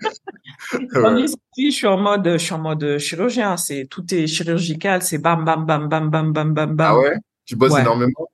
voilà. 0.94 1.26
je 1.58 1.70
suis 1.70 1.86
en 1.86 1.98
mode, 1.98 2.24
je 2.24 2.38
suis 2.38 2.54
en 2.54 2.60
mode 2.60 2.96
chirurgien. 2.96 3.58
C'est 3.58 3.88
tout 3.90 4.14
est 4.14 4.26
chirurgical, 4.26 5.02
c'est 5.02 5.18
bam, 5.18 5.44
bam, 5.44 5.66
bam, 5.66 5.88
bam, 5.88 6.08
bam, 6.08 6.32
bam, 6.32 6.54
bam, 6.54 6.74
bam. 6.74 6.88
Ah 6.88 6.98
ouais? 6.98 7.16
Tu 7.44 7.56
bosses 7.56 7.78
énormément? 7.78 8.30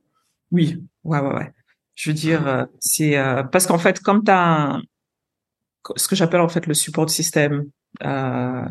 Oui, 0.53 0.79
ouais, 1.03 1.19
ouais, 1.19 1.35
ouais. 1.35 1.53
Je 1.97 2.11
veux 2.11 2.15
dire, 2.15 2.47
euh, 2.47 2.65
c'est 2.79 3.17
parce 3.51 3.67
qu'en 3.67 3.79
fait, 3.79 3.99
comme 3.99 4.23
tu 4.23 4.31
as 4.31 4.79
ce 5.97 6.07
que 6.07 6.15
j'appelle 6.15 6.43
en 6.43 6.49
fait 6.49 6.67
le 6.67 6.75
support 6.75 7.09
système 7.09 7.65
euh, 8.05 8.65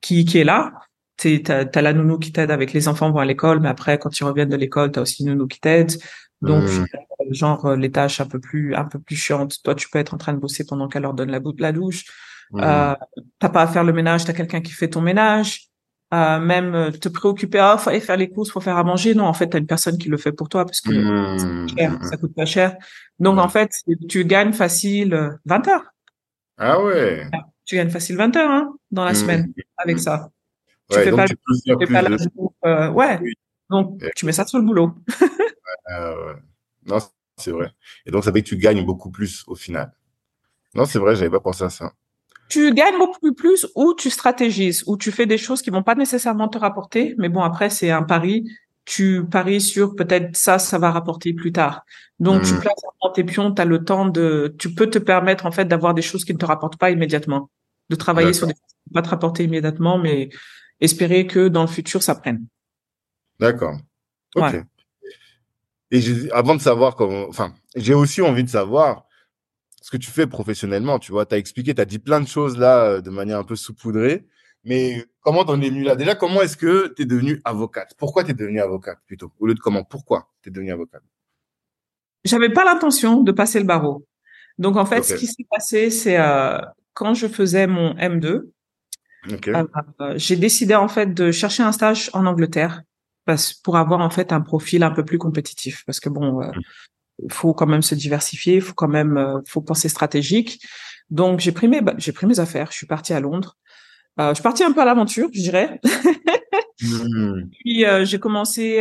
qui, 0.00 0.24
qui 0.24 0.38
est 0.38 0.44
là. 0.44 0.72
Tu 1.16 1.42
as, 1.48 1.82
la 1.82 1.92
nounou 1.92 2.18
qui 2.18 2.32
t'aide 2.32 2.50
avec 2.50 2.72
les 2.72 2.86
enfants 2.86 3.10
vont 3.10 3.18
à 3.18 3.24
l'école, 3.24 3.60
mais 3.60 3.68
après, 3.68 3.98
quand 3.98 4.18
ils 4.18 4.24
reviennent 4.24 4.48
de 4.48 4.56
l'école, 4.56 4.92
tu 4.92 4.98
as 4.98 5.02
aussi 5.02 5.24
une 5.24 5.30
nounou 5.30 5.48
qui 5.48 5.60
t'aide. 5.60 5.92
Donc, 6.40 6.62
mmh. 6.62 6.86
genre, 7.32 7.66
euh, 7.66 7.76
les 7.76 7.90
tâches 7.90 8.20
un 8.20 8.26
peu 8.26 8.38
plus 8.38 8.74
un 8.76 8.84
peu 8.84 9.00
plus 9.00 9.16
chiantes. 9.16 9.60
Toi, 9.64 9.74
tu 9.74 9.88
peux 9.90 9.98
être 9.98 10.14
en 10.14 10.18
train 10.18 10.32
de 10.32 10.38
bosser 10.38 10.64
pendant 10.64 10.86
qu'elle 10.86 11.02
leur 11.02 11.14
donne 11.14 11.30
la, 11.30 11.40
la 11.58 11.72
douche. 11.72 12.04
Mmh. 12.50 12.60
Euh, 12.62 12.94
t'as 13.38 13.48
pas 13.48 13.62
à 13.62 13.66
faire 13.66 13.84
le 13.84 13.92
ménage, 13.92 14.24
t'as 14.24 14.32
quelqu'un 14.32 14.60
qui 14.60 14.72
fait 14.72 14.88
ton 14.88 15.00
ménage. 15.00 15.68
Euh, 16.14 16.38
même 16.38 16.74
euh, 16.74 16.90
te 16.90 17.10
préoccuper, 17.10 17.58
ah, 17.58 17.76
faut 17.76 17.90
aller 17.90 18.00
faire 18.00 18.16
les 18.16 18.30
courses, 18.30 18.50
faut 18.50 18.60
faire 18.60 18.78
à 18.78 18.84
manger. 18.84 19.14
Non, 19.14 19.24
en 19.24 19.34
fait, 19.34 19.48
t'as 19.48 19.58
une 19.58 19.66
personne 19.66 19.98
qui 19.98 20.08
le 20.08 20.16
fait 20.16 20.32
pour 20.32 20.48
toi 20.48 20.64
parce 20.64 20.80
que 20.80 20.90
mmh. 20.90 21.68
cher, 21.76 21.98
ça 22.02 22.16
coûte 22.16 22.34
pas 22.34 22.46
cher. 22.46 22.76
Donc, 23.18 23.38
en 23.38 23.48
fait, 23.48 23.70
tu 24.08 24.24
gagnes 24.24 24.52
facile 24.52 25.38
20 25.44 25.68
heures. 25.68 25.84
Ah 26.56 26.82
ouais 26.82 27.26
tu 27.68 27.76
gagnes 27.76 27.90
facile 27.90 28.16
20 28.16 28.34
heures 28.36 28.50
hein, 28.50 28.74
dans 28.90 29.04
la 29.04 29.12
mmh. 29.12 29.14
semaine 29.14 29.52
avec 29.76 29.96
mmh. 29.96 30.00
ça. 30.00 30.30
Tu 30.90 30.98
fais 30.98 31.12
pas, 31.12 31.26
tu 31.26 31.36
fais 31.78 31.92
pas 31.92 32.02
la 32.02 32.16
euh, 32.64 32.90
ouais. 32.90 33.20
Donc 33.68 34.02
tu 34.16 34.24
mets 34.24 34.32
ça 34.32 34.46
sur 34.46 34.58
le 34.58 34.64
boulot. 34.64 34.94
ouais, 35.90 36.34
non, 36.86 36.98
c'est 37.36 37.50
vrai. 37.50 37.70
Et 38.06 38.10
donc 38.10 38.24
ça 38.24 38.32
fait 38.32 38.42
que 38.42 38.48
tu 38.48 38.56
gagnes 38.56 38.84
beaucoup 38.86 39.10
plus 39.10 39.44
au 39.46 39.54
final. 39.54 39.92
Non, 40.74 40.86
c'est 40.86 40.98
vrai, 40.98 41.14
j'avais 41.14 41.30
pas 41.30 41.40
pensé 41.40 41.64
à 41.64 41.70
ça. 41.70 41.92
Tu 42.48 42.72
gagnes 42.72 42.96
beaucoup 42.96 43.34
plus 43.34 43.66
ou 43.74 43.92
tu 43.92 44.08
stratégises, 44.08 44.82
ou 44.86 44.96
tu 44.96 45.12
fais 45.12 45.26
des 45.26 45.36
choses 45.36 45.60
qui 45.60 45.68
vont 45.68 45.82
pas 45.82 45.94
nécessairement 45.94 46.48
te 46.48 46.56
rapporter, 46.56 47.14
mais 47.18 47.28
bon 47.28 47.42
après 47.42 47.68
c'est 47.68 47.90
un 47.90 48.02
pari. 48.02 48.48
Tu 48.88 49.26
paries 49.30 49.60
sur 49.60 49.94
peut-être 49.94 50.34
ça, 50.34 50.58
ça 50.58 50.78
va 50.78 50.90
rapporter 50.90 51.34
plus 51.34 51.52
tard. 51.52 51.84
Donc 52.20 52.42
tu 52.42 52.54
mmh. 52.54 52.60
places 52.60 52.80
dans 53.02 53.10
tes 53.10 53.22
pions, 53.22 53.52
tu 53.52 53.60
as 53.60 53.66
le 53.66 53.84
temps 53.84 54.06
de, 54.06 54.54
tu 54.58 54.72
peux 54.72 54.88
te 54.88 54.98
permettre 54.98 55.44
en 55.44 55.52
fait 55.52 55.66
d'avoir 55.66 55.92
des 55.92 56.00
choses 56.00 56.24
qui 56.24 56.32
ne 56.32 56.38
te 56.38 56.46
rapportent 56.46 56.78
pas 56.78 56.90
immédiatement 56.90 57.50
de 57.90 57.96
travailler 57.96 58.32
sur 58.32 58.46
des 58.46 58.54
choses 58.54 58.60
qui 58.60 58.90
vont 58.90 58.94
pas 58.94 59.02
te 59.02 59.10
rapporter 59.10 59.44
immédiatement, 59.44 59.98
mais 59.98 60.30
espérer 60.80 61.26
que 61.26 61.48
dans 61.48 61.62
le 61.62 61.68
futur, 61.68 62.02
ça 62.02 62.14
prenne. 62.14 62.46
D'accord. 63.38 63.76
Ok. 64.34 64.56
Et 65.90 66.02
avant 66.32 66.54
de 66.54 66.60
savoir 66.60 66.96
comment, 66.96 67.26
enfin, 67.28 67.54
j'ai 67.76 67.94
aussi 67.94 68.20
envie 68.22 68.44
de 68.44 68.48
savoir 68.48 69.04
ce 69.80 69.90
que 69.90 69.96
tu 69.96 70.10
fais 70.10 70.26
professionnellement. 70.26 70.98
Tu 70.98 71.12
vois, 71.12 71.24
tu 71.24 71.34
as 71.34 71.38
expliqué, 71.38 71.74
tu 71.74 71.80
as 71.80 71.86
dit 71.86 71.98
plein 71.98 72.20
de 72.20 72.28
choses 72.28 72.58
là 72.58 72.84
euh, 72.84 73.00
de 73.00 73.10
manière 73.10 73.38
un 73.38 73.44
peu 73.44 73.56
saupoudrée. 73.56 74.26
Mais 74.64 75.06
comment 75.28 75.44
t'en 75.44 75.60
es 75.60 75.68
venu 75.68 75.82
là? 75.82 75.94
Déjà, 75.94 76.14
comment 76.14 76.40
est-ce 76.40 76.56
que 76.56 76.94
tu 76.96 77.02
es 77.02 77.04
devenue 77.04 77.38
avocate? 77.44 77.92
Pourquoi 77.98 78.24
tu 78.24 78.30
es 78.30 78.34
devenue 78.34 78.62
avocate 78.62 78.98
plutôt? 79.06 79.30
Au 79.38 79.46
lieu 79.46 79.52
de 79.52 79.60
comment 79.60 79.84
Pourquoi 79.84 80.30
tu 80.42 80.48
es 80.48 80.52
devenue 80.52 80.72
avocate? 80.72 81.02
J'avais 82.24 82.48
pas 82.48 82.64
l'intention 82.64 83.20
de 83.20 83.30
passer 83.30 83.58
le 83.58 83.66
barreau. 83.66 84.06
Donc 84.56 84.78
en 84.78 84.86
fait, 84.86 85.02
ce 85.02 85.14
qui 85.14 85.26
s'est 85.26 85.46
passé, 85.50 85.90
c'est 85.90 86.18
euh, 86.18 86.58
quand 86.94 87.12
je 87.12 87.26
faisais 87.26 87.66
mon 87.66 87.92
M2, 87.96 88.44
euh, 89.48 89.66
j'ai 90.16 90.36
décidé 90.36 90.74
en 90.74 90.88
fait 90.88 91.12
de 91.12 91.30
chercher 91.30 91.62
un 91.62 91.72
stage 91.72 92.08
en 92.14 92.24
Angleterre 92.24 92.80
parce, 93.26 93.52
pour 93.52 93.76
avoir 93.76 94.00
en 94.00 94.08
fait 94.08 94.32
un 94.32 94.40
profil 94.40 94.82
un 94.82 94.92
peu 94.92 95.04
plus 95.04 95.18
compétitif. 95.18 95.84
Parce 95.84 96.00
que 96.00 96.08
bon, 96.08 96.40
il 96.40 97.26
euh, 97.26 97.28
faut 97.28 97.52
quand 97.52 97.66
même 97.66 97.82
se 97.82 97.94
diversifier, 97.94 98.54
il 98.54 98.62
faut 98.62 98.72
quand 98.72 98.88
même, 98.88 99.18
euh, 99.18 99.40
faut 99.46 99.60
penser 99.60 99.90
stratégique. 99.90 100.66
Donc 101.10 101.40
j'ai 101.40 101.52
pris 101.52 101.68
mes, 101.68 101.82
j'ai 101.98 102.12
pris 102.12 102.26
mes 102.26 102.40
affaires, 102.40 102.72
je 102.72 102.78
suis 102.78 102.86
partie 102.86 103.12
à 103.12 103.20
Londres. 103.20 103.58
Je 104.18 104.34
suis 104.34 104.42
partie 104.42 104.64
un 104.64 104.72
peu 104.72 104.80
à 104.80 104.84
l'aventure, 104.84 105.28
je 105.32 105.40
dirais. 105.40 105.80
Mmh. 106.82 107.42
Puis 107.60 107.84
j'ai 108.02 108.18
commencé, 108.18 108.80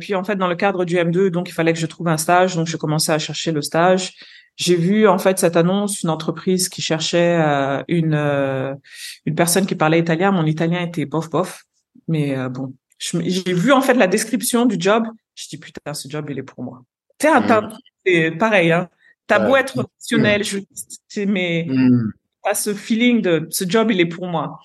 puis 0.00 0.14
en 0.14 0.24
fait 0.24 0.36
dans 0.36 0.48
le 0.48 0.56
cadre 0.56 0.84
du 0.84 0.96
M2, 0.96 1.28
donc 1.28 1.48
il 1.48 1.52
fallait 1.52 1.72
que 1.72 1.78
je 1.78 1.86
trouve 1.86 2.08
un 2.08 2.16
stage, 2.16 2.56
donc 2.56 2.66
je 2.66 2.76
commençais 2.76 3.12
à 3.12 3.18
chercher 3.18 3.52
le 3.52 3.62
stage 3.62 4.14
j'ai 4.58 4.74
vu 4.74 5.06
en 5.06 5.18
fait 5.18 5.38
cette 5.38 5.56
annonce, 5.56 6.02
une 6.02 6.10
entreprise 6.10 6.68
qui 6.68 6.82
cherchait 6.82 7.38
euh, 7.40 7.82
une 7.86 8.14
euh, 8.14 8.74
une 9.24 9.36
personne 9.36 9.66
qui 9.66 9.76
parlait 9.76 10.00
italien. 10.00 10.32
Mon 10.32 10.44
italien 10.44 10.82
était 10.82 11.06
bof 11.06 11.30
bof, 11.30 11.64
mais 12.08 12.36
euh, 12.36 12.48
bon, 12.48 12.74
j'ai 12.98 13.54
vu 13.54 13.70
en 13.70 13.80
fait 13.80 13.94
la 13.94 14.08
description 14.08 14.66
du 14.66 14.76
job. 14.78 15.04
Je 15.36 15.46
dis 15.48 15.58
putain, 15.58 15.94
ce 15.94 16.08
job 16.08 16.26
il 16.28 16.38
est 16.40 16.42
pour 16.42 16.64
moi. 16.64 16.82
Tu 17.18 17.28
mmh. 17.28 17.70
c'est 18.04 18.30
pareil. 18.32 18.72
Hein. 18.72 18.88
T'as 19.28 19.38
beau 19.38 19.56
être 19.56 19.74
professionnel, 19.74 20.42
je, 20.42 20.58
mais 21.24 21.66
mmh. 21.68 22.12
Ce 22.54 22.74
feeling 22.74 23.22
de 23.22 23.46
ce 23.50 23.64
job 23.68 23.90
il 23.90 24.00
est 24.00 24.06
pour 24.06 24.26
moi. 24.26 24.58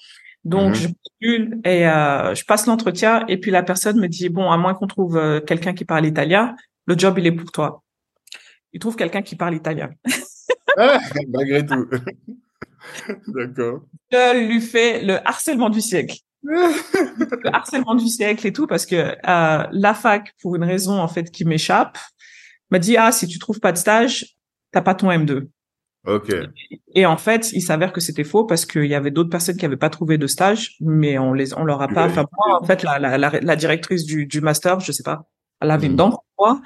Donc 0.43 0.71
mmh. 0.71 0.75
je 0.75 0.87
postule 0.87 1.61
et 1.63 1.83
je 1.83 2.45
passe 2.45 2.65
l'entretien 2.67 3.23
et 3.27 3.37
puis 3.37 3.49
la 3.51 3.63
personne 3.63 3.99
me 3.99 4.07
dit 4.07 4.29
bon 4.29 4.51
à 4.51 4.57
moins 4.57 4.73
qu'on 4.73 4.87
trouve 4.87 5.41
quelqu'un 5.47 5.73
qui 5.73 5.85
parle 5.85 6.05
italien, 6.05 6.55
le 6.85 6.97
job 6.97 7.17
il 7.17 7.27
est 7.27 7.31
pour 7.31 7.51
toi 7.51 7.83
il 8.73 8.79
trouve 8.79 8.95
quelqu'un 8.95 9.21
qui 9.21 9.35
parle 9.35 9.55
italien. 9.55 9.89
Ah, 10.75 10.97
malgré 11.27 11.63
tout. 11.63 11.87
D'accord. 13.27 13.83
Je 14.11 14.47
lui 14.47 14.59
fais 14.59 15.03
le 15.03 15.19
harcèlement 15.27 15.69
du 15.69 15.81
siècle. 15.81 16.17
le 16.41 17.55
harcèlement 17.55 17.93
du 17.93 18.07
siècle 18.07 18.47
et 18.47 18.53
tout 18.53 18.65
parce 18.65 18.87
que 18.87 18.95
euh, 18.95 19.67
la 19.71 19.93
fac, 19.93 20.33
pour 20.41 20.55
une 20.55 20.63
raison 20.63 20.99
en 20.99 21.07
fait 21.07 21.29
qui 21.29 21.45
m'échappe, 21.45 21.99
m'a 22.71 22.79
dit 22.79 22.97
ah 22.97 23.11
si 23.11 23.27
tu 23.27 23.37
trouves 23.37 23.59
pas 23.59 23.71
de 23.71 23.77
stage, 23.77 24.35
t'as 24.71 24.81
pas 24.81 24.95
ton 24.95 25.11
M2. 25.11 25.47
Ok. 26.05 26.33
Et 26.95 27.05
en 27.05 27.17
fait, 27.17 27.53
il 27.53 27.61
s'avère 27.61 27.93
que 27.93 28.01
c'était 28.01 28.25
faux 28.25 28.45
parce 28.45 28.65
qu'il 28.65 28.85
y 28.85 28.95
avait 28.95 29.11
d'autres 29.11 29.29
personnes 29.29 29.55
qui 29.55 29.65
avaient 29.65 29.77
pas 29.77 29.89
trouvé 29.89 30.17
de 30.17 30.27
stage, 30.27 30.75
mais 30.81 31.17
on 31.17 31.33
les 31.33 31.53
on 31.53 31.63
leur 31.63 31.81
a 31.81 31.87
pas. 31.87 32.05
Enfin 32.05 32.25
moi, 32.37 32.59
en 32.61 32.65
fait, 32.65 32.83
la, 32.83 32.99
la, 32.99 33.17
la, 33.17 33.55
directrice 33.55 34.05
du, 34.05 34.25
du 34.25 34.41
master, 34.41 34.81
je 34.81 34.91
sais 34.91 35.03
pas, 35.03 35.29
elle 35.61 35.71
avait 35.71 35.87
une 35.87 35.95
dent 35.95 36.09
pour 36.09 36.23
moi 36.37 36.61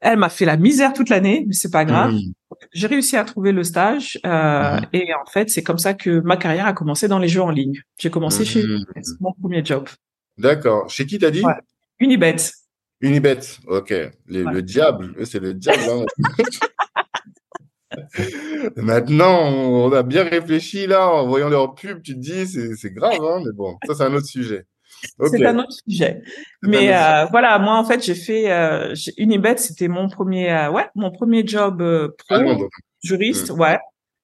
Elle 0.00 0.18
m'a 0.18 0.30
fait 0.30 0.46
la 0.46 0.56
misère 0.56 0.94
toute 0.94 1.10
l'année, 1.10 1.44
mais 1.46 1.52
c'est 1.52 1.70
pas 1.70 1.84
grave. 1.84 2.12
Mmh. 2.12 2.32
J'ai 2.72 2.86
réussi 2.86 3.16
à 3.16 3.24
trouver 3.24 3.52
le 3.52 3.62
stage 3.62 4.18
euh, 4.24 4.80
mmh. 4.80 4.86
et 4.94 5.14
en 5.14 5.26
fait, 5.30 5.50
c'est 5.50 5.62
comme 5.62 5.78
ça 5.78 5.92
que 5.92 6.20
ma 6.20 6.38
carrière 6.38 6.66
a 6.66 6.72
commencé 6.72 7.08
dans 7.08 7.18
les 7.18 7.28
jeux 7.28 7.42
en 7.42 7.50
ligne. 7.50 7.78
J'ai 7.98 8.10
commencé 8.10 8.46
chez 8.46 8.64
mon 9.20 9.32
premier 9.34 9.62
job. 9.62 9.86
D'accord. 10.38 10.88
Chez 10.88 11.04
qui 11.04 11.18
t'as 11.18 11.30
dit? 11.30 11.42
Unibet. 12.00 12.36
Unibet, 13.02 13.40
ok. 13.66 13.92
Le 14.28 14.60
diable, 14.60 15.14
c'est 15.26 15.40
le 15.40 15.52
diable. 15.52 15.82
Hein. 15.90 16.04
Maintenant, 18.76 19.40
on 19.48 19.92
a 19.92 20.02
bien 20.02 20.24
réfléchi 20.24 20.86
là, 20.86 21.08
en 21.08 21.26
voyant 21.26 21.48
leur 21.48 21.74
pub, 21.74 22.02
tu 22.02 22.14
te 22.14 22.18
dis, 22.18 22.46
c'est 22.46 22.92
grave, 22.92 23.20
hein, 23.20 23.42
mais 23.44 23.52
bon, 23.52 23.76
ça 23.86 23.94
c'est 23.94 24.04
un 24.04 24.14
autre 24.14 24.26
sujet. 24.26 24.66
C'est 25.26 25.44
un 25.44 25.58
autre 25.58 25.72
sujet. 25.86 26.22
Mais 26.62 26.94
euh, 26.94 27.24
voilà, 27.26 27.58
moi 27.58 27.76
en 27.76 27.84
fait, 27.84 28.04
j'ai 28.04 28.14
fait 28.14 28.50
euh, 28.50 28.94
Unibet, 29.16 29.56
c'était 29.56 29.88
mon 29.88 30.08
premier, 30.08 30.52
euh, 30.52 30.70
ouais, 30.70 30.86
mon 30.94 31.10
premier 31.10 31.46
job 31.46 31.82
euh, 31.82 32.08
pro, 32.28 32.68
juriste, 33.02 33.50
mmh. 33.50 33.60
ouais, 33.60 33.78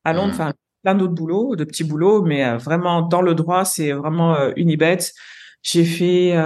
à 0.05 0.12
Londres. 0.12 0.28
Mmh. 0.28 0.34
Enfin, 0.34 0.53
plein 0.82 0.95
d'autres 0.95 1.14
boulots, 1.14 1.57
de 1.57 1.64
petits 1.64 1.84
boulots, 1.84 2.22
mais 2.22 2.45
euh, 2.45 2.57
vraiment 2.59 3.03
dans 3.03 3.22
le 3.22 3.34
droit, 3.34 3.64
c'est 3.64 3.93
vraiment 3.93 4.36
Unibet. 4.57 4.99
J'ai 5.62 5.84
fait 5.84 6.36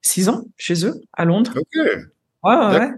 six 0.00 0.28
ans 0.28 0.44
chez 0.56 0.84
eux 0.84 1.00
à 1.12 1.24
Londres. 1.24 1.52
Ok. 1.56 1.86
Ouais, 2.44 2.56
ouais. 2.56 2.90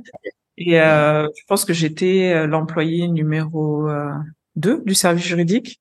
Et 0.57 0.81
euh, 0.81 1.27
je 1.37 1.43
pense 1.49 1.65
que 1.65 1.73
j'étais 1.73 2.33
euh, 2.33 2.47
l'employé 2.47 3.09
numéro 3.09 3.89
euh, 3.89 4.13
2 4.57 4.83
du 4.85 4.95
service 4.95 5.25
juridique. 5.25 5.81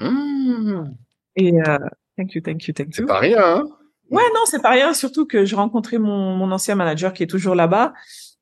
Mmh. 0.00 0.84
Et 1.36 1.52
euh, 1.60 1.78
thank 2.16 2.34
you, 2.34 2.40
thank 2.40 2.66
you, 2.66 2.74
thank 2.74 2.88
you. 2.88 2.92
C'est 2.94 3.06
pas 3.06 3.20
rien. 3.20 3.38
Hein 3.42 3.64
ouais, 4.10 4.22
non, 4.34 4.40
c'est 4.46 4.60
pas 4.60 4.70
rien. 4.70 4.92
Surtout 4.94 5.26
que 5.26 5.44
je 5.44 5.54
rencontrais 5.54 5.98
mon, 5.98 6.34
mon 6.36 6.50
ancien 6.50 6.74
manager 6.74 7.12
qui 7.12 7.22
est 7.22 7.28
toujours 7.28 7.54
là-bas. 7.54 7.92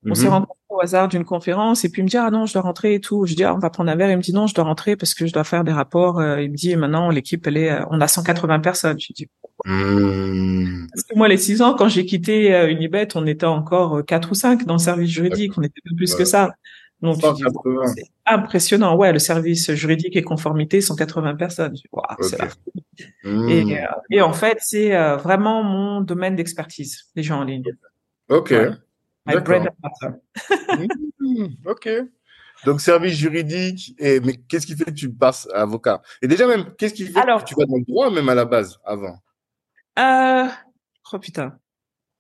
On 0.07 0.15
s'est 0.15 0.29
mmh. 0.29 0.31
rencontrés 0.31 0.55
au 0.71 0.81
hasard 0.81 1.09
d'une 1.09 1.27
conférence 1.27 1.85
et 1.85 1.91
puis 1.91 2.01
il 2.01 2.05
me 2.05 2.09
dit 2.09 2.17
ah 2.17 2.31
non 2.31 2.47
je 2.47 2.55
dois 2.55 2.63
rentrer 2.63 2.95
et 2.95 3.01
tout. 3.01 3.27
Je 3.27 3.35
dis 3.35 3.45
ah, 3.45 3.55
on 3.55 3.59
va 3.59 3.69
prendre 3.69 3.91
un 3.91 3.97
verre. 3.97 4.11
Il 4.11 4.17
me 4.17 4.23
dit 4.23 4.33
non 4.33 4.47
je 4.47 4.55
dois 4.55 4.65
rentrer 4.65 4.97
parce 4.97 5.13
que 5.13 5.27
je 5.27 5.33
dois 5.33 5.45
faire 5.45 5.63
des 5.63 5.73
rapports. 5.73 6.21
Euh, 6.21 6.41
il 6.41 6.51
me 6.51 6.57
dit 6.57 6.75
maintenant 6.75 7.11
l'équipe 7.11 7.47
elle 7.47 7.59
est 7.59 7.79
on 7.91 8.01
a 8.01 8.09
180 8.09 8.61
personnes. 8.61 8.99
Je 8.99 9.13
dis 9.13 9.29
Mmh. 9.65 10.87
Parce 10.93 11.05
que 11.05 11.17
moi, 11.17 11.29
les 11.29 11.37
six 11.37 11.63
ans, 11.63 11.75
quand 11.75 11.89
j'ai 11.89 12.07
quitté 12.07 12.55
euh, 12.55 12.71
Unibet, 12.71 13.09
on 13.15 13.27
était 13.27 13.47
encore 13.47 13.99
euh, 13.99 14.03
quatre 14.03 14.31
ou 14.33 14.35
cinq 14.35 14.65
dans 14.65 14.75
le 14.75 14.79
service 14.79 15.11
juridique. 15.11 15.53
On 15.57 15.63
était 15.63 15.81
plus 15.97 16.15
que 16.15 16.25
ça. 16.25 16.55
Donc, 17.01 17.19
c'est 17.23 18.05
impressionnant. 18.27 18.97
Ouais, 18.97 19.13
le 19.13 19.19
service 19.19 19.73
juridique 19.73 20.17
et 20.17 20.23
conformité, 20.23 20.81
180 20.81 21.35
personnes. 21.37 21.75
c'est 22.21 22.39
mmh. 23.25 23.49
et, 23.49 23.81
euh, 23.81 23.87
et, 24.11 24.21
en 24.21 24.33
fait, 24.33 24.59
c'est 24.61 24.91
vraiment 25.17 25.63
mon 25.63 26.03
domaine 26.03 26.37
d'expertise, 26.37 27.07
les 27.15 27.23
gens 27.23 27.41
en 27.41 27.45
ligne. 27.45 27.65
Ok. 28.29 28.53
Mmh. 31.21 31.47
ok. 31.67 31.89
Donc, 32.67 32.81
service 32.83 33.15
juridique, 33.15 33.95
et, 33.99 34.21
mais 34.21 34.35
qu'est-ce 34.49 34.67
qui 34.67 34.77
fait 34.77 34.85
que 34.85 34.91
tu 34.91 35.11
passes 35.11 35.49
avocat? 35.55 36.03
Et 36.21 36.29
déjà 36.29 36.47
même, 36.47 36.75
qu'est-ce 36.77 36.93
qui 36.93 37.07
fait 37.07 37.13
que 37.13 37.45
tu 37.45 37.55
vas 37.55 37.65
dans 37.65 37.77
le 37.77 37.85
droit 37.85 38.11
même 38.11 38.29
à 38.29 38.35
la 38.35 38.45
base, 38.45 38.79
avant? 38.85 39.19
Euh... 39.99 40.47
Oh 41.13 41.19
putain. 41.19 41.59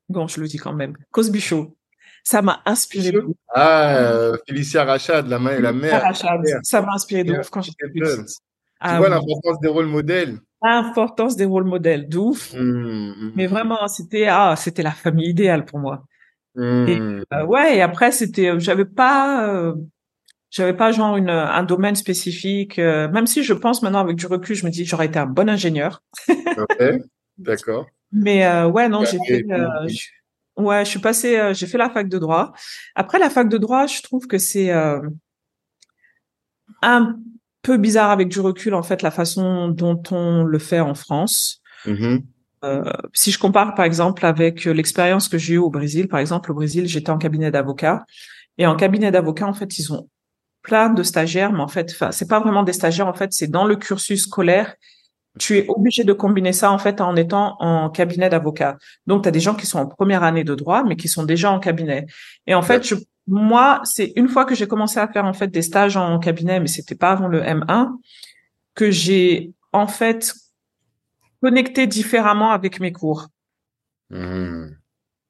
Bon, 0.08 0.26
je 0.26 0.40
le 0.40 0.48
dis 0.48 0.58
quand 0.58 0.72
même. 0.72 0.96
Cosby 1.12 1.40
Show. 1.40 1.76
Ça 2.24 2.42
m'a 2.42 2.60
inspiré. 2.66 3.12
Ah, 3.54 3.96
euh, 3.96 4.36
Félicia 4.46 4.84
Rachad, 4.84 5.26
la, 5.28 5.38
main, 5.38 5.58
la 5.58 5.72
mère. 5.72 6.02
Rachad, 6.02 6.40
ça 6.62 6.82
m'a 6.82 6.92
inspiré 6.94 7.24
de 7.24 7.38
ouf 7.38 7.48
quand 7.50 7.62
j'étais 7.62 7.88
petite. 7.88 8.26
Tu 8.26 8.32
ah 8.80 8.98
vois 8.98 9.08
l'importance 9.08 9.60
des 9.60 9.68
rôles 9.68 9.86
modèles. 9.86 10.38
L'importance 10.62 11.36
des 11.36 11.44
rôles 11.44 11.64
modèles, 11.64 12.08
de 12.08 12.18
ouf. 12.18 12.54
Mmh, 12.54 12.58
mmh, 12.58 13.32
Mais 13.36 13.46
mmh. 13.46 13.50
vraiment, 13.50 13.88
c'était 13.88 14.26
ah, 14.26 14.54
c'était 14.56 14.82
la 14.82 14.90
famille 14.90 15.28
idéale 15.28 15.64
pour 15.64 15.78
moi. 15.78 16.04
Et, 16.56 16.60
euh, 16.62 17.46
ouais, 17.46 17.76
et 17.76 17.82
après 17.82 18.10
c'était, 18.10 18.48
euh, 18.48 18.58
j'avais 18.58 18.84
pas, 18.84 19.48
euh, 19.48 19.74
j'avais 20.50 20.74
pas 20.74 20.90
genre 20.92 21.16
une, 21.16 21.30
un 21.30 21.62
domaine 21.62 21.94
spécifique. 21.94 22.78
Euh, 22.78 23.08
même 23.08 23.26
si 23.26 23.44
je 23.44 23.52
pense 23.52 23.82
maintenant 23.82 24.00
avec 24.00 24.16
du 24.16 24.26
recul, 24.26 24.56
je 24.56 24.66
me 24.66 24.70
dis 24.70 24.84
j'aurais 24.84 25.06
été 25.06 25.18
un 25.18 25.26
bon 25.26 25.48
ingénieur. 25.48 26.02
okay. 26.28 26.98
D'accord. 27.41 27.86
Mais 28.12 28.45
euh, 28.45 28.68
ouais, 28.68 28.88
non, 28.88 29.05
j'ai 29.05 29.18
fait. 29.26 29.45
Euh, 29.51 29.66
ouais, 30.57 30.84
je 30.84 30.91
suis 30.91 30.99
passée. 30.99 31.38
Euh, 31.38 31.55
j'ai 31.55 31.66
fait 31.66 31.78
la 31.78 31.91
fac 31.91 32.09
de 32.09 32.18
droit. 32.18 32.53
Après 32.95 33.18
la 33.18 33.30
fac 33.30 33.49
de 33.49 33.59
droit, 33.59 33.86
je 33.86 34.03
trouve 34.03 34.26
que 34.26 34.38
c'est 34.38 34.70
un 36.82 37.16
peu 37.62 37.76
bizarre 37.76 38.11
avec 38.11 38.28
du 38.28 38.41
recul 38.41 38.74
en 38.74 38.82
fait 38.82 39.03
la 39.03 39.11
façon 39.11 39.68
dont 39.68 40.03
on 40.11 40.45
le 40.45 40.59
fait 40.59 40.80
en 40.80 40.95
France. 40.95 41.61
Mm-hmm. 41.86 42.22
Euh, 42.62 42.93
si 43.14 43.30
je 43.30 43.38
compare 43.38 43.74
par 43.74 43.86
exemple 43.86 44.26
avec 44.26 44.64
l'expérience 44.64 45.28
que 45.28 45.38
j'ai 45.38 45.55
eue 45.55 45.59
au 45.59 45.70
Brésil, 45.70 46.09
par 46.09 46.20
exemple 46.20 46.53
au 46.53 46.55
Brésil, 46.55 46.86
j'étais 46.86 47.11
en 47.11 47.18
cabinet 47.18 47.51
d'avocat 47.51 48.05
et 48.59 48.66
en 48.66 48.76
cabinet 48.76 49.11
d'avocat 49.11 49.47
en 49.47 49.55
fait 49.55 49.78
ils 49.78 49.93
ont 49.93 50.09
plein 50.62 50.91
de 50.91 51.03
stagiaires, 51.03 51.53
mais 51.53 51.61
en 51.61 51.68
fait, 51.68 51.95
c'est 52.11 52.28
pas 52.28 52.41
vraiment 52.41 52.62
des 52.62 52.74
stagiaires 52.74 53.07
en 53.07 53.14
fait, 53.14 53.32
c'est 53.32 53.49
dans 53.49 53.64
le 53.64 53.76
cursus 53.76 54.24
scolaire 54.24 54.74
tu 55.39 55.59
es 55.59 55.66
obligé 55.68 56.05
de 56.05 56.12
combiner 56.12 56.53
ça 56.53 56.72
en 56.72 56.78
fait 56.78 57.01
en 57.01 57.14
étant 57.16 57.57
en 57.61 57.91
cabinet 57.91 58.28
d'avocat. 58.28 58.78
Donc 59.07 59.22
tu 59.22 59.28
as 59.28 59.33
des 59.33 59.41
gens 59.41 59.55
qui 59.55 59.66
sont 59.66 59.78
en 59.78 59.87
première 59.87 60.24
année 60.24 60.45
de 60.45 60.55
droit 60.55 60.83
mais 60.85 60.97
qui 60.97 61.09
sont 61.09 61.24
déjà 61.24 61.51
en 61.51 61.61
cabinet. 61.61 62.07
Et 62.47 62.55
en 62.55 62.62
fait, 62.62 62.87
je, 62.87 62.97
moi, 63.26 63.81
c'est 63.85 64.12
une 64.16 64.28
fois 64.28 64.45
que 64.45 64.55
j'ai 64.55 64.66
commencé 64.66 64.99
à 64.99 65.07
faire 65.09 65.24
en 65.24 65.33
fait 65.33 65.49
des 65.49 65.62
stages 65.62 65.97
en 65.97 66.18
cabinet 66.18 66.59
mais 66.59 66.66
c'était 66.66 66.97
pas 66.97 67.12
avant 67.12 67.28
le 67.28 67.43
M1 67.43 67.91
que 68.74 68.91
j'ai 68.91 69.53
en 69.72 69.87
fait 69.87 70.35
connecté 71.41 71.87
différemment 71.87 72.51
avec 72.51 72.81
mes 72.81 72.93
cours. 72.93 73.28
Mmh. 74.11 74.66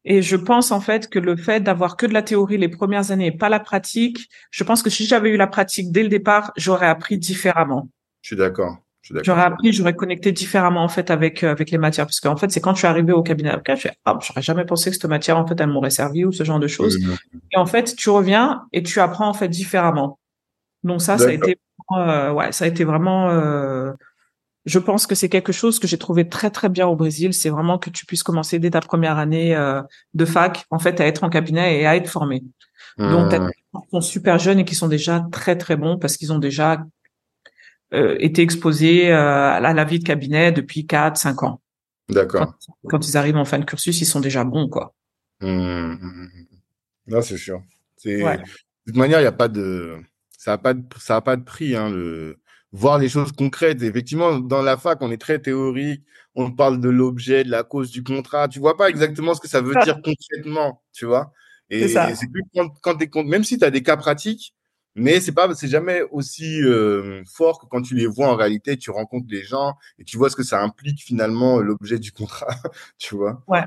Et 0.07 0.23
je 0.23 0.37
pense 0.37 0.73
en 0.73 0.81
fait 0.81 1.11
que 1.11 1.19
le 1.19 1.37
fait 1.37 1.61
d'avoir 1.61 1.97
que 1.97 2.07
de 2.07 2.15
la 2.15 2.23
théorie 2.23 2.57
les 2.57 2.69
premières 2.69 3.11
années 3.11 3.27
et 3.27 3.37
pas 3.37 3.51
la 3.51 3.61
pratique, 3.61 4.31
je 4.51 4.65
pense 4.65 4.83
que 4.83 4.89
si 4.89 5.05
j'avais 5.05 5.29
eu 5.29 5.37
la 5.37 5.47
pratique 5.47 5.93
dès 5.93 6.03
le 6.03 6.09
départ, 6.09 6.53
j'aurais 6.57 6.87
appris 6.87 7.19
différemment. 7.19 7.91
Je 8.23 8.29
suis 8.29 8.37
d'accord. 8.37 8.79
J'aurais 9.25 9.43
appris, 9.43 9.73
j'aurais 9.73 9.95
connecté 9.95 10.33
différemment 10.33 10.83
en 10.83 10.89
fait 10.89 11.11
avec 11.11 11.43
euh, 11.43 11.51
avec 11.51 11.71
les 11.71 11.79
matières, 11.79 12.07
parce 12.07 12.21
qu'en 12.21 12.37
fait 12.37 12.51
c'est 12.51 12.61
quand 12.61 12.75
je 12.75 12.79
suis 12.79 12.87
arrivé 12.87 13.13
au 13.13 13.23
cabinet 13.23 13.51
d'avocat, 13.51 13.75
je 13.75 13.81
fais 13.83 13.93
ah 14.05 14.19
j'aurais 14.23 14.43
jamais 14.43 14.65
pensé 14.65 14.91
que 14.91 14.97
cette 14.97 15.07
matière 15.07 15.39
en 15.39 15.47
fait 15.47 15.61
elle 15.61 15.69
m'aurait 15.69 15.91
servi 15.91 16.25
ou 16.25 16.33
ce 16.33 16.45
genre 16.45 16.61
de 16.61 16.69
choses. 16.69 16.99
Et 17.53 17.57
en 17.57 17.67
fait 17.67 17.97
tu 17.97 18.11
reviens 18.11 18.63
et 18.73 18.83
tu 18.83 19.01
apprends 19.01 19.29
en 19.29 19.35
fait 19.35 19.49
différemment. 19.49 20.19
Donc 20.85 21.03
ça 21.03 21.19
ça 21.19 21.29
a 21.29 21.33
été 21.33 21.59
euh, 21.97 22.33
ouais 22.33 22.53
ça 22.53 22.65
a 22.65 22.69
été 22.69 22.85
vraiment 22.85 23.31
euh, 23.31 23.93
je 24.67 24.79
pense 24.79 25.07
que 25.07 25.15
c'est 25.15 25.29
quelque 25.29 25.53
chose 25.53 25.79
que 25.79 25.89
j'ai 25.89 25.99
trouvé 25.99 26.29
très 26.29 26.51
très 26.51 26.69
bien 26.69 26.87
au 26.87 26.95
Brésil, 26.95 27.35
c'est 27.35 27.51
vraiment 27.51 27.79
que 27.79 27.91
tu 27.91 28.07
puisses 28.07 28.23
commencer 28.23 28.59
dès 28.59 28.71
ta 28.71 28.81
première 28.81 29.19
année 29.19 29.57
euh, 29.57 29.83
de 30.15 30.25
fac 30.25 30.67
en 30.71 30.79
fait 30.79 31.01
à 31.01 31.07
être 31.07 31.25
en 31.25 31.31
cabinet 31.31 31.81
et 31.81 31.87
à 31.87 31.97
être 31.97 32.09
formé. 32.09 32.45
Donc, 32.99 33.33
mmh. 33.33 33.51
qui 33.51 33.91
sont 33.91 34.01
super 34.03 34.39
jeunes 34.39 34.59
et 34.59 34.65
qui 34.67 34.75
sont 34.75 34.89
déjà 34.89 35.25
très 35.33 35.57
très 35.57 35.77
bons 35.77 35.97
parce 35.97 36.19
qu'ils 36.19 36.33
ont 36.33 36.39
déjà 36.39 36.83
été 37.93 38.43
exposés 38.43 39.13
euh, 39.13 39.53
à 39.53 39.61
la 39.61 39.85
vie 39.85 39.99
de 39.99 40.05
cabinet 40.05 40.53
depuis 40.53 40.87
4, 40.87 41.17
5 41.17 41.43
ans. 41.43 41.61
D'accord. 42.09 42.55
Quand, 42.89 43.07
ils 43.07 43.17
arrivent 43.17 43.37
en 43.37 43.45
fin 43.45 43.59
de 43.59 43.65
cursus, 43.65 44.01
ils 44.01 44.07
sont 44.07 44.21
déjà 44.21 44.45
bons, 44.45 44.69
quoi. 44.69 44.95
Mmh, 45.41 45.47
mmh, 45.47 45.99
mmh. 46.01 46.47
Non, 47.09 47.23
c'est 47.23 47.37
sûr. 47.37 47.63
C'est... 47.97 48.19
De 48.19 48.43
toute 48.87 48.97
manière, 48.97 49.19
il 49.19 49.23
n'y 49.23 49.29
a 49.29 49.33
pas 49.33 49.49
de, 49.49 49.99
ça 50.37 50.53
n'a 50.53 50.59
pas 50.59 50.75
de, 50.75 50.83
ça 50.99 51.17
a 51.17 51.21
pas 51.21 51.37
de 51.37 51.45
prix, 51.45 51.77
hein, 51.77 51.91
le, 51.91 52.41
voir 52.73 52.99
les 52.99 53.09
choses 53.09 53.33
concrètes. 53.33 53.83
Effectivement, 53.83 54.39
dans 54.39 54.63
la 54.63 54.77
fac, 54.77 54.99
on 55.03 55.11
est 55.11 55.21
très 55.21 55.39
théorique. 55.39 56.03
On 56.35 56.53
parle 56.53 56.81
de 56.81 56.89
l'objet, 56.89 57.45
de 57.45 57.51
la 57.51 57.65
cause 57.65 57.91
du 57.91 58.03
contrat. 58.03 58.49
Tu 58.49 58.61
vois 58.61 58.77
pas 58.77 58.89
exactement 58.89 59.35
ce 59.35 59.41
que 59.41 59.49
ça 59.49 59.61
veut 59.61 59.75
dire 59.85 60.01
concrètement, 60.03 60.83
tu 60.93 61.07
vois. 61.07 61.33
Et 61.69 61.89
c'est, 61.89 62.31
plus 62.33 62.43
quand, 62.55 62.71
quand 62.83 63.25
même 63.25 63.45
si 63.45 63.59
tu 63.59 63.65
as 63.65 63.71
des 63.71 63.83
cas 63.83 63.97
pratiques, 63.97 64.55
mais 64.95 65.21
c'est 65.21 65.33
pas 65.33 65.53
c'est 65.55 65.69
jamais 65.69 66.03
aussi 66.11 66.63
euh, 66.63 67.23
fort 67.25 67.61
que 67.61 67.67
quand 67.67 67.83
tu 67.83 67.95
les 67.95 68.07
vois 68.07 68.29
en 68.29 68.35
réalité 68.35 68.77
tu 68.77 68.91
rencontres 68.91 69.27
les 69.31 69.45
gens 69.45 69.75
et 69.99 70.05
tu 70.05 70.17
vois 70.17 70.31
ce 70.31 70.37
que 70.37 70.43
ça 70.43 70.61
implique 70.63 71.01
finalement 71.03 71.59
l'objet 71.59 71.99
du 71.99 72.13
contrat 72.13 72.49
tu 72.99 73.15
vois? 73.15 73.43
Ouais. 73.47 73.63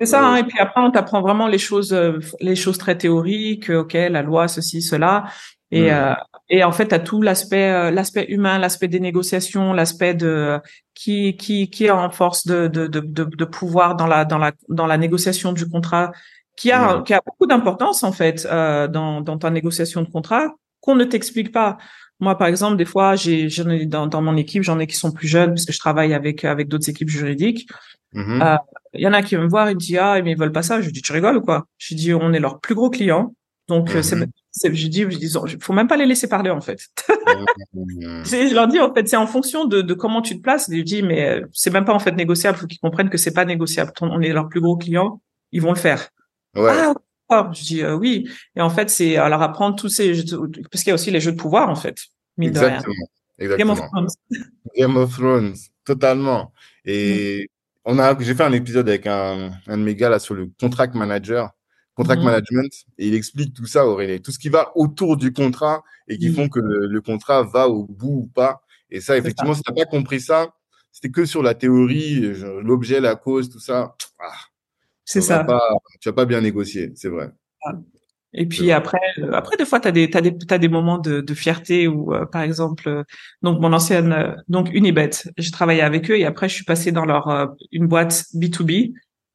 C'est 0.00 0.06
ça 0.06 0.26
hein, 0.26 0.36
et 0.36 0.44
puis 0.44 0.58
après 0.58 0.80
on 0.80 0.90
t'apprend 0.90 1.20
vraiment 1.20 1.46
les 1.46 1.58
choses 1.58 1.92
euh, 1.92 2.18
les 2.40 2.56
choses 2.56 2.78
très 2.78 2.98
théoriques 2.98 3.70
ok 3.70 3.92
la 3.92 4.22
loi 4.22 4.48
ceci 4.48 4.82
cela 4.82 5.26
et 5.70 5.92
euh, 5.92 6.14
et 6.48 6.64
en 6.64 6.72
fait 6.72 6.88
tu 6.88 6.94
as 6.94 6.98
tout 6.98 7.22
l'aspect 7.22 7.90
l'aspect 7.92 8.26
humain 8.28 8.58
l'aspect 8.58 8.88
des 8.88 9.00
négociations 9.00 9.72
l'aspect 9.72 10.14
de 10.14 10.58
qui 10.94 11.36
qui 11.36 11.70
qui 11.70 11.84
est 11.84 11.90
en 11.90 12.10
force 12.10 12.46
de 12.46 12.66
de, 12.66 12.86
de 12.86 13.00
de 13.00 13.24
de 13.24 13.44
pouvoir 13.44 13.94
dans 13.94 14.06
la 14.06 14.24
dans 14.24 14.38
la 14.38 14.52
dans 14.68 14.86
la 14.86 14.96
négociation 14.96 15.52
du 15.52 15.68
contrat 15.68 16.10
qui 16.58 16.72
a, 16.72 17.02
qui 17.02 17.14
a 17.14 17.22
beaucoup 17.24 17.46
d'importance 17.46 18.02
en 18.02 18.12
fait 18.12 18.46
euh, 18.50 18.88
dans, 18.88 19.20
dans 19.20 19.38
ta 19.38 19.50
négociation 19.50 20.02
de 20.02 20.08
contrat 20.08 20.48
qu'on 20.80 20.96
ne 20.96 21.04
t'explique 21.04 21.52
pas. 21.52 21.78
Moi, 22.20 22.36
par 22.36 22.48
exemple, 22.48 22.76
des 22.76 22.84
fois, 22.84 23.14
j'ai 23.14 23.48
j'en 23.48 23.70
ai 23.70 23.86
dans, 23.86 24.08
dans 24.08 24.20
mon 24.20 24.36
équipe, 24.36 24.64
j'en 24.64 24.80
ai 24.80 24.88
qui 24.88 24.96
sont 24.96 25.12
plus 25.12 25.28
jeunes 25.28 25.50
parce 25.50 25.64
que 25.64 25.72
je 25.72 25.78
travaille 25.78 26.14
avec 26.14 26.44
avec 26.44 26.66
d'autres 26.66 26.90
équipes 26.90 27.10
juridiques. 27.10 27.68
Mm-hmm. 28.14 28.42
Euh, 28.42 28.56
il 28.94 29.02
y 29.02 29.06
en 29.06 29.12
a 29.12 29.22
qui 29.22 29.36
me 29.36 29.46
voir, 29.46 29.70
ils 29.70 29.74
me 29.74 29.80
disent 29.80 29.98
ah 30.00 30.20
mais 30.20 30.32
ils 30.32 30.38
veulent 30.38 30.52
pas 30.52 30.62
ça. 30.62 30.80
Je 30.80 30.90
dis 30.90 31.00
tu 31.00 31.12
rigoles 31.12 31.36
ou 31.36 31.42
quoi? 31.42 31.66
Je 31.78 31.94
dis 31.94 32.12
on 32.12 32.32
est 32.32 32.40
leur 32.40 32.58
plus 32.58 32.74
gros 32.74 32.90
client, 32.90 33.34
donc 33.68 33.90
mm-hmm. 33.90 34.26
c'est 34.50 34.74
je 34.74 34.88
dis 34.88 35.02
je 35.02 35.16
dis 35.16 35.32
faut 35.60 35.72
même 35.72 35.86
pas 35.86 35.96
les 35.96 36.06
laisser 36.06 36.28
parler 36.28 36.50
en 36.50 36.60
fait. 36.60 36.80
Mm-hmm. 37.76 38.24
je 38.50 38.54
leur 38.54 38.66
dis 38.66 38.80
en 38.80 38.92
fait 38.92 39.08
c'est 39.08 39.16
en 39.16 39.28
fonction 39.28 39.64
de, 39.64 39.80
de 39.80 39.94
comment 39.94 40.22
tu 40.22 40.36
te 40.38 40.42
places. 40.42 40.68
Je 40.72 40.82
dis 40.82 41.04
mais 41.04 41.28
euh, 41.28 41.46
c'est 41.52 41.72
même 41.72 41.84
pas 41.84 41.94
en 41.94 42.00
fait 42.00 42.12
négociable. 42.12 42.58
Faut 42.58 42.66
qu'ils 42.66 42.80
comprennent 42.80 43.10
que 43.10 43.18
c'est 43.18 43.34
pas 43.34 43.44
négociable. 43.44 43.92
On 44.00 44.20
est 44.22 44.32
leur 44.32 44.48
plus 44.48 44.60
gros 44.60 44.76
client, 44.76 45.20
ils 45.52 45.62
vont 45.62 45.72
le 45.72 45.78
faire. 45.78 46.08
Ouais. 46.54 46.92
Ah, 47.30 47.50
Je 47.52 47.62
dis 47.62 47.84
oui. 47.84 48.28
Et 48.56 48.60
en 48.60 48.70
fait, 48.70 48.88
c'est 48.88 49.16
alors 49.16 49.42
apprendre 49.42 49.76
tous 49.76 49.88
ces 49.88 50.12
parce 50.70 50.82
qu'il 50.82 50.88
y 50.88 50.90
a 50.90 50.94
aussi 50.94 51.10
les 51.10 51.20
jeux 51.20 51.32
de 51.32 51.36
pouvoir 51.36 51.68
en 51.68 51.76
fait. 51.76 51.96
Exactement. 52.40 52.94
Exactement. 53.38 53.74
Game 53.74 53.80
of 53.82 53.90
Thrones. 53.90 54.08
Game 54.76 54.96
of 54.96 55.12
Thrones, 55.12 55.54
totalement. 55.84 56.52
Et 56.84 57.50
on 57.84 57.98
a, 57.98 58.18
j'ai 58.18 58.34
fait 58.34 58.44
un 58.44 58.52
épisode 58.52 58.88
avec 58.88 59.06
un, 59.06 59.50
un 59.66 59.78
de 59.78 59.82
mes 59.82 59.94
gars 59.94 60.08
là 60.08 60.18
sur 60.18 60.34
le 60.34 60.50
contract 60.60 60.94
manager, 60.94 61.50
contract 61.94 62.20
mhm. 62.20 62.26
management, 62.26 62.72
et 62.98 63.08
il 63.08 63.14
explique 63.14 63.54
tout 63.54 63.66
ça, 63.66 63.86
Aurélie, 63.86 64.20
tout 64.20 64.32
ce 64.32 64.38
qui 64.38 64.48
va 64.48 64.72
autour 64.76 65.16
du 65.16 65.32
contrat 65.32 65.82
et 66.08 66.18
qui 66.18 66.32
font 66.32 66.48
que 66.48 66.60
le, 66.60 67.00
contrat 67.00 67.42
va 67.42 67.68
au 67.68 67.84
bout 67.84 68.22
ou 68.24 68.26
pas. 68.34 68.62
Et 68.90 69.00
ça, 69.00 69.16
effectivement, 69.16 69.54
si 69.54 69.62
tu 69.62 69.70
n'as 69.70 69.84
pas 69.84 69.90
compris 69.90 70.20
ça, 70.20 70.54
c'était 70.90 71.10
que 71.10 71.26
sur 71.26 71.42
la 71.42 71.54
théorie, 71.54 72.20
l'objet, 72.62 73.00
la 73.00 73.14
cause, 73.14 73.50
tout 73.50 73.60
ça. 73.60 73.94
Ah, 74.18 74.32
c'est 75.08 75.22
ça. 75.22 75.42
Pas, 75.42 75.62
tu 76.00 76.10
vas 76.10 76.12
pas 76.12 76.26
bien 76.26 76.42
négocier, 76.42 76.92
c'est 76.94 77.08
vrai. 77.08 77.30
Ah. 77.64 77.72
Et 78.34 78.44
puis 78.44 78.70
après, 78.72 79.00
euh, 79.20 79.32
après 79.32 79.56
des 79.56 79.64
fois, 79.64 79.80
tu 79.80 79.88
as 79.88 79.90
des, 79.90 80.10
t'as 80.10 80.20
des, 80.20 80.36
t'as 80.36 80.58
des 80.58 80.68
moments 80.68 80.98
de, 80.98 81.22
de 81.22 81.34
fierté 81.34 81.88
où, 81.88 82.12
euh, 82.12 82.26
par 82.26 82.42
exemple, 82.42 82.86
euh, 82.88 83.04
donc 83.40 83.58
mon 83.58 83.72
ancienne, 83.72 84.36
donc 84.48 84.68
Unibet, 84.74 85.10
j'ai 85.38 85.50
travaillé 85.50 85.80
avec 85.80 86.10
eux 86.10 86.18
et 86.18 86.26
après 86.26 86.46
je 86.46 86.54
suis 86.54 86.64
passée 86.64 86.92
dans 86.92 87.06
leur 87.06 87.54
une 87.72 87.86
boîte 87.86 88.26
B2B 88.34 88.92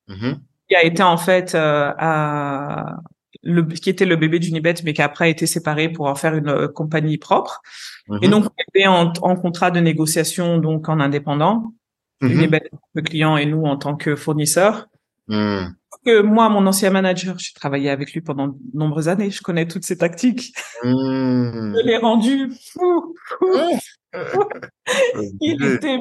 mm-hmm. 0.09 0.37
qui 0.69 0.75
a 0.75 0.85
été 0.85 1.01
en 1.01 1.17
fait 1.17 1.55
à 1.55 2.97
le, 3.41 3.63
qui 3.63 3.89
était 3.89 4.05
le 4.05 4.15
bébé 4.15 4.37
d'Unibet, 4.37 4.75
mais 4.83 4.93
qui 4.93 5.01
après 5.01 5.25
a 5.25 5.29
été 5.29 5.47
séparé 5.47 5.89
pour 5.89 6.05
en 6.05 6.13
faire 6.13 6.35
une 6.35 6.67
compagnie 6.67 7.17
propre. 7.17 7.63
Et 8.07 8.11
mm-hmm. 8.11 8.29
donc, 8.29 8.45
on 8.45 8.63
était 8.69 8.85
en, 8.85 9.11
en, 9.21 9.35
contrat 9.35 9.71
de 9.71 9.79
négociation, 9.79 10.59
donc 10.59 10.87
en 10.87 10.99
indépendant. 10.99 11.73
Mm-hmm. 12.21 12.31
Unibet, 12.31 12.69
le 12.93 13.01
client, 13.01 13.37
et 13.37 13.47
nous 13.47 13.63
en 13.63 13.75
tant 13.75 13.95
que 13.95 14.15
fournisseur. 14.15 14.87
Mm 15.27 15.73
que 16.05 16.21
moi, 16.21 16.49
mon 16.49 16.65
ancien 16.67 16.89
manager, 16.89 17.37
j'ai 17.39 17.53
travaillé 17.53 17.89
avec 17.89 18.13
lui 18.13 18.21
pendant 18.21 18.47
de 18.47 18.57
nombreuses 18.73 19.07
années. 19.07 19.31
Je 19.31 19.41
connais 19.41 19.67
toutes 19.67 19.85
ses 19.85 19.97
tactiques. 19.97 20.53
Mmh. 20.83 21.75
Je 21.75 21.85
l'ai 21.85 21.97
rendu 21.97 22.51
fou. 22.73 23.15
Il 25.41 25.63
était 25.63 25.99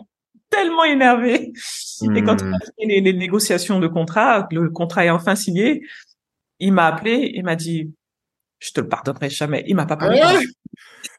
tellement 0.50 0.84
énervé. 0.84 1.52
Et 2.14 2.22
quand 2.22 2.42
on 2.42 2.52
a 2.52 2.56
hmm. 2.56 2.58
fait 2.78 3.00
les, 3.00 3.12
négociations 3.12 3.78
de 3.78 3.86
contrat, 3.86 4.48
le 4.50 4.68
contrat 4.70 5.04
est 5.04 5.10
enfin 5.10 5.34
signé, 5.34 5.82
il 6.58 6.72
m'a 6.72 6.86
appelé 6.86 7.32
et 7.34 7.42
m'a 7.42 7.56
dit, 7.56 7.94
je 8.58 8.72
te 8.72 8.80
le 8.80 8.88
pardonnerai 8.88 9.30
jamais. 9.30 9.64
Il 9.66 9.76
m'a 9.76 9.86
pas 9.86 9.96
parlé. 9.96 10.20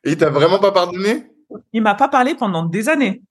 Il 0.03 0.17
t'a 0.17 0.29
vraiment 0.29 0.59
pas 0.59 0.71
pardonné? 0.71 1.25
Il 1.71 1.81
m'a 1.81 1.95
pas 1.95 2.09
parlé 2.09 2.35
pendant 2.35 2.63
des 2.63 2.89
années. 2.89 3.23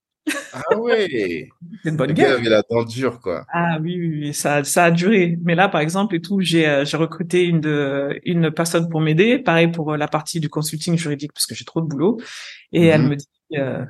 Ah 0.53 0.77
ouais. 0.77 1.49
C'est 1.83 1.89
une 1.89 1.97
bonne 1.97 2.13
guerre. 2.13 2.39
Il 2.39 2.49
la 2.49 2.63
dent 2.69 2.83
dure, 2.83 3.19
quoi. 3.19 3.45
Ah 3.51 3.77
oui, 3.81 3.97
oui, 3.97 4.33
ça, 4.33 4.63
ça 4.63 4.85
a 4.85 4.91
duré. 4.91 5.37
Mais 5.43 5.55
là, 5.55 5.67
par 5.67 5.81
exemple, 5.81 6.15
et 6.15 6.21
tout, 6.21 6.39
j'ai, 6.41 6.67
euh, 6.67 6.85
j'ai 6.85 6.97
recruté 6.97 7.43
une 7.43 7.59
de, 7.59 8.19
une 8.23 8.51
personne 8.51 8.89
pour 8.89 9.01
m'aider. 9.01 9.39
Pareil 9.39 9.69
pour 9.69 9.93
euh, 9.93 9.97
la 9.97 10.07
partie 10.07 10.39
du 10.39 10.49
consulting 10.49 10.97
juridique 10.97 11.33
parce 11.33 11.45
que 11.45 11.55
j'ai 11.55 11.65
trop 11.65 11.81
de 11.81 11.87
boulot. 11.87 12.19
Et 12.71 12.85
elle 12.85 13.01
mhm. 13.03 13.09
me 13.09 13.15
dit, 13.15 13.27
euh... 13.57 13.85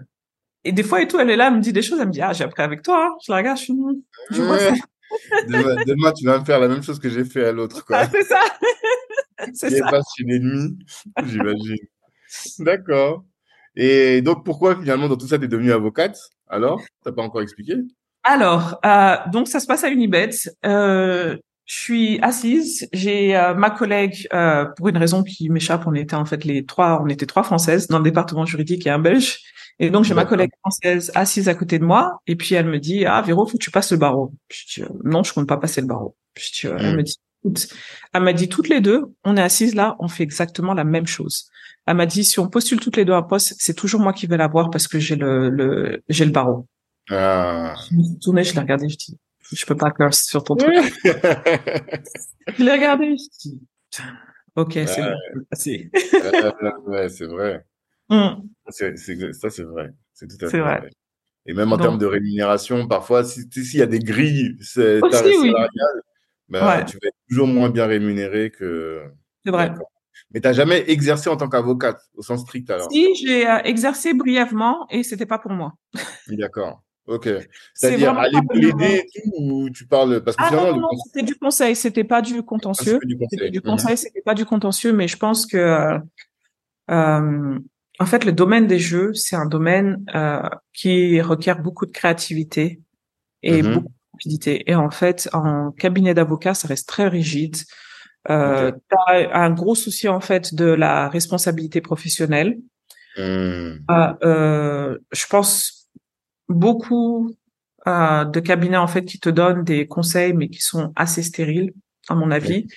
et 0.63 0.71
des 0.71 0.84
fois 0.84 1.01
et 1.01 1.07
tout, 1.07 1.19
elle 1.19 1.29
est 1.29 1.36
là, 1.36 1.47
elle 1.47 1.55
me 1.55 1.61
dit 1.61 1.73
des 1.73 1.81
choses, 1.81 1.99
elle 1.99 2.07
me 2.07 2.13
dit, 2.13 2.21
ah, 2.21 2.34
j'ai 2.34 2.43
appris 2.43 2.63
avec 2.63 2.81
toi. 2.81 3.07
Hein. 3.07 3.17
Je 3.25 3.31
la 3.31 3.38
regarde, 3.38 3.57
je 3.57 3.63
suis, 3.63 3.73
je 4.31 4.41
vois 4.41 4.59
ça. 4.59 4.73
demain, 5.86 6.11
tu 6.13 6.25
vas 6.25 6.39
me 6.39 6.45
faire 6.45 6.59
la 6.59 6.67
même 6.67 6.81
chose 6.81 6.99
que 6.99 7.09
j'ai 7.09 7.25
fait 7.25 7.45
à 7.45 7.51
l'autre, 7.51 7.86
quoi. 7.86 7.97
Ah, 7.99 8.09
c'est 8.09 8.23
ça. 8.23 8.39
c'est 9.53 9.69
ça. 9.77 9.89
pas 9.89 10.01
chez 10.15 10.23
l'ennemi, 10.23 10.77
j'imagine. 11.25 11.77
D'accord. 12.59 13.23
Et 13.76 14.21
donc, 14.21 14.45
pourquoi 14.45 14.76
finalement 14.76 15.07
dans 15.07 15.17
tout 15.17 15.28
ça, 15.28 15.38
tu 15.38 15.45
es 15.45 15.47
devenue 15.47 15.71
avocate 15.71 16.17
Alors, 16.47 16.82
t'as 17.03 17.11
pas 17.11 17.24
encore 17.24 17.41
expliqué? 17.41 17.76
Alors, 18.24 18.80
euh, 18.86 19.15
donc 19.32 19.47
ça 19.47 19.59
se 19.59 19.67
passe 19.67 19.84
à 19.84 19.89
Unibet. 19.89 20.30
Euh, 20.65 21.38
je 21.65 21.76
suis 21.76 22.19
assise. 22.21 22.88
J'ai 22.93 23.36
euh, 23.36 23.53
ma 23.53 23.69
collègue, 23.69 24.28
euh, 24.34 24.65
pour 24.78 24.89
une 24.89 24.97
raison 24.97 25.24
qui 25.24 25.49
m'échappe, 25.49 25.84
on 25.88 25.93
était 25.93 26.15
en 26.15 26.26
fait 26.26 26.43
les 26.45 26.65
trois, 26.65 27.01
on 27.03 27.07
était 27.07 27.26
trois 27.26 27.43
françaises 27.43 27.88
dans 27.88 27.97
le 27.97 28.03
département 28.03 28.45
juridique 28.45 28.86
et 28.88 28.89
un 28.89 28.99
belge. 28.99 29.39
Et 29.80 29.89
donc 29.89 30.03
j'ai 30.03 30.13
ma 30.13 30.26
collègue 30.26 30.51
française 30.59 31.11
assise 31.15 31.49
à 31.49 31.55
côté 31.55 31.80
de 31.80 31.84
moi, 31.84 32.19
et 32.28 32.36
puis 32.36 32.53
elle 32.53 32.67
me 32.67 32.80
dit 32.80 33.05
ah 33.05 33.21
Véro, 33.21 33.45
faut 33.47 33.57
que 33.57 33.63
tu 33.63 33.71
passes 33.71 33.91
le 33.91 33.97
barreau. 33.97 34.32
Je 34.49 34.82
dis 34.82 34.88
non, 35.03 35.24
je 35.24 35.34
compte 35.34 35.47
pas 35.47 35.57
passer 35.57 35.82
le 35.82 35.88
barreau. 35.88 36.15
Je 36.38 36.51
dis, 36.51 36.67
Elle 36.67 36.93
hmm. 36.93 36.97
me 36.97 37.03
dit 37.03 37.17
elle 38.14 38.24
m'a 38.24 38.34
dit 38.34 38.50
toutes 38.50 38.70
les 38.70 38.82
deux, 38.82 39.04
on 39.24 39.38
est 39.38 39.41
assises 39.41 39.76
là, 39.76 39.96
on 40.00 40.08
fait 40.08 40.24
exactement 40.24 40.74
la 40.74 40.84
même 40.84 41.08
chose. 41.08 41.50
Elle 41.86 41.98
m'a 41.98 42.06
dit 42.06 42.24
si 42.24 42.39
on 42.39 42.48
postule 42.48 42.80
toutes 42.80 42.98
les 42.98 43.06
deux 43.06 43.14
à 43.14 43.22
poste, 43.22 43.56
c'est 43.60 43.74
toujours 43.74 44.00
moi 44.00 44.14
qui 44.14 44.28
vais 44.28 44.38
l'avoir 44.38 44.70
parce 44.70 44.88
que 44.88 45.00
j'ai 45.00 45.16
le, 45.16 45.50
le 45.50 46.04
j'ai 46.08 46.26
le 46.26 46.32
barreau. 46.32 46.68
Ah. 47.10 47.76
Je 47.89 47.96
me 47.96 48.04
suis 48.04 48.20
tournée, 48.20 48.44
je 48.44 48.54
l'ai 48.54 48.62
regardé, 48.62 48.88
je 48.89 48.98
dis 48.98 49.18
je 49.52 49.66
peux 49.66 49.76
pas 49.76 49.91
curse 49.91 50.24
sur 50.24 50.44
ton 50.44 50.56
truc. 50.56 50.74
je 51.04 52.64
l'ai 52.64 52.72
regardé, 52.72 53.16
je 53.18 53.50
dis 53.50 53.62
ok, 54.56 54.74
c'est 54.74 55.02
bon, 55.02 55.46
c'est. 55.52 55.89
ouais, 56.88 57.10
c'est 57.10 57.26
vrai. 57.26 57.66
Mm. 58.10 58.44
C'est, 58.68 58.98
ça, 59.32 59.50
c'est 59.50 59.64
vrai. 59.64 59.89
C'est 60.14 60.28
tout 60.28 60.46
à 60.46 60.50
fait 60.50 60.60
vrai. 60.60 60.89
Et 61.46 61.54
même 61.54 61.72
en 61.72 61.78
termes 61.78 61.98
de 61.98 62.06
rémunération, 62.06 62.86
parfois, 62.86 63.24
s'il 63.24 63.50
si, 63.50 63.78
y 63.78 63.82
a 63.82 63.86
des 63.86 64.00
grilles 64.00 64.58
salariales, 64.62 65.70
ben, 66.50 66.84
tu 66.86 66.98
vas 67.02 67.08
être 67.08 67.18
toujours 67.30 67.48
moins 67.48 67.70
bien 67.70 67.86
rémunéré 67.86 68.52
que. 68.52 69.04
C'est 69.46 69.52
vrai. 69.52 69.74
Mais 70.32 70.41
tu 70.41 70.48
n'as 70.48 70.54
jamais 70.54 70.84
exercé 70.89 71.30
en 71.30 71.38
tant 71.38 71.48
qu'avocate, 71.50 72.02
au 72.16 72.22
sens 72.22 72.41
strict 72.41 72.70
alors? 72.70 72.91
Si, 72.91 73.16
j'ai 73.16 73.48
euh, 73.48 73.60
exercé 73.64 74.14
brièvement 74.14 74.88
et 74.89 75.04
c'était 75.04 75.26
pas 75.26 75.38
pour 75.38 75.52
moi. 75.52 75.74
D'accord. 76.28 76.82
Ok. 77.06 77.30
C'est-à-dire 77.74 78.18
aller 78.18 78.39
plaider 78.50 79.06
ou 79.38 79.70
tu 79.70 79.86
parles 79.86 80.24
parce 80.24 80.38
que 80.38 80.44
ah 80.44 80.52
non, 80.52 80.78
non, 80.78 80.89
c'était 81.06 81.26
du 81.26 81.36
conseil, 81.36 81.76
c'était 81.76 82.04
pas 82.04 82.22
du 82.22 82.44
contentieux. 82.44 83.00
Ah, 83.02 83.06
du 83.06 83.18
conseil. 83.18 83.28
C'était 83.39 83.52
du 83.52 83.60
mhm. 83.60 83.64
conseil, 83.64 83.98
c'était 83.98 84.22
pas 84.22 84.34
du 84.34 84.46
contentieux, 84.46 84.94
mais 84.94 85.08
je 85.08 85.18
pense 85.18 85.46
que 85.46 85.58
euh, 85.58 86.00
euh, 86.91 87.60
en 88.00 88.06
fait 88.06 88.26
le 88.26 88.32
domaine 88.32 88.68
des 88.68 88.80
jeux, 88.80 89.14
c'est 89.14 89.36
un 89.36 89.46
domaine 89.46 90.06
euh, 90.16 90.41
qui 90.74 91.22
requiert 91.22 91.62
beaucoup 91.62 91.86
de 91.86 91.91
créativité 91.91 92.82
et 93.41 93.62
mhm. 93.62 93.74
beaucoup 93.74 93.91
rapidité. 94.24 94.69
Et 94.69 94.76
en 94.76 94.89
fait, 94.89 95.30
en 95.34 95.71
cabinet 95.71 96.13
d'avocat, 96.13 96.53
ça 96.53 96.67
reste 96.67 96.88
très 96.88 97.07
rigide. 97.07 97.57
Euh, 98.30 98.71
as 99.07 99.38
un 99.38 99.51
gros 99.51 99.76
souci 99.76 100.07
en 100.07 100.21
fait 100.21 100.55
de 100.55 100.65
la 100.65 101.09
responsabilité 101.09 101.82
professionnelle. 101.82 102.57
Hmm. 103.17 103.80
Euh, 103.91 104.13
euh, 104.24 104.97
je 105.11 105.26
pense 105.28 105.89
beaucoup 106.47 107.36
euh, 107.86 108.24
de 108.26 108.39
cabinets 108.39 108.78
en 108.78 108.88
fait 108.88 109.03
qui 109.05 109.19
te 109.19 109.30
donnent 109.30 109.63
des 109.63 109.88
conseils 109.88 110.34
mais 110.34 110.49
qui 110.49 110.61
sont 110.61 110.93
assez 110.95 111.21
stériles 111.21 111.74
à 112.07 112.15
mon 112.15 112.32
avis, 112.32 112.67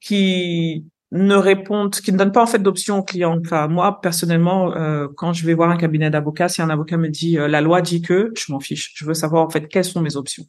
qui 0.00 0.86
ne 1.12 1.34
répondent, 1.34 1.94
qui 1.94 2.12
ne 2.12 2.18
donnent 2.18 2.32
pas 2.32 2.42
en 2.42 2.46
fait 2.46 2.58
d'options 2.58 2.98
aux 2.98 3.02
clients. 3.02 3.38
Enfin, 3.44 3.68
moi 3.68 4.00
personnellement, 4.00 4.74
euh, 4.74 5.06
quand 5.16 5.32
je 5.32 5.46
vais 5.46 5.54
voir 5.54 5.70
un 5.70 5.76
cabinet 5.76 6.10
d'avocat, 6.10 6.48
si 6.48 6.62
un 6.62 6.70
avocat 6.70 6.96
me 6.96 7.08
dit 7.08 7.38
euh, 7.38 7.48
la 7.48 7.60
loi 7.60 7.80
dit 7.80 8.02
que, 8.02 8.32
je 8.36 8.52
m'en 8.52 8.60
fiche. 8.60 8.92
Je 8.96 9.04
veux 9.04 9.14
savoir 9.14 9.44
en 9.44 9.50
fait 9.50 9.68
quelles 9.68 9.84
sont 9.84 10.00
mes 10.00 10.16
options. 10.16 10.44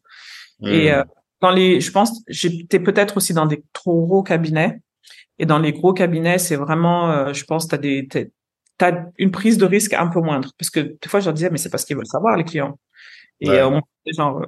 Et 0.63 0.91
hmm 0.91 1.03
dans 1.41 1.51
les, 1.51 1.81
je 1.81 1.91
pense, 1.91 2.23
j'étais 2.27 2.79
peut-être 2.79 3.17
aussi 3.17 3.33
dans 3.33 3.45
des 3.45 3.63
trop 3.73 4.05
gros 4.05 4.23
cabinets. 4.23 4.81
Et 5.39 5.45
dans 5.45 5.59
les 5.59 5.71
gros 5.71 5.93
cabinets, 5.93 6.39
c'est 6.39 6.55
vraiment, 6.55 7.11
euh, 7.11 7.33
je 7.33 7.43
pense, 7.43 7.67
t'as 7.67 7.77
des, 7.77 8.07
t'as 8.77 8.91
une 9.17 9.31
prise 9.31 9.57
de 9.57 9.65
risque 9.65 9.93
un 9.93 10.07
peu 10.07 10.19
moindre. 10.19 10.51
Parce 10.57 10.69
que 10.69 10.79
des 10.79 11.07
fois, 11.07 11.19
je 11.19 11.25
leur 11.25 11.33
disais, 11.33 11.49
mais 11.51 11.57
c'est 11.57 11.69
parce 11.69 11.85
qu'ils 11.85 11.95
veulent 11.95 12.07
savoir, 12.07 12.37
les 12.37 12.43
clients. 12.43 12.79
Et 13.39 13.49
ouais. 13.49 13.61
euh, 13.61 13.79
genre, 14.15 14.41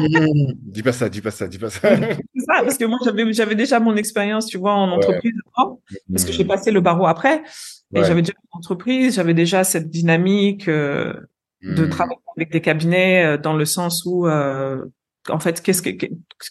dis 0.00 0.82
pas 0.82 0.92
ça, 0.92 1.08
dis 1.08 1.20
pas 1.20 1.30
ça, 1.30 1.46
dis 1.46 1.58
pas 1.58 1.70
ça. 1.70 1.96
c'est 2.34 2.40
ça, 2.40 2.62
parce 2.64 2.76
que 2.76 2.84
moi, 2.84 2.98
j'avais, 3.04 3.32
j'avais 3.32 3.54
déjà 3.54 3.78
mon 3.78 3.94
expérience, 3.94 4.46
tu 4.46 4.58
vois, 4.58 4.72
en 4.72 4.90
entreprise, 4.90 5.34
parce 5.54 6.24
que 6.24 6.32
j'ai 6.32 6.44
passé 6.44 6.72
le 6.72 6.80
barreau 6.80 7.06
après. 7.06 7.42
Et 7.94 8.02
j'avais 8.02 8.22
déjà 8.22 8.34
une 8.42 8.58
entreprise, 8.58 9.14
j'avais 9.14 9.34
déjà 9.34 9.62
cette 9.62 9.90
dynamique 9.90 10.66
euh, 10.66 11.14
de 11.62 11.86
hmm. 11.86 11.90
travailler 11.90 12.20
avec 12.36 12.50
des 12.52 12.60
cabinets 12.60 13.24
euh, 13.24 13.38
dans 13.38 13.54
le 13.54 13.64
sens 13.64 14.04
où 14.04 14.26
euh, 14.26 14.84
en 15.28 15.38
fait, 15.38 15.62
qu'est-ce 15.62 15.82
que 15.82 15.90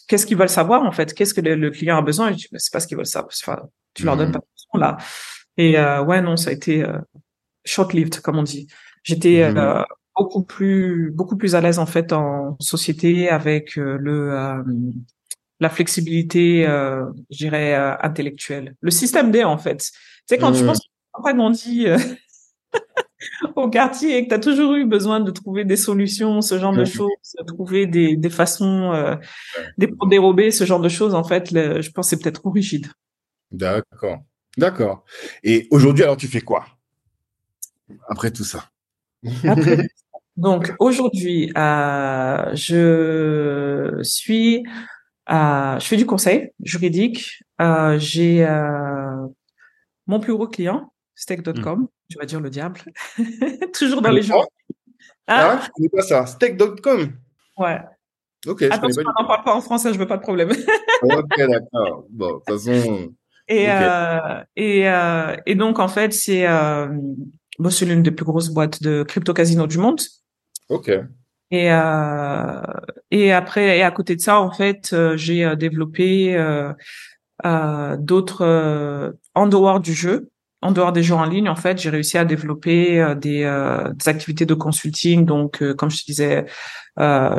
qu'est-ce 0.08 0.26
qu'ils 0.26 0.36
veulent 0.36 0.48
savoir 0.48 0.82
en 0.84 0.92
fait? 0.92 1.12
Qu'est-ce 1.12 1.34
que 1.34 1.40
le, 1.40 1.70
client 1.70 1.98
a 1.98 2.02
besoin? 2.02 2.30
Et 2.30 2.32
je 2.32 2.36
dis, 2.38 2.48
c'est 2.56 2.72
pas 2.72 2.80
ce 2.80 2.86
qu'ils 2.86 2.96
veulent 2.96 3.06
savoir. 3.06 3.32
Enfin, 3.42 3.62
tu 3.94 4.04
leur 4.04 4.16
donnes 4.16 4.30
mmh. 4.30 4.38
pas 4.72 4.78
là. 4.78 4.96
Et 5.58 5.78
euh, 5.78 6.02
ouais, 6.02 6.22
non, 6.22 6.36
ça 6.36 6.50
a 6.50 6.52
été 6.52 6.82
euh, 6.82 6.98
short-lived, 7.64 8.20
comme 8.20 8.38
on 8.38 8.42
dit. 8.42 8.68
J'étais 9.02 9.50
mmh. 9.50 9.56
euh, 9.56 9.82
beaucoup 10.16 10.42
plus 10.42 11.10
beaucoup 11.10 11.36
plus 11.36 11.54
à 11.54 11.60
l'aise 11.60 11.78
en 11.78 11.86
fait 11.86 12.12
en 12.12 12.56
société 12.60 13.28
avec 13.28 13.78
euh, 13.78 13.98
le 13.98 14.32
euh, 14.32 14.62
la 15.60 15.68
flexibilité, 15.68 16.64
je 16.64 17.36
dirais 17.36 17.76
intellectuelle. 18.02 18.74
Le 18.80 18.90
système 18.90 19.30
D 19.30 19.44
en 19.44 19.58
fait. 19.58 19.76
Tu 19.78 19.90
sais 20.26 20.38
quand 20.38 20.50
tu 20.50 20.64
penses 20.64 20.80
pas 21.22 21.32
grandi 21.34 21.86
au 23.56 23.68
quartier 23.68 24.16
et 24.16 24.24
que 24.24 24.28
tu 24.28 24.34
as 24.34 24.38
toujours 24.38 24.74
eu 24.74 24.84
besoin 24.84 25.20
de 25.20 25.30
trouver 25.30 25.64
des 25.64 25.76
solutions, 25.76 26.40
ce 26.40 26.58
genre 26.58 26.74
de 26.74 26.84
choses, 26.84 27.10
de 27.38 27.44
trouver 27.44 27.86
des, 27.86 28.16
des 28.16 28.30
façons 28.30 28.92
euh, 28.92 29.16
des, 29.78 29.88
pour 29.88 30.08
dérober 30.08 30.50
ce 30.50 30.64
genre 30.64 30.80
de 30.80 30.88
choses, 30.88 31.14
en 31.14 31.24
fait, 31.24 31.50
je 31.50 31.90
pense 31.90 32.06
que 32.06 32.10
c'est 32.16 32.22
peut-être 32.22 32.40
trop 32.40 32.50
rigide. 32.50 32.86
D'accord. 33.50 34.18
D'accord. 34.56 35.04
Et 35.42 35.66
aujourd'hui, 35.70 36.04
alors, 36.04 36.16
tu 36.16 36.28
fais 36.28 36.40
quoi? 36.40 36.66
Après 38.08 38.30
tout 38.30 38.44
ça? 38.44 38.70
Donc, 40.36 40.74
aujourd'hui, 40.78 41.52
euh, 41.56 42.54
je 42.54 44.00
suis 44.02 44.64
je 45.28 45.86
fais 45.86 45.96
du 45.96 46.06
conseil 46.06 46.50
juridique. 46.62 47.42
j'ai 47.98 48.46
mon 50.06 50.20
plus 50.20 50.34
gros 50.34 50.48
client, 50.48 50.91
steak.com. 51.22 51.82
Hmm. 51.82 51.86
Tu 52.10 52.18
vas 52.18 52.24
dire 52.24 52.40
le 52.40 52.50
diable. 52.50 52.80
Toujours 53.78 54.02
dans 54.02 54.10
les 54.10 54.22
jours. 54.22 54.46
Ah, 55.26 55.52
ah, 55.52 55.60
je 55.64 55.70
connais 55.70 55.88
pas 55.88 56.02
ça. 56.02 56.26
Steak.com. 56.26 57.12
Ouais. 57.56 57.80
Ok. 58.46 58.62
Attention, 58.62 59.02
on 59.06 59.22
n'en 59.22 59.28
parle 59.28 59.44
pas 59.44 59.54
en 59.54 59.60
français, 59.60 59.92
je 59.92 59.98
veux 59.98 60.06
pas 60.06 60.16
de 60.16 60.22
problème. 60.22 60.50
ok, 61.02 61.38
d'accord. 61.38 62.06
Bon, 62.10 62.26
de 62.26 62.32
toute 62.32 62.44
façon. 62.44 63.14
Et, 63.48 63.66
euh, 63.68 64.40
et, 64.56 64.88
euh, 64.88 65.36
et 65.46 65.54
donc, 65.54 65.78
en 65.78 65.88
fait, 65.88 66.12
c'est 66.12 66.46
euh, 66.46 66.88
bon, 67.58 67.70
l'une 67.82 68.02
des 68.02 68.10
plus 68.10 68.24
grosses 68.24 68.48
boîtes 68.48 68.82
de 68.82 69.04
crypto 69.04 69.32
casino 69.32 69.68
du 69.68 69.78
monde. 69.78 70.00
Ok. 70.68 70.90
Et, 71.52 71.70
euh, 71.70 72.62
et 73.12 73.32
après, 73.32 73.78
et 73.78 73.82
à 73.82 73.90
côté 73.92 74.16
de 74.16 74.20
ça, 74.20 74.40
en 74.40 74.50
fait, 74.50 74.94
j'ai 75.14 75.54
développé 75.54 76.36
d'autres 77.44 79.14
en 79.34 79.46
dehors 79.46 79.78
du 79.78 79.92
jeu 79.92 80.31
en 80.62 80.70
dehors 80.70 80.92
des 80.92 81.02
jeux 81.02 81.16
en 81.16 81.24
ligne, 81.24 81.48
en 81.48 81.56
fait, 81.56 81.78
j'ai 81.78 81.90
réussi 81.90 82.16
à 82.16 82.24
développer 82.24 83.00
euh, 83.00 83.14
des, 83.16 83.42
euh, 83.42 83.92
des, 83.92 84.08
activités 84.08 84.46
de 84.46 84.54
consulting. 84.54 85.26
Donc, 85.26 85.60
euh, 85.60 85.74
comme 85.74 85.90
je 85.90 86.00
te 86.00 86.06
disais, 86.06 86.46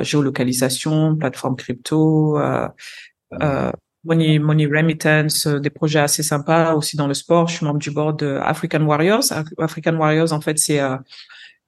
géolocalisation, 0.02 1.16
plateforme 1.16 1.56
crypto, 1.56 2.38
money, 4.04 4.40
money 4.40 4.66
remittance, 4.66 5.48
des 5.48 5.70
projets 5.70 6.00
assez 6.00 6.24
sympas 6.24 6.74
aussi 6.74 6.98
dans 6.98 7.08
le 7.08 7.14
sport. 7.14 7.48
Je 7.48 7.58
suis 7.58 7.66
membre 7.66 7.80
du 7.80 7.92
board 7.92 8.20
de 8.20 8.40
African 8.42 8.82
Warriors. 8.82 9.32
African 9.60 9.96
Warriors, 9.96 10.34
en 10.34 10.42
fait, 10.42 10.58
c'est 10.58 10.82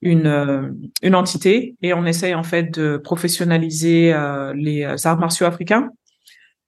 une, 0.02 0.76
une 1.04 1.16
entité 1.16 1.76
et 1.84 1.94
on 1.94 2.06
essaye 2.06 2.34
en 2.34 2.44
fait 2.44 2.74
de 2.74 2.98
professionnaliser 2.98 4.16
les 4.56 5.06
arts 5.06 5.20
martiaux 5.20 5.46
africains. 5.46 5.92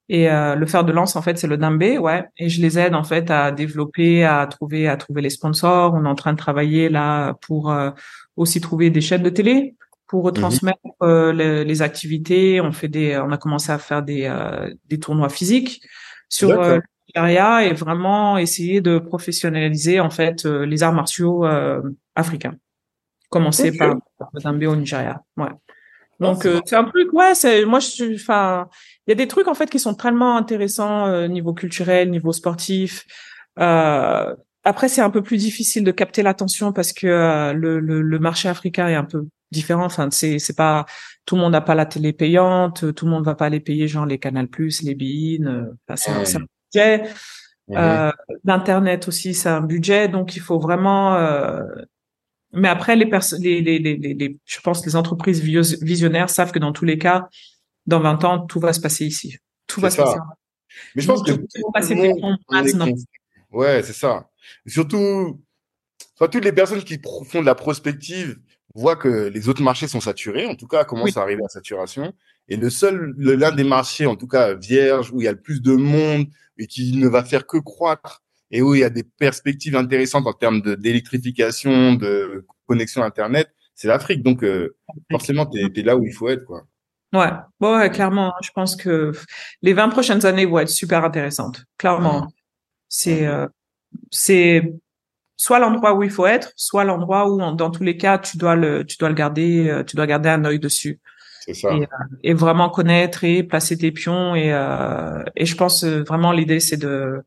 Et 0.08 0.30
euh, 0.30 0.54
le 0.54 0.66
fer 0.66 0.84
de 0.84 0.92
lance, 0.92 1.16
en 1.16 1.22
fait, 1.22 1.36
c'est 1.38 1.46
le 1.46 1.58
Dambé, 1.58 1.98
ouais. 1.98 2.24
Et 2.38 2.48
je 2.48 2.62
les 2.62 2.78
aide 2.78 2.94
en 2.94 3.04
fait 3.04 3.30
à 3.30 3.52
développer, 3.52 4.24
à 4.24 4.46
trouver, 4.46 4.88
à 4.88 4.96
trouver 4.96 5.20
les 5.20 5.30
sponsors. 5.30 5.92
On 5.94 6.04
est 6.04 6.08
en 6.08 6.14
train 6.14 6.32
de 6.32 6.38
travailler 6.38 6.88
là 6.88 7.34
pour 7.42 7.70
euh, 7.70 7.90
aussi 8.36 8.60
trouver 8.60 8.88
des 8.88 9.02
chaînes 9.02 9.22
de 9.22 9.30
télé 9.30 9.74
pour 10.06 10.20
mhm. 10.20 10.26
retransmettre 10.26 10.78
euh, 11.02 11.32
les, 11.32 11.64
les, 11.64 11.82
activités. 11.82 12.60
On 12.62 12.72
fait 12.72 12.88
des, 12.88 13.18
on 13.18 13.30
a 13.32 13.36
commencé 13.36 13.70
à 13.70 13.78
faire 13.78 14.02
des 14.02 14.32
des 14.86 14.98
tournois 14.98 15.28
physiques 15.28 15.82
sur 16.30 16.58
euh, 16.62 16.78
et 17.14 17.72
vraiment 17.72 18.38
essayer 18.38 18.80
de 18.80 18.98
professionnaliser 18.98 20.00
en 20.00 20.10
fait 20.10 20.44
les 20.44 20.82
arts 20.82 20.92
martiaux 20.92 21.44
africains. 22.14 22.54
Commencer 23.28 23.76
par 23.76 23.96
le 24.32 24.40
Dambé 24.40 24.66
au 24.66 24.76
Nigeria, 24.76 25.22
ouais. 25.36 25.50
Donc 26.20 26.46
euh, 26.46 26.60
c'est 26.64 26.76
un 26.76 26.84
truc, 26.84 27.12
ouais, 27.12 27.34
c'est 27.34 27.64
moi 27.64 27.78
je 27.78 27.86
suis, 27.86 28.14
enfin, 28.16 28.68
il 29.08 29.12
y 29.12 29.12
a 29.12 29.14
des 29.14 29.26
trucs 29.26 29.48
en 29.48 29.54
fait 29.54 29.70
qui 29.70 29.78
sont 29.78 29.94
tellement 29.94 30.36
intéressants 30.36 31.06
euh, 31.06 31.28
niveau 31.28 31.54
culturel, 31.54 32.10
niveau 32.10 32.32
sportif. 32.32 33.06
Euh, 33.58 34.36
après 34.64 34.88
c'est 34.88 35.00
un 35.00 35.08
peu 35.08 35.22
plus 35.22 35.38
difficile 35.38 35.82
de 35.82 35.90
capter 35.92 36.22
l'attention 36.22 36.74
parce 36.74 36.92
que 36.92 37.06
euh, 37.06 37.54
le, 37.54 37.80
le, 37.80 38.02
le, 38.02 38.18
marché 38.18 38.50
africain 38.50 38.86
est 38.86 38.94
un 38.94 39.04
peu 39.04 39.26
différent. 39.50 39.86
Enfin 39.86 40.10
c'est 40.10 40.38
c'est 40.38 40.54
pas 40.54 40.84
tout 41.24 41.36
le 41.36 41.40
monde 41.40 41.52
n'a 41.52 41.62
pas 41.62 41.74
la 41.74 41.86
télé 41.86 42.12
payante, 42.12 42.94
tout 42.94 43.06
le 43.06 43.10
monde 43.10 43.24
va 43.24 43.34
pas 43.34 43.48
les 43.48 43.60
payer 43.60 43.88
genre 43.88 44.04
les 44.04 44.18
Canal 44.18 44.46
Plus, 44.46 44.82
les 44.82 44.94
Bein. 44.94 45.68
Enfin, 45.88 45.96
c'est 45.96 46.36
un, 46.36 46.40
un 46.40 46.44
budget. 46.70 47.10
Mhm. 47.68 48.12
L'internet 48.44 49.08
aussi 49.08 49.32
c'est 49.32 49.48
un 49.48 49.62
budget, 49.62 50.08
donc 50.08 50.36
il 50.36 50.40
faut 50.40 50.58
vraiment 50.58 51.16
mais 52.52 52.68
après, 52.68 52.96
les, 52.96 53.04
les, 53.04 53.60
les, 53.60 53.78
les, 53.78 54.38
je 54.46 54.60
pense 54.60 54.84
les 54.86 54.96
entreprises 54.96 55.42
visionnaires 55.42 56.30
savent 56.30 56.50
que 56.50 56.58
dans 56.58 56.72
tous 56.72 56.86
les 56.86 56.96
cas, 56.96 57.28
dans 57.88 58.00
20 58.00 58.24
ans, 58.24 58.46
tout 58.46 58.60
va 58.60 58.72
se 58.72 58.80
passer 58.80 59.06
ici. 59.06 59.38
Tout 59.66 59.80
va 59.80 59.90
se 59.90 59.96
passer. 59.96 60.18
Mais 60.94 61.02
je 61.02 61.06
pense 61.06 61.22
que 61.22 61.32
Ouais, 63.50 63.82
c'est 63.82 63.94
ça. 63.94 64.28
surtout, 64.66 65.42
soit 66.14 66.28
toutes 66.28 66.44
les 66.44 66.52
personnes 66.52 66.84
qui 66.84 67.00
font 67.26 67.40
de 67.40 67.46
la 67.46 67.54
prospective 67.54 68.38
voient 68.74 68.96
que 68.96 69.28
les 69.28 69.48
autres 69.48 69.62
marchés 69.62 69.88
sont 69.88 70.00
saturés, 70.00 70.46
en 70.46 70.54
tout 70.54 70.66
cas, 70.66 70.84
commencent 70.84 71.16
à 71.16 71.22
arriver 71.22 71.42
à 71.42 71.48
saturation. 71.48 72.12
Et 72.48 72.56
le 72.56 72.68
seul, 72.68 73.14
l'un 73.16 73.52
des 73.52 73.64
marchés, 73.64 74.06
en 74.06 74.16
tout 74.16 74.28
cas, 74.28 74.54
vierge, 74.54 75.10
où 75.10 75.22
il 75.22 75.24
y 75.24 75.28
a 75.28 75.32
le 75.32 75.40
plus 75.40 75.62
de 75.62 75.72
monde 75.72 76.26
et 76.58 76.66
qui 76.66 76.94
ne 76.96 77.08
va 77.08 77.24
faire 77.24 77.46
que 77.46 77.56
croître, 77.56 78.22
et 78.50 78.60
où 78.60 78.74
il 78.74 78.80
y 78.80 78.84
a 78.84 78.90
des 78.90 79.02
perspectives 79.02 79.76
intéressantes 79.76 80.26
en 80.26 80.32
termes 80.34 80.60
d'électrification, 80.76 81.94
de, 81.94 82.46
connexion 82.66 83.02
Internet, 83.02 83.48
c'est 83.74 83.88
l'Afrique. 83.88 84.22
Donc, 84.22 84.44
euh, 84.44 84.76
forcément, 85.10 85.46
tu 85.46 85.58
es, 85.58 85.82
là 85.82 85.96
où 85.96 86.04
il 86.04 86.12
faut 86.12 86.28
être. 86.28 86.44
quoi. 86.44 86.66
Ouais, 87.12 87.30
bon, 87.58 87.78
ouais, 87.78 87.90
clairement, 87.90 88.34
je 88.42 88.50
pense 88.50 88.76
que 88.76 89.12
les 89.62 89.72
20 89.72 89.88
prochaines 89.88 90.26
années 90.26 90.44
vont 90.44 90.58
être 90.58 90.68
super 90.68 91.04
intéressantes. 91.04 91.64
Clairement, 91.78 92.28
c'est 92.88 93.26
euh, 93.26 93.46
c'est 94.10 94.74
soit 95.36 95.58
l'endroit 95.58 95.94
où 95.94 96.02
il 96.02 96.10
faut 96.10 96.26
être, 96.26 96.52
soit 96.56 96.84
l'endroit 96.84 97.30
où, 97.30 97.38
dans 97.54 97.70
tous 97.70 97.82
les 97.82 97.96
cas, 97.96 98.18
tu 98.18 98.36
dois 98.36 98.56
le 98.56 98.84
tu 98.84 98.96
dois 98.98 99.08
le 99.08 99.14
garder, 99.14 99.68
euh, 99.68 99.84
tu 99.84 99.96
dois 99.96 100.06
garder 100.06 100.28
un 100.28 100.44
œil 100.44 100.58
dessus. 100.58 101.00
C'est 101.40 101.54
ça. 101.54 101.72
Et, 101.74 101.88
et, 102.24 102.34
vraiment 102.34 102.68
connaître 102.68 103.24
et 103.24 103.42
placer 103.42 103.78
tes 103.78 103.90
pions 103.90 104.36
et 104.36 104.48
et 105.34 105.46
je 105.46 105.56
pense 105.56 105.82
vraiment 105.84 106.32
l'idée 106.32 106.60
c'est 106.60 106.76
de 106.76 107.24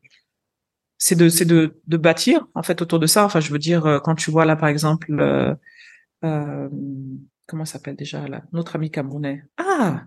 c'est 1.02 1.16
de 1.16 1.28
c'est 1.28 1.44
de, 1.44 1.80
de 1.88 1.96
bâtir 1.96 2.46
en 2.54 2.62
fait 2.62 2.80
autour 2.80 3.00
de 3.00 3.08
ça. 3.08 3.24
Enfin, 3.24 3.40
je 3.40 3.50
veux 3.50 3.58
dire 3.58 3.86
euh, 3.86 3.98
quand 3.98 4.14
tu 4.14 4.30
vois 4.30 4.44
là 4.44 4.54
par 4.54 4.68
exemple 4.68 5.08
euh, 5.18 5.52
euh, 6.22 6.68
comment 7.52 7.66
s'appelle 7.66 7.96
déjà 7.96 8.26
là? 8.26 8.44
Notre 8.52 8.76
ami 8.76 8.90
camerounais. 8.90 9.44
Ah. 9.58 10.04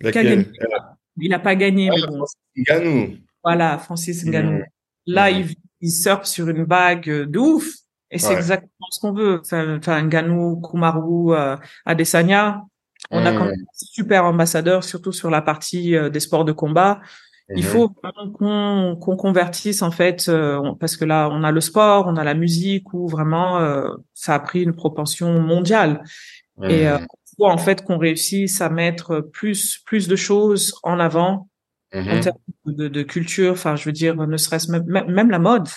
Il 0.00 1.30
n'a 1.30 1.40
pas 1.40 1.56
gagné. 1.56 1.90
Ah, 1.90 1.96
Nganou. 2.56 3.16
Voilà, 3.42 3.76
Francis 3.78 4.24
Nganou. 4.24 4.58
Mmh. 4.58 4.64
Là, 5.06 5.30
il, 5.32 5.52
il 5.80 5.90
surfe 5.90 6.26
sur 6.26 6.48
une 6.48 6.64
bague 6.64 7.10
de 7.10 7.38
ouf. 7.40 7.66
Et 8.12 8.20
c'est 8.20 8.34
exactement 8.34 8.86
ce 8.92 9.00
qu'on 9.00 9.12
veut. 9.12 9.40
Enfin, 9.40 9.78
enfin 9.78 10.00
Nganou, 10.00 10.60
Kumaru, 10.60 11.34
euh, 11.34 11.56
Adesanya. 11.84 12.62
On 13.10 13.26
a 13.26 13.32
quand 13.32 13.46
mmh. 13.46 13.48
même 13.48 13.64
super 13.72 14.24
ambassadeur, 14.24 14.84
surtout 14.84 15.10
sur 15.10 15.28
la 15.28 15.42
partie 15.42 15.96
des 16.12 16.20
sports 16.20 16.44
de 16.44 16.52
combat. 16.52 17.00
Il 17.54 17.64
mhm. 17.64 17.70
faut 17.70 17.88
qu'on 17.88 18.96
qu'on 19.00 19.16
convertisse 19.16 19.80
en 19.82 19.90
fait, 19.90 20.28
euh, 20.28 20.74
parce 20.78 20.96
que 20.96 21.04
là, 21.04 21.28
on 21.32 21.42
a 21.44 21.50
le 21.50 21.60
sport, 21.60 22.06
on 22.06 22.16
a 22.16 22.24
la 22.24 22.34
musique, 22.34 22.92
où 22.92 23.08
vraiment 23.08 23.58
euh, 23.58 23.88
ça 24.12 24.34
a 24.34 24.38
pris 24.38 24.62
une 24.62 24.74
propension 24.74 25.40
mondiale. 25.40 26.02
Et 26.62 26.88
euh, 26.88 26.98
faut 27.38 27.46
en 27.46 27.56
fait 27.56 27.84
qu'on 27.84 27.98
réussisse 27.98 28.60
à 28.60 28.68
mettre 28.68 29.20
plus 29.20 29.78
plus 29.86 30.08
de 30.08 30.16
choses 30.16 30.74
en 30.82 30.98
avant 30.98 31.48
en 31.94 32.02
mhm. 32.02 32.20
termes 32.20 32.36
de, 32.66 32.88
de, 32.88 33.02
culture. 33.02 33.52
Enfin, 33.52 33.76
je 33.76 33.84
veux 33.84 33.92
dire, 33.92 34.14
ne 34.14 34.36
serait-ce 34.36 34.70
même, 34.70 34.84
même 34.86 35.30
la 35.30 35.38
mode. 35.38 35.68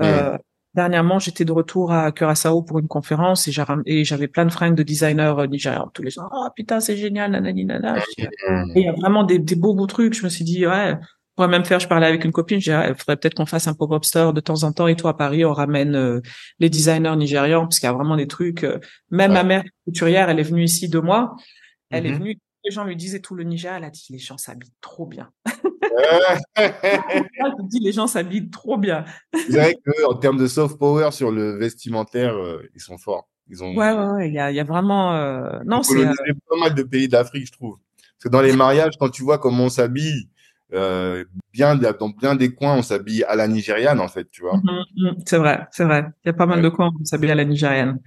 Euh, 0.00 0.38
Dernièrement, 0.74 1.18
j'étais 1.18 1.44
de 1.44 1.52
retour 1.52 1.92
à 1.92 2.12
Curaçao 2.12 2.62
pour 2.62 2.78
une 2.78 2.88
conférence 2.88 3.46
et 3.46 4.04
j'avais 4.04 4.28
plein 4.28 4.46
de 4.46 4.50
fringues 4.50 4.74
de 4.74 4.82
designers 4.82 5.34
euh, 5.38 5.46
nigérians. 5.46 5.90
Tous 5.92 6.02
les 6.02 6.10
gens, 6.10 6.28
oh 6.32 6.46
putain, 6.56 6.80
c'est 6.80 6.96
génial, 6.96 7.30
nanani, 7.32 7.66
nana. 7.66 7.98
Et 8.18 8.28
il 8.76 8.82
y 8.82 8.88
a 8.88 8.92
vraiment 8.92 9.24
des, 9.24 9.38
des 9.38 9.54
beaux 9.54 9.74
beaux 9.74 9.86
trucs. 9.86 10.14
Je 10.14 10.24
me 10.24 10.30
suis 10.30 10.44
dit, 10.44 10.66
ouais, 10.66 10.94
on 10.94 11.34
pourrait 11.36 11.48
même 11.48 11.66
faire, 11.66 11.78
je 11.78 11.88
parlais 11.88 12.06
avec 12.06 12.24
une 12.24 12.32
copine, 12.32 12.58
je 12.58 12.70
disais, 12.70 12.88
il 12.88 12.94
faudrait 12.94 13.16
peut-être 13.16 13.34
qu'on 13.34 13.44
fasse 13.44 13.66
un 13.66 13.74
pop-up 13.74 14.04
store 14.04 14.32
de 14.32 14.40
temps 14.40 14.64
en 14.64 14.72
temps 14.72 14.86
et 14.86 14.96
toi 14.96 15.10
à 15.10 15.14
Paris, 15.14 15.44
on 15.44 15.52
ramène 15.52 15.94
euh, 15.94 16.20
les 16.58 16.70
designers 16.70 17.16
nigérians 17.16 17.62
parce 17.62 17.78
qu'il 17.78 17.86
y 17.86 17.90
a 17.90 17.94
vraiment 17.94 18.16
des 18.16 18.26
trucs. 18.26 18.64
Euh, 18.64 18.78
même 19.10 19.32
ma 19.32 19.42
mère 19.42 19.64
couturière, 19.86 20.30
elle 20.30 20.40
est 20.40 20.44
venue 20.44 20.64
ici 20.64 20.88
deux 20.88 21.00
mois. 21.02 21.36
Elle 21.90 22.06
est 22.06 22.12
mm-hmm. 22.12 22.18
venue, 22.18 22.38
les 22.64 22.70
gens 22.70 22.84
lui 22.84 22.96
disaient 22.96 23.20
tout 23.20 23.34
le 23.34 23.44
Niger, 23.44 23.74
elle 23.74 23.84
a 23.84 23.90
dit, 23.90 24.06
les 24.08 24.18
gens 24.18 24.38
s'habillent 24.38 24.72
trop 24.80 25.06
bien. 25.06 25.30
Je 26.56 27.68
dis, 27.68 27.80
les 27.80 27.92
gens 27.92 28.06
s'habillent 28.06 28.50
trop 28.50 28.76
bien. 28.76 29.04
C'est 29.34 29.52
vrai 29.52 29.76
qu'en 29.84 30.14
termes 30.14 30.38
de 30.38 30.46
soft 30.46 30.78
power 30.78 31.10
sur 31.10 31.30
le 31.30 31.56
vestimentaire, 31.58 32.34
euh, 32.34 32.62
ils 32.74 32.80
sont 32.80 32.98
forts. 32.98 33.28
Ils 33.48 33.62
ont... 33.62 33.74
Ouais, 33.76 33.92
ouais, 33.92 34.06
ouais. 34.06 34.28
Il 34.28 34.34
y 34.34 34.38
a, 34.38 34.50
il 34.50 34.56
y 34.56 34.60
a 34.60 34.64
vraiment. 34.64 35.14
Euh... 35.14 35.60
Non, 35.66 35.82
c'est. 35.82 35.98
Euh... 35.98 36.12
pas 36.48 36.56
mal 36.56 36.74
de 36.74 36.82
pays 36.82 37.08
d'Afrique, 37.08 37.46
je 37.46 37.52
trouve. 37.52 37.76
Parce 37.98 38.24
que 38.24 38.28
dans 38.28 38.42
les 38.42 38.54
mariages, 38.54 38.94
quand 38.98 39.08
tu 39.08 39.22
vois 39.22 39.38
comment 39.38 39.64
on 39.64 39.68
s'habille, 39.68 40.28
euh, 40.72 41.24
bien 41.52 41.74
dans 41.76 42.08
bien 42.10 42.34
des 42.34 42.54
coins, 42.54 42.76
on 42.76 42.82
s'habille 42.82 43.24
à 43.24 43.34
la 43.34 43.48
nigériane, 43.48 44.00
en 44.00 44.08
fait, 44.08 44.30
tu 44.30 44.42
vois. 44.42 44.56
Mm-hmm, 44.56 44.84
mm-hmm. 44.96 45.22
c'est 45.26 45.38
vrai, 45.38 45.66
c'est 45.70 45.84
vrai. 45.84 46.06
Il 46.24 46.28
y 46.28 46.30
a 46.30 46.34
pas 46.34 46.46
mal 46.46 46.62
de 46.62 46.68
coins 46.68 46.88
où 46.88 46.98
on 47.00 47.04
s'habille 47.04 47.30
à 47.30 47.34
la 47.34 47.44
nigériane. 47.44 47.98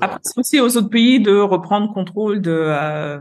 Après, 0.00 0.18
c'est 0.22 0.38
aussi 0.38 0.60
aux 0.60 0.76
autres 0.76 0.90
pays 0.90 1.20
de 1.20 1.36
reprendre 1.36 1.92
contrôle 1.92 2.42
de 2.42 2.50
euh, 2.50 3.18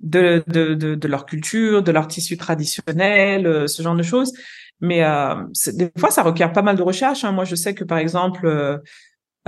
de, 0.00 0.44
de, 0.46 0.74
de, 0.74 0.94
de, 0.94 1.08
leur 1.08 1.26
culture, 1.26 1.82
de 1.82 1.90
leur 1.90 2.06
tissu 2.06 2.36
traditionnel, 2.36 3.46
euh, 3.46 3.66
ce 3.66 3.82
genre 3.82 3.96
de 3.96 4.02
choses. 4.02 4.32
Mais 4.80 5.02
euh, 5.02 5.34
des 5.72 5.90
fois, 5.98 6.10
ça 6.10 6.22
requiert 6.22 6.52
pas 6.52 6.62
mal 6.62 6.76
de 6.76 6.82
recherche. 6.82 7.24
Hein. 7.24 7.32
Moi, 7.32 7.44
je 7.44 7.54
sais 7.54 7.74
que 7.74 7.84
par 7.84 7.98
exemple, 7.98 8.46
euh, 8.46 8.78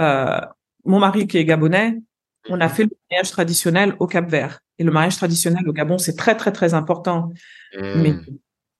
euh, 0.01 0.41
mon 0.85 0.99
mari 0.99 1.27
qui 1.27 1.39
est 1.39 1.45
gabonais, 1.45 1.97
on 2.49 2.61
a 2.61 2.69
fait 2.69 2.85
le 2.85 2.91
mariage 3.11 3.31
traditionnel 3.31 3.95
au 4.01 4.07
Cap 4.07 4.29
Vert. 4.29 4.61
Et 4.79 4.85
le 4.85 4.91
mariage 4.91 5.17
traditionnel 5.17 5.69
au 5.69 5.73
Gabon, 5.73 5.99
c'est 5.99 6.17
très 6.17 6.35
très 6.37 6.53
très 6.53 6.73
important. 6.73 7.31
Mmh. 7.79 8.03
Mais 8.03 8.15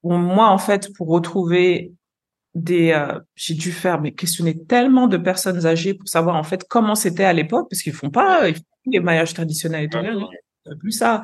pour 0.01 0.13
moi, 0.13 0.47
en 0.47 0.57
fait, 0.57 0.91
pour 0.95 1.07
retrouver 1.07 1.93
des, 2.55 2.91
euh, 2.91 3.19
j'ai 3.35 3.53
dû 3.53 3.71
faire, 3.71 4.01
mais 4.01 4.11
questionner 4.11 4.57
tellement 4.65 5.07
de 5.07 5.17
personnes 5.17 5.65
âgées 5.65 5.93
pour 5.93 6.09
savoir 6.09 6.35
en 6.35 6.43
fait 6.43 6.65
comment 6.67 6.95
c'était 6.95 7.23
à 7.23 7.33
l'époque, 7.33 7.67
parce 7.69 7.81
qu'ils 7.81 7.93
font 7.93 8.09
pas, 8.09 8.49
ils 8.49 8.55
font 8.55 8.61
les 8.87 8.99
mariages 8.99 9.33
traditionnels 9.33 9.85
et 9.85 9.89
tout. 9.89 9.99
Plus 10.79 10.91
ça. 10.91 11.23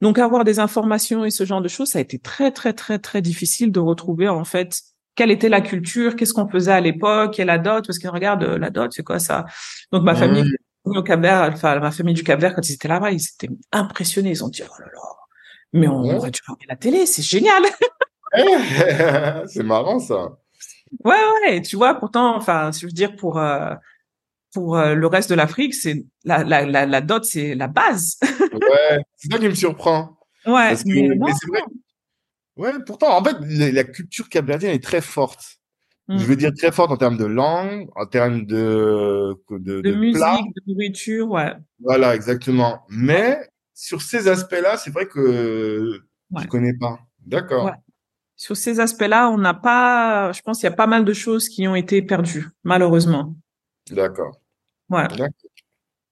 Donc 0.00 0.18
avoir 0.18 0.44
des 0.44 0.58
informations 0.58 1.24
et 1.24 1.30
ce 1.30 1.44
genre 1.44 1.60
de 1.60 1.68
choses, 1.68 1.88
ça 1.88 1.98
a 1.98 2.02
été 2.02 2.18
très 2.18 2.50
très 2.50 2.72
très 2.72 2.98
très 2.98 3.22
difficile 3.22 3.72
de 3.72 3.80
retrouver 3.80 4.28
en 4.28 4.44
fait 4.44 4.80
quelle 5.14 5.30
était 5.30 5.48
la 5.48 5.60
culture, 5.60 6.14
qu'est-ce 6.14 6.32
qu'on 6.32 6.48
faisait 6.48 6.72
à 6.72 6.80
l'époque, 6.80 7.40
et 7.40 7.44
la 7.44 7.58
dot, 7.58 7.84
parce 7.84 7.98
que 7.98 8.06
regarde 8.06 8.44
la 8.44 8.70
dot, 8.70 8.92
c'est 8.92 9.02
quoi 9.02 9.18
ça? 9.18 9.46
Donc 9.90 10.04
ma 10.04 10.14
famille 10.14 10.44
au 10.84 11.02
Cap 11.02 11.20
Vert, 11.20 11.50
enfin 11.52 11.78
ma 11.80 11.90
famille 11.90 12.14
du 12.14 12.22
Cap 12.22 12.40
Vert 12.40 12.54
quand 12.54 12.68
ils 12.68 12.74
étaient 12.74 12.88
là-bas, 12.88 13.10
ils 13.10 13.22
étaient 13.22 13.52
impressionnés, 13.72 14.30
ils 14.30 14.44
ont 14.44 14.48
dit 14.48 14.62
oh 14.64 14.80
là 14.80 14.86
là, 14.86 15.00
mais 15.72 15.88
on 15.88 16.04
aurait 16.04 16.30
dû 16.30 16.40
regarder 16.46 16.66
la 16.68 16.76
télé, 16.76 17.06
c'est 17.06 17.22
génial. 17.22 17.62
c'est 19.46 19.62
marrant 19.62 19.98
ça. 19.98 20.38
Ouais 21.04 21.16
ouais, 21.42 21.62
tu 21.62 21.76
vois, 21.76 21.94
pourtant, 21.94 22.36
enfin, 22.36 22.70
je 22.72 22.86
veux 22.86 22.92
dire 22.92 23.16
pour 23.16 23.38
euh, 23.38 23.74
pour 24.52 24.76
euh, 24.76 24.94
le 24.94 25.06
reste 25.06 25.30
de 25.30 25.34
l'Afrique, 25.34 25.74
c'est 25.74 26.04
la, 26.24 26.44
la, 26.44 26.64
la, 26.64 26.86
la, 26.86 27.00
dot, 27.00 27.24
c'est 27.24 27.54
la 27.54 27.68
base. 27.68 28.18
ouais, 28.22 28.98
c'est 29.16 29.30
ça 29.30 29.38
qui 29.38 29.48
me 29.48 29.54
surprend. 29.54 30.18
Ouais, 30.46 30.74
mais, 30.86 31.08
c'est 31.16 31.48
vrai. 31.48 31.62
Ouais, 32.56 32.72
pourtant, 32.86 33.16
en 33.16 33.22
fait, 33.22 33.36
la, 33.40 33.84
culture 33.84 34.28
capverdienne 34.28 34.74
est 34.74 34.82
très 34.82 35.00
forte. 35.00 35.58
Je 36.08 36.14
mm. 36.14 36.18
veux 36.18 36.36
dire 36.36 36.52
très 36.56 36.72
forte 36.72 36.90
en 36.90 36.96
termes 36.96 37.18
de 37.18 37.26
langue, 37.26 37.88
en 37.94 38.06
termes 38.06 38.46
de 38.46 39.34
de, 39.50 39.82
de, 39.82 39.92
musique, 39.92 40.22
de 40.22 40.72
nourriture, 40.72 41.30
ouais. 41.30 41.52
Voilà, 41.80 42.14
exactement. 42.14 42.80
Mais 42.88 43.38
sur 43.74 44.00
ces 44.00 44.26
aspects-là, 44.26 44.78
c'est 44.78 44.90
vrai 44.90 45.06
que 45.06 46.00
ouais. 46.30 46.42
je 46.42 46.48
connais 46.48 46.74
pas. 46.74 46.98
D'accord. 47.26 47.66
Ouais. 47.66 47.72
Sur 48.36 48.56
ces 48.56 48.80
aspects-là, 48.80 49.28
on 49.28 49.36
n'a 49.36 49.52
pas. 49.52 50.32
Je 50.32 50.40
pense 50.40 50.60
qu'il 50.60 50.68
y 50.68 50.72
a 50.72 50.76
pas 50.76 50.86
mal 50.86 51.04
de 51.04 51.12
choses 51.12 51.48
qui 51.48 51.68
ont 51.68 51.74
été 51.74 52.00
perdues, 52.00 52.48
malheureusement. 52.64 53.34
D'accord. 53.90 54.40
Ouais. 54.90 55.06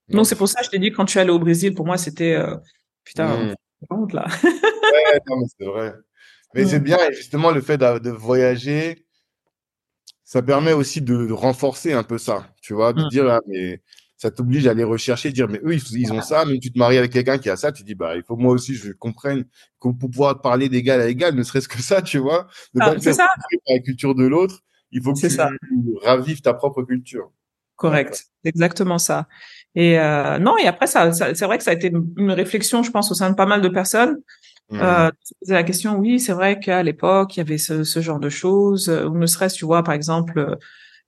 Donc 0.09 0.25
c'est 0.25 0.35
pour 0.35 0.47
ça 0.47 0.59
que 0.59 0.65
je 0.65 0.71
t'ai 0.71 0.79
dit 0.79 0.91
quand 0.91 1.05
tu 1.05 1.17
es 1.17 1.21
allé 1.21 1.31
au 1.31 1.39
Brésil, 1.39 1.73
pour 1.73 1.85
moi 1.85 1.97
c'était 1.97 2.33
euh, 2.33 2.55
putain, 3.03 3.37
mmh. 3.37 3.55
honte 3.89 4.13
là. 4.13 4.27
ouais, 4.43 5.19
non 5.27 5.37
mais 5.39 5.47
c'est 5.57 5.65
vrai. 5.65 5.93
Mais 6.53 6.65
c'est 6.65 6.79
bien 6.79 6.97
justement 7.11 7.51
le 7.51 7.61
fait 7.61 7.77
de, 7.77 8.09
voyager, 8.09 9.05
ça 10.23 10.41
permet 10.41 10.73
aussi 10.73 11.01
de, 11.01 11.31
renforcer 11.31 11.93
un 11.93 12.03
peu 12.03 12.17
ça, 12.17 12.47
tu 12.61 12.73
vois, 12.73 12.93
de 12.93 13.03
mmh. 13.03 13.09
dire 13.09 13.29
ah, 13.29 13.41
mais 13.47 13.81
ça 14.15 14.31
t'oblige 14.31 14.65
à 14.65 14.71
aller 14.71 14.85
rechercher, 14.85 15.31
dire 15.31 15.49
mais 15.49 15.59
eux 15.63 15.75
ils, 15.75 16.11
ont 16.13 16.21
ça, 16.21 16.45
mais 16.45 16.57
tu 16.59 16.71
te 16.71 16.79
maries 16.79 16.97
avec 16.97 17.11
quelqu'un 17.11 17.37
qui 17.37 17.49
a 17.49 17.57
ça, 17.57 17.71
tu 17.73 17.83
dis 17.83 17.93
bah 17.93 18.15
il 18.15 18.23
faut 18.23 18.37
moi 18.37 18.53
aussi 18.53 18.75
je 18.75 18.93
comprenne 18.93 19.45
pour 19.79 19.95
pouvoir 19.97 20.41
parler 20.41 20.69
d'égal 20.69 21.01
à 21.01 21.07
égal, 21.07 21.35
ne 21.35 21.43
serait-ce 21.43 21.67
que 21.67 21.81
ça, 21.81 22.01
tu 22.01 22.17
vois, 22.17 22.47
de 22.73 22.79
ah, 22.81 22.95
pas 22.95 23.13
ça. 23.13 23.27
la 23.67 23.79
culture 23.79 24.15
de 24.15 24.25
l'autre, 24.25 24.63
il 24.91 25.03
faut 25.03 25.13
que 25.13 25.19
tu 25.19 25.29
ça. 25.29 25.49
ravives 26.01 26.41
ta 26.41 26.53
propre 26.53 26.83
culture. 26.83 27.31
Correct, 27.77 28.25
exactement 28.43 28.97
ça. 28.97 29.27
Et 29.75 29.99
euh, 29.99 30.39
non, 30.39 30.57
et 30.57 30.67
après 30.67 30.87
ça, 30.87 31.11
c'est 31.11 31.45
vrai 31.45 31.57
que 31.57 31.63
ça 31.63 31.71
a 31.71 31.73
été 31.75 31.93
une 32.17 32.31
réflexion, 32.31 32.83
je 32.83 32.91
pense, 32.91 33.11
au 33.11 33.13
sein 33.13 33.29
de 33.29 33.35
pas 33.35 33.45
mal 33.45 33.61
de 33.61 33.69
personnes. 33.69 34.17
Mmh. 34.69 34.79
Euh, 34.81 35.11
la 35.47 35.63
question, 35.63 35.95
oui, 35.95 36.19
c'est 36.19 36.33
vrai 36.33 36.59
qu'à 36.59 36.83
l'époque 36.83 37.37
il 37.37 37.39
y 37.39 37.41
avait 37.41 37.57
ce, 37.57 37.83
ce, 37.85 38.01
genre 38.01 38.19
de 38.19 38.29
choses, 38.29 38.89
ou 38.89 39.17
ne 39.17 39.25
serait-ce, 39.25 39.55
tu 39.55 39.65
vois, 39.65 39.83
par 39.83 39.93
exemple, 39.93 40.57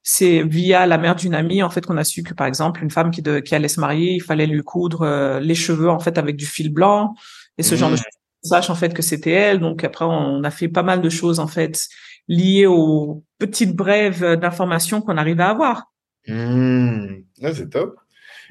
c'est 0.04 0.44
via 0.44 0.86
la 0.86 0.98
mère 0.98 1.16
d'une 1.16 1.36
amie 1.36 1.62
en 1.62 1.70
fait 1.70 1.86
qu'on 1.86 1.98
a 1.98 2.04
su 2.04 2.24
que 2.24 2.34
par 2.34 2.48
exemple 2.48 2.82
une 2.84 2.90
femme 2.90 3.12
qui, 3.12 3.22
de, 3.22 3.40
qui 3.40 3.56
allait 3.56 3.68
se 3.68 3.80
marier, 3.80 4.14
il 4.14 4.24
fallait 4.24 4.48
lui 4.48 4.64
coudre 4.64 5.02
euh, 5.02 5.40
les 5.40 5.56
cheveux 5.56 5.90
en 5.90 6.00
fait 6.00 6.18
avec 6.18 6.36
du 6.36 6.46
fil 6.46 6.72
blanc 6.72 7.14
et 7.58 7.64
ce 7.64 7.76
genre 7.76 7.90
de 7.90 7.96
mmh. 7.96 7.98
choses. 7.98 8.06
Sache 8.42 8.70
en 8.70 8.76
fait 8.76 8.94
que 8.94 9.02
c'était 9.02 9.32
elle. 9.32 9.60
Donc 9.60 9.84
après 9.84 10.06
on 10.06 10.44
a 10.44 10.52
fait 10.52 10.70
pas 10.70 10.84
mal 10.84 11.02
de 11.02 11.10
choses 11.10 11.40
en 11.40 11.48
fait 11.48 11.88
liées 12.28 12.66
aux 12.66 13.24
petites 13.38 13.76
brèves 13.76 14.36
d'informations 14.36 15.02
qu'on 15.02 15.18
arrivait 15.18 15.44
à 15.44 15.50
avoir. 15.50 15.92
Mmh. 16.30 17.24
c'est 17.54 17.70
top. 17.70 17.96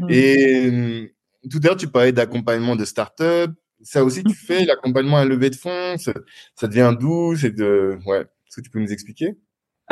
Mmh. 0.01 0.07
Et 0.11 0.71
mmh, 0.71 1.09
tout 1.51 1.61
à 1.63 1.67
l'heure, 1.69 1.77
tu 1.77 1.89
parlais 1.89 2.13
d'accompagnement 2.13 2.77
de 2.77 2.85
start-up. 2.85 3.53
Ça 3.83 4.05
aussi, 4.05 4.25
tu 4.25 4.35
fais 4.35 4.65
l'accompagnement 4.65 5.19
à 5.19 5.25
levée 5.25 5.51
de 5.51 5.57
fonds? 5.57 5.97
Ça, 5.99 6.13
ça 6.57 6.67
devient 6.67 6.95
d'où 6.99 7.37
C'est 7.37 7.55
de... 7.55 7.99
ouais. 8.07 8.21
Est-ce 8.21 8.57
que 8.57 8.61
tu 8.63 8.71
peux 8.71 8.81
nous 8.81 8.93
expliquer? 8.93 9.37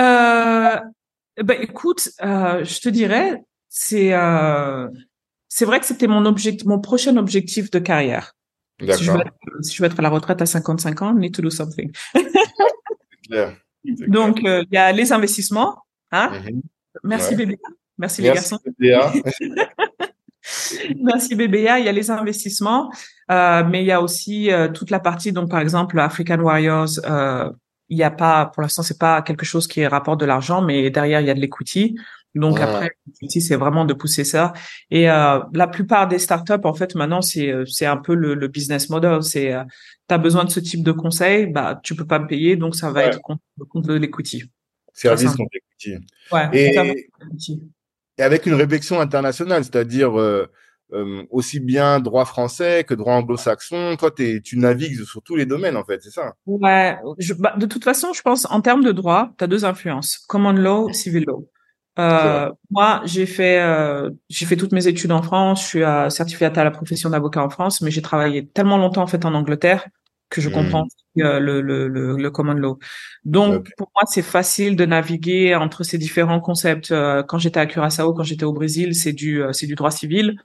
Euh, 0.00 0.76
ben, 1.42 1.58
écoute, 1.60 2.10
euh, 2.22 2.64
je 2.64 2.80
te 2.80 2.88
dirais, 2.88 3.42
c'est 3.68 4.12
euh, 4.12 4.88
c'est 5.48 5.64
vrai 5.64 5.80
que 5.80 5.86
c'était 5.86 6.06
mon 6.06 6.24
objectif, 6.24 6.66
mon 6.66 6.80
prochain 6.80 7.16
objectif 7.16 7.70
de 7.70 7.78
carrière. 7.78 8.32
Si 8.80 9.04
je, 9.04 9.10
être, 9.10 9.32
si 9.62 9.74
je 9.74 9.82
veux 9.82 9.86
être 9.86 9.98
à 9.98 10.02
la 10.02 10.10
retraite 10.10 10.42
à 10.42 10.46
55 10.46 11.02
ans, 11.02 11.14
need 11.14 11.34
to 11.34 11.40
do 11.40 11.50
something. 11.50 11.90
clair. 13.26 13.56
Donc, 14.08 14.44
euh, 14.44 14.64
il 14.70 14.74
y 14.74 14.78
a 14.78 14.92
les 14.92 15.12
investissements. 15.12 15.78
Hein? 16.12 16.42
Merci 17.06 17.30
ouais. 17.30 17.36
bébé. 17.36 17.58
Merci, 17.98 18.22
les 18.22 18.32
garçons. 18.32 18.58
Merci 21.02 21.34
BBA. 21.34 21.80
Il 21.80 21.86
y 21.86 21.88
a 21.88 21.92
les 21.92 22.10
investissements, 22.10 22.90
euh, 23.30 23.64
mais 23.68 23.82
il 23.82 23.86
y 23.86 23.92
a 23.92 24.00
aussi 24.00 24.52
euh, 24.52 24.68
toute 24.68 24.90
la 24.90 25.00
partie. 25.00 25.32
Donc 25.32 25.50
par 25.50 25.60
exemple, 25.60 25.98
African 25.98 26.38
Warriors, 26.38 27.00
euh, 27.04 27.50
il 27.88 27.96
n'y 27.96 28.04
a 28.04 28.10
pas, 28.10 28.46
pour 28.46 28.62
l'instant, 28.62 28.82
c'est 28.82 28.98
pas 28.98 29.22
quelque 29.22 29.44
chose 29.44 29.66
qui 29.66 29.84
rapporte 29.86 30.20
de 30.20 30.26
l'argent, 30.26 30.62
mais 30.62 30.90
derrière 30.90 31.20
il 31.20 31.26
y 31.26 31.30
a 31.30 31.34
de 31.34 31.40
l'equity. 31.40 31.96
Donc 32.34 32.60
après, 32.60 32.90
l'equity, 33.06 33.40
c'est 33.40 33.56
vraiment 33.56 33.86
de 33.86 33.94
pousser 33.94 34.24
ça. 34.24 34.52
Et 34.90 35.10
euh, 35.10 35.40
la 35.54 35.66
plupart 35.66 36.06
des 36.06 36.18
startups, 36.18 36.52
en 36.64 36.74
fait, 36.74 36.94
maintenant, 36.94 37.22
c'est 37.22 37.54
c'est 37.64 37.86
un 37.86 37.96
peu 37.96 38.14
le, 38.14 38.34
le 38.34 38.48
business 38.48 38.90
model. 38.90 39.22
C'est 39.22 39.54
euh, 39.54 39.64
tu 40.08 40.14
as 40.14 40.18
besoin 40.18 40.44
de 40.44 40.50
ce 40.50 40.60
type 40.60 40.82
de 40.82 40.92
conseil, 40.92 41.46
bah 41.46 41.80
tu 41.82 41.96
peux 41.96 42.06
pas 42.06 42.18
me 42.18 42.26
payer, 42.26 42.56
donc 42.56 42.76
ça 42.76 42.90
va 42.90 43.04
être 43.04 43.22
contre, 43.22 43.42
contre 43.70 43.94
l'equity. 43.94 44.50
Service 44.96 45.36
contre 45.36 45.50
equity. 45.54 46.04
Ouais, 46.32 46.48
et, 46.52 46.74
et, 48.18 48.22
avec 48.22 48.46
une 48.46 48.54
réflexion 48.54 48.98
internationale, 49.00 49.62
c'est-à-dire 49.62 50.18
euh, 50.18 50.50
euh, 50.92 51.22
aussi 51.30 51.60
bien 51.60 52.00
droit 52.00 52.24
français 52.24 52.84
que 52.84 52.94
droit 52.94 53.14
anglo-saxon. 53.14 53.96
Toi, 53.98 54.10
tu 54.10 54.58
navigues 54.58 55.04
sur 55.04 55.22
tous 55.22 55.36
les 55.36 55.44
domaines, 55.44 55.76
en 55.76 55.84
fait, 55.84 56.02
c'est 56.02 56.10
ça? 56.10 56.34
Ouais. 56.46 56.96
Je, 57.18 57.34
bah, 57.34 57.54
de 57.58 57.66
toute 57.66 57.84
façon, 57.84 58.12
je 58.14 58.22
pense, 58.22 58.46
en 58.50 58.62
termes 58.62 58.84
de 58.84 58.92
droit, 58.92 59.32
tu 59.38 59.44
as 59.44 59.46
deux 59.46 59.64
influences, 59.66 60.18
common 60.28 60.52
law, 60.52 60.90
civil 60.92 61.24
law. 61.26 61.46
Euh, 61.98 62.50
moi, 62.70 63.02
j'ai 63.04 63.24
fait 63.24 63.58
euh, 63.58 64.10
j'ai 64.28 64.44
fait 64.44 64.56
toutes 64.56 64.72
mes 64.72 64.86
études 64.86 65.12
en 65.12 65.22
France. 65.22 65.62
Je 65.62 65.66
suis 65.66 66.14
certifiée 66.14 66.46
à 66.46 66.64
la 66.64 66.70
profession 66.70 67.08
d'avocat 67.10 67.42
en 67.42 67.48
France, 67.48 67.80
mais 67.80 67.90
j'ai 67.90 68.02
travaillé 68.02 68.46
tellement 68.46 68.76
longtemps 68.76 69.02
en 69.02 69.06
fait 69.06 69.24
en 69.24 69.34
Angleterre 69.34 69.86
que 70.28 70.40
je 70.40 70.48
comprends 70.48 70.84
hmm. 71.14 71.22
euh, 71.22 71.38
le, 71.40 71.60
le, 71.60 71.88
le, 71.88 72.16
le, 72.16 72.30
common 72.30 72.54
law. 72.54 72.78
Donc 73.24 73.68
pour 73.76 73.90
moi, 73.94 74.04
c'est 74.06 74.22
facile 74.22 74.76
de 74.76 74.84
naviguer 74.84 75.54
entre 75.54 75.84
ces 75.84 75.98
différents 75.98 76.40
concepts. 76.40 76.90
Euh, 76.90 77.22
quand 77.22 77.38
j'étais 77.38 77.60
à 77.60 77.66
Curaçao, 77.66 78.12
quand 78.12 78.22
j'étais 78.22 78.44
au 78.44 78.52
Brésil, 78.52 78.94
c'est 78.94 79.12
du 79.12 79.42
euh, 79.42 79.52
c'est 79.52 79.66
du 79.66 79.74
droit 79.74 79.90
civil. 79.90 80.36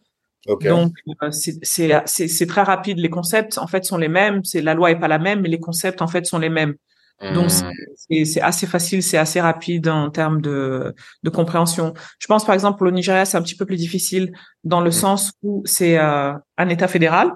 Okay. 0.47 0.69
Donc 0.69 0.93
c'est 1.31 1.59
c'est 2.05 2.47
très 2.47 2.63
rapide. 2.63 2.97
Les 2.99 3.09
concepts 3.09 3.57
en 3.57 3.67
fait 3.67 3.85
sont 3.85 3.97
les 3.97 4.07
mêmes. 4.07 4.43
C'est 4.43 4.61
la 4.61 4.73
loi 4.73 4.91
est 4.91 4.99
pas 4.99 5.07
la 5.07 5.19
même, 5.19 5.41
mais 5.41 5.49
les 5.49 5.59
concepts 5.59 6.01
en 6.01 6.07
fait 6.07 6.25
sont 6.25 6.39
les 6.39 6.49
mêmes. 6.49 6.75
Donc 7.21 7.51
hmm. 7.51 8.23
c'est 8.25 8.41
assez 8.41 8.65
facile, 8.65 9.03
c'est 9.03 9.17
assez 9.17 9.39
rapide 9.39 9.87
en 9.87 10.09
termes 10.09 10.41
de, 10.41 10.95
de 11.21 11.29
compréhension. 11.29 11.93
Je 12.17 12.25
pense 12.25 12.45
par 12.45 12.55
exemple 12.55 12.85
au 12.85 12.89
Nigeria, 12.89 13.25
c'est 13.25 13.37
un 13.37 13.43
petit 13.43 13.55
peu 13.55 13.67
plus 13.67 13.77
difficile 13.77 14.33
dans 14.63 14.81
le 14.81 14.89
hmm. 14.89 14.93
sens 14.93 15.31
où 15.43 15.61
c'est 15.65 15.99
euh, 15.99 16.33
un 16.57 16.69
État 16.69 16.87
fédéral. 16.87 17.31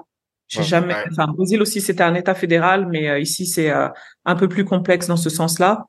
J'ai 0.48 0.64
jamais. 0.64 0.96
Enfin, 1.12 1.28
Brésil 1.28 1.62
aussi, 1.62 1.82
c'était 1.82 2.04
un 2.04 2.16
État 2.16 2.36
fédéral, 2.36 2.88
mais 2.88 3.10
euh, 3.10 3.20
ici, 3.20 3.46
c'est 3.46 3.72
euh, 3.72 3.88
un 4.26 4.36
peu 4.36 4.48
plus 4.48 4.66
complexe 4.66 5.08
dans 5.08 5.18
ce 5.18 5.30
sens-là. 5.30 5.86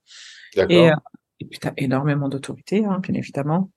Et, 0.57 0.91
euh, 0.91 0.95
et 1.41 1.45
puis, 1.45 1.59
tu 1.59 1.69
as 1.69 1.75
énormément 1.77 2.29
d'autorité, 2.29 2.85
hein, 2.85 2.99
bien 3.01 3.15
évidemment. 3.15 3.71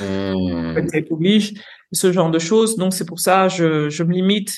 Mmh. 0.00 0.76
oblige, 1.10 1.54
ce 1.90 2.12
genre 2.12 2.30
de 2.30 2.38
choses. 2.38 2.76
Donc, 2.76 2.94
c'est 2.94 3.06
pour 3.06 3.18
ça, 3.18 3.48
je, 3.48 3.88
je 3.88 4.04
me 4.04 4.12
limite 4.12 4.56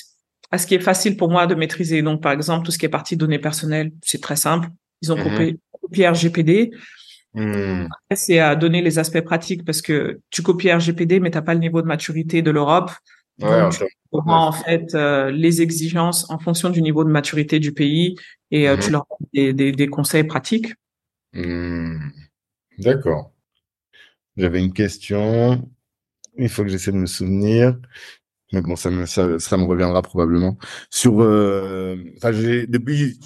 à 0.51 0.59
ce 0.59 0.67
qui 0.67 0.75
est 0.75 0.79
facile 0.79 1.17
pour 1.17 1.29
moi 1.29 1.47
de 1.47 1.55
maîtriser. 1.55 2.03
Donc, 2.03 2.21
par 2.21 2.31
exemple, 2.31 2.65
tout 2.65 2.71
ce 2.71 2.77
qui 2.77 2.85
est 2.85 2.89
partie 2.89 3.17
données 3.17 3.39
personnelles, 3.39 3.91
c'est 4.03 4.21
très 4.21 4.35
simple. 4.35 4.69
Ils 5.01 5.11
ont 5.11 5.17
mmh. 5.17 5.57
copié, 5.81 6.07
RGPD. 6.07 6.71
Mmh. 7.33 7.87
C'est 8.13 8.37
à 8.37 8.55
donner 8.55 8.83
les 8.83 8.99
aspects 8.99 9.21
pratiques 9.21 9.65
parce 9.65 9.81
que 9.81 10.19
tu 10.29 10.43
copies 10.43 10.71
RGPD, 10.71 11.19
mais 11.19 11.31
t'as 11.31 11.41
pas 11.41 11.55
le 11.55 11.59
niveau 11.59 11.81
de 11.81 11.87
maturité 11.87 12.43
de 12.43 12.51
l'Europe. 12.51 12.91
Ouais, 13.41 13.69
tu 13.69 13.83
en 14.11 14.51
fait 14.51 14.93
euh, 14.93 15.31
les 15.31 15.61
exigences 15.61 16.29
en 16.29 16.37
fonction 16.37 16.69
du 16.69 16.81
niveau 16.81 17.03
de 17.03 17.09
maturité 17.09 17.59
du 17.59 17.73
pays 17.73 18.15
et 18.51 18.69
euh, 18.69 18.77
tu 18.77 18.87
mhm. 18.87 18.91
leur 18.91 19.07
donnes 19.09 19.53
des, 19.55 19.71
des, 19.71 19.87
conseils 19.87 20.23
pratiques. 20.23 20.73
Mmh. 21.33 21.97
D'accord. 22.77 23.31
J'avais 24.37 24.63
une 24.63 24.73
question. 24.73 25.67
Il 26.37 26.49
faut 26.49 26.63
que 26.63 26.69
j'essaie 26.69 26.91
de 26.91 26.97
me 26.97 27.07
souvenir. 27.07 27.75
Mais 28.51 28.61
bon, 28.61 28.75
ça 28.75 28.91
me, 28.91 29.07
ça, 29.07 29.39
ça 29.39 29.57
me 29.57 29.63
reviendra 29.63 30.03
probablement. 30.03 30.57
Sur, 30.91 31.21
euh, 31.21 31.97
enfin, 32.17 32.31
j'ai 32.31 32.67
depuis 32.67 33.19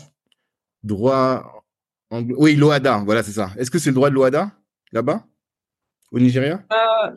droit, 0.83 1.65
oui, 2.11 2.55
l'OADA, 2.55 3.03
voilà, 3.05 3.23
c'est 3.23 3.33
ça. 3.33 3.51
Est-ce 3.57 3.69
que 3.69 3.79
c'est 3.79 3.89
le 3.89 3.95
droit 3.95 4.09
de 4.09 4.15
l'OADA 4.15 4.51
là-bas, 4.93 5.25
au 6.11 6.19
Nigeria? 6.19 6.63
Euh, 6.71 7.11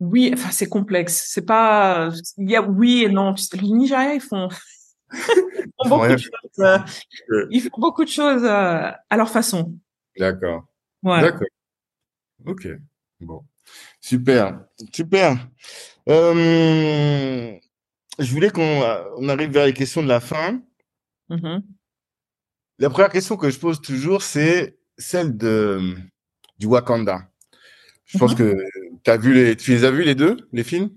oui, 0.00 0.30
enfin 0.34 0.50
c'est 0.50 0.68
complexe. 0.68 1.26
C'est 1.28 1.44
pas, 1.46 2.10
il 2.36 2.50
y 2.50 2.56
a 2.56 2.62
oui 2.62 3.04
et 3.04 3.08
non. 3.08 3.34
Le 3.52 3.76
Nigeria 3.76 4.14
ils 4.14 4.20
font, 4.20 4.48
ils 5.12 5.18
font 5.18 5.88
beaucoup 5.88 6.06
de 6.08 6.16
choses. 6.16 6.30
Euh, 6.58 7.46
ils 7.50 7.60
font 7.62 7.78
beaucoup 7.80 8.04
de 8.04 8.10
choses 8.10 8.44
euh, 8.44 8.90
à 9.10 9.16
leur 9.16 9.30
façon. 9.30 9.74
D'accord. 10.18 10.64
Ouais. 11.02 11.20
D'accord. 11.20 11.46
Ok. 12.46 12.68
Bon. 13.20 13.42
Super. 14.00 14.60
Super. 14.92 15.36
Euh, 16.08 17.52
je 18.18 18.32
voulais 18.32 18.50
qu'on 18.50 18.82
on 19.18 19.28
arrive 19.28 19.50
vers 19.50 19.66
les 19.66 19.74
questions 19.74 20.02
de 20.02 20.08
la 20.08 20.20
fin. 20.20 20.60
Mm-hmm. 21.30 21.62
La 22.78 22.90
première 22.90 23.10
question 23.10 23.36
que 23.36 23.50
je 23.50 23.58
pose 23.58 23.80
toujours, 23.80 24.22
c'est 24.22 24.78
celle 24.98 25.36
de 25.36 25.96
du 26.58 26.66
Wakanda. 26.66 27.28
Je 28.04 28.18
pense 28.18 28.32
Mhm. 28.32 28.38
que 28.38 28.64
tu 29.06 29.10
as 29.12 29.16
vu 29.18 29.32
les, 29.32 29.56
tu 29.56 29.70
les 29.70 29.84
as 29.84 29.92
vus 29.92 30.02
les 30.02 30.16
deux, 30.16 30.36
les 30.52 30.64
films? 30.64 30.90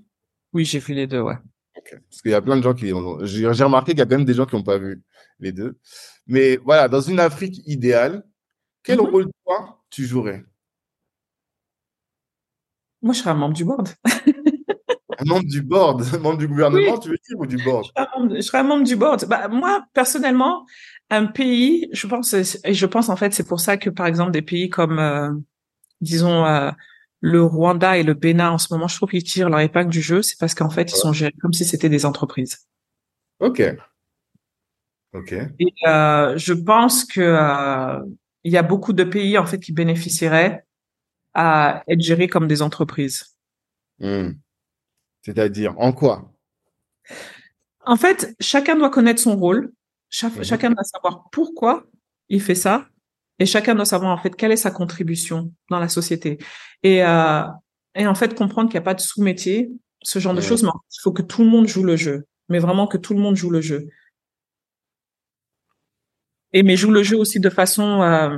Oui, 0.52 0.66
j'ai 0.66 0.80
vu 0.80 0.96
les 0.96 1.06
deux, 1.06 1.22
ouais. 1.22 1.36
Parce 1.76 2.24
qu'il 2.24 2.32
y 2.32 2.34
a 2.34 2.42
plein 2.42 2.58
de 2.58 2.64
gens 2.64 2.74
qui 2.74 2.92
ont, 2.92 3.20
j'ai 3.24 3.46
remarqué 3.46 3.92
qu'il 3.92 4.00
y 4.00 4.02
a 4.02 4.06
quand 4.08 4.18
même 4.18 4.26
des 4.26 4.34
gens 4.34 4.48
qui 4.48 4.56
n'ont 4.56 4.64
pas 4.64 4.80
vu 4.80 5.04
les 5.40 5.52
deux. 5.52 5.78
Mais 6.26 6.58
voilà, 6.58 6.88
dans 6.88 7.02
une 7.02 7.20
Afrique 7.20 7.62
idéale, 7.68 8.24
quel 8.82 9.00
Mhm. 9.00 9.06
rôle 9.06 9.28
toi 9.46 9.80
tu 9.92 10.06
jouerais? 10.06 10.44
Moi, 13.04 13.14
je 13.14 13.20
serais 13.20 13.30
un 13.30 13.36
membre 13.36 13.54
du 13.54 13.64
board. 13.64 13.90
Un 15.20 15.26
membre 15.26 15.46
du 15.48 15.62
board, 15.62 16.02
un 16.12 16.18
membre 16.18 16.38
du 16.40 16.48
gouvernement, 16.48 16.98
tu 16.98 17.10
veux 17.10 17.18
dire, 17.28 17.38
ou 17.38 17.46
du 17.46 17.58
board? 17.58 17.86
Je 17.86 17.92
serais 17.92 18.08
un 18.12 18.20
membre- 18.20 18.36
je 18.38 18.42
serais 18.42 18.58
un 18.58 18.64
membre 18.64 18.84
du 18.86 18.96
board. 18.96 19.26
Bah, 19.28 19.48
moi, 19.50 19.86
personnellement, 19.94 20.66
un 21.12 21.28
pays, 21.28 21.90
je 21.92 22.08
pense, 22.08 22.34
et 22.34 22.74
je 22.74 22.86
pense 22.88 23.10
en 23.10 23.16
fait, 23.16 23.34
c'est 23.36 23.48
pour 23.48 23.60
ça 23.60 23.78
que, 23.78 23.92
par 23.92 24.08
exemple, 24.08 24.32
des 24.32 24.42
pays 24.42 24.70
comme, 24.70 24.98
euh, 24.98 25.30
disons, 26.02 26.44
euh, 26.46 26.72
le 27.22 27.44
Rwanda 27.44 27.98
et 27.98 28.04
le 28.04 28.14
Bénin, 28.14 28.52
en 28.52 28.58
ce 28.58 28.74
moment, 28.74 28.88
je 28.88 28.96
trouve 28.96 29.10
qu'ils 29.10 29.24
tirent 29.24 29.50
leur 29.50 29.60
épingle 29.60 29.90
du 29.90 30.02
jeu, 30.02 30.22
c'est 30.22 30.38
parce 30.40 30.56
qu'en 30.56 30.70
fait, 30.70 30.92
ils 30.92 30.96
sont 30.96 31.12
gérés 31.14 31.34
comme 31.42 31.54
si 31.54 31.66
c'était 31.66 31.90
des 31.90 32.06
entreprises. 32.06 32.68
Ok. 33.40 33.62
Ok. 35.14 35.34
Et 35.34 35.74
euh, 35.88 36.38
je 36.38 36.54
pense 36.54 37.04
que 37.06 37.20
euh, 37.22 38.00
il 38.44 38.54
y 38.54 38.58
a 38.58 38.64
beaucoup 38.64 38.94
de 38.94 39.04
pays 39.04 39.38
en 39.38 39.46
fait 39.46 39.60
qui 39.60 39.74
bénéficieraient 39.74 40.66
à 41.34 41.84
être 41.88 42.00
gérés 42.02 42.28
comme 42.28 42.48
des 42.48 42.62
entreprises. 42.62 43.36
Hmm. 44.00 44.32
C'est-à-dire, 45.22 45.74
en 45.80 45.92
quoi? 45.94 46.32
En 47.86 47.98
fait, 47.98 48.36
chacun 48.40 48.76
doit 48.76 48.90
connaître 48.90 49.22
son 49.22 49.36
rôle, 49.36 49.72
Cha- 50.12 50.30
Mhm. 50.30 50.44
chacun 50.44 50.70
doit 50.72 50.84
savoir 50.84 51.26
pourquoi 51.32 51.86
il 52.30 52.42
fait 52.42 52.56
ça, 52.56 52.88
et 53.40 53.46
chacun 53.46 53.74
doit 53.76 53.86
savoir 53.86 54.12
en 54.12 54.22
fait 54.22 54.36
quelle 54.36 54.52
est 54.52 54.58
sa 54.58 54.72
contribution 54.72 55.52
dans 55.70 55.80
la 55.80 55.90
société. 55.90 56.38
Et 56.84 57.04
euh, 57.04 57.44
et 57.96 58.06
en 58.06 58.16
fait 58.16 58.36
comprendre 58.36 58.70
qu'il 58.70 58.78
n'y 58.78 58.84
a 58.84 58.86
pas 58.86 58.94
de 58.94 59.02
sous-métier, 59.02 59.72
ce 60.02 60.20
genre 60.20 60.34
de 60.34 60.42
choses, 60.42 60.64
mais 60.64 60.70
il 60.70 61.02
faut 61.02 61.12
que 61.12 61.22
tout 61.22 61.44
le 61.44 61.50
monde 61.50 61.68
joue 61.68 61.84
le 61.84 61.96
jeu, 61.96 62.26
mais 62.50 62.60
vraiment 62.60 62.88
que 62.88 62.98
tout 62.98 63.14
le 63.14 63.20
monde 63.20 63.36
joue 63.36 63.50
le 63.50 63.62
jeu. 63.62 63.88
Et 66.54 66.64
mais 66.64 66.76
joue 66.76 66.92
le 66.92 67.04
jeu 67.04 67.18
aussi 67.18 67.40
de 67.40 67.50
façon 67.50 68.02
euh, 68.02 68.38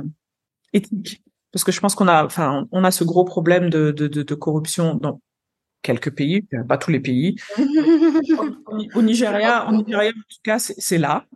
éthique, 0.72 1.22
parce 1.52 1.64
que 1.64 1.72
je 1.72 1.80
pense 1.80 1.94
qu'on 1.94 2.08
a, 2.08 2.24
enfin, 2.24 2.66
on 2.72 2.84
a 2.84 2.90
ce 2.90 3.04
gros 3.04 3.24
problème 3.24 3.70
de 3.70 3.90
de, 3.90 4.06
de, 4.06 4.22
de 4.22 4.34
corruption 4.34 4.94
dans 4.94 5.20
quelques 5.82 6.14
pays, 6.14 6.46
euh, 6.54 6.64
pas 6.64 6.78
tous 6.78 6.90
les 6.90 7.00
pays. 7.00 7.36
Au, 7.58 7.62
au 8.98 9.02
Nigeria, 9.02 9.68
au 9.68 9.72
Nigeria 9.72 10.10
en 10.10 10.12
tout 10.12 10.40
cas, 10.42 10.58
c'est 10.58 10.74
c'est 10.78 10.98
là. 10.98 11.26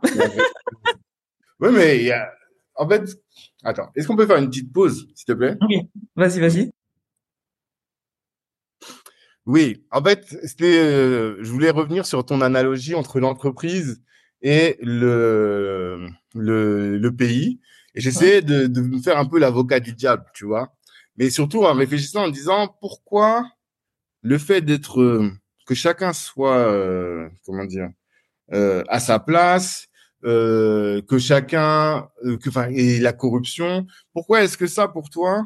Oui, 1.59 1.71
mais 1.73 1.97
il 1.97 2.05
y 2.05 2.13
a, 2.13 2.31
en 2.75 2.89
fait, 2.89 3.03
attends, 3.67 3.91
est-ce 3.95 4.07
qu'on 4.07 4.17
peut 4.17 4.27
faire 4.27 4.37
une 4.37 4.49
petite 4.49 4.73
pause, 4.73 5.09
s'il 5.15 5.27
te 5.27 5.33
plaît? 5.33 5.57
Oui, 5.69 5.91
vas-y, 6.15 6.41
vas-y. 6.41 6.71
Oui, 9.45 9.85
en 9.91 10.03
fait, 10.03 10.25
c'était, 10.45 10.79
euh, 10.79 11.37
je 11.41 11.51
voulais 11.51 11.71
revenir 11.71 12.07
sur 12.07 12.25
ton 12.25 12.41
analogie 12.41 12.95
entre 12.95 13.21
l'entreprise 13.21 14.03
et 14.43 14.77
le, 14.83 16.09
le, 16.35 16.99
le 16.99 17.17
pays. 17.17 17.61
Et 17.95 18.01
j'essayais 18.01 18.43
de, 18.43 18.67
de 18.67 18.81
me 18.81 18.99
faire 18.99 19.19
un 19.19 19.27
peu 19.27 19.39
l'avocat 19.39 19.81
du 19.81 19.93
diable, 19.93 20.25
tu 20.35 20.45
vois. 20.47 20.75
Mais 21.17 21.31
surtout 21.31 21.65
en 21.65 21.75
réfléchissant 21.75 22.25
en 22.25 22.29
disant 22.29 22.77
pourquoi 22.81 23.49
le 24.23 24.39
fait 24.39 24.61
d'être, 24.61 25.01
euh, 25.01 25.31
que 25.67 25.75
chacun 25.75 26.13
soit, 26.13 26.59
euh, 26.59 27.29
comment 27.45 27.65
dire, 27.65 27.91
à 28.51 29.01
sa 29.01 29.19
place, 29.19 29.89
euh, 30.27 31.01
que 31.03 31.19
chacun, 31.19 32.09
euh, 32.25 32.37
que, 32.37 32.49
enfin, 32.49 32.69
et 32.71 32.99
la 32.99 33.13
corruption, 33.13 33.87
pourquoi 34.13 34.43
est-ce 34.43 34.57
que 34.59 34.67
ça, 34.67 34.89
pour 34.89 35.09
toi, 35.11 35.45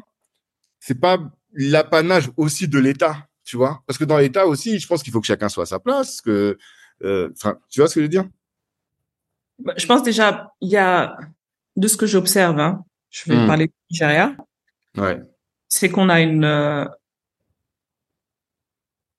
c'est 0.79 0.99
pas 0.99 1.17
l'apanage 1.53 2.29
aussi 2.37 2.67
de 2.67 2.79
l'État, 2.79 3.27
tu 3.43 3.57
vois? 3.57 3.83
Parce 3.85 3.99
que 3.99 4.05
dans 4.05 4.17
l'État 4.17 4.47
aussi, 4.47 4.79
je 4.79 4.87
pense 4.87 5.03
qu'il 5.03 5.13
faut 5.13 5.21
que 5.21 5.27
chacun 5.27 5.49
soit 5.49 5.63
à 5.63 5.67
sa 5.67 5.79
place, 5.79 6.21
que, 6.21 6.57
euh, 7.03 7.29
enfin, 7.35 7.57
tu 7.69 7.79
vois 7.79 7.87
ce 7.89 7.95
que 7.95 7.99
je 8.01 8.05
veux 8.05 8.09
dire? 8.09 8.25
Bah, 9.59 9.73
Je 9.77 9.85
pense 9.85 10.01
déjà, 10.03 10.51
il 10.61 10.69
y 10.69 10.77
a, 10.77 11.17
de 11.75 11.87
ce 11.87 11.97
que 11.97 12.07
j'observe, 12.07 12.59
hein, 12.59 12.83
je 13.09 13.29
vais 13.31 13.37
Hmm. 13.37 13.47
parler 13.47 13.67
du 13.67 13.73
Nigeria, 13.91 14.35
Ouais. 14.97 15.21
c'est 15.67 15.89
qu'on 15.89 16.09
a 16.09 16.19
une, 16.21 16.43
euh, 16.43 16.85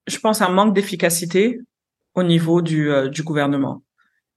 je 0.06 0.18
pense, 0.18 0.40
un 0.42 0.48
manque 0.48 0.74
d'efficacité 0.74 1.60
au 2.14 2.22
niveau 2.22 2.60
du, 2.62 2.90
euh, 2.90 3.08
du 3.08 3.22
gouvernement. 3.22 3.82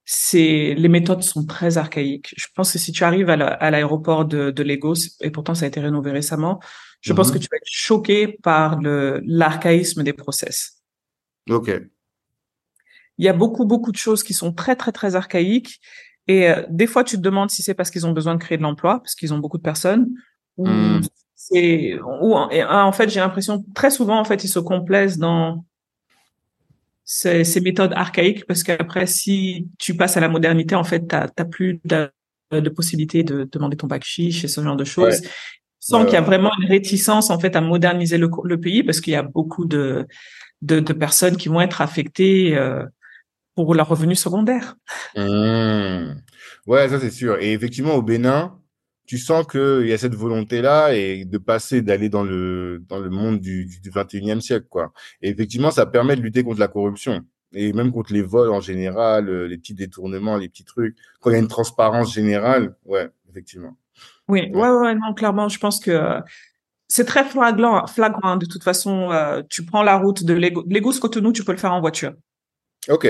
C'est, 0.06 0.76
les 0.78 0.88
méthodes 0.88 1.24
sont 1.24 1.46
très 1.46 1.78
archaïques. 1.80 2.34
Je 2.38 2.46
pense 2.56 2.72
que 2.72 2.78
si 2.78 2.92
tu 2.92 3.04
arrives 3.04 3.30
à 3.30 3.36
la- 3.38 3.48
à 3.48 3.72
l'aéroport 3.72 4.26
de, 4.26 4.52
de 4.52 4.64
Lagos, 4.64 4.96
et 5.22 5.32
pourtant 5.32 5.56
ça 5.56 5.66
a 5.66 5.68
été 5.68 5.80
rénové 5.80 6.12
récemment, 6.12 6.60
je 7.02 7.12
pense 7.14 7.30
Mhm. 7.30 7.34
que 7.34 7.40
tu 7.40 7.48
vas 7.52 7.58
être 7.58 7.64
choqué 7.66 8.28
par 8.44 8.80
l'archaïsme 8.82 10.04
des 10.04 10.14
process. 10.14 10.82
Ok. 11.50 11.72
Il 13.18 13.26
y 13.26 13.30
a 13.30 13.34
beaucoup, 13.34 13.66
beaucoup 13.66 13.92
de 13.92 13.98
choses 13.98 14.24
qui 14.24 14.34
sont 14.34 14.52
très, 14.54 14.76
très, 14.76 14.92
très 14.92 15.16
archaïques. 15.16 15.80
Et 16.28 16.50
euh, 16.50 16.64
des 16.70 16.88
fois, 16.88 17.04
tu 17.04 17.16
te 17.18 17.22
demandes 17.22 17.50
si 17.50 17.64
c'est 17.64 17.74
parce 17.74 17.90
qu'ils 17.92 18.06
ont 18.06 18.12
besoin 18.12 18.36
de 18.36 18.40
créer 18.40 18.58
de 18.58 18.64
l'emploi, 18.64 19.00
parce 19.00 19.16
qu'ils 19.16 19.34
ont 19.34 19.38
beaucoup 19.40 19.58
de 19.58 19.64
personnes, 19.64 20.10
ou 20.58 20.68
Mm. 20.68 21.02
c'est, 21.36 22.00
ou 22.22 22.34
en, 22.36 22.50
en 22.52 22.92
fait, 22.92 23.10
j'ai 23.10 23.20
l'impression 23.20 23.64
très 23.74 23.90
souvent, 23.92 24.20
en 24.20 24.24
fait, 24.26 24.44
ils 24.44 24.50
se 24.50 24.60
complaisent 24.60 25.18
dans 25.18 25.66
ces, 27.06 27.44
ces 27.44 27.62
méthodes 27.62 27.94
archaïques, 27.94 28.46
parce 28.46 28.64
qu'après, 28.64 29.06
si 29.06 29.68
tu 29.78 29.96
passes 29.96 30.18
à 30.18 30.20
la 30.20 30.28
modernité, 30.28 30.76
en 30.76 30.84
fait, 30.84 31.08
t'as, 31.08 31.28
t'as 31.28 31.46
plus 31.46 31.80
de, 31.86 32.10
de 32.52 32.70
possibilité 32.70 33.24
de 33.24 33.48
demander 33.50 33.78
ton 33.78 33.88
bac 33.88 34.04
chiche 34.04 34.44
et 34.44 34.48
ce 34.48 34.62
genre 34.62 34.76
de 34.76 34.84
choses. 34.84 35.22
Sans 35.80 36.00
Ouais, 36.00 36.06
qu'il 36.06 36.16
y 36.16 36.18
a 36.18 36.22
vraiment 36.22 36.52
une 36.60 36.68
réticence, 36.68 37.30
en 37.30 37.40
fait, 37.40 37.56
à 37.56 37.62
moderniser 37.62 38.18
le, 38.18 38.30
le 38.44 38.60
pays, 38.60 38.84
parce 38.84 39.00
qu'il 39.02 39.14
y 39.14 39.16
a 39.16 39.22
beaucoup 39.22 39.66
de, 39.66 40.08
de, 40.64 40.80
de 40.80 40.94
personnes 40.94 41.38
qui 41.38 41.48
vont 41.48 41.62
être 41.62 41.80
affectées 41.80 42.58
euh, 42.58 42.84
pour 43.54 43.76
leurs 43.76 43.88
revenus 43.88 44.20
secondaires. 44.20 44.76
Mmh. 45.16 46.16
Ouais, 46.66 46.90
ça 46.90 47.00
c'est 47.00 47.12
sûr. 47.12 47.38
Et 47.40 47.54
effectivement, 47.54 47.94
au 47.94 48.02
Bénin, 48.02 48.58
tu 49.06 49.18
sens 49.18 49.46
qu'il 49.46 49.88
y 49.88 49.94
a 49.94 49.98
cette 49.98 50.16
volonté-là 50.16 50.94
et 50.94 51.26
de 51.26 51.38
passer, 51.38 51.82
d'aller 51.82 52.10
dans 52.10 52.24
le 52.24 52.84
dans 52.88 53.00
le 53.00 53.10
monde 53.10 53.40
du, 53.40 53.66
du 53.66 53.92
21e 53.92 54.40
siècle, 54.40 54.68
quoi. 54.70 54.94
Et 55.22 55.30
effectivement, 55.30 55.72
ça 55.72 55.86
permet 55.86 56.16
de 56.16 56.22
lutter 56.22 56.44
contre 56.44 56.60
la 56.60 56.68
corruption 56.68 57.24
et 57.54 57.74
même 57.74 57.92
contre 57.92 58.14
les 58.14 58.22
vols 58.22 58.52
en 58.52 58.60
général, 58.60 59.30
euh, 59.30 59.48
les 59.48 59.58
petits 59.58 59.74
détournements, 59.74 60.38
les 60.38 60.50
petits 60.50 60.66
trucs. 60.66 60.98
Quand 61.22 61.30
il 61.30 61.34
y 61.34 61.36
a 61.38 61.40
une 61.40 61.48
transparence 61.48 62.14
générale, 62.14 62.76
ouais, 62.86 63.10
effectivement. 63.30 63.78
Oui, 64.28 64.50
ouais, 64.54 64.70
ouais, 64.70 64.96
non, 64.96 65.14
clairement, 65.14 65.48
je 65.50 65.58
pense 65.60 65.80
que 65.80 65.92
euh, 65.92 66.20
c'est 66.88 67.06
très 67.06 67.24
flagrant, 67.24 67.88
flagrant. 67.88 68.36
De 68.36 68.46
toute 68.46 68.64
façon, 68.64 69.12
euh, 69.12 69.42
tu 69.50 69.66
prends 69.66 69.84
la 69.84 69.98
route 69.98 70.24
de 70.24 70.34
Lagos 70.34 71.00
Cotonou, 71.00 71.32
tu 71.32 71.44
peux 71.44 71.54
le 71.54 71.58
faire 71.58 71.74
en 71.74 71.80
voiture. 71.80 72.14
Ok, 72.90 73.08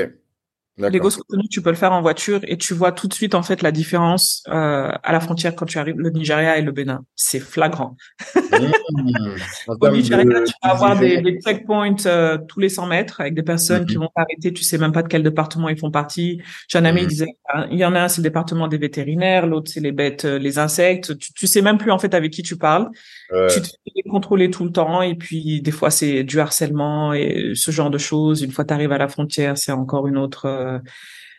Lagos 0.77 1.11
Cotonou, 1.11 1.43
tu 1.49 1.61
peux 1.61 1.69
le 1.69 1.75
faire 1.77 1.93
en 1.93 2.01
voiture 2.01 2.41
et 2.43 2.57
tu 2.57 2.73
vois 2.73 2.91
tout 2.91 3.07
de 3.07 3.13
suite 3.13 3.33
en 3.33 3.43
fait 3.43 3.61
la 3.61 3.71
différence 3.71 4.43
euh, 4.49 4.91
à 5.03 5.11
la 5.13 5.19
frontière 5.21 5.55
quand 5.55 5.65
tu 5.65 5.77
arrives 5.77 5.97
le 5.97 6.09
Nigeria 6.09 6.57
et 6.57 6.61
le 6.61 6.71
Bénin. 6.73 7.05
C'est 7.15 7.39
flagrant. 7.39 7.95
Mmh. 8.35 8.65
Au 9.81 9.89
Nigeria, 9.89 10.23
de 10.25 10.43
tu 10.45 10.53
vas 10.63 10.71
avoir 10.71 10.99
des, 10.99 11.21
des 11.21 11.39
checkpoints 11.41 11.95
euh, 12.05 12.37
tous 12.47 12.59
les 12.59 12.69
100 12.69 12.87
mètres 12.87 13.21
avec 13.21 13.33
des 13.35 13.43
personnes 13.43 13.85
qui 13.85 13.95
Mhm. 13.95 14.03
vont 14.03 14.09
t'arrêter. 14.15 14.51
Tu 14.53 14.63
sais 14.63 14.77
même 14.77 14.91
pas 14.91 15.01
de 15.01 15.07
quel 15.07 15.23
département 15.23 15.69
ils 15.69 15.77
font 15.79 15.91
partie. 15.91 16.41
J'ai 16.67 16.77
un 16.77 16.85
ami, 16.85 17.01
il 17.01 17.03
Mhm. 17.03 17.09
disait, 17.09 17.37
ah, 17.47 17.65
il 17.71 17.77
y 17.77 17.85
en 17.85 17.95
a 17.95 18.01
un, 18.01 18.07
c'est 18.09 18.19
le 18.21 18.23
département 18.23 18.67
des 18.67 18.77
vétérinaires, 18.77 19.47
l'autre, 19.47 19.71
c'est 19.71 19.79
les 19.79 19.91
bêtes, 19.93 20.25
euh, 20.25 20.37
les 20.37 20.59
insectes. 20.59 21.17
Tu, 21.17 21.33
tu 21.33 21.47
sais 21.47 21.61
même 21.61 21.77
plus 21.77 21.91
en 21.91 21.99
fait 21.99 22.13
avec 22.13 22.31
qui 22.33 22.43
tu 22.43 22.57
parles. 22.57 22.89
Ouais. 23.31 23.47
Tu 23.47 23.61
te 23.61 23.67
fais 23.67 24.09
contrôler 24.09 24.51
tout 24.51 24.63
le 24.65 24.71
temps 24.71 25.01
et 25.01 25.15
puis 25.15 25.61
des 25.61 25.71
fois 25.71 25.89
c'est 25.89 26.23
du 26.23 26.39
harcèlement 26.39 27.13
et 27.13 27.53
ce 27.55 27.71
genre 27.71 27.89
de 27.89 27.97
choses. 27.97 28.41
Une 28.43 28.51
fois 28.51 28.65
tu 28.65 28.73
arrives 28.73 28.91
à 28.91 28.97
la 28.97 29.07
frontière, 29.07 29.57
c'est 29.57 29.71
encore 29.71 30.07
une 30.07 30.17
autre, 30.17 30.45
euh, 30.45 30.79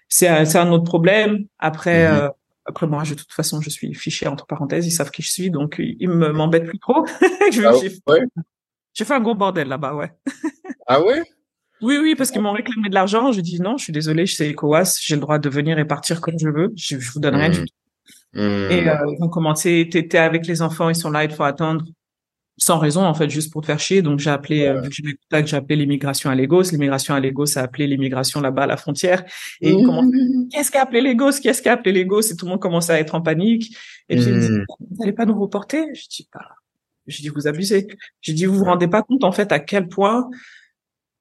c'est 0.09 0.29
un, 0.29 0.45
c'est 0.45 0.59
un 0.59 0.71
autre 0.71 0.85
problème. 0.85 1.45
Après, 1.59 2.09
Mhm. 2.09 2.17
euh, 2.25 2.29
après 2.65 2.87
moi, 2.89 3.05
je, 3.05 3.15
de 3.15 3.21
toute 3.21 3.33
façon, 3.33 3.61
je 3.61 3.71
suis 3.71 3.95
fiché 3.95 4.27
entre 4.27 4.47
parenthèses. 4.47 4.87
Ils 4.87 4.91
savent 4.91 5.11
qui 5.13 5.23
je 5.23 5.31
suis, 5.31 5.51
donc 5.51 5.77
ils 5.79 5.97
ils 6.01 6.09
me 6.09 6.33
m'embêtent 6.33 6.67
plus 6.67 6.79
trop. 6.81 7.07
Je- 7.53 7.63
Ah 7.65 7.73
j'ai 7.81 7.91
ouais? 8.09 8.25
j'ai 8.95 9.05
fait 9.05 9.15
un 9.15 9.21
gros 9.21 9.35
bordel 9.37 9.69
là-bas, 9.69 9.95
ouais. 9.95 10.11
Ah 10.89 11.01
ouais? 11.03 11.23
Oui, 11.83 11.99
oui, 12.03 12.15
parce 12.17 12.31
qu'ils 12.31 12.41
m'ont 12.41 12.53
réclamé 12.53 12.89
de 12.89 12.95
l'argent. 12.95 13.31
Je 13.33 13.41
dis 13.43 13.61
non, 13.61 13.77
je 13.77 13.85
suis 13.85 13.93
désolé, 13.93 14.27
c'est 14.27 14.51
ECOWAS, 14.51 14.97
j'ai 15.01 15.15
le 15.15 15.21
droit 15.21 15.39
de 15.39 15.49
venir 15.49 15.79
et 15.79 15.85
partir 15.85 16.21
comme 16.21 16.39
je 16.39 16.49
veux. 16.49 16.73
Je, 16.75 16.99
je 16.99 17.13
vous 17.13 17.21
donne 17.21 17.37
rien 17.37 17.51
du 17.51 17.61
tout. 17.67 17.75
Mmh. 18.37 18.71
Et 18.71 18.89
euh, 18.89 18.95
ils 19.09 19.23
ont 19.25 19.29
commencé, 19.29 19.89
t'étais 19.91 20.19
avec 20.19 20.47
les 20.47 20.63
enfants, 20.63 20.89
ils 20.91 20.95
sont 20.95 21.11
là, 21.11 21.25
il 21.25 21.31
faut 21.31 21.43
attendre. 21.45 21.85
Sans 22.59 22.79
raison, 22.79 23.05
en 23.05 23.13
fait, 23.13 23.29
juste 23.29 23.53
pour 23.53 23.61
te 23.61 23.67
faire 23.67 23.79
chier. 23.79 24.01
Donc, 24.01 24.19
j'ai 24.19 24.31
appelé, 24.31 24.67
euh, 24.67 24.81
vu 24.81 24.89
que 24.89 24.95
j'ai 24.95 25.03
mes 25.03 25.15
contacts, 25.15 25.49
j'ai 25.49 25.57
appelé 25.59 25.77
l'immigration 25.77 26.31
à 26.31 26.35
Lagos. 26.35 26.63
L'immigration 26.73 27.15
à 27.15 27.21
Lagos 27.21 27.59
a 27.59 27.63
appelé 27.63 27.87
l'immigration 27.87 28.41
là-bas 28.41 28.63
à 28.63 28.67
la 28.67 28.79
frontière. 28.79 29.25
Et 29.61 29.73
ils 29.73 29.85
commencent, 29.85 30.11
qu'est-ce 30.51 30.71
qui 30.71 30.79
a 30.79 30.83
appelé 30.83 31.03
Lagos? 31.03 31.33
Qu'est-ce 31.43 31.61
qui 31.61 31.69
a 31.69 31.73
appelé 31.73 31.93
Lagos? 31.93 32.23
Et 32.23 32.37
tout 32.37 32.47
le 32.47 32.53
monde 32.53 32.61
commence 32.61 32.89
à 32.89 32.99
être 32.99 33.15
en 33.15 33.21
panique. 33.21 33.77
Et 34.09 34.17
puis, 34.17 34.25
ils 34.25 34.33
me 34.33 34.41
disent, 34.41 34.51
Mhm. 34.51 34.65
vous 34.81 34.97
n'allez 35.01 35.13
pas 35.13 35.27
nous 35.27 35.39
reporter? 35.39 35.85
Je 35.95 36.09
dis, 36.09 36.29
bah, 36.33 36.41
je 37.07 37.21
dis, 37.21 37.29
vous 37.29 37.47
abusez. 37.47 37.89
J'ai 38.23 38.33
dit, 38.33 38.47
vous 38.47 38.57
vous 38.57 38.65
rendez 38.65 38.89
pas 38.89 39.03
compte, 39.03 39.25
en 39.25 39.33
fait, 39.33 39.53
à 39.53 39.59
quel 39.59 39.89
point, 39.89 40.31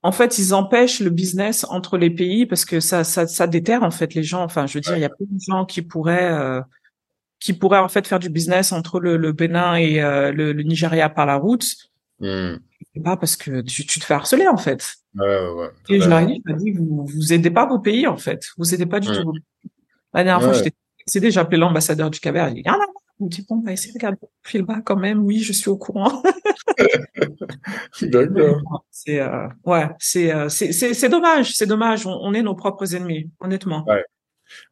en 0.04 0.14
fait, 0.14 0.38
ils 0.40 0.54
empêchent 0.54 1.02
le 1.02 1.10
business 1.10 1.66
entre 1.68 1.98
les 1.98 2.12
pays 2.12 2.46
parce 2.46 2.64
que 2.64 2.80
ça, 2.80 3.04
ça, 3.04 3.28
ça 3.28 3.46
déterre 3.48 3.84
en 3.84 3.92
fait 3.92 4.14
les 4.14 4.24
gens. 4.24 4.44
Enfin, 4.44 4.68
je 4.68 4.76
veux 4.76 4.82
dire, 4.82 4.96
il 4.96 5.02
y 5.02 5.06
a 5.06 5.10
plein 5.10 5.28
de 5.30 5.42
gens 5.46 5.66
qui 5.66 5.82
pourraient, 5.82 6.32
euh, 6.32 6.62
qui 7.40 7.53
pourraient 7.53 7.80
en 7.80 7.90
fait 7.90 8.07
faire 8.07 8.20
du 8.20 8.30
business 8.30 8.72
entre 8.72 8.99
le, 8.99 9.18
le 9.18 9.32
Bénin 9.32 9.76
et 9.76 10.02
euh, 10.02 10.32
le, 10.32 10.53
le, 10.53 10.64
Nigeria 10.64 11.10
par 11.10 11.26
la 11.26 11.36
route. 11.36 11.66
Hmm. 12.20 12.56
Pas 13.03 13.18
parce 13.18 13.36
que 13.36 13.62
tu, 13.62 13.86
tu, 13.86 13.99
te 13.99 14.06
fais 14.06 14.14
harceler 14.14 14.48
en 14.48 14.57
fait. 14.57 14.95
Ouais, 15.16 15.26
ouais, 15.26 15.49
ouais. 15.49 15.70
Et 15.90 15.99
je 15.99 16.10
leur 16.10 16.20
ai 16.20 16.26
dit, 16.28 16.44
je 16.45 16.53
dit, 16.53 16.72
vous, 16.72 17.06
vous 17.06 17.34
aidez 17.34 17.52
pas 17.52 17.66
vos 17.66 17.80
pays 17.80 18.07
en 18.07 18.18
fait. 18.18 18.48
Vous 18.57 18.74
aidez 18.74 18.86
pas 18.86 18.99
du 18.99 19.10
Ouais. 19.10 19.22
tout. 19.22 19.34
La 20.14 20.24
dernière 20.24 20.41
fois, 20.41 20.53
j'étais 20.53 20.72
excédée, 20.99 21.30
j'ai 21.30 21.41
appelé 21.41 21.57
l'ambassadeur 21.57 22.10
du 22.10 22.22
Cap-Vert. 22.22 22.49
Il 22.49 22.56
dit, 22.56 22.64
ah 22.66 22.78
me 23.20 23.30
dit, 23.30 23.45
bon, 23.48 23.57
on 23.57 23.62
va 23.62 23.72
essayer 23.72 23.94
de 23.94 23.98
regarder 23.98 24.18
le 24.53 24.62
bas 24.64 24.82
quand 24.84 24.95
même. 24.95 25.20
Oui, 25.24 25.40
je 25.40 25.53
suis 25.53 25.70
au 25.70 25.78
courant. 25.78 26.22
D'accord. 28.02 28.86
C'est 28.91 29.20
euh, 29.20 29.48
ouais, 29.66 29.88
c'est 29.99 30.34
euh, 30.34 30.49
c'est 30.49 30.72
c'est 30.72 30.94
c'est 30.94 31.10
dommage, 31.10 31.53
c'est 31.56 31.68
dommage. 31.68 32.07
On, 32.07 32.18
on 32.22 32.34
est 32.34 32.41
nos 32.41 32.56
propres 32.56 32.95
ennemis, 32.95 33.30
honnêtement. 33.40 33.86
Ouais. 33.86 34.03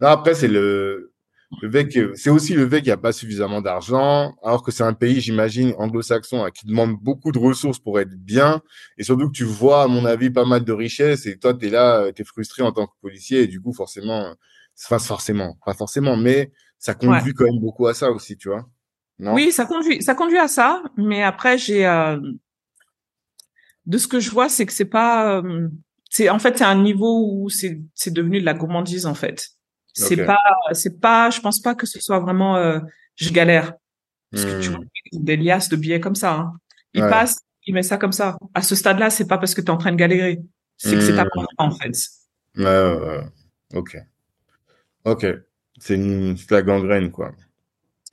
Non, 0.02 0.08
après, 0.08 0.34
c'est 0.34 0.48
le, 0.48 1.13
le 1.62 1.72
fait 1.72 1.88
que, 1.88 2.14
c'est 2.16 2.30
aussi 2.30 2.54
le 2.54 2.68
fait 2.70 2.78
qu'il 2.78 2.88
n'y 2.88 2.92
a 2.92 2.98
pas 2.98 3.12
suffisamment 3.12 3.62
d'argent, 3.62 4.36
alors 4.44 4.64
que 4.64 4.72
c'est 4.72 4.84
un 4.84 4.94
pays, 4.94 5.22
j'imagine, 5.22 5.74
anglo-saxon, 5.78 6.44
hein, 6.44 6.52
qui 6.52 6.66
demande 6.66 6.98
beaucoup 7.02 7.32
de 7.32 7.40
ressources 7.40 7.80
pour 7.80 8.00
être 8.00 8.16
bien. 8.16 8.62
Et 8.98 9.04
surtout 9.04 9.28
que 9.28 9.34
tu 9.34 9.44
vois, 9.44 9.84
à 9.84 9.88
mon 9.88 10.06
avis, 10.06 10.30
pas 10.30 10.46
mal 10.46 10.64
de 10.64 10.74
richesses 10.74 11.26
et 11.26 11.38
toi, 11.38 11.54
tu 11.54 11.68
es 11.68 11.70
là, 11.70 12.12
tu 12.14 12.22
es 12.22 12.26
frustré 12.26 12.64
en 12.64 12.72
tant 12.72 12.88
que 12.88 12.94
policier 13.02 13.42
et 13.42 13.48
du 13.48 13.62
coup, 13.62 13.74
forcément, 13.74 14.26
euh, 14.26 14.34
enfin, 14.86 15.00
forcément, 15.00 15.58
pas 15.66 15.74
forcément, 15.74 16.18
mais 16.18 16.52
ça 16.80 16.94
conduit 16.94 17.34
quand 17.34 17.46
même 17.46 17.60
beaucoup 17.60 17.88
à 17.88 17.94
ça 17.94 18.12
aussi, 18.12 18.38
tu 18.38 18.50
vois. 18.50 18.66
Non? 19.20 19.34
Oui, 19.34 19.52
ça 19.52 19.66
conduit, 19.66 20.02
ça 20.02 20.16
conduit 20.16 20.40
à 20.40 20.48
ça. 20.48 20.84
Mais 20.98 21.24
après, 21.24 21.58
j'ai 21.58 21.86
euh, 21.86 22.20
de 23.86 23.98
ce 23.98 24.08
que 24.08 24.20
je 24.20 24.32
vois, 24.32 24.50
c'est 24.50 24.66
que 24.66 24.74
c'est 24.74 24.86
pas, 24.86 25.38
euh, 25.38 25.70
c'est 26.10 26.30
en 26.30 26.40
fait 26.40 26.58
c'est 26.58 26.64
un 26.64 26.82
niveau 26.82 27.30
où 27.32 27.50
c'est 27.50 27.82
c'est 27.94 28.14
devenu 28.14 28.40
de 28.40 28.46
la 28.46 28.54
gourmandise 28.54 29.06
en 29.06 29.14
fait. 29.14 29.50
C'est 29.94 30.20
Ok. 30.20 30.26
pas, 30.28 30.40
c'est 30.74 31.00
pas, 31.00 31.30
je 31.30 31.40
pense 31.40 31.60
pas 31.62 31.76
que 31.76 31.86
ce 31.86 32.00
soit 32.02 32.20
vraiment 32.20 32.58
euh, 32.58 32.80
je 33.16 33.30
galère 33.32 33.74
parce 34.32 34.46
que 34.46 34.62
tu 34.62 34.70
Hmm. 34.70 34.74
vois 34.76 34.86
des 35.14 35.38
liasses 35.38 35.70
de 35.70 35.76
billets 35.76 36.00
comme 36.00 36.16
ça. 36.16 36.34
Hein. 36.34 36.54
Il 36.94 37.04
Ouais. 37.04 37.10
passe, 37.10 37.38
il 37.68 37.74
met 37.76 37.84
ça 37.84 37.98
comme 37.98 38.12
ça. 38.12 38.38
À 38.56 38.62
ce 38.64 38.74
stade-là, 38.76 39.10
c'est 39.12 39.28
pas 39.28 39.38
parce 39.38 39.54
que 39.54 39.62
tu 39.62 39.68
es 39.68 39.70
en 39.70 39.78
train 39.78 39.92
de 39.92 39.98
galérer, 39.98 40.40
c'est 40.78 40.96
que 40.96 41.02
c'est 41.02 41.16
ta 41.16 41.26
Hmm. 41.26 41.30
en 41.58 41.72
fait. 41.72 41.92
Ouais, 42.58 42.64
ouais. 42.66 43.24
Ok. 43.76 43.98
Ok. 45.06 45.26
C'est 45.80 45.96
une, 45.96 46.36
la 46.50 46.62
gangrène, 46.62 47.12
quoi. 47.12 47.32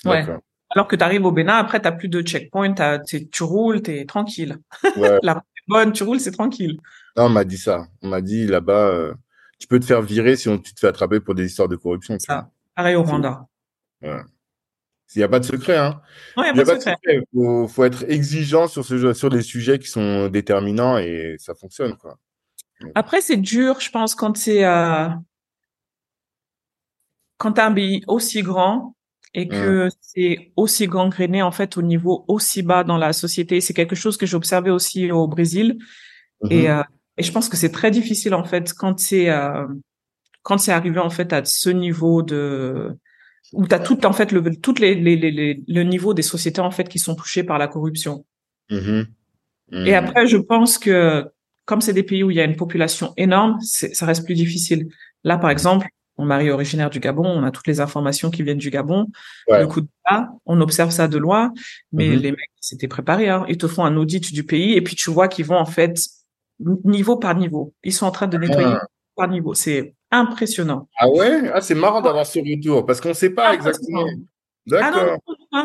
Ouais. 0.05 0.27
Alors 0.70 0.86
que 0.89 0.97
tu 0.97 1.02
arrives 1.05 1.24
au 1.24 1.32
Bénin, 1.32 1.57
après, 1.57 1.81
t'as 1.81 1.93
plus 1.93 2.09
de 2.09 2.23
checkpoint, 2.23 2.74
tu 3.05 3.43
roules, 3.43 3.82
t'es 3.82 4.05
tranquille. 4.07 4.57
Ouais. 4.97 5.19
La 5.23 5.35
route 5.35 5.43
est 5.57 5.69
bonne, 5.69 5.93
tu 5.93 6.02
roules, 6.05 6.20
c'est 6.20 6.31
tranquille. 6.32 6.78
Non, 7.16 7.24
on 7.24 7.28
m'a 7.28 7.44
dit 7.44 7.59
ça. 7.59 7.86
On 8.02 8.09
m'a 8.09 8.20
dit 8.20 8.47
là-bas, 8.47 8.86
euh, 8.89 9.15
tu 9.61 9.69
peux 9.69 9.78
te 9.78 9.85
faire 9.85 10.03
virer 10.03 10.35
si 10.35 10.49
on, 10.49 10.59
tu 10.59 10.74
te 10.74 10.81
fais 10.81 10.89
attraper 10.89 11.20
pour 11.20 11.37
des 11.37 11.47
histoires 11.47 11.69
de 11.69 11.77
corruption. 11.77 12.19
Ça. 12.19 12.51
Pareil 12.74 12.97
au 12.97 13.05
Rwanda. 13.05 13.47
Il 14.03 15.19
n'y 15.19 15.23
a 15.23 15.28
pas 15.28 15.39
de 15.41 15.45
secret, 15.45 15.77
hein. 15.77 16.01
Non, 16.37 16.45
il 16.45 16.49
Il 16.51 16.55
n'y 16.55 16.61
a 16.61 16.65
pas 16.65 16.74
de 16.77 16.81
secret. 16.81 16.97
secret. 17.05 17.23
Faut, 17.35 17.69
faut 17.69 17.85
être 17.85 18.05
exigeant 18.09 18.66
sur 18.69 18.85
ce 18.85 19.12
sur 19.12 19.28
des 19.28 19.43
sujets 19.43 19.78
qui 19.78 19.89
sont 19.89 20.28
déterminants 20.28 20.99
et 20.99 21.37
ça 21.39 21.55
fonctionne, 21.55 21.97
quoi. 21.97 22.19
Après, 22.95 23.20
c'est 23.20 23.37
dur, 23.37 23.78
je 23.81 23.91
pense, 23.91 24.15
quand 24.15 24.37
c'est 24.37 24.65
euh, 24.65 25.09
quand 27.37 27.53
t'as 27.53 27.66
un 27.66 27.73
pays 27.74 28.03
aussi 28.07 28.43
grand 28.43 28.95
et 29.35 29.47
que 29.49 29.89
c'est 30.01 30.53
aussi 30.57 30.87
gangréné 30.87 31.43
en 31.43 31.53
fait 31.53 31.77
au 31.77 31.82
niveau 31.82 32.24
aussi 32.27 32.62
bas 32.62 32.82
dans 32.85 32.97
la 32.99 33.12
société. 33.12 33.61
C'est 33.61 33.74
quelque 33.74 33.95
chose 33.95 34.16
que 34.16 34.27
j'ai 34.27 34.37
observé 34.37 34.70
aussi 34.70 35.11
au 35.12 35.28
Brésil. 35.28 35.78
Et, 36.51 36.62
Mhm. 36.69 36.78
euh, 36.78 36.82
et 37.20 37.22
je 37.22 37.32
pense 37.32 37.48
que 37.48 37.56
c'est 37.56 37.70
très 37.72 37.90
difficile 37.90 38.34
en 38.34 38.44
fait 38.44 38.72
quand 38.74 38.98
c'est 38.98 39.30
euh, 39.30 39.66
quand 40.42 40.59
c'est 40.59 40.72
arrivé 40.72 40.98
en 40.98 41.10
fait 41.10 41.32
à 41.32 41.44
ce 41.44 41.70
niveau 41.70 42.22
de 42.22 42.97
où 43.52 43.66
t'as 43.66 43.78
tout 43.80 44.06
en 44.06 44.12
fait 44.12 44.32
le 44.32 44.42
toutes 44.56 44.80
les, 44.80 44.94
les, 44.94 45.16
les, 45.16 45.30
les- 45.30 45.62
le 45.66 45.82
niveau 45.82 46.14
des 46.14 46.22
sociétés 46.22 46.60
en 46.60 46.70
fait 46.70 46.88
qui 46.88 46.98
sont 46.98 47.14
touchées 47.14 47.44
par 47.44 47.59
la 47.59 47.68
corruption. 47.68 48.24
Mhm. 48.70 49.06
Mhm. 49.72 49.86
Et 49.86 49.94
après, 49.94 50.26
je 50.26 50.36
pense 50.38 50.78
que 50.78 51.26
comme 51.66 51.80
c'est 51.80 51.92
des 51.92 52.02
pays 52.02 52.22
où 52.24 52.30
il 52.30 52.36
y 52.36 52.40
a 52.40 52.44
une 52.44 52.56
population 52.56 53.12
énorme, 53.16 53.59
ça 53.60 54.06
reste 54.06 54.24
plus 54.24 54.34
difficile. 54.34 54.88
Là, 55.24 55.36
par 55.38 55.51
exemple, 55.51 55.86
mon 56.18 56.24
mari 56.26 56.47
est 56.48 56.51
originaire 56.51 56.90
du 56.90 57.01
Gabon, 57.01 57.24
on 57.26 57.44
a 57.44 57.51
toutes 57.51 57.66
les 57.68 57.80
informations 57.80 58.30
qui 58.30 58.42
viennent 58.42 58.59
du 58.59 58.70
Gabon. 58.70 59.06
Ouais. 59.48 59.60
Le 59.60 59.66
coup 59.66 59.80
de 59.80 59.88
là, 60.10 60.30
on 60.47 60.60
observe 60.60 60.90
ça 60.90 61.06
de 61.09 61.18
loin, 61.18 61.52
mais 61.92 62.09
Mhm. 62.09 62.16
les 62.24 62.30
mecs 62.32 62.51
s'étaient 62.60 62.88
préparés. 62.88 63.28
Hein. 63.28 63.44
Ils 63.48 63.59
te 63.59 63.68
font 63.68 63.84
un 63.84 63.97
audit 63.97 64.32
du 64.32 64.44
pays 64.44 64.72
et 64.74 64.80
puis 64.82 64.97
tu 64.97 65.10
vois 65.10 65.28
qu'ils 65.28 65.47
vont 65.47 65.56
en 65.59 65.66
fait 65.66 65.98
niveau 66.85 67.16
par 67.16 67.35
niveau. 67.37 67.74
Ils 67.85 67.93
sont 67.93 68.07
en 68.07 68.11
train 68.11 68.27
de 68.27 68.37
nettoyer 68.39 68.66
Ah. 68.81 68.87
par 69.16 69.28
niveau. 69.28 69.55
C'est 69.55 69.95
impressionnant. 70.11 70.89
Ah 70.99 71.09
ouais? 71.09 71.51
Ah, 71.53 71.61
c'est 71.61 71.74
marrant 71.74 72.01
d'avoir 72.01 72.27
ce 72.27 72.39
retour 72.39 72.85
parce 72.87 73.01
qu'on 73.01 73.11
ne 73.11 73.15
sait 73.15 73.31
pas 73.31 73.55
exactement. 73.55 74.05
Ah 74.73 74.91
D'accord. 74.93 75.19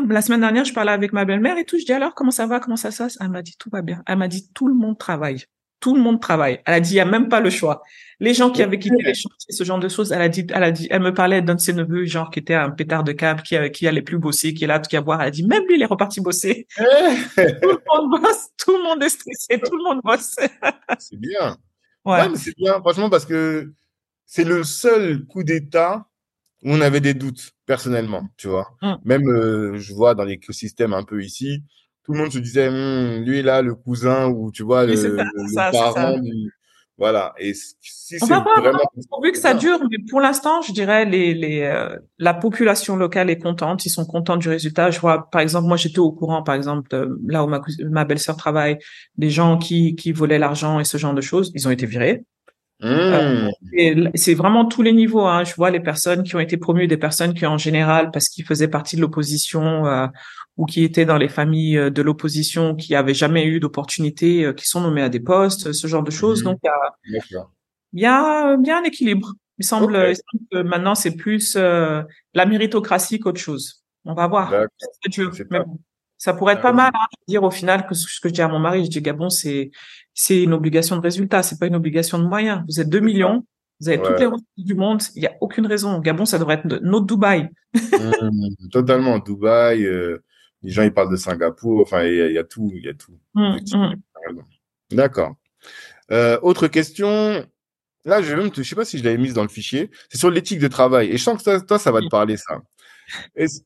la 0.10 0.22
semaine 0.22 0.40
dernière, 0.40 0.66
je 0.66 0.74
parlais 0.74 0.92
avec 0.92 1.14
ma 1.14 1.26
belle-mère 1.26 1.58
et 1.58 1.66
tout. 1.66 1.78
Je 1.78 1.86
dis 1.86 1.92
alors, 1.94 2.14
comment 2.16 2.32
ça 2.32 2.48
va, 2.48 2.60
comment 2.60 2.76
ça 2.78 2.92
se 2.92 3.04
passe 3.04 3.18
Elle 3.22 3.30
m'a 3.30 3.42
dit 3.42 3.56
tout 3.60 3.70
va 3.72 3.82
bien. 3.82 4.02
Elle 4.08 4.18
m'a 4.18 4.28
dit 4.28 4.50
tout 4.54 4.68
le 4.68 4.74
monde 4.74 4.98
travaille. 4.98 5.44
Tout 5.80 5.96
le 5.96 6.02
monde 6.02 6.22
travaille. 6.22 6.62
Elle 6.66 6.74
a 6.74 6.80
dit 6.80 6.94
il 6.94 6.98
y 6.98 7.00
a 7.00 7.06
même 7.06 7.30
pas 7.30 7.40
le 7.40 7.50
choix. 7.50 7.84
Les 8.20 8.34
gens 8.34 8.50
qui 8.50 8.64
avaient 8.64 8.80
quitté 8.80 9.04
les 9.04 9.14
chantiers, 9.14 9.54
ce 9.54 9.64
genre 9.64 9.80
de 9.80 9.90
choses, 9.90 10.12
elle 10.14 10.22
a 10.22 10.30
dit, 10.30 10.48
elle 10.54 10.64
a 10.64 10.72
dit, 10.72 10.88
elle 10.90 11.02
me 11.02 11.14
parlait 11.14 11.42
d'un 11.42 11.56
de 11.56 11.60
ses 11.60 11.74
neveux, 11.74 12.06
genre 12.06 12.32
qui 12.32 12.40
était 12.40 12.54
un 12.54 12.72
pétard 12.72 13.04
de 13.04 13.12
câble, 13.12 13.42
qui, 13.42 13.58
euh, 13.58 13.68
qui 13.68 13.88
allait 13.88 14.02
plus 14.02 14.18
bosser, 14.18 14.54
qui 14.54 14.64
est 14.64 14.68
là, 14.68 14.80
qui 14.80 14.96
à 14.96 15.02
boire. 15.02 15.22
Elle 15.22 15.28
a 15.28 15.32
dit 15.32 15.46
même 15.46 15.64
lui, 15.68 15.76
il 15.76 15.82
est 15.82 15.86
reparti 15.86 16.22
bosser. 16.22 16.66
Tout 16.78 16.82
le 16.86 17.82
monde 17.88 18.22
bosse, 18.22 18.48
tout 18.58 18.72
le 18.72 18.84
monde 18.84 19.04
est 19.04 19.10
stressé, 19.10 19.60
tout 19.62 19.76
le 19.76 19.84
monde 19.84 20.02
bosse. 20.04 20.36
c'est 21.00 21.20
bien. 21.20 21.58
Ouais. 22.06 22.22
Ouais, 22.22 22.30
mais 22.30 22.38
c'est 22.38 22.56
bien, 22.56 22.80
franchement, 22.80 23.10
parce 23.10 23.26
que 23.26 23.74
c'est 24.26 24.44
le 24.44 24.64
seul 24.64 25.26
coup 25.26 25.44
d'État 25.44 26.08
où 26.64 26.72
on 26.72 26.82
avait 26.82 27.02
des 27.02 27.14
doutes, 27.14 27.52
personnellement, 27.66 28.28
tu 28.38 28.48
vois. 28.48 28.76
Mm. 28.82 28.94
Même, 29.04 29.28
euh, 29.30 29.78
je 29.78 29.94
vois 29.94 30.16
dans 30.16 30.24
l'écosystème 30.24 30.94
un 30.94 31.04
peu 31.04 31.22
ici, 31.24 31.64
tout 32.06 32.14
le 32.14 32.20
monde 32.20 32.32
se 32.32 32.40
disait, 32.40 32.68
Hum, 32.68 33.24
lui 33.24 33.42
là, 33.42 33.62
le 33.62 33.76
cousin, 33.76 34.28
ou 34.28 34.52
tu 34.52 34.64
vois, 34.64 34.86
le, 34.86 34.94
le 34.94 35.18
ça, 35.54 35.70
parent 35.72 36.18
du... 36.20 36.52
Voilà. 36.98 37.34
Et 37.38 37.54
si 37.54 37.76
c'est 37.82 38.20
vraiment... 38.20 38.46
Pourvu 39.10 39.34
que 39.34 39.38
ça 39.38 39.54
dure, 39.54 39.80
mais 39.92 39.98
pour 40.10 40.22
l'instant, 40.22 40.62
je 40.62 40.72
dirais 40.72 41.04
les 41.04 41.34
les 41.34 41.64
euh, 41.64 41.98
la 42.20 42.34
population 42.34 42.96
locale 42.96 43.30
est 43.30 43.38
contente, 43.38 43.86
ils 43.86 43.90
sont 43.90 44.06
contents 44.06 44.38
du 44.38 44.48
résultat. 44.48 44.92
Je 44.92 45.00
vois, 45.02 45.30
par 45.30 45.42
exemple, 45.42 45.68
moi 45.68 45.76
j'étais 45.76 46.00
au 46.00 46.14
courant, 46.14 46.42
par 46.42 46.56
exemple, 46.56 46.88
de 46.92 47.20
là 47.28 47.44
où 47.44 47.48
ma 47.48 47.60
ma 47.90 48.06
belle-sœur 48.06 48.38
travaille, 48.38 48.78
des 49.18 49.30
gens 49.30 49.58
qui 49.58 49.98
qui 49.98 50.14
volaient 50.14 50.40
l'argent 50.40 50.80
et 50.80 50.86
ce 50.86 50.98
genre 50.98 51.14
de 51.14 51.20
choses, 51.20 51.52
ils 51.54 51.68
ont 51.68 51.72
été 51.72 51.86
virés. 51.86 52.24
Hum, 52.82 53.50
l- 53.78 54.12
c'est 54.16 54.34
vraiment 54.34 54.66
tous 54.66 54.82
les 54.82 54.94
niveaux. 54.94 55.26
Hein. 55.26 55.44
Je 55.44 55.54
vois 55.56 55.72
les 55.72 55.82
personnes 55.82 56.24
qui 56.24 56.36
ont 56.38 56.40
été 56.40 56.56
promues, 56.56 56.88
des 56.88 56.98
personnes 56.98 57.34
qui 57.34 57.46
en 57.46 57.58
général, 57.58 58.10
parce 58.12 58.30
qu'ils 58.30 58.46
faisaient 58.46 58.70
partie 58.70 58.96
de 58.96 59.02
l'opposition 59.02 59.86
euh, 59.86 60.08
ou 60.58 60.66
qui 60.66 60.84
étaient 60.84 61.06
dans 61.06 61.18
les 61.18 61.28
familles 61.28 61.78
euh, 61.78 61.90
de 61.90 62.02
l'opposition, 62.02 62.76
qui 62.76 62.96
avaient 62.96 63.14
jamais 63.14 63.46
eu 63.46 63.60
d'opportunité, 63.60 64.46
euh, 64.46 64.54
qui 64.54 64.68
sont 64.68 64.82
nommés 64.82 65.02
à 65.02 65.10
des 65.10 65.20
postes, 65.20 65.74
ce 65.74 65.88
genre 65.88 66.04
de 66.04 66.12
choses. 66.12 66.44
Mhm. 66.44 66.52
Donc 66.52 66.60
il 67.94 68.02
y 68.02 68.06
a 68.06 68.14
a 68.14 68.58
bien 68.58 68.80
un 68.80 68.84
équilibre. 68.84 69.34
Il 69.58 69.66
semble, 69.66 69.96
il 69.96 70.16
semble 70.16 70.44
que 70.52 70.68
maintenant 70.68 70.96
c'est 70.96 71.16
plus 71.16 71.56
euh, 71.56 72.02
la 72.34 72.46
méritocratie 72.46 73.20
qu'autre 73.20 73.40
chose. 73.40 73.84
On 74.04 74.14
va 74.14 74.28
voir. 74.28 74.52
Mais 74.52 75.60
bon. 75.60 75.80
Ça 76.18 76.34
pourrait 76.34 76.54
être 76.54 76.60
Ah 76.60 76.70
pas 76.70 76.74
mal 76.74 76.92
hein, 76.94 77.06
de 77.12 77.32
dire 77.32 77.44
au 77.44 77.52
final 77.52 77.86
que 77.88 77.94
ce 77.94 78.20
que 78.22 78.30
je 78.30 78.34
dis 78.34 78.42
à 78.42 78.48
mon 78.48 78.60
mari, 78.60 78.86
je 78.86 78.90
dis 78.90 79.02
Gabon, 79.02 79.30
c'est 79.30 79.72
c'est 80.14 80.42
une 80.42 80.54
obligation 80.54 80.96
de 80.96 81.02
résultat, 81.02 81.44
c'est 81.44 81.60
pas 81.60 81.68
une 81.68 81.76
obligation 81.76 82.18
de 82.18 82.24
moyens. 82.24 82.64
Vous 82.68 82.80
êtes 82.80 82.90
2 82.90 83.02
millions, 83.02 83.46
vous 83.82 83.90
avez 83.90 84.02
toutes 84.02 84.20
les 84.20 84.26
ressources 84.26 84.44
du 84.58 84.76
monde, 84.76 85.02
il 85.16 85.24
y 85.24 85.28
a 85.28 85.34
aucune 85.42 85.68
raison. 85.68 86.00
Gabon, 86.00 86.26
ça 86.26 86.40
devrait 86.40 86.56
être 86.56 86.66
notre 86.82 87.06
Dubaï. 87.06 87.50
Hum, 87.94 88.32
totalement. 88.72 89.20
Dubaï, 89.20 89.86
euh, 89.86 90.24
les 90.66 90.72
gens, 90.72 90.84
ils 90.84 90.94
parlent 90.94 91.12
de 91.12 91.16
Singapour. 91.16 91.82
Enfin, 91.82 92.04
il 92.04 92.16
y, 92.16 92.22
a- 92.22 92.28
il 92.28 92.34
y 92.34 92.38
a 92.38 92.44
tout, 92.44 92.72
il 92.76 92.84
y 92.84 92.90
a 92.90 92.94
tout. 92.94 93.18
T'as 94.14 94.28
raison. 94.28 94.44
D'accord. 94.92 95.36
Euh, 96.12 96.38
autre 96.42 96.68
question. 96.68 97.46
Là, 98.04 98.22
je 98.22 98.30
vais 98.34 98.36
même 98.36 98.52
te, 98.52 98.62
je 98.62 98.70
sais 98.70 98.76
pas 98.76 98.86
si 98.86 98.98
je 99.00 99.04
l'avais 99.04 99.18
mise 99.18 99.34
dans 99.34 99.42
le 99.44 99.48
fichier. 99.50 99.90
C'est 100.10 100.18
sur 100.20 100.30
l'éthique 100.30 100.60
de 100.60 100.68
travail. 100.68 101.10
Et 101.10 101.18
je 101.18 101.24
sens 101.24 101.38
que 101.40 101.44
toi, 101.44 101.62
toi, 101.62 101.80
ça 101.80 101.92
va 101.92 102.02
te 102.02 102.08
parler, 102.10 102.38
ça. 102.38 102.62
Est-ce- 103.36 103.62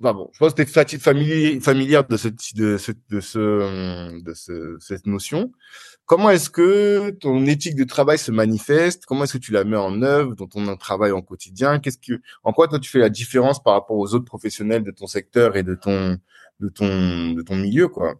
Enfin 0.00 0.12
bon, 0.12 0.28
je 0.32 0.38
pense 0.38 0.54
que 0.54 0.62
tu 0.62 0.96
es 0.96 0.98
familier, 0.98 1.60
familière 1.60 2.04
de 2.06 2.16
ce, 2.16 2.28
de 2.28 2.76
ce, 2.78 2.92
de 3.10 3.20
ce, 3.20 4.20
de 4.22 4.34
ce, 4.34 4.76
cette 4.80 5.06
notion. 5.06 5.52
Comment 6.04 6.30
est-ce 6.30 6.50
que 6.50 7.10
ton 7.10 7.46
éthique 7.46 7.76
de 7.76 7.84
travail 7.84 8.18
se 8.18 8.32
manifeste? 8.32 9.06
Comment 9.06 9.24
est-ce 9.24 9.34
que 9.34 9.38
tu 9.38 9.52
la 9.52 9.64
mets 9.64 9.76
en 9.76 10.02
œuvre 10.02 10.34
dans 10.34 10.46
ton 10.46 10.76
travail 10.76 11.12
en 11.12 11.22
quotidien? 11.22 11.78
Qu'est-ce 11.78 11.98
que, 11.98 12.20
en 12.42 12.52
quoi 12.52 12.68
toi 12.68 12.80
tu 12.80 12.90
fais 12.90 12.98
la 12.98 13.08
différence 13.08 13.62
par 13.62 13.74
rapport 13.74 13.96
aux 13.96 14.14
autres 14.14 14.24
professionnels 14.24 14.82
de 14.82 14.90
ton 14.90 15.06
secteur 15.06 15.56
et 15.56 15.62
de 15.62 15.74
ton, 15.74 16.18
de 16.60 16.68
ton, 16.68 17.30
de 17.30 17.42
ton 17.42 17.56
milieu, 17.56 17.88
quoi? 17.88 18.14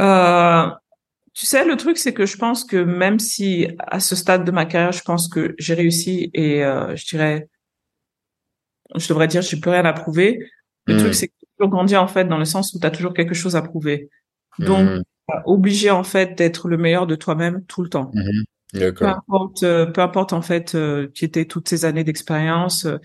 Euh, 0.00 0.66
tu 1.32 1.46
sais, 1.46 1.64
le 1.64 1.76
truc, 1.76 1.96
c'est 1.96 2.12
que 2.12 2.26
je 2.26 2.36
pense 2.36 2.64
que 2.64 2.76
même 2.76 3.18
si 3.20 3.68
à 3.78 4.00
ce 4.00 4.16
stade 4.16 4.44
de 4.44 4.50
ma 4.50 4.66
carrière, 4.66 4.92
je 4.92 5.02
pense 5.02 5.28
que 5.28 5.54
j'ai 5.58 5.74
réussi 5.74 6.30
et 6.34 6.64
euh, 6.64 6.94
je 6.96 7.06
dirais, 7.06 7.48
je 8.96 9.08
devrais 9.08 9.28
dire, 9.28 9.42
j'ai 9.42 9.58
plus 9.58 9.70
rien 9.70 9.84
à 9.84 9.92
prouver. 9.92 10.38
Le 10.86 10.94
Hmm. 10.94 10.98
truc, 10.98 11.14
c'est 11.14 11.28
que 11.28 11.32
tu 11.40 11.46
as 11.46 11.48
toujours 11.58 11.70
grandi 11.70 11.96
en 11.96 12.06
fait 12.08 12.24
dans 12.26 12.38
le 12.38 12.44
sens 12.44 12.74
où 12.74 12.78
tu 12.80 12.86
as 12.86 12.90
toujours 12.90 13.14
quelque 13.14 13.34
chose 13.34 13.56
à 13.56 13.62
prouver. 13.62 14.08
Donc, 14.58 14.88
Hmm. 14.88 15.02
obligé 15.46 15.90
en 15.90 16.04
fait 16.04 16.36
d'être 16.36 16.68
le 16.68 16.76
meilleur 16.76 17.06
de 17.06 17.14
toi-même 17.16 17.64
tout 17.66 17.82
le 17.82 17.88
temps. 17.88 18.10
Mhm. 18.14 18.44
Peu 18.94 19.06
importe, 19.06 19.62
euh, 19.62 19.86
peu 19.86 20.00
importe 20.02 20.32
en 20.32 20.42
fait, 20.42 20.74
euh, 20.74 21.08
qui 21.14 21.24
étaient 21.24 21.46
toutes 21.46 21.68
ces 21.68 21.84
années 21.86 22.04
d'expérience. 22.04 22.84
euh, 22.86 22.98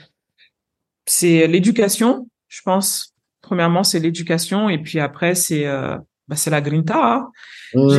c'est 1.05 1.47
l'éducation, 1.47 2.29
je 2.47 2.61
pense. 2.63 3.13
Premièrement, 3.41 3.83
c'est 3.83 3.99
l'éducation, 3.99 4.69
et 4.69 4.77
puis 4.77 4.99
après, 4.99 5.33
c'est 5.35 5.65
euh, 5.65 5.97
bah, 6.29 6.35
c'est 6.35 6.49
la 6.51 6.61
grinta. 6.61 6.97
Hein. 7.03 7.31
Mhm. 7.73 7.89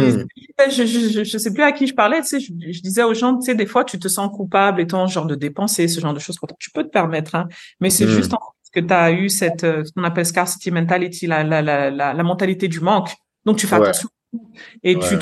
Je, 0.70 0.84
je, 0.86 1.08
je, 1.10 1.24
je 1.24 1.38
sais 1.38 1.52
plus 1.52 1.62
à 1.62 1.72
qui 1.72 1.86
je 1.86 1.94
parlais, 1.94 2.20
tu 2.22 2.28
sais, 2.28 2.40
je, 2.40 2.52
je 2.70 2.80
disais 2.80 3.02
aux 3.02 3.12
gens, 3.14 3.36
tu 3.38 3.44
sais, 3.46 3.54
des 3.54 3.66
fois, 3.66 3.84
tu 3.84 3.98
te 3.98 4.08
sens 4.08 4.30
coupable 4.34 4.80
étant 4.80 5.06
genre 5.06 5.26
de 5.26 5.34
dépenser 5.34 5.88
ce 5.88 6.00
genre 6.00 6.14
de 6.14 6.18
choses. 6.20 6.36
Tu 6.58 6.70
peux 6.70 6.84
te 6.84 6.88
permettre, 6.88 7.34
hein, 7.34 7.48
mais 7.80 7.90
c'est 7.90 8.06
Mhm. 8.06 8.12
juste 8.12 8.32
en 8.34 8.38
fait 8.38 8.80
que 8.80 8.86
tu 8.86 8.94
as 8.94 9.10
eu 9.12 9.28
cette, 9.28 9.64
euh, 9.64 9.84
ce 9.84 9.92
qu'on 9.92 10.04
appelle 10.04 10.24
scarcity 10.26 10.70
mentality, 10.70 11.26
la, 11.26 11.42
la, 11.42 11.60
la, 11.60 11.90
la, 11.90 12.14
la 12.14 12.22
mentalité 12.22 12.68
du 12.68 12.80
manque. 12.80 13.10
Donc, 13.44 13.56
tu 13.58 13.66
fais 13.66 13.76
Ouais. 13.76 13.88
attention 13.88 14.08
et 14.84 14.96
tu 14.98 15.18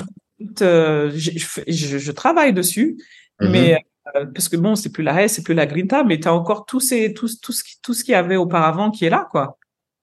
te, 0.54 0.62
euh, 0.64 1.10
je, 1.14 2.12
travaille 2.12 2.52
dessus, 2.52 2.98
Mhm. 3.40 3.50
mais 3.50 3.84
euh, 4.16 4.26
parce 4.34 4.48
que 4.48 4.56
bon, 4.56 4.74
c'est 4.74 4.90
plus 4.92 5.02
la 5.02 5.22
haie, 5.22 5.28
c'est 5.28 5.42
plus 5.42 5.54
la 5.54 5.66
grinta, 5.66 6.04
mais 6.04 6.18
tu 6.20 6.28
as 6.28 6.34
encore 6.34 6.66
tous 6.66 6.80
ces, 6.80 7.12
tout, 7.14 7.28
tout 7.42 7.52
ce 7.52 7.62
qui, 7.64 7.76
tout 7.82 7.94
ce 7.94 8.04
qu'il 8.04 8.12
y 8.12 8.16
avait 8.16 8.36
auparavant 8.36 8.90
qui 8.90 9.04
est 9.06 9.10
là, 9.10 9.26
quoi. 9.30 9.58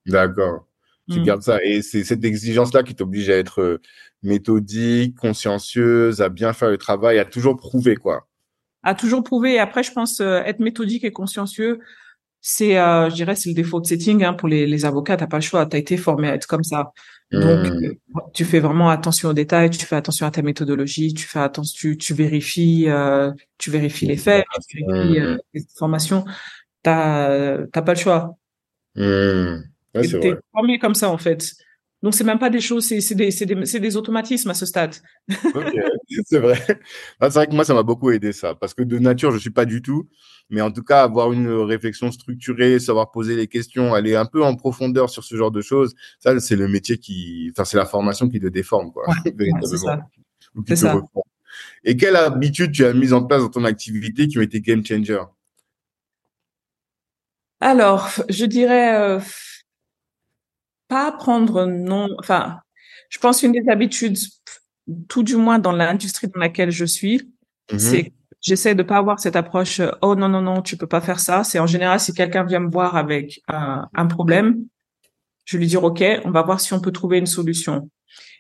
D'accord. 0.08 0.66
Tu 1.10 1.20
Mm. 1.20 1.24
gardes 1.24 1.42
ça. 1.44 1.64
Et 1.64 1.82
c'est 1.82 2.04
cette 2.04 2.24
exigence-là 2.26 2.84
qui 2.84 2.96
t'oblige 2.96 3.30
à 3.30 3.36
être 3.38 3.80
méthodique, 4.24 5.16
consciencieuse, 5.18 6.22
à 6.22 6.30
bien 6.30 6.52
faire 6.54 6.70
le 6.70 6.78
travail, 6.78 7.20
à 7.20 7.26
toujours 7.26 7.56
prouver, 7.58 7.96
quoi. 7.96 8.28
à 8.84 8.94
toujours 8.96 9.24
prouver. 9.24 9.54
Et 9.56 9.60
après, 9.60 9.82
je 9.84 9.92
pense 9.92 10.20
euh, 10.20 10.42
être 10.46 10.60
méthodique 10.60 11.04
et 11.04 11.12
consciencieux, 11.12 11.80
c'est, 12.42 12.78
euh, 12.78 13.10
je 13.10 13.16
dirais, 13.16 13.36
c'est 13.36 13.50
le 13.50 13.56
défaut 13.56 13.82
de 13.82 13.88
setting 13.88 14.24
hein, 14.24 14.34
pour 14.34 14.48
les, 14.48 14.68
les 14.68 14.86
avocats. 14.86 15.18
T'as 15.18 15.26
pas 15.26 15.38
le 15.38 15.42
choix. 15.42 15.66
T'as 15.66 15.80
été 15.80 15.98
formé 15.98 16.30
à 16.30 16.36
être 16.36 16.46
comme 16.46 16.64
ça. 16.64 16.92
Donc, 17.32 17.66
euh, 17.66 17.96
tu 18.36 18.46
fais 18.46 18.60
vraiment 18.60 18.90
attention 18.92 19.30
aux 19.30 19.34
détails. 19.34 19.72
Tu 19.72 19.84
fais 19.88 19.96
attention 19.96 20.28
à 20.28 20.32
ta 20.32 20.44
méthodologie. 20.44 21.16
Tu 21.16 21.26
fais 21.26 21.40
attention. 21.40 21.76
Tu, 21.76 21.98
tu 21.98 22.14
vérifies. 22.14 22.88
euh, 22.88 23.32
tu 23.58 23.72
vérifies 23.72 24.06
les 24.06 24.18
faits. 24.18 24.46
Tu 24.70 24.78
vérifies 24.86 25.20
euh, 25.20 25.38
les 25.56 25.64
informations. 25.76 26.24
T'as, 26.84 27.66
t'as 27.66 27.82
pas 27.82 27.94
le 27.96 28.00
choix. 28.00 28.38
Ouais, 29.96 30.08
vrai. 30.08 30.40
formé 30.52 30.78
comme 30.80 30.96
ça 30.96 31.10
en 31.10 31.18
fait. 31.18 31.56
Donc, 32.06 32.14
c'est 32.14 32.24
même 32.24 32.38
pas 32.38 32.52
des 32.52 32.62
choses. 32.62 32.86
C'est, 32.86 33.16
des, 33.16 33.30
des, 33.30 33.80
des 33.80 33.98
automatismes 33.98 34.52
à 34.52 34.54
ce 34.54 34.68
stade. 34.68 34.94
C'est 36.28 36.38
vrai. 36.38 36.60
Ah, 37.20 37.32
c'est 37.32 37.40
vrai 37.40 37.48
que 37.48 37.56
moi, 37.56 37.66
ça 37.66 37.74
m'a 37.74 37.82
beaucoup 37.82 38.12
aidé 38.12 38.32
ça, 38.32 38.54
parce 38.54 38.76
que 38.76 38.84
de 38.84 39.00
nature, 39.00 39.32
je 39.32 39.40
suis 39.40 39.50
pas 39.50 39.66
du 39.66 39.82
tout, 39.82 40.08
mais 40.52 40.62
en 40.62 40.72
tout 40.72 40.84
cas, 40.84 41.02
avoir 41.02 41.32
une 41.34 41.50
réflexion 41.50 42.12
structurée, 42.12 42.80
savoir 42.80 43.10
poser 43.10 43.36
les 43.36 43.48
questions, 43.48 43.96
aller 43.96 44.16
un 44.16 44.26
peu 44.26 44.44
en 44.44 44.56
profondeur 44.56 45.10
sur 45.10 45.24
ce 45.24 45.36
genre 45.36 45.50
de 45.50 45.62
choses, 45.62 45.96
ça, 46.20 46.40
c'est 46.40 46.56
le 46.56 46.68
métier 46.68 47.00
qui, 47.00 47.50
enfin, 47.52 47.66
c'est 47.66 47.78
la 47.78 47.88
formation 47.88 48.30
qui 48.30 48.40
te 48.40 48.48
déforme, 48.48 48.92
quoi, 48.92 49.06
Ouais, 49.08 49.16
c'est 49.26 49.36
véritablement, 49.36 49.78
ça. 49.78 50.08
C'est. 50.76 51.90
Et 51.90 51.98
quelle 51.98 52.18
habitude 52.18 52.72
tu 52.72 52.86
as 52.86 52.94
mise 52.94 53.14
en 53.14 53.24
place 53.24 53.42
dans 53.42 53.50
ton 53.50 53.66
activité 53.66 54.28
qui 54.28 54.38
ont 54.38 54.44
été 54.44 54.62
game 54.62 54.86
changer? 54.86 55.24
Alors, 57.62 58.10
je 58.30 58.46
dirais 58.46 58.96
euh, 59.00 59.20
pas 60.88 61.12
prendre 61.12 61.66
non. 61.66 62.10
Enfin, 62.20 62.60
je 63.10 63.20
pense 63.20 63.40
qu'une 63.42 63.52
des 63.52 63.70
habitudes, 63.70 64.18
tout 65.10 65.24
du 65.24 65.36
moins 65.36 65.60
dans 65.60 65.72
l'industrie 65.72 66.28
dans 66.28 66.40
laquelle 66.40 66.72
je 66.72 66.86
suis, 66.86 67.32
Mhm. 67.72 67.80
c'est 67.80 68.14
j'essaie 68.42 68.76
de 68.76 68.84
pas 68.84 68.98
avoir 68.98 69.20
cette 69.20 69.36
approche. 69.36 69.82
Oh 70.04 70.16
non 70.16 70.30
non 70.30 70.42
non, 70.42 70.62
tu 70.62 70.78
peux 70.78 70.86
pas 70.88 71.02
faire 71.02 71.20
ça. 71.20 71.44
C'est 71.44 71.58
en 71.60 71.66
général 71.68 72.00
si 72.00 72.14
quelqu'un 72.14 72.44
vient 72.44 72.60
me 72.60 72.70
voir 72.70 72.96
avec 72.96 73.42
un, 73.48 73.88
un 73.96 74.06
problème, 74.06 74.66
je 75.46 75.58
lui 75.58 75.66
dis 75.68 75.78
ok, 75.78 76.04
on 76.26 76.32
va 76.32 76.44
voir 76.44 76.60
si 76.60 76.74
on 76.74 76.80
peut 76.80 76.92
trouver 76.92 77.18
une 77.18 77.26
solution. 77.26 77.90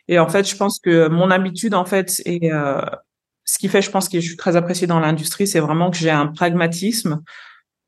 Et 0.07 0.19
en 0.19 0.27
fait, 0.29 0.47
je 0.47 0.55
pense 0.55 0.79
que 0.79 1.07
mon 1.07 1.31
habitude 1.31 1.73
en 1.73 1.85
fait 1.85 2.21
et 2.25 2.51
euh, 2.53 2.81
ce 3.45 3.57
qui 3.57 3.67
fait, 3.67 3.81
je 3.81 3.89
pense 3.91 4.07
que 4.09 4.19
je 4.19 4.27
suis 4.27 4.37
très 4.37 4.55
appréciée 4.55 4.87
dans 4.87 4.99
l'industrie, 4.99 5.47
c'est 5.47 5.59
vraiment 5.59 5.89
que 5.91 5.97
j'ai 5.97 6.11
un 6.11 6.27
pragmatisme 6.27 7.21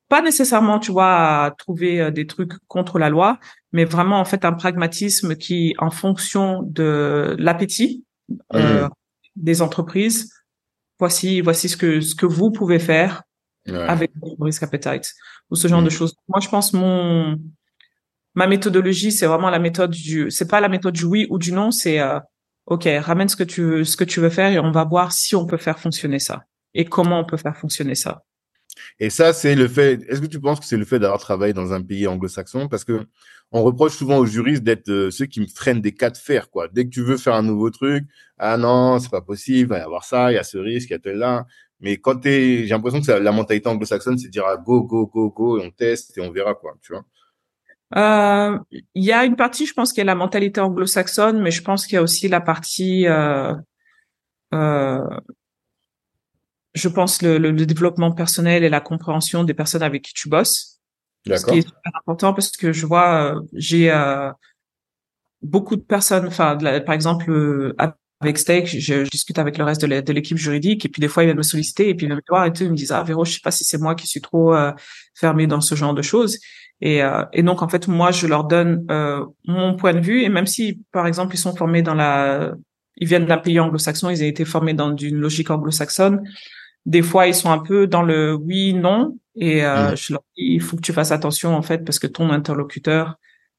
pas 0.09 0.21
nécessairement, 0.21 0.79
tu 0.79 0.91
vois, 0.91 1.45
à 1.45 1.51
trouver 1.51 1.99
euh, 1.99 2.11
des 2.11 2.27
trucs 2.27 2.53
contre 2.67 2.97
la 2.97 3.09
loi, 3.09 3.39
mais 3.77 3.85
vraiment 3.85 4.19
en 4.19 4.25
fait 4.31 4.43
un 4.43 4.53
pragmatisme 4.63 5.35
qui, 5.43 5.59
en 5.87 5.91
fonction 6.01 6.45
de 6.79 7.35
l'appétit 7.45 8.03
euh, 8.55 8.83
Mhm. 8.85 8.89
des 9.35 9.61
entreprises, 9.67 10.19
voici 10.99 11.41
voici 11.47 11.65
ce 11.73 11.77
que 11.81 12.01
ce 12.09 12.15
que 12.19 12.25
vous 12.37 12.49
pouvez 12.59 12.79
faire 12.91 13.11
Ouais. 13.67 13.87
avec 13.95 14.11
risk 14.47 14.63
appetite 14.63 15.07
ou 15.49 15.55
ce 15.61 15.67
genre 15.67 15.83
de 15.83 15.89
choses. 15.97 16.13
Moi, 16.31 16.39
je 16.45 16.49
pense 16.53 16.67
mon 16.73 17.37
ma 18.33 18.47
méthodologie, 18.47 19.11
c'est 19.17 19.27
vraiment 19.31 19.49
la 19.57 19.59
méthode 19.67 19.91
du, 19.91 20.31
c'est 20.31 20.47
pas 20.53 20.61
la 20.61 20.69
méthode 20.75 20.93
du 21.01 21.05
oui 21.13 21.21
ou 21.31 21.37
du 21.45 21.51
non, 21.59 21.69
c'est 21.81 21.99
euh, 21.99 22.19
ok, 22.65 22.87
ramène 23.09 23.29
ce 23.29 23.35
que 23.35 23.43
tu 23.53 23.61
veux, 23.69 23.83
ce 23.83 23.95
que 23.99 24.05
tu 24.05 24.19
veux 24.23 24.29
faire 24.39 24.51
et 24.55 24.59
on 24.59 24.71
va 24.71 24.83
voir 24.85 25.11
si 25.11 25.35
on 25.35 25.45
peut 25.45 25.57
faire 25.67 25.79
fonctionner 25.85 26.19
ça 26.19 26.37
et 26.73 26.85
comment 26.85 27.19
on 27.19 27.25
peut 27.31 27.37
faire 27.45 27.57
fonctionner 27.63 27.95
ça. 27.95 28.23
Et 28.99 29.09
ça, 29.09 29.33
c'est 29.33 29.55
le 29.55 29.67
fait. 29.67 29.91
Est-ce 30.07 30.21
que 30.21 30.27
tu 30.35 30.39
penses 30.39 30.59
que 30.59 30.65
c'est 30.69 30.77
le 30.77 30.85
fait 30.85 30.99
d'avoir 30.99 31.19
travaillé 31.19 31.51
dans 31.53 31.73
un 31.73 31.81
pays 31.81 32.05
anglo-saxon? 32.07 32.67
Parce 32.69 32.83
que 32.83 32.95
on 33.51 33.63
reproche 33.63 33.95
souvent 33.95 34.17
aux 34.17 34.25
juristes 34.25 34.63
d'être 34.63 34.89
euh, 34.89 35.11
ceux 35.11 35.25
qui 35.25 35.39
me 35.39 35.47
freinent 35.47 35.81
des 35.81 35.93
cas 35.93 36.09
de 36.09 36.17
fer, 36.17 36.49
quoi. 36.49 36.67
Dès 36.67 36.85
que 36.85 36.89
tu 36.89 37.01
veux 37.01 37.17
faire 37.17 37.35
un 37.35 37.43
nouveau 37.43 37.69
truc, 37.69 38.05
ah 38.37 38.57
non, 38.57 38.99
c'est 38.99 39.09
pas 39.09 39.21
possible, 39.21 39.59
il 39.59 39.67
va 39.67 39.77
y 39.79 39.81
avoir 39.81 40.03
ça, 40.03 40.31
il 40.31 40.35
y 40.35 40.37
a 40.37 40.43
ce 40.43 40.57
risque, 40.57 40.89
il 40.89 40.93
y 40.93 40.95
a 40.95 40.99
tel 40.99 41.17
là. 41.17 41.45
Mais 41.79 41.97
quand 41.97 42.17
t'es, 42.17 42.63
j'ai 42.65 42.69
l'impression 42.69 43.01
que 43.01 43.11
la 43.11 43.31
mentalité 43.31 43.69
anglo-saxonne, 43.69 44.17
c'est 44.17 44.27
de 44.27 44.31
dire 44.31 44.45
ah, 44.47 44.57
go, 44.57 44.83
go, 44.83 45.07
go, 45.07 45.29
go, 45.29 45.59
et 45.59 45.65
on 45.65 45.71
teste 45.71 46.17
et 46.17 46.21
on 46.21 46.31
verra, 46.31 46.55
quoi, 46.55 46.73
tu 46.81 46.93
vois. 46.93 47.05
Euh, 47.95 48.57
Il 48.71 49.03
y 49.03 49.11
a 49.13 49.23
une 49.23 49.35
partie, 49.35 49.65
je 49.65 49.73
pense, 49.73 49.93
qui 49.93 50.01
est 50.01 50.03
la 50.03 50.15
mentalité 50.15 50.59
anglo-saxonne, 50.59 51.41
mais 51.41 51.51
je 51.51 51.61
pense 51.61 51.85
qu'il 51.85 51.95
y 51.95 51.97
a 51.97 52.01
aussi 52.01 52.27
la 52.27 52.41
partie, 52.41 53.07
euh, 53.07 53.53
euh, 54.53 55.07
je 56.73 56.89
pense, 56.89 57.21
le, 57.21 57.37
le, 57.37 57.51
le 57.51 57.65
développement 57.65 58.11
personnel 58.11 58.63
et 58.63 58.69
la 58.69 58.81
compréhension 58.81 59.43
des 59.43 59.53
personnes 59.53 59.83
avec 59.83 60.03
qui 60.03 60.13
tu 60.13 60.29
bosses. 60.29 60.76
Ce 61.35 61.45
qui 61.45 61.59
est 61.59 61.61
super 61.61 61.91
important 61.95 62.33
parce 62.33 62.51
que 62.51 62.71
je 62.71 62.85
vois, 62.85 63.35
euh, 63.35 63.41
j'ai 63.53 63.91
euh, 63.91 64.31
beaucoup 65.41 65.75
de 65.75 65.81
personnes, 65.81 66.27
enfin, 66.27 66.57
par 66.85 66.95
exemple, 66.95 67.29
euh, 67.31 67.75
avec 68.19 68.37
Steak, 68.37 68.67
je, 68.67 69.05
je 69.05 69.09
discute 69.09 69.37
avec 69.37 69.57
le 69.57 69.63
reste 69.63 69.81
de 69.81 70.13
l'équipe 70.13 70.37
juridique 70.37 70.85
et 70.85 70.89
puis 70.89 71.01
des 71.01 71.07
fois 71.07 71.23
ils 71.23 71.27
viennent 71.27 71.37
me 71.37 71.43
solliciter 71.43 71.89
et 71.89 71.95
puis 71.95 72.05
ils 72.05 72.09
viennent 72.09 72.17
me 72.17 72.23
voir 72.27 72.45
et 72.45 72.53
tout, 72.53 72.63
ils 72.63 72.71
me 72.71 72.75
disent 72.75 72.91
ah 72.91 73.03
Véro, 73.03 73.25
je 73.25 73.33
sais 73.33 73.41
pas 73.43 73.51
si 73.51 73.63
c'est 73.63 73.77
moi 73.77 73.93
qui 73.95 74.07
suis 74.07 74.21
trop 74.21 74.55
euh, 74.55 74.71
fermé 75.15 75.45
dans 75.45 75.61
ce 75.61 75.75
genre 75.75 75.93
de 75.93 76.01
choses 76.01 76.39
et 76.81 77.03
euh, 77.03 77.23
et 77.33 77.43
donc 77.43 77.61
en 77.61 77.69
fait 77.69 77.87
moi 77.87 78.11
je 78.11 78.25
leur 78.27 78.45
donne 78.45 78.85
euh, 78.89 79.23
mon 79.45 79.75
point 79.75 79.93
de 79.93 79.99
vue. 79.99 80.23
Et 80.23 80.29
même 80.29 80.47
si 80.47 80.81
par 80.91 81.05
exemple 81.05 81.35
ils 81.35 81.39
sont 81.39 81.55
formés 81.55 81.83
dans 81.83 81.93
la, 81.93 82.53
ils 82.95 83.07
viennent 83.07 83.27
d'un 83.27 83.37
pays 83.37 83.59
anglo-saxon, 83.59 84.09
ils 84.09 84.23
ont 84.23 84.27
été 84.27 84.45
formés 84.45 84.73
dans 84.73 84.95
une 84.95 85.17
logique 85.17 85.51
anglo-saxonne, 85.51 86.23
des 86.87 87.03
fois 87.03 87.27
ils 87.27 87.35
sont 87.35 87.51
un 87.51 87.59
peu 87.59 87.85
dans 87.85 88.01
le 88.01 88.33
oui 88.33 88.73
non 88.73 89.15
et 89.39 89.63
euh, 89.65 89.91
Mm. 89.91 89.97
je 89.97 90.13
leur 90.13 90.21
dis 90.37 90.43
il 90.55 90.61
faut 90.61 90.75
que 90.77 90.81
tu 90.81 90.93
fasses 90.93 91.11
attention 91.11 91.55
en 91.55 91.61
fait 91.61 91.85
parce 91.85 91.99
que 91.99 92.07
ton 92.07 92.29
interlocuteur 92.31 93.15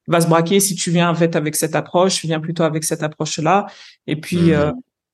va 0.07 0.21
se 0.21 0.27
braquer 0.27 0.59
si 0.59 0.75
tu 0.75 0.91
viens 0.91 1.09
en 1.09 1.15
fait 1.15 1.35
avec 1.35 1.55
cette 1.55 1.75
approche, 1.75 2.23
viens 2.25 2.39
plutôt 2.39 2.63
avec 2.63 2.83
cette 2.83 3.03
approche-là. 3.03 3.67
Et 4.07 4.15
puis 4.15 4.49
Mhm. 4.51 4.51
euh, 4.53 4.71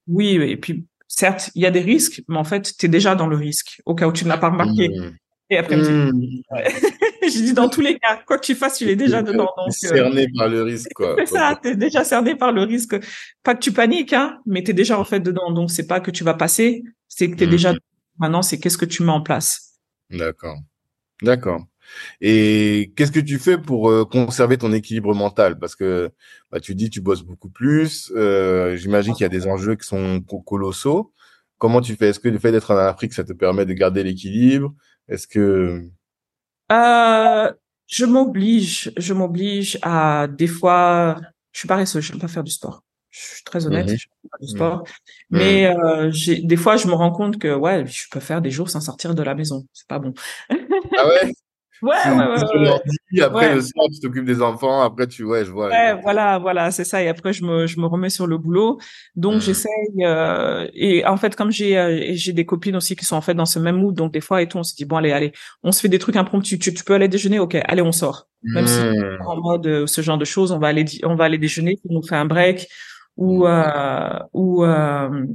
oui, 0.07 0.35
et 0.35 0.57
puis 0.57 0.85
certes, 1.07 1.51
il 1.55 1.61
y 1.61 1.65
a 1.65 1.71
des 1.71 1.81
risques, 1.81 2.21
mais 2.27 2.37
en 2.37 2.43
fait, 2.43 2.73
tu 2.77 2.85
es 2.85 2.89
déjà 2.89 3.15
dans 3.15 3.27
le 3.27 3.35
risque 3.37 3.81
au 3.85 3.93
cas 3.95 4.07
où 4.07 4.11
tu 4.13 4.23
ne 4.23 4.29
l'as 4.29 4.37
pas 4.37 4.49
remarqué. 4.49 4.89
Et 5.51 5.57
après, 5.57 5.77
Mhm. 5.77 6.11
je 7.21 7.41
dis 7.41 7.53
dans 7.53 7.69
tous 7.69 7.81
les 7.81 7.99
cas, 7.99 8.19
quoi 8.25 8.37
que 8.39 8.45
tu 8.45 8.55
fasses, 8.55 8.77
tu 8.79 8.89
es 8.89 8.95
déjà 8.95 9.21
dedans. 9.43 9.49
Donc 9.57 9.73
T'es 9.79 9.87
euh, 9.87 9.95
cerné 9.95 10.27
par 10.35 10.47
le 10.47 10.63
risque, 10.63 10.91
quoi. 10.95 11.15
c'est 11.19 11.25
ça, 11.27 11.59
tu 11.61 11.69
es 11.69 11.75
déjà 11.75 12.03
cerné 12.03 12.35
par 12.35 12.51
le 12.51 12.61
risque. 12.63 12.95
Pas 13.43 13.53
que 13.55 13.59
tu 13.59 13.71
paniques, 13.71 14.13
hein, 14.13 14.39
mais 14.45 14.63
tu 14.63 14.71
es 14.71 14.73
déjà 14.73 14.99
en 14.99 15.03
fait 15.03 15.19
dedans. 15.19 15.51
Donc 15.51 15.69
c'est 15.71 15.87
pas 15.87 15.99
que 15.99 16.09
tu 16.11 16.23
vas 16.23 16.33
passer, 16.33 16.83
c'est 17.07 17.29
que 17.29 17.35
tu 17.35 17.43
es 17.43 17.47
déjà 17.47 17.73
maintenant, 18.17 18.41
c'est 18.41 18.59
qu'est-ce 18.59 18.77
que 18.77 18.85
tu 18.85 19.03
mets 19.03 19.11
en 19.11 19.21
place. 19.21 19.64
D'accord. 20.11 20.57
D'accord. 21.23 21.65
Et 22.21 22.93
qu'est-ce 22.97 23.11
que 23.13 23.21
tu 23.21 23.39
fais 23.39 23.57
pour 23.59 23.89
euh, 23.91 24.05
conserver 24.05 24.57
ton 24.59 24.73
équilibre 24.73 25.15
mental? 25.15 25.59
Parce 25.59 25.75
que 25.75 26.11
bah, 26.51 26.61
tu 26.61 26.75
dis 26.75 26.89
tu 26.91 27.01
bosses 27.01 27.23
beaucoup 27.23 27.49
plus. 27.51 28.11
euh, 28.17 28.77
j'imagine 28.77 29.13
qu'il 29.15 29.23
y 29.23 29.27
a 29.27 29.29
des 29.29 29.47
enjeux 29.47 29.75
qui 29.77 29.87
sont 29.87 30.21
co- 30.21 30.41
colossaux. 30.41 31.13
Comment 31.59 31.81
tu 31.81 31.95
fais? 31.97 32.09
Est-ce 32.09 32.21
que 32.21 32.29
le 32.29 32.39
fait 32.39 32.53
d'être 32.53 32.71
en 32.73 32.77
Afrique, 32.77 33.13
ça 33.13 33.25
te 33.25 33.33
permet 33.33 33.65
de 33.67 33.73
garder 33.73 34.03
l'équilibre? 34.03 34.75
Est-ce 35.09 35.27
que... 35.27 35.89
Euh, 36.71 37.53
je 37.87 38.05
m'oblige, 38.05 38.91
je 38.97 39.13
m'oblige 39.13 39.79
à 39.83 40.27
des 40.29 40.47
fois, 40.47 41.21
je 41.53 41.59
suis 41.59 41.67
paresseuse, 41.67 42.03
je 42.05 42.13
n'aime 42.13 42.21
pas 42.21 42.29
faire 42.29 42.45
du 42.45 42.51
sport. 42.51 42.84
Je 43.17 43.35
suis 43.35 43.43
très 43.45 43.65
honnête, 43.65 43.87
Mhm. 43.89 43.95
je 43.97 44.03
fais 44.03 44.29
pas 44.29 44.37
du 44.41 44.45
Mhm. 44.45 44.55
sport. 44.57 44.83
Mais 45.29 45.67
euh, 45.67 46.11
j'ai 46.11 46.41
des 46.41 46.57
fois, 46.57 46.75
je 46.75 46.87
me 46.87 46.93
rends 46.93 47.11
compte 47.11 47.39
que 47.39 47.53
ouais, 47.53 47.85
je 47.87 48.03
peux 48.11 48.19
faire 48.19 48.41
des 48.41 48.51
jours 48.51 48.69
sans 48.69 48.81
sortir 48.81 49.15
de 49.15 49.23
la 49.23 49.35
maison. 49.35 49.65
C'est 49.73 49.87
pas 49.87 49.99
bon. 49.99 50.13
Ah 50.49 51.07
ouais? 51.07 51.33
Ouais, 51.81 51.91
Tu- 51.93 52.57
ouais, 52.57 52.69
ouais, 53.17 53.21
après 53.21 53.53
le 53.53 53.61
soir, 53.61 53.87
tu 53.93 53.99
t'occupes 53.99 54.25
des 54.25 54.41
enfants, 54.41 54.81
après 54.81 55.07
tu... 55.07 55.23
Ouais, 55.23 55.43
je 55.45 55.51
vois. 55.51 55.67
Ouais, 55.67 55.93
voilà, 56.01 56.39
voilà, 56.39 56.71
c'est 56.71 56.85
ça. 56.85 57.03
Et 57.03 57.09
après, 57.09 57.33
je 57.33 57.43
me, 57.43 57.67
je 57.67 57.79
me 57.79 57.85
remets 57.85 58.09
sur 58.09 58.27
le 58.27 58.37
boulot. 58.37 58.79
Donc, 59.15 59.35
Mhm. 59.35 59.39
j'essaye. 59.41 59.71
Euh, 60.01 60.67
et 60.73 61.05
en 61.05 61.17
fait, 61.17 61.35
comme 61.35 61.51
j'ai, 61.51 61.77
euh, 61.77 62.11
j'ai 62.13 62.31
des 62.33 62.45
copines 62.45 62.77
aussi 62.77 62.95
qui 62.95 63.03
sont 63.05 63.17
en 63.17 63.21
fait 63.21 63.33
dans 63.33 63.45
ce 63.45 63.59
même 63.59 63.75
mood, 63.75 63.93
donc 63.93 64.13
des 64.13 64.21
fois 64.21 64.41
et 64.41 64.47
tout, 64.47 64.57
on 64.57 64.63
se 64.63 64.73
dit 64.73 64.85
bon, 64.85 64.95
allez, 64.97 65.11
allez, 65.11 65.31
on 65.63 65.71
se 65.73 65.81
fait 65.81 65.89
des 65.89 65.99
trucs 65.99 66.15
impromptus. 66.15 66.57
Tu, 66.59 66.73
tu 66.73 66.83
peux 66.83 66.93
aller 66.93 67.09
déjeuner, 67.09 67.39
ok, 67.39 67.57
allez, 67.65 67.81
on 67.81 67.91
sort. 67.91 68.27
Même 68.43 68.67
si 68.67 68.81
Mhm. 68.81 69.17
en 69.27 69.41
mode 69.41 69.67
euh, 69.67 69.85
ce 69.85 70.01
genre 70.01 70.17
de 70.17 70.25
choses, 70.25 70.51
on 70.53 70.59
va 70.59 70.67
aller, 70.69 70.85
on 71.03 71.15
va 71.15 71.25
aller 71.25 71.37
déjeuner, 71.37 71.77
on 71.89 71.95
nous 71.95 72.03
fait 72.03 72.15
un 72.15 72.25
break, 72.25 72.67
ou 73.17 73.47
euh, 73.47 74.19
ou 74.33 74.63
euh, 74.65 75.25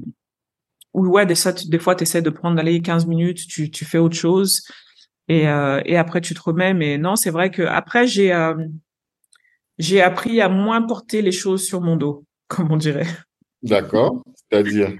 ou 0.92 1.06
ouais 1.06 1.26
des, 1.26 1.34
des 1.68 1.78
fois 1.78 1.94
tu 1.94 2.02
essaies 2.02 2.22
de 2.22 2.30
prendre 2.30 2.58
aller 2.58 2.80
15 2.80 3.06
minutes 3.06 3.46
tu 3.48 3.70
tu 3.70 3.84
fais 3.84 3.98
autre 3.98 4.16
chose 4.16 4.62
et 5.28 5.48
euh, 5.48 5.80
et 5.84 5.96
après 5.96 6.20
tu 6.20 6.34
te 6.34 6.40
remets. 6.40 6.74
Mais 6.74 6.98
non 6.98 7.16
c'est 7.16 7.30
vrai 7.30 7.50
que 7.50 7.62
après 7.62 8.06
j'ai 8.06 8.32
euh, 8.32 8.54
j'ai 9.78 10.02
appris 10.02 10.40
à 10.40 10.48
moins 10.48 10.82
porter 10.82 11.22
les 11.22 11.32
choses 11.32 11.64
sur 11.64 11.80
mon 11.80 11.96
dos 11.96 12.24
comme 12.48 12.70
on 12.70 12.76
dirait. 12.76 13.06
D'accord. 13.62 14.22
C'est-à-dire? 14.34 14.92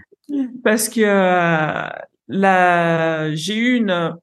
Parce 0.63 0.89
que 0.89 1.01
euh, 1.01 1.89
la 2.29 3.35
j'ai 3.35 3.57
eu 3.57 3.77
une 3.77 4.17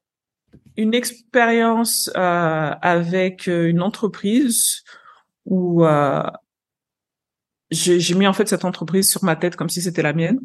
une 0.76 0.94
expérience 0.94 2.08
euh, 2.16 2.72
avec 2.80 3.48
une 3.48 3.82
entreprise 3.82 4.84
où 5.44 5.84
euh, 5.84 6.22
j'ai 7.70 8.14
mis 8.14 8.26
en 8.26 8.32
fait 8.32 8.48
cette 8.48 8.64
entreprise 8.64 9.10
sur 9.10 9.24
ma 9.24 9.36
tête 9.36 9.56
comme 9.56 9.68
si 9.68 9.82
c'était 9.82 10.02
la 10.02 10.12
mienne. 10.12 10.40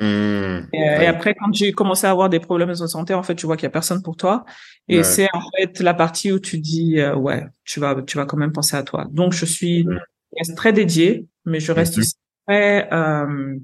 Mmh. 0.00 0.66
Et, 0.72 1.06
après, 1.06 1.34
quand 1.34 1.52
j'ai 1.52 1.72
commencé 1.72 2.06
à 2.06 2.10
avoir 2.10 2.28
des 2.28 2.40
problèmes 2.40 2.70
de 2.70 2.74
santé, 2.74 3.14
en 3.14 3.22
fait, 3.22 3.36
tu 3.36 3.46
vois 3.46 3.56
qu'il 3.56 3.64
y 3.64 3.66
a 3.66 3.70
personne 3.70 4.02
pour 4.02 4.16
toi. 4.16 4.44
Et 4.88 5.02
c'est 5.04 5.28
en 5.32 5.42
fait 5.56 5.80
la 5.80 5.94
partie 5.94 6.32
où 6.32 6.40
tu 6.40 6.58
dis, 6.58 6.98
euh, 6.98 7.14
ouais, 7.14 7.46
tu 7.64 7.80
vas, 7.80 8.02
tu 8.02 8.16
vas 8.16 8.26
quand 8.26 8.36
même 8.36 8.52
penser 8.52 8.76
à 8.76 8.82
toi. 8.82 9.06
Donc, 9.10 9.32
je 9.32 9.44
suis 9.44 9.84
mmh. 9.84 10.54
très 10.56 10.72
dédiée, 10.72 11.28
mais 11.44 11.60
je 11.60 11.72
reste 11.72 11.98
aussi 11.98 12.14
très 12.46 12.92
euh, 12.92 13.56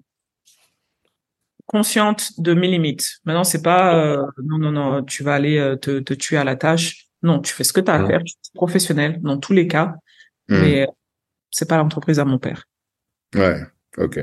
consciente 1.66 2.40
de 2.40 2.54
mes 2.54 2.68
limites. 2.68 3.18
Maintenant, 3.24 3.44
c'est 3.44 3.62
pas, 3.62 3.96
euh, 3.96 4.24
non, 4.44 4.58
non, 4.58 4.70
non, 4.70 5.04
tu 5.04 5.24
vas 5.24 5.34
aller 5.34 5.58
euh, 5.58 5.76
te, 5.76 5.98
te 5.98 6.14
tuer 6.14 6.36
à 6.36 6.44
la 6.44 6.56
tâche. 6.56 7.06
Non, 7.22 7.40
tu 7.40 7.52
fais 7.52 7.64
ce 7.64 7.72
que 7.72 7.80
tu 7.80 7.90
as 7.90 7.94
à 7.94 8.06
faire. 8.06 8.22
Tu 8.24 8.32
es 8.32 8.54
professionnel 8.54 9.20
dans 9.20 9.36
tous 9.36 9.52
les 9.52 9.66
cas, 9.66 9.94
mmh. 10.48 10.60
mais 10.60 10.86
c'est 11.50 11.68
pas 11.68 11.76
l'entreprise 11.76 12.20
à 12.20 12.24
mon 12.24 12.38
père. 12.38 12.66
Ouais, 13.34 13.60
ok. 13.98 14.20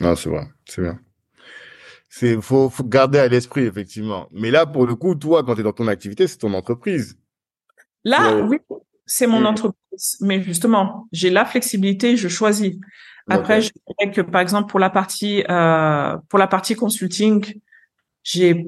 Non, 0.00 0.16
c'est 0.16 0.28
vrai, 0.28 0.46
c'est 0.66 0.82
bien. 0.82 0.98
C'est 2.08 2.40
faut, 2.40 2.70
faut 2.70 2.84
garder 2.84 3.18
à 3.18 3.28
l'esprit 3.28 3.64
effectivement. 3.64 4.28
Mais 4.30 4.50
là, 4.50 4.66
pour 4.66 4.86
le 4.86 4.94
coup, 4.94 5.14
toi, 5.14 5.42
quand 5.44 5.54
tu 5.54 5.60
es 5.60 5.64
dans 5.64 5.72
ton 5.72 5.88
activité, 5.88 6.26
c'est 6.26 6.38
ton 6.38 6.54
entreprise. 6.54 7.18
Là, 8.04 8.36
oui, 8.42 8.58
c'est 9.06 9.26
mon 9.26 9.44
entreprise. 9.44 10.18
Mais 10.20 10.42
justement, 10.42 11.08
j'ai 11.12 11.30
la 11.30 11.44
flexibilité, 11.44 12.16
je 12.16 12.28
choisis. 12.28 12.74
Après, 13.28 13.62
je 13.62 13.70
dirais 13.72 14.12
que 14.12 14.20
par 14.20 14.42
exemple 14.42 14.70
pour 14.70 14.78
la 14.78 14.90
partie 14.90 15.44
euh, 15.48 16.16
pour 16.28 16.38
la 16.38 16.46
partie 16.46 16.74
consulting, 16.74 17.60
j'ai 18.22 18.66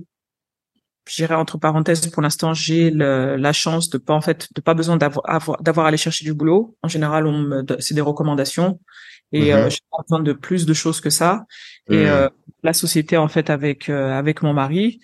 j'irai 1.09 1.35
entre 1.35 1.59
parenthèses 1.59 2.07
pour 2.09 2.23
l'instant 2.23 2.53
j'ai 2.55 2.91
la 2.91 3.53
chance 3.53 3.91
de 3.91 3.99
pas 3.99 4.15
en 4.15 4.20
fait 4.20 4.49
de 4.55 4.61
pas 4.61 4.74
besoin 4.74 4.97
d'avoir 4.97 5.62
d'avoir 5.62 5.87
aller 5.87 5.97
chercher 5.97 6.24
du 6.24 6.35
boulot 6.35 6.77
en 6.83 6.89
général 6.89 7.27
on 7.27 7.39
me 7.39 7.65
c'est 7.81 7.95
des 7.95 8.01
recommandations 8.01 8.78
et 9.33 9.53
euh, 9.53 9.66
mm-hmm. 9.66 9.70
j'ai 9.70 9.81
besoin 10.03 10.23
de 10.23 10.33
plus 10.33 10.66
de 10.66 10.74
choses 10.74 11.01
que 11.01 11.11
ça. 11.11 11.47
Et 11.91 12.05
mm. 12.05 12.09
euh, 12.09 12.28
la 12.62 12.73
société 12.73 13.16
en 13.16 13.28
fait 13.28 13.51
avec 13.51 13.89
euh, 13.89 14.12
avec 14.12 14.43
mon 14.43 14.53
mari, 14.53 15.01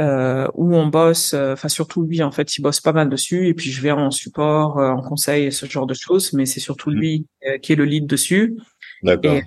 euh, 0.00 0.46
où 0.54 0.74
on 0.74 0.86
bosse, 0.86 1.34
enfin 1.34 1.68
surtout 1.68 2.02
lui 2.02 2.22
en 2.22 2.30
fait, 2.30 2.56
il 2.56 2.62
bosse 2.62 2.80
pas 2.80 2.92
mal 2.92 3.08
dessus. 3.08 3.48
Et 3.48 3.54
puis 3.54 3.70
je 3.70 3.80
vais 3.82 3.90
en 3.90 4.10
support, 4.10 4.76
en 4.78 5.02
conseil, 5.02 5.52
ce 5.52 5.66
genre 5.66 5.86
de 5.86 5.94
choses. 5.94 6.32
Mais 6.32 6.46
c'est 6.46 6.60
surtout 6.60 6.90
mm. 6.90 6.94
lui 6.94 7.26
qui 7.62 7.72
est 7.72 7.76
le 7.76 7.84
lead 7.84 8.06
dessus. 8.06 8.56
D'accord. 9.02 9.40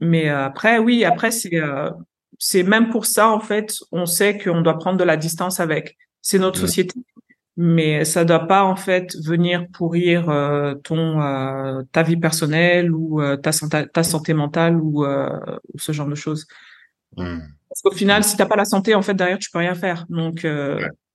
mais 0.00 0.28
après, 0.28 0.78
oui, 0.78 1.04
après 1.04 1.30
c'est 1.30 1.60
c'est 2.38 2.62
même 2.62 2.90
pour 2.90 3.06
ça 3.06 3.30
en 3.30 3.40
fait, 3.40 3.74
on 3.92 4.06
sait 4.06 4.38
qu'on 4.38 4.60
doit 4.60 4.78
prendre 4.78 4.98
de 4.98 5.04
la 5.04 5.16
distance 5.16 5.60
avec. 5.60 5.96
C'est 6.22 6.38
notre 6.38 6.58
société 6.58 6.94
mais 7.60 8.04
ça 8.04 8.24
doit 8.24 8.46
pas 8.46 8.62
en 8.62 8.76
fait 8.76 9.16
venir 9.16 9.66
pourrir 9.72 10.30
euh, 10.30 10.74
ton 10.76 11.20
euh, 11.20 11.82
ta 11.90 12.04
vie 12.04 12.16
personnelle 12.16 12.94
ou 12.94 13.20
euh, 13.20 13.36
ta 13.36 13.50
santé 13.50 13.84
ta 13.92 14.04
santé 14.04 14.32
mentale 14.32 14.76
ou, 14.80 15.04
ou, 15.04 15.78
ce 15.78 15.90
genre 15.90 16.06
de 16.06 16.14
choses. 16.14 16.46
Mmh. 17.16 17.40
Parce 17.68 17.82
qu'au 17.82 17.90
final, 17.90 18.22
si 18.22 18.36
t'as 18.36 18.46
pas 18.46 18.54
la 18.54 18.64
santé, 18.64 18.94
en 18.94 19.02
fait 19.02 19.14
derrière 19.14 19.40
tu 19.40 19.50
peux 19.50 19.58
rien 19.58 19.74
faire. 19.74 20.06
Donc 20.08 20.46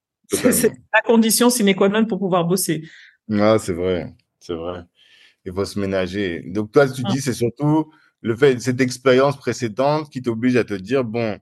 c'est 0.28 0.72
la 0.92 1.00
condition 1.00 1.48
sine 1.48 1.74
qua 1.74 1.88
non 1.88 2.04
pour 2.04 2.18
pouvoir 2.18 2.44
bosser. 2.44 2.86
Ah 3.32 3.56
c'est 3.58 3.72
vrai, 3.72 4.12
c'est 4.38 4.54
vrai. 4.54 4.82
Il 5.46 5.52
faut 5.54 5.64
se 5.64 5.80
ménager. 5.80 6.42
Donc 6.42 6.72
toi 6.72 6.86
tu 6.86 7.02
dis 7.04 7.22
c'est 7.22 7.32
surtout 7.32 7.90
le 8.24 8.34
fait 8.34 8.58
cette 8.60 8.80
expérience 8.80 9.36
précédente 9.36 10.10
qui 10.10 10.22
t'oblige 10.22 10.56
à 10.56 10.64
te 10.64 10.74
dire 10.74 11.04
bon 11.04 11.38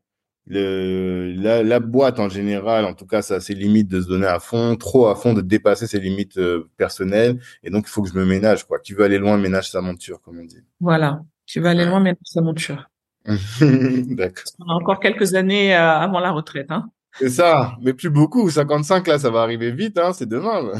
le, 0.49 1.35
la, 1.37 1.63
la, 1.63 1.79
boîte 1.79 2.19
en 2.19 2.29
général, 2.29 2.85
en 2.85 2.95
tout 2.95 3.07
cas, 3.07 3.23
ça 3.23 3.37
a 3.37 3.41
ses 3.41 3.55
limites 3.55 3.87
de 3.87 4.01
se 4.01 4.09
donner 4.09 4.27
à 4.27 4.41
fond, 4.41 4.75
trop 4.75 5.07
à 5.07 5.15
fond, 5.15 5.35
de 5.35 5.41
dépasser 5.41 5.87
ses 5.87 6.01
limites 6.01 6.37
euh, 6.37 6.69
personnelles. 6.77 7.39
Et 7.63 7.71
donc, 7.71 7.85
il 7.87 7.91
faut 7.91 8.03
que 8.03 8.09
je 8.09 8.15
me 8.15 8.27
ménage, 8.27 8.65
quoi. 8.65 8.81
Qui 8.81 8.93
veut 8.93 9.05
aller 9.05 9.19
loin, 9.19 9.39
ménage 9.39 9.71
sa 9.71 9.81
monture, 9.81 10.21
comme 10.21 10.41
on 10.41 10.45
dit. 10.45 10.65
Voilà. 10.81 11.21
Tu 11.47 11.61
veux 11.61 11.69
aller 11.69 11.85
loin, 11.85 12.01
ménage 12.01 12.19
sa 12.25 12.41
monture. 12.41 12.91
D'accord. 13.25 14.45
On 14.59 14.69
a 14.69 14.75
encore 14.75 14.99
quelques 14.99 15.35
années 15.35 15.77
euh, 15.77 15.91
avant 15.93 16.19
la 16.19 16.33
retraite, 16.33 16.73
hein. 16.73 16.91
C'est 17.21 17.31
ça. 17.31 17.77
Mais 17.81 17.95
plus 17.95 18.11
beaucoup. 18.11 18.51
55, 18.51 19.07
là, 19.07 19.21
ça 19.21 19.31
va 19.31 19.43
arriver 19.43 19.71
vite, 19.71 19.97
hein. 19.97 20.13
C'est 20.13 20.29
demain. 20.29 20.73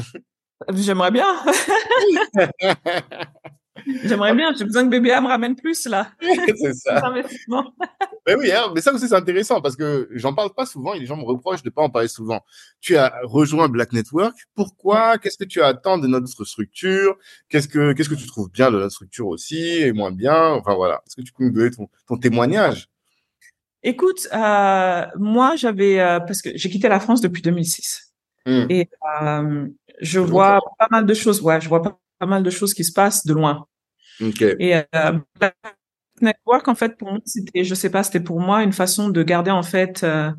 J'aimerais 0.73 1.11
bien. 1.11 1.27
J'aimerais 4.03 4.35
bien, 4.35 4.53
j'ai 4.55 4.65
besoin 4.65 4.87
que 4.87 4.97
BBA 4.97 5.19
me 5.19 5.27
ramène 5.27 5.55
plus 5.55 5.87
là. 5.87 6.11
c'est 6.21 6.73
ça. 6.73 7.11
mais 7.13 7.23
oui, 8.37 8.51
hein, 8.51 8.71
mais 8.73 8.81
ça 8.81 8.93
aussi 8.93 9.07
c'est 9.07 9.15
intéressant 9.15 9.61
parce 9.61 9.75
que 9.75 10.07
j'en 10.11 10.33
parle 10.33 10.53
pas 10.53 10.65
souvent 10.65 10.93
et 10.93 10.99
les 10.99 11.05
gens 11.07 11.17
me 11.17 11.23
reprochent 11.23 11.63
de 11.63 11.69
pas 11.71 11.81
en 11.81 11.89
parler 11.89 12.07
souvent. 12.07 12.41
Tu 12.81 12.95
as 12.97 13.13
rejoint 13.23 13.69
Black 13.69 13.91
Network. 13.91 14.35
Pourquoi? 14.55 15.17
Qu'est-ce 15.17 15.37
que 15.37 15.43
tu 15.43 15.61
attends 15.61 15.97
de 15.97 16.07
notre 16.07 16.45
structure? 16.45 17.17
Qu'est-ce 17.49 17.67
que 17.67 17.93
qu'est-ce 17.93 18.09
que 18.09 18.15
tu 18.15 18.27
trouves 18.27 18.51
bien 18.51 18.69
de 18.69 18.77
notre 18.77 18.93
structure 18.93 19.27
aussi 19.27 19.57
et 19.57 19.91
moins 19.91 20.11
bien? 20.11 20.51
Enfin 20.51 20.75
voilà. 20.75 21.01
Est-ce 21.07 21.15
que 21.15 21.21
tu 21.21 21.33
peux 21.33 21.43
nous 21.43 21.51
donner 21.51 21.71
ton, 22.07 22.17
témoignage? 22.17 22.89
Écoute, 23.81 24.27
euh, 24.33 25.05
moi 25.17 25.55
j'avais 25.55 25.99
euh, 25.99 26.19
parce 26.19 26.41
que 26.41 26.51
j'ai 26.53 26.69
quitté 26.69 26.87
la 26.87 26.99
France 26.99 27.21
depuis 27.21 27.41
2006 27.41 28.13
hmm. 28.45 28.65
et 28.69 28.89
euh, 29.21 29.67
je 29.99 30.19
vois 30.19 30.59
pas 30.77 30.87
mal 30.91 31.05
de 31.07 31.13
choses. 31.15 31.41
Ouais, 31.41 31.59
je 31.59 31.67
vois 31.67 31.81
pas 31.81 31.99
pas 32.23 32.29
mal 32.29 32.43
de 32.43 32.49
choses 32.49 32.73
qui 32.73 32.85
se 32.85 32.93
passent 32.93 33.25
de 33.25 33.33
loin. 33.33 33.67
Et 34.39 34.75
euh, 34.75 35.19
Network, 36.21 36.67
en 36.69 36.75
fait, 36.75 36.97
pour 36.97 37.11
moi, 37.11 37.19
c'était, 37.25 37.65
je 37.65 37.75
sais 37.75 37.89
pas, 37.89 38.03
c'était 38.03 38.21
pour 38.21 38.39
moi 38.39 38.63
une 38.63 38.71
façon 38.71 39.09
de 39.09 39.23
garder 39.23 39.51
en 39.51 39.63
fait 39.63 40.03
euh, 40.03 40.31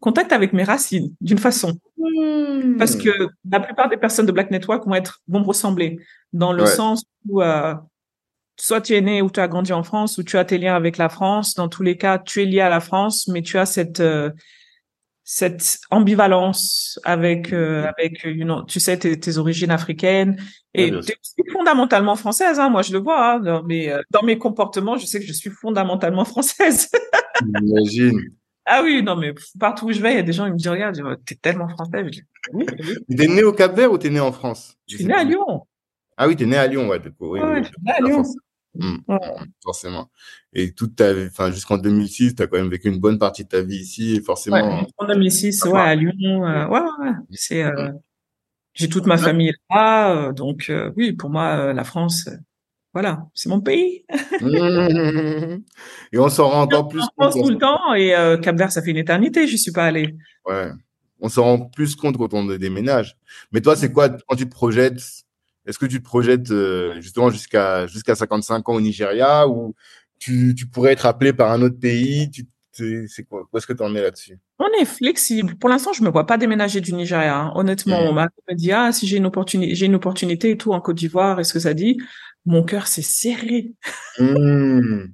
contact 0.00 0.32
avec 0.32 0.52
mes 0.52 0.64
racines, 0.64 1.14
d'une 1.20 1.38
façon. 1.38 1.78
Hmm. 1.96 2.76
Parce 2.76 2.96
que 2.96 3.10
la 3.48 3.60
plupart 3.60 3.88
des 3.88 3.96
personnes 3.96 4.26
de 4.26 4.32
Black 4.32 4.50
Network 4.50 4.84
vont 4.84 4.96
être 4.96 5.20
vont 5.28 5.40
me 5.40 5.46
ressembler 5.46 6.00
dans 6.32 6.52
le 6.52 6.66
sens 6.66 7.04
où 7.28 7.40
euh, 7.40 7.74
soit 8.56 8.80
tu 8.80 8.94
es 8.94 9.00
né 9.00 9.22
ou 9.22 9.30
tu 9.30 9.38
as 9.38 9.46
grandi 9.46 9.72
en 9.72 9.84
France 9.84 10.18
ou 10.18 10.24
tu 10.24 10.36
as 10.36 10.44
tes 10.44 10.58
liens 10.58 10.74
avec 10.74 10.96
la 10.96 11.08
France. 11.08 11.54
Dans 11.54 11.68
tous 11.68 11.84
les 11.84 11.96
cas, 11.96 12.18
tu 12.18 12.42
es 12.42 12.46
lié 12.46 12.60
à 12.60 12.68
la 12.68 12.80
France, 12.80 13.28
mais 13.28 13.42
tu 13.42 13.58
as 13.58 13.66
cette 13.66 14.00
euh, 14.00 14.30
cette 15.24 15.80
ambivalence 15.90 17.00
avec 17.02 17.52
euh, 17.52 17.86
avec 17.86 18.22
you 18.24 18.44
know, 18.44 18.62
tu 18.64 18.78
sais 18.78 18.98
tes, 18.98 19.18
tes 19.18 19.38
origines 19.38 19.70
africaines. 19.70 20.36
Et 20.74 20.90
tu 20.90 21.12
es 21.12 21.50
fondamentalement 21.50 22.14
française 22.14 22.58
hein, 22.58 22.68
moi 22.68 22.82
je 22.82 22.92
le 22.92 22.98
vois 22.98 23.34
hein, 23.34 23.40
dans 23.40 23.62
mes 23.62 23.90
euh, 23.90 24.02
dans 24.10 24.22
mes 24.22 24.36
comportements 24.36 24.98
je 24.98 25.06
sais 25.06 25.20
que 25.20 25.26
je 25.26 25.32
suis 25.32 25.50
fondamentalement 25.50 26.24
française. 26.26 26.90
J'imagine. 27.42 28.20
ah 28.66 28.82
oui 28.82 29.02
non 29.02 29.16
mais 29.16 29.34
partout 29.58 29.86
où 29.86 29.92
je 29.92 30.00
vais 30.00 30.12
il 30.12 30.16
y 30.16 30.20
a 30.20 30.22
des 30.22 30.32
gens 30.32 30.44
qui 30.44 30.52
me 30.52 30.56
disent 30.58 30.68
regarde 30.68 31.00
t'es 31.24 31.36
tellement 31.36 31.68
française. 31.68 32.04
Oui, 32.52 32.66
oui. 32.78 33.16
t'es 33.16 33.26
né 33.26 33.42
au 33.44 33.52
Cap 33.52 33.74
Vert 33.74 33.92
ou 33.92 33.98
t'es 33.98 34.10
né 34.10 34.20
en 34.20 34.32
France? 34.32 34.76
Je 34.86 34.96
suis 34.96 35.06
né 35.06 35.14
à 35.14 35.24
Lyon. 35.24 35.62
Ah 36.18 36.28
oui 36.28 36.36
t'es 36.36 36.46
né 36.46 36.56
à 36.58 36.66
Lyon 36.66 36.88
ouais 36.88 37.00
du 37.00 37.10
oui, 37.18 37.40
ouais, 37.40 37.62
né 37.62 37.92
à 37.92 38.00
Lyon 38.00 38.24
Mmh, 38.76 38.98
forcément. 39.62 40.10
Et 40.52 40.72
toute 40.72 40.96
ta 40.96 41.12
enfin, 41.26 41.50
jusqu'en 41.50 41.78
2006, 41.78 42.34
tu 42.34 42.42
as 42.42 42.46
quand 42.46 42.56
même 42.56 42.70
vécu 42.70 42.88
une 42.88 42.98
bonne 42.98 43.18
partie 43.18 43.44
de 43.44 43.48
ta 43.48 43.62
vie 43.62 43.76
ici, 43.76 44.16
et 44.16 44.20
forcément. 44.20 44.56
Ouais, 44.56 44.86
en 44.98 45.06
2006, 45.06 45.64
ouais, 45.66 45.80
à 45.80 45.94
Lyon, 45.94 46.44
euh, 46.44 46.66
ouais, 46.66 46.80
ouais, 46.80 47.12
c'est, 47.30 47.62
euh, 47.62 47.92
j'ai 48.74 48.88
toute 48.88 49.06
ma 49.06 49.16
famille 49.16 49.52
là, 49.70 50.12
euh, 50.12 50.32
donc 50.32 50.66
euh, 50.70 50.90
oui, 50.96 51.12
pour 51.12 51.30
moi, 51.30 51.72
la 51.72 51.84
France, 51.84 52.28
voilà, 52.92 53.26
c'est 53.32 53.48
mon 53.48 53.60
pays. 53.60 54.04
Mmh. 54.40 54.46
et 56.12 56.18
on 56.18 56.28
s'en 56.28 56.48
rend 56.48 56.62
encore 56.62 56.88
plus 56.88 57.04
compte. 57.16 57.32
tout 57.32 57.50
le 57.50 57.58
temps, 57.58 57.94
et 57.94 58.10
Cap-Vert, 58.42 58.72
ça 58.72 58.82
fait 58.82 58.90
une 58.90 58.96
éternité, 58.96 59.46
je 59.46 59.56
suis 59.56 59.72
pas 59.72 59.84
allé. 59.84 60.16
Ouais, 60.46 60.70
on 61.20 61.28
s'en 61.28 61.44
rend 61.44 61.58
plus 61.60 61.94
compte 61.94 62.18
quand 62.18 62.34
on 62.34 62.44
déménage. 62.44 63.16
Mais 63.52 63.60
toi, 63.60 63.76
c'est 63.76 63.92
quoi 63.92 64.08
quand 64.08 64.36
tu 64.36 64.46
te 64.46 64.52
projettes 64.52 65.23
est-ce 65.66 65.78
que 65.78 65.86
tu 65.86 65.98
te 65.98 66.04
projettes 66.04 66.50
euh, 66.50 67.00
justement 67.00 67.30
jusqu'à 67.30 67.86
jusqu'à 67.86 68.14
55 68.14 68.68
ans 68.68 68.74
au 68.74 68.80
Nigeria 68.80 69.48
ou 69.48 69.74
tu, 70.18 70.54
tu 70.56 70.66
pourrais 70.66 70.92
être 70.92 71.06
appelé 71.06 71.32
par 71.32 71.50
un 71.50 71.62
autre 71.62 71.78
pays? 71.78 72.30
Tu, 72.30 72.46
c'est 73.08 73.22
quoi 73.24 73.48
Où 73.52 73.56
est-ce 73.56 73.66
que 73.66 73.72
tu 73.72 73.82
en 73.82 73.94
es 73.94 74.02
là-dessus? 74.02 74.38
On 74.58 74.66
est 74.80 74.84
flexible. 74.84 75.54
Pour 75.56 75.70
l'instant, 75.70 75.92
je 75.92 76.02
me 76.02 76.10
vois 76.10 76.26
pas 76.26 76.36
déménager 76.36 76.80
du 76.80 76.92
Nigeria. 76.92 77.36
Hein. 77.36 77.52
Honnêtement, 77.54 78.02
mmh. 78.02 78.08
on 78.08 78.12
m'a 78.12 78.28
dit 78.52 78.72
ah 78.72 78.90
si 78.92 79.06
j'ai 79.06 79.16
une 79.16 79.26
opportunité, 79.26 79.74
j'ai 79.74 79.86
une 79.86 79.94
opportunité 79.94 80.50
et 80.50 80.56
tout 80.56 80.72
en 80.72 80.80
Côte 80.80 80.96
d'Ivoire. 80.96 81.38
Est-ce 81.38 81.52
que 81.52 81.60
ça 81.60 81.72
dit? 81.72 81.98
Mon 82.46 82.64
cœur 82.64 82.86
s'est 82.86 83.02
serré. 83.02 83.72
Mmh. 84.18 85.04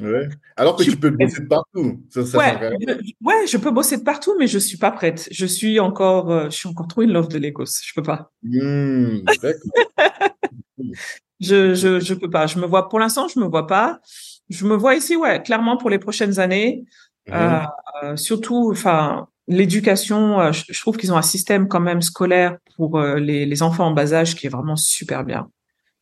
Ouais. 0.00 0.28
Alors 0.56 0.76
que 0.76 0.82
tu 0.82 0.96
peux 0.96 1.10
bosser 1.10 1.42
de 1.42 1.46
partout. 1.46 2.02
Ça, 2.10 2.24
ça 2.24 2.38
ouais, 2.38 2.76
je, 2.80 2.94
ouais, 3.22 3.46
je 3.46 3.56
peux 3.56 3.70
bosser 3.70 3.96
de 3.96 4.02
partout, 4.02 4.34
mais 4.38 4.46
je 4.46 4.58
suis 4.58 4.78
pas 4.78 4.90
prête. 4.90 5.28
Je 5.30 5.46
suis 5.46 5.80
encore, 5.80 6.30
euh, 6.30 6.44
je 6.50 6.56
suis 6.56 6.68
encore 6.68 6.88
trop 6.88 7.02
in 7.02 7.06
love 7.06 7.28
de 7.28 7.38
Lagos. 7.38 7.66
Je 7.84 7.92
peux 7.94 8.02
pas. 8.02 8.30
Mmh, 8.42 9.20
Je, 11.40 11.74
je, 11.74 12.00
je 12.00 12.14
peux 12.14 12.30
pas. 12.30 12.46
Je 12.46 12.58
me 12.58 12.66
vois, 12.66 12.88
pour 12.88 12.98
l'instant, 12.98 13.28
je 13.28 13.38
me 13.38 13.44
vois 13.46 13.66
pas. 13.66 14.00
Je 14.48 14.64
me 14.66 14.76
vois 14.76 14.94
ici, 14.94 15.16
ouais, 15.16 15.42
clairement 15.42 15.76
pour 15.76 15.90
les 15.90 15.98
prochaines 15.98 16.38
années. 16.38 16.84
Mhm. 17.28 17.66
Euh, 18.02 18.16
surtout, 18.16 18.70
enfin, 18.70 19.28
l'éducation, 19.48 20.40
euh, 20.40 20.52
je, 20.52 20.80
trouve 20.80 20.96
qu'ils 20.96 21.12
ont 21.12 21.16
un 21.16 21.22
système 21.22 21.68
quand 21.68 21.80
même 21.80 22.02
scolaire 22.02 22.58
pour 22.76 23.00
les, 23.00 23.46
les, 23.46 23.62
enfants 23.62 23.86
en 23.86 23.90
bas 23.90 24.14
âge 24.14 24.36
qui 24.36 24.46
est 24.46 24.50
vraiment 24.50 24.76
super 24.76 25.24
bien. 25.24 25.48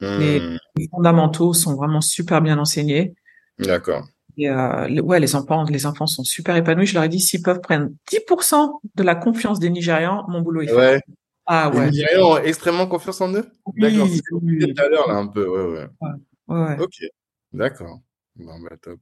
Les, 0.01 0.40
les, 0.77 0.89
fondamentaux 0.90 1.55
sont 1.55 1.77
vraiment 1.77 2.01
super 2.01 2.43
bien 2.43 2.59
enseignés. 2.59 3.15
D'accord. 3.59 4.07
Et 4.39 4.49
euh, 4.49 4.89
ouais, 5.01 5.20
les 5.20 5.37
enfants, 5.37 5.65
les 5.65 5.87
enfants 5.87 6.07
sont 6.07 6.24
super 6.24 6.57
épanouis. 6.57 6.87
Je 6.87 6.95
leur 6.95 7.05
ai 7.05 7.09
dit 7.09 7.20
s'ils 7.20 7.43
peuvent 7.43 7.61
prendre 7.61 7.91
10% 8.11 8.81
de 8.95 9.03
la 9.03 9.15
confiance 9.15 9.59
des 9.59 9.70
Nigérians, 9.70 10.24
mon 10.29 10.41
boulot 10.41 10.62
est 10.62 10.69
fait. 10.69 10.74
Ouais. 10.74 11.01
Ah 11.47 11.70
ouais. 11.70 11.87
Les 11.87 11.91
Nigérians 11.91 12.33
ont 12.33 12.39
extrêmement 12.39 12.87
confiance 12.87 13.20
en 13.20 13.33
eux? 13.35 13.47
D'accord. 13.77 14.09
C'est 14.09 14.23
tout 14.31 14.83
à 14.83 14.89
l'heure 14.89 15.09
là 15.09 15.15
un 15.16 15.27
peu. 15.27 15.47
Ouais, 15.47 15.87
ouais. 16.49 16.77
Ok. 16.81 16.95
D'accord. 17.53 18.01
Bon 18.37 18.59
bah 18.61 18.77
top. 18.81 18.99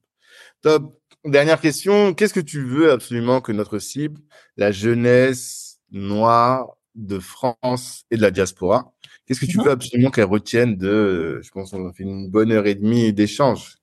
Top. 0.63 1.01
Dernière 1.25 1.61
question. 1.61 2.15
Qu'est-ce 2.15 2.35
que 2.35 2.41
tu 2.41 2.63
veux 2.63 2.91
absolument 2.91 3.41
que 3.41 3.53
notre 3.53 3.79
cible, 3.79 4.21
la 4.57 4.73
jeunesse 4.73 5.79
noire 5.91 6.77
de 6.95 7.19
France 7.19 8.05
et 8.11 8.17
de 8.17 8.23
la 8.23 8.31
diaspora, 8.31 8.93
qu'est-ce 9.27 9.41
que 9.41 9.47
tu 9.47 9.59
mhm. 9.59 9.65
veux 9.65 9.71
absolument 9.71 10.11
qu'elle 10.11 10.25
retienne 10.25 10.77
de, 10.77 11.41
je 11.43 11.51
pense 11.51 11.71
qu'on 11.71 11.89
a 11.89 11.93
fait 11.93 12.03
une 12.03 12.31
bonne 12.31 12.51
heure 12.53 12.67
et 12.67 12.75
demie 12.75 13.13
d'échange? 13.13 13.80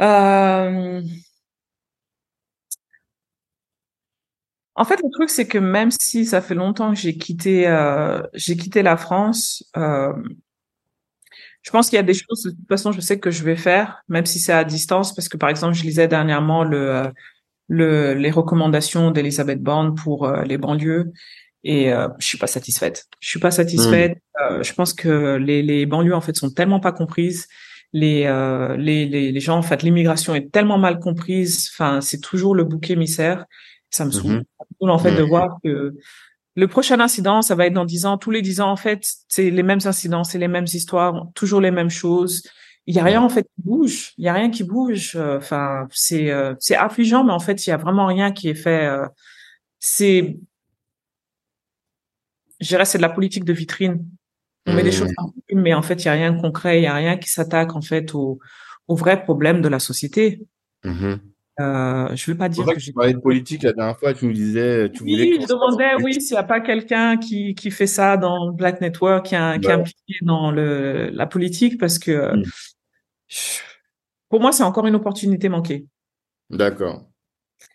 Euh... 0.00 1.02
En 4.76 4.84
fait, 4.84 4.96
le 5.02 5.10
truc, 5.10 5.28
c'est 5.30 5.46
que 5.46 5.58
même 5.58 5.90
si 5.90 6.24
ça 6.24 6.40
fait 6.40 6.54
longtemps 6.54 6.94
que 6.94 6.98
j'ai 6.98 7.16
quitté, 7.18 7.66
euh, 7.68 8.22
j'ai 8.34 8.56
quitté 8.56 8.82
la 8.82 8.96
France, 8.96 9.62
euh, 9.76 10.12
je 11.62 11.70
pense 11.70 11.90
qu'il 11.90 11.96
y 11.96 12.00
a 12.00 12.02
des 12.02 12.14
choses, 12.14 12.44
de 12.44 12.50
toute 12.50 12.68
façon, 12.68 12.92
je 12.92 13.00
sais 13.00 13.18
que 13.18 13.30
je 13.30 13.44
vais 13.44 13.56
faire, 13.56 14.02
même 14.08 14.26
si 14.26 14.38
c'est 14.38 14.52
à 14.52 14.64
distance, 14.64 15.14
parce 15.14 15.28
que 15.28 15.36
par 15.36 15.50
exemple, 15.50 15.74
je 15.74 15.82
lisais 15.82 16.08
dernièrement 16.08 16.64
le, 16.64 16.90
euh, 16.90 17.08
le 17.68 18.14
les 18.14 18.30
recommandations 18.30 19.10
d'Elisabeth 19.10 19.62
Borne 19.62 19.94
pour 19.94 20.26
euh, 20.26 20.42
les 20.44 20.56
banlieues, 20.56 21.12
et 21.62 21.92
euh, 21.92 22.08
je 22.18 22.26
suis 22.26 22.38
pas 22.38 22.46
satisfaite. 22.46 23.06
Je 23.20 23.28
suis 23.28 23.40
pas 23.40 23.50
satisfaite. 23.50 24.18
Mmh. 24.40 24.62
je 24.62 24.72
pense 24.72 24.94
que 24.94 25.36
les, 25.36 25.62
les 25.62 25.84
banlieues 25.84 26.14
en 26.14 26.22
fait 26.22 26.34
sont 26.34 26.50
tellement 26.50 26.80
pas 26.80 26.92
comprises 26.92 27.46
les, 27.92 28.24
euh, 28.26 28.76
les, 28.76 29.06
les, 29.06 29.32
les, 29.32 29.40
gens, 29.40 29.58
en 29.58 29.62
fait, 29.62 29.82
l'immigration 29.82 30.34
est 30.34 30.50
tellement 30.52 30.78
mal 30.78 31.00
comprise. 31.00 31.70
Enfin, 31.72 32.00
c'est 32.00 32.20
toujours 32.20 32.54
le 32.54 32.64
bouc 32.64 32.90
émissaire. 32.90 33.46
Ça 33.90 34.04
me 34.04 34.10
saoule. 34.10 34.32
Mm 34.38 34.44
en 34.88 34.98
fait, 34.98 35.14
de 35.14 35.22
voir 35.22 35.58
que 35.62 35.94
le 36.56 36.66
prochain 36.66 37.00
incident, 37.00 37.42
ça 37.42 37.54
va 37.54 37.66
être 37.66 37.74
dans 37.74 37.84
dix 37.84 38.06
ans. 38.06 38.16
Tous 38.16 38.30
les 38.30 38.40
dix 38.40 38.62
ans, 38.62 38.70
en 38.70 38.76
fait, 38.76 39.06
c'est 39.28 39.50
les 39.50 39.62
mêmes 39.62 39.80
incidents, 39.84 40.24
c'est 40.24 40.38
les 40.38 40.48
mêmes 40.48 40.64
histoires, 40.64 41.28
toujours 41.34 41.60
les 41.60 41.70
mêmes 41.70 41.90
choses. 41.90 42.42
Il 42.86 42.94
y 42.94 42.98
a 42.98 43.04
rien, 43.04 43.20
en 43.20 43.28
fait, 43.28 43.42
qui 43.42 43.62
bouge. 43.62 44.12
Il 44.16 44.24
y 44.24 44.28
a 44.28 44.32
rien 44.32 44.50
qui 44.50 44.64
bouge. 44.64 45.16
Enfin, 45.16 45.86
c'est, 45.92 46.30
euh, 46.30 46.54
c'est 46.58 46.76
affligeant, 46.76 47.24
mais 47.24 47.32
en 47.32 47.40
fait, 47.40 47.66
il 47.66 47.70
y 47.70 47.72
a 47.74 47.76
vraiment 47.76 48.06
rien 48.06 48.32
qui 48.32 48.48
est 48.48 48.54
fait. 48.54 48.86
Euh, 48.86 49.06
c'est, 49.78 50.38
je 52.60 52.68
dirais, 52.68 52.86
c'est 52.86 52.98
de 52.98 53.02
la 53.02 53.10
politique 53.10 53.44
de 53.44 53.52
vitrine. 53.52 54.06
On 54.66 54.74
met 54.74 54.82
des 54.82 54.92
choses 54.92 55.10
en 55.16 55.32
mais 55.52 55.74
en 55.74 55.82
fait, 55.82 56.04
il 56.04 56.06
y 56.06 56.08
a 56.08 56.12
rien 56.12 56.32
de 56.32 56.40
concret, 56.40 56.80
il 56.80 56.84
y 56.84 56.86
a 56.86 56.94
rien 56.94 57.16
qui 57.16 57.28
s'attaque 57.28 57.74
en 57.74 57.80
fait 57.80 58.14
au, 58.14 58.38
au 58.86 58.94
vrai 58.94 59.22
problème 59.22 59.62
de 59.62 59.68
la 59.68 59.78
société. 59.78 60.40
Mmh 60.84 61.14
euh, 61.58 62.08
je 62.16 62.30
veux 62.30 62.38
pas 62.38 62.48
dire 62.48 62.64
que, 62.64 62.74
que 62.74 62.80
tu 62.80 62.92
parlais 62.94 63.12
de 63.12 63.18
politique 63.18 63.64
la 63.64 63.74
dernière 63.74 63.98
fois, 63.98 64.14
tu 64.14 64.24
nous 64.24 64.32
disais, 64.32 64.88
tu 64.90 65.02
oui, 65.02 65.12
voulais. 65.12 65.42
je 65.42 65.46
demandais, 65.46 65.90
oui, 66.02 66.18
s'il 66.18 66.32
n'y 66.32 66.38
a 66.38 66.44
pas 66.44 66.60
quelqu'un 66.60 67.18
qui 67.18 67.54
qui 67.54 67.70
fait 67.70 67.88
ça 67.88 68.16
dans 68.16 68.50
Black 68.50 68.80
Network, 68.80 69.26
qui, 69.26 69.34
est, 69.34 69.60
qui 69.60 69.68
est 69.68 69.72
impliqué 69.72 70.14
dans 70.22 70.50
le 70.50 71.10
la 71.12 71.26
politique, 71.26 71.78
parce 71.78 71.98
que 71.98 72.34
mmh. 72.34 72.44
pour 74.30 74.40
moi, 74.40 74.52
c'est 74.52 74.62
encore 74.62 74.86
une 74.86 74.94
opportunité 74.94 75.50
manquée. 75.50 75.84
D'accord. 76.48 77.10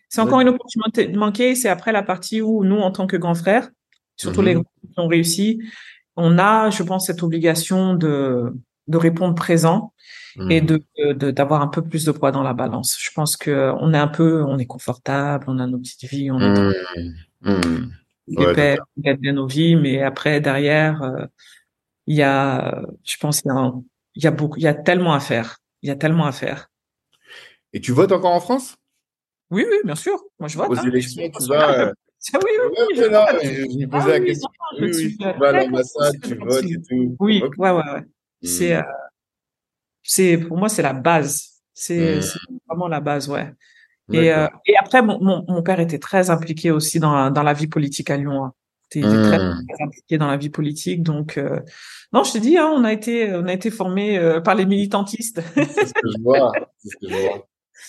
C'est 0.08 0.20
encore 0.20 0.40
une 0.40 0.48
opportunité 0.48 1.06
manquée. 1.08 1.54
C'est 1.54 1.68
après 1.68 1.92
la 1.92 2.02
partie 2.02 2.40
où 2.42 2.64
nous, 2.64 2.78
en 2.78 2.90
tant 2.90 3.06
que 3.06 3.16
grands 3.16 3.34
frères, 3.34 3.70
surtout 4.16 4.42
les 4.42 4.56
mmh 4.56 4.62
grands 4.62 4.90
qui 4.92 5.00
ont 5.00 5.08
réussi, 5.08 5.60
on 6.16 6.38
a, 6.38 6.70
je 6.70 6.82
pense, 6.82 7.06
cette 7.06 7.22
obligation 7.22 7.94
de, 7.94 8.52
de 8.88 8.96
répondre 8.96 9.34
présent 9.34 9.92
et 10.50 10.60
mmh. 10.60 10.66
de 11.14 11.30
d'avoir 11.30 11.62
un 11.62 11.68
peu 11.68 11.82
plus 11.82 12.04
de 12.04 12.12
poids 12.12 12.30
dans 12.30 12.42
la 12.42 12.52
balance. 12.52 12.98
Je 13.00 13.10
pense 13.14 13.36
que 13.36 13.72
on 13.80 13.94
est 13.94 13.98
un 13.98 14.08
peu, 14.08 14.44
on 14.44 14.58
est 14.58 14.66
confortable, 14.66 15.46
on 15.48 15.58
a 15.58 15.66
nos 15.66 15.78
petites 15.78 16.10
vies, 16.10 16.30
on 16.30 16.40
est 16.40 16.74
mmh. 17.42 17.50
mmh. 17.50 17.90
on 18.36 18.52
gagne 18.98 19.16
bien 19.16 19.32
nos 19.32 19.46
vies, 19.46 19.76
mais 19.76 20.02
après 20.02 20.40
derrière, 20.40 21.02
euh, 21.02 21.24
il 22.06 22.16
y 22.16 22.22
a, 22.22 22.82
je 23.04 23.16
pense, 23.18 23.42
il 23.44 23.48
y 23.48 23.50
a, 23.50 23.72
il 24.14 24.24
y 24.24 24.26
a 24.26 24.30
beaucoup, 24.30 24.58
il 24.58 24.62
y 24.62 24.68
a 24.68 24.74
tellement 24.74 25.14
à 25.14 25.20
faire, 25.20 25.58
il 25.82 25.88
y 25.88 25.92
a 25.92 25.96
tellement 25.96 26.26
à 26.26 26.32
faire. 26.32 26.70
Et 27.72 27.80
tu 27.80 27.92
votes 27.92 28.12
encore 28.12 28.32
en 28.32 28.40
France? 28.40 28.76
Oui, 29.50 29.64
oui, 29.68 29.76
bien 29.84 29.94
sûr. 29.94 30.18
Moi, 30.38 30.48
je 30.48 30.56
vote. 30.56 30.70
Aux 30.70 30.78
hein. 30.78 30.86
élections, 30.86 31.22
tu 31.30 31.46
vas, 31.46 31.92
oui, 32.34 32.40
oui, 32.44 32.76
oui. 32.76 32.96
Je, 32.96 33.04
non, 33.04 33.24
je 33.42 33.78
me 33.78 33.86
posais 33.86 34.04
ah, 34.06 34.18
la 34.18 34.20
question. 34.20 34.48
Oui, 34.80 34.90
oui, 34.94 35.16
tu 35.18 35.38
vas 35.38 35.48
à 35.48 35.52
l'ambassade, 35.52 36.20
tu 36.22 36.34
votes 36.34 36.64
et 36.64 36.82
tout. 36.88 37.16
Oui, 37.20 37.42
ouais, 37.58 37.70
ouais, 37.70 37.76
ouais. 37.76 38.02
C'est, 38.42 38.74
hmm. 38.74 38.80
euh, 38.80 38.92
c'est, 40.02 40.38
pour 40.38 40.56
moi, 40.56 40.68
c'est 40.68 40.82
la 40.82 40.92
base. 40.92 41.56
C'est, 41.74 42.16
mmh. 42.18 42.58
vraiment 42.68 42.88
la 42.88 43.00
base, 43.00 43.28
ouais. 43.28 43.52
Et, 44.12 44.32
euh, 44.32 44.46
et 44.66 44.76
après, 44.78 45.02
mon, 45.02 45.20
mon, 45.20 45.44
mon, 45.48 45.62
père 45.62 45.80
était 45.80 45.98
très 45.98 46.30
impliqué 46.30 46.70
aussi 46.70 47.00
dans, 47.00 47.30
dans 47.30 47.42
la 47.42 47.52
vie 47.52 47.66
politique 47.66 48.08
à 48.08 48.16
Lyon. 48.16 48.44
Hein. 48.44 48.52
Il 48.94 49.04
était 49.04 49.22
très, 49.22 49.38
mmh. 49.38 49.66
très, 49.68 49.84
impliqué 49.84 50.18
dans 50.18 50.28
la 50.28 50.36
vie 50.36 50.48
politique. 50.48 51.02
Donc, 51.02 51.38
euh, 51.38 51.60
non, 52.12 52.22
je 52.22 52.32
te 52.32 52.38
dis, 52.38 52.56
hein, 52.56 52.72
on 52.72 52.84
a 52.84 52.92
été, 52.92 53.34
on 53.34 53.46
a 53.46 53.52
été 53.52 53.70
formé 53.70 54.16
euh, 54.16 54.40
par 54.40 54.54
les 54.54 54.64
militantistes. 54.64 55.42
c'est 55.54 55.86
ce 55.86 55.92
que 55.92 56.08
je 56.16 56.22
vois. 56.22 56.52
C'est 56.78 56.88
ce 56.88 56.96
que 56.96 57.12
je 57.12 57.26
vois. 57.26 57.46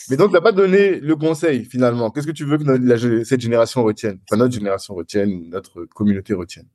Mais 0.09 0.17
donc, 0.17 0.29
tu 0.29 0.33
n'as 0.33 0.41
pas 0.41 0.51
donné 0.51 0.99
le 0.99 1.15
conseil 1.15 1.65
finalement. 1.65 2.11
Qu'est-ce 2.11 2.27
que 2.27 2.31
tu 2.31 2.45
veux 2.45 2.57
que 2.57 3.23
cette 3.23 3.41
génération 3.41 3.83
retienne? 3.83 4.19
Enfin, 4.29 4.37
notre 4.37 4.53
génération 4.53 4.95
retienne, 4.95 5.49
notre 5.49 5.85
communauté 5.85 6.33
retienne 6.33 6.67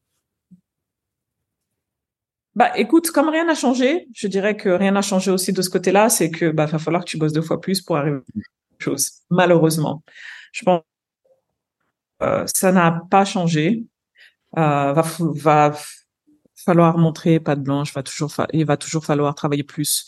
bah, 2.55 2.71
écoute, 2.77 3.11
comme 3.13 3.31
rien 3.31 3.47
n'a 3.47 3.55
changé, 3.55 4.07
je 4.15 4.27
dirais 4.29 4.59
que 4.59 4.69
rien 4.69 4.91
n'a 4.93 5.01
changé 5.01 5.31
aussi 5.31 5.55
de 5.55 5.63
ce 5.63 5.71
côté-là, 5.71 6.11
c'est 6.11 6.31
que 6.31 6.51
bah, 6.51 6.67
va 6.67 6.79
falloir 6.79 7.03
que 7.03 7.09
tu 7.09 7.17
bosses 7.17 7.33
deux 7.33 7.41
fois 7.41 7.63
plus 7.63 7.81
pour 7.81 7.97
arriver 7.97 8.19
à 8.19 8.79
chose. 8.79 9.11
Malheureusement, 9.31 10.03
je 10.53 10.63
pense 10.63 10.83
euh, 12.23 12.45
ça 12.55 12.73
n'a 12.73 13.03
pas 13.11 13.25
changé. 13.25 13.85
Euh, 14.59 14.93
va, 14.93 15.05
va 15.19 15.75
falloir 16.55 16.99
montrer 16.99 17.41
pas 17.41 17.57
de 17.57 17.63
blanche, 17.63 17.95
va 17.95 18.03
toujours, 18.03 18.33
il 18.53 18.65
va 18.67 18.77
toujours 18.77 19.05
falloir 19.05 19.35
travailler 19.35 19.65
plus 19.65 20.07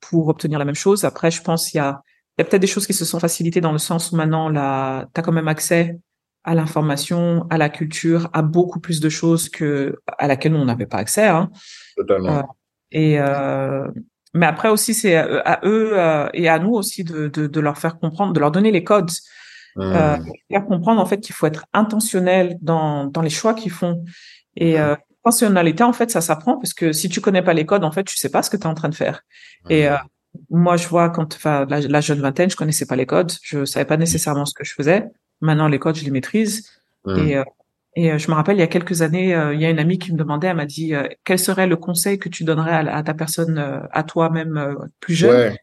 pour 0.00 0.28
obtenir 0.28 0.58
la 0.58 0.64
même 0.64 0.74
chose. 0.74 1.04
Après, 1.04 1.30
je 1.30 1.42
pense 1.42 1.70
qu'il 1.70 1.78
y 1.78 1.80
a 1.80 2.02
il 2.36 2.42
y 2.42 2.44
a 2.44 2.44
peut-être 2.44 2.60
des 2.60 2.66
choses 2.66 2.86
qui 2.86 2.92
se 2.92 3.04
sont 3.04 3.18
facilitées 3.18 3.62
dans 3.62 3.72
le 3.72 3.78
sens 3.78 4.12
où 4.12 4.16
maintenant, 4.16 4.48
là, 4.50 5.06
tu 5.14 5.20
as 5.20 5.22
quand 5.22 5.32
même 5.32 5.48
accès 5.48 5.98
à 6.44 6.54
l'information, 6.54 7.46
à 7.50 7.56
la 7.56 7.68
culture, 7.68 8.28
à 8.32 8.42
beaucoup 8.42 8.78
plus 8.78 9.00
de 9.00 9.08
choses 9.08 9.48
que 9.48 9.98
à 10.18 10.28
laquelle 10.28 10.54
on 10.54 10.64
n'avait 10.64 10.86
pas 10.86 10.98
accès. 10.98 11.26
Hein. 11.26 11.50
Totalement. 11.96 12.38
Euh, 12.38 12.42
et 12.92 13.18
euh, 13.18 13.88
mais 14.34 14.46
après 14.46 14.68
aussi, 14.68 14.92
c'est 14.92 15.16
à, 15.16 15.60
eux 15.64 15.92
euh, 15.94 16.28
et 16.34 16.48
à 16.48 16.58
nous 16.58 16.72
aussi 16.72 17.04
de, 17.04 17.28
de, 17.28 17.46
de, 17.46 17.60
leur 17.60 17.78
faire 17.78 17.98
comprendre, 17.98 18.32
de 18.32 18.38
leur 18.38 18.50
donner 18.50 18.70
les 18.70 18.84
codes, 18.84 19.10
mmh. 19.76 19.80
euh, 19.82 20.16
faire 20.50 20.66
comprendre 20.66 21.00
en 21.00 21.06
fait 21.06 21.20
qu'il 21.20 21.34
faut 21.34 21.46
être 21.46 21.64
intentionnel 21.72 22.58
dans 22.60 23.06
dans 23.06 23.22
les 23.22 23.30
choix 23.30 23.54
qu'ils 23.54 23.72
font. 23.72 24.04
Et 24.56 24.78
mmh. 24.78 24.96
intentionnalité, 25.24 25.82
en 25.82 25.92
fait, 25.92 26.10
ça 26.10 26.20
s'apprend 26.20 26.58
parce 26.58 26.74
que 26.74 26.92
si 26.92 27.08
tu 27.08 27.20
connais 27.20 27.42
pas 27.42 27.54
les 27.54 27.66
codes, 27.66 27.82
en 27.82 27.92
fait, 27.92 28.04
tu 28.04 28.16
sais 28.16 28.30
pas 28.30 28.42
ce 28.42 28.50
que 28.50 28.56
tu 28.56 28.62
es 28.62 28.66
en 28.66 28.74
train 28.74 28.88
de 28.88 28.94
faire. 28.94 29.22
Mmh. 29.64 29.72
Et 29.72 29.88
moi, 30.50 30.76
je 30.76 30.88
vois 30.88 31.10
quand, 31.10 31.34
enfin, 31.34 31.66
la, 31.68 32.00
jeune 32.00 32.20
vingtaine, 32.20 32.50
je 32.50 32.56
connaissais 32.56 32.86
pas 32.86 32.96
les 32.96 33.06
codes, 33.06 33.32
je 33.42 33.64
savais 33.64 33.84
pas 33.84 33.96
nécessairement 33.96 34.44
ce 34.44 34.54
que 34.54 34.64
je 34.64 34.74
faisais. 34.74 35.04
Maintenant, 35.40 35.68
les 35.68 35.78
codes, 35.78 35.96
je 35.96 36.04
les 36.04 36.10
maîtrise. 36.10 36.70
Et, 37.08 37.36
euh, 37.36 37.44
et 37.94 38.12
euh, 38.12 38.18
je 38.18 38.30
me 38.30 38.34
rappelle, 38.34 38.56
il 38.56 38.60
y 38.60 38.64
a 38.64 38.66
quelques 38.66 39.02
années, 39.02 39.34
euh, 39.34 39.54
il 39.54 39.60
y 39.60 39.64
a 39.64 39.70
une 39.70 39.78
amie 39.78 39.98
qui 39.98 40.12
me 40.12 40.18
demandait, 40.18 40.48
elle 40.48 40.56
m'a 40.56 40.66
dit, 40.66 40.92
quel 41.24 41.38
serait 41.38 41.66
le 41.66 41.76
conseil 41.76 42.18
que 42.18 42.28
tu 42.28 42.44
donnerais 42.44 42.88
à, 42.88 43.02
ta 43.02 43.14
personne, 43.14 43.58
à 43.90 44.02
toi-même 44.02 44.76
plus 45.00 45.14
jeune 45.14 45.56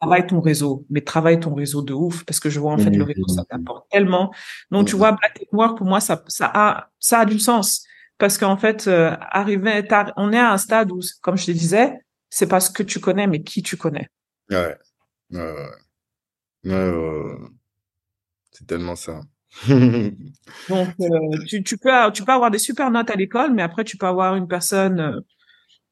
Travaille 0.00 0.26
ton 0.26 0.40
réseau, 0.40 0.84
mais 0.90 1.02
travaille 1.02 1.38
ton 1.38 1.54
réseau 1.54 1.82
de 1.82 1.92
ouf, 1.92 2.24
parce 2.24 2.40
que 2.40 2.50
je 2.50 2.58
vois 2.58 2.72
en 2.72 2.78
fait 2.78 2.90
le 2.90 3.04
mmh, 3.04 3.06
réseau, 3.06 3.28
ça 3.28 3.42
mmh, 3.42 3.44
mmh. 3.44 3.46
t'apporte 3.48 3.88
tellement. 3.90 4.34
Donc, 4.72 4.88
tu 4.88 4.96
vois, 4.96 5.12
Black 5.12 5.38
Network, 5.40 5.78
pour 5.78 5.86
moi, 5.86 6.00
ça, 6.00 6.24
ça 6.26 6.50
a, 6.52 6.88
ça 6.98 7.20
a 7.20 7.24
du 7.24 7.38
sens. 7.38 7.86
Parce 8.18 8.38
qu'en 8.38 8.56
fait, 8.56 8.88
arriver, 8.88 9.86
on 10.16 10.32
est 10.32 10.38
à 10.38 10.52
un 10.52 10.58
stade 10.58 10.90
où, 10.90 11.00
comme 11.20 11.36
je 11.36 11.46
te 11.46 11.52
disais, 11.52 11.92
c'est 12.36 12.46
pas 12.46 12.60
ce 12.60 12.68
que 12.68 12.82
tu 12.82 13.00
connais, 13.00 13.26
mais 13.26 13.42
qui 13.42 13.62
tu 13.62 13.78
connais. 13.78 14.10
Ouais. 14.50 14.76
ouais. 15.32 15.70
c'est 18.52 18.66
tellement 18.66 18.94
ça. 18.94 19.22
Donc, 19.68 20.88
euh, 21.00 21.38
tu, 21.46 21.62
tu, 21.62 21.78
peux, 21.78 21.90
tu 22.12 22.24
peux 22.24 22.32
avoir 22.32 22.50
des 22.50 22.58
super 22.58 22.90
notes 22.90 23.08
à 23.08 23.14
l'école, 23.14 23.54
mais 23.54 23.62
après, 23.62 23.84
tu 23.84 23.96
peux 23.96 24.04
avoir 24.04 24.36
une 24.36 24.48
personne, 24.48 25.00
euh, 25.00 25.20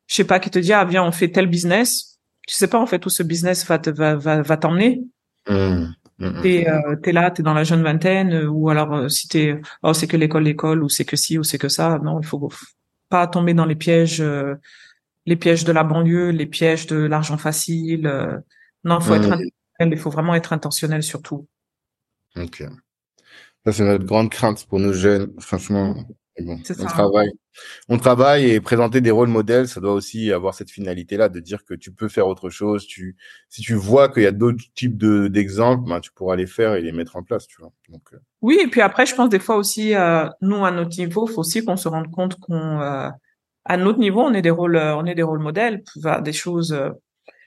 je 0.06 0.16
sais 0.16 0.24
pas, 0.24 0.38
qui 0.38 0.50
te 0.50 0.58
dit, 0.58 0.74
ah, 0.74 0.84
viens, 0.84 1.02
on 1.02 1.12
fait 1.12 1.30
tel 1.30 1.46
business. 1.46 2.20
Tu 2.46 2.54
sais 2.54 2.68
pas, 2.68 2.78
en 2.78 2.84
fait, 2.84 3.06
où 3.06 3.08
ce 3.08 3.22
business 3.22 3.66
va 3.66 3.78
te, 3.78 3.88
va, 3.88 4.14
va, 4.14 4.42
va 4.42 4.56
t'emmener. 4.58 5.00
Mmh. 5.48 5.54
Mmh, 5.54 5.94
mmh. 6.18 6.42
T'es, 6.42 6.68
euh, 6.68 6.96
t'es 6.96 7.12
là, 7.12 7.30
t'es 7.30 7.42
dans 7.42 7.54
la 7.54 7.64
jeune 7.64 7.82
vingtaine, 7.82 8.46
ou 8.48 8.68
alors, 8.68 9.10
si 9.10 9.28
t'es, 9.28 9.58
oh, 9.82 9.94
c'est 9.94 10.08
que 10.08 10.18
l'école, 10.18 10.42
l'école, 10.42 10.84
ou 10.84 10.90
c'est 10.90 11.06
que 11.06 11.16
ci, 11.16 11.38
ou 11.38 11.42
c'est 11.42 11.58
que 11.58 11.70
ça. 11.70 11.98
Non, 12.04 12.20
il 12.20 12.26
faut 12.26 12.50
pas 13.08 13.26
tomber 13.28 13.54
dans 13.54 13.64
les 13.64 13.76
pièges 13.76 14.22
les 15.26 15.36
pièges 15.36 15.64
de 15.64 15.72
la 15.72 15.84
banlieue, 15.84 16.30
les 16.30 16.46
pièges 16.46 16.86
de 16.86 16.96
l'argent 16.96 17.38
facile. 17.38 18.10
non, 18.84 19.00
faut 19.00 19.14
être 19.14 19.38
il 19.80 19.98
faut 19.98 20.10
vraiment 20.10 20.34
être 20.34 20.52
intentionnel 20.52 21.02
surtout. 21.02 21.48
Ok. 22.36 22.62
Ça, 23.64 23.72
c'est 23.72 23.84
notre 23.84 24.04
grande 24.04 24.30
crainte 24.30 24.66
pour 24.66 24.78
nos 24.78 24.92
jeunes, 24.92 25.32
franchement. 25.40 25.94
Bon, 26.40 26.58
on 26.80 26.84
travaille. 26.86 27.30
On 27.88 27.96
travaille 27.96 28.50
et 28.50 28.60
présenter 28.60 29.00
des 29.00 29.12
rôles 29.12 29.28
modèles, 29.28 29.68
ça 29.68 29.80
doit 29.80 29.92
aussi 29.92 30.32
avoir 30.32 30.54
cette 30.54 30.70
finalité-là 30.70 31.28
de 31.28 31.38
dire 31.38 31.64
que 31.64 31.74
tu 31.74 31.92
peux 31.92 32.08
faire 32.08 32.26
autre 32.26 32.50
chose. 32.50 32.88
Tu, 32.88 33.16
si 33.48 33.62
tu 33.62 33.74
vois 33.74 34.08
qu'il 34.08 34.24
y 34.24 34.26
a 34.26 34.32
d'autres 34.32 34.64
types 34.74 34.98
de, 34.98 35.28
d'exemples, 35.28 35.88
ben, 35.88 36.00
tu 36.00 36.10
pourras 36.10 36.34
les 36.34 36.48
faire 36.48 36.74
et 36.74 36.82
les 36.82 36.90
mettre 36.90 37.14
en 37.14 37.22
place, 37.22 37.46
tu 37.46 37.60
vois. 37.60 37.70
Donc, 37.88 38.02
euh. 38.12 38.18
Oui, 38.42 38.58
et 38.60 38.66
puis 38.66 38.80
après, 38.80 39.06
je 39.06 39.14
pense 39.14 39.28
des 39.28 39.38
fois 39.38 39.56
aussi, 39.56 39.94
euh, 39.94 40.28
nous, 40.40 40.64
à 40.64 40.72
notre 40.72 40.98
niveau, 40.98 41.28
faut 41.28 41.40
aussi 41.42 41.64
qu'on 41.64 41.76
se 41.76 41.86
rende 41.86 42.10
compte 42.10 42.34
qu'on, 42.40 42.80
euh, 42.80 43.08
à 43.64 43.76
notre 43.76 43.98
niveau, 43.98 44.20
on 44.20 44.34
est 44.34 44.42
des 44.42 44.50
rôles, 44.50 44.76
on 44.76 45.06
est 45.06 45.14
des 45.14 45.22
rôles 45.22 45.40
modèles, 45.40 45.82
des 46.22 46.32
choses, 46.32 46.78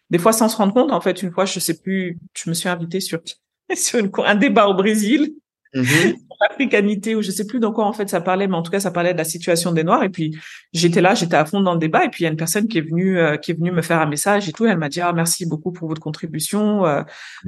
des 0.09 0.17
fois 0.17 0.33
sans 0.33 0.49
se 0.49 0.57
rendre 0.57 0.73
compte. 0.73 0.91
En 0.91 1.01
fait, 1.01 1.21
une 1.21 1.31
fois, 1.31 1.45
je 1.45 1.59
sais 1.59 1.79
plus, 1.79 2.17
je 2.33 2.49
me 2.49 2.55
suis 2.55 2.69
invitée 2.69 2.99
sur, 2.99 3.19
sur 3.75 3.99
un 4.25 4.35
débat 4.35 4.67
au 4.67 4.73
Brésil 4.73 5.33
Mmh. 5.77 6.13
L'africanité 6.39 7.15
ou 7.15 7.23
je 7.23 7.31
sais 7.31 7.47
plus 7.47 7.59
dans 7.59 7.71
quoi 7.71 7.85
en 7.85 7.93
fait 7.93 8.07
ça 8.09 8.21
parlait, 8.21 8.47
mais 8.47 8.55
en 8.55 8.61
tout 8.61 8.69
cas 8.69 8.79
ça 8.79 8.91
parlait 8.91 9.13
de 9.13 9.17
la 9.17 9.23
situation 9.23 9.71
des 9.71 9.83
Noirs. 9.83 10.03
Et 10.03 10.09
puis 10.09 10.37
j'étais 10.71 11.01
là, 11.01 11.15
j'étais 11.15 11.35
à 11.35 11.45
fond 11.45 11.61
dans 11.61 11.73
le 11.73 11.79
débat. 11.79 12.05
Et 12.05 12.09
puis 12.09 12.21
il 12.21 12.25
y 12.25 12.27
a 12.27 12.31
une 12.31 12.37
personne 12.37 12.67
qui 12.67 12.77
est 12.77 12.81
venue, 12.81 13.17
euh, 13.17 13.37
qui 13.37 13.51
est 13.51 13.53
venue 13.55 13.71
me 13.71 13.81
faire 13.81 13.99
un 13.99 14.05
message 14.05 14.47
et 14.47 14.51
tout. 14.51 14.65
elle 14.67 14.77
m'a 14.77 14.87
dit 14.87 15.01
ah 15.01 15.13
merci 15.13 15.47
beaucoup 15.47 15.71
pour 15.71 15.87
votre 15.87 15.99
contribution, 15.99 16.85
euh, 16.85 17.01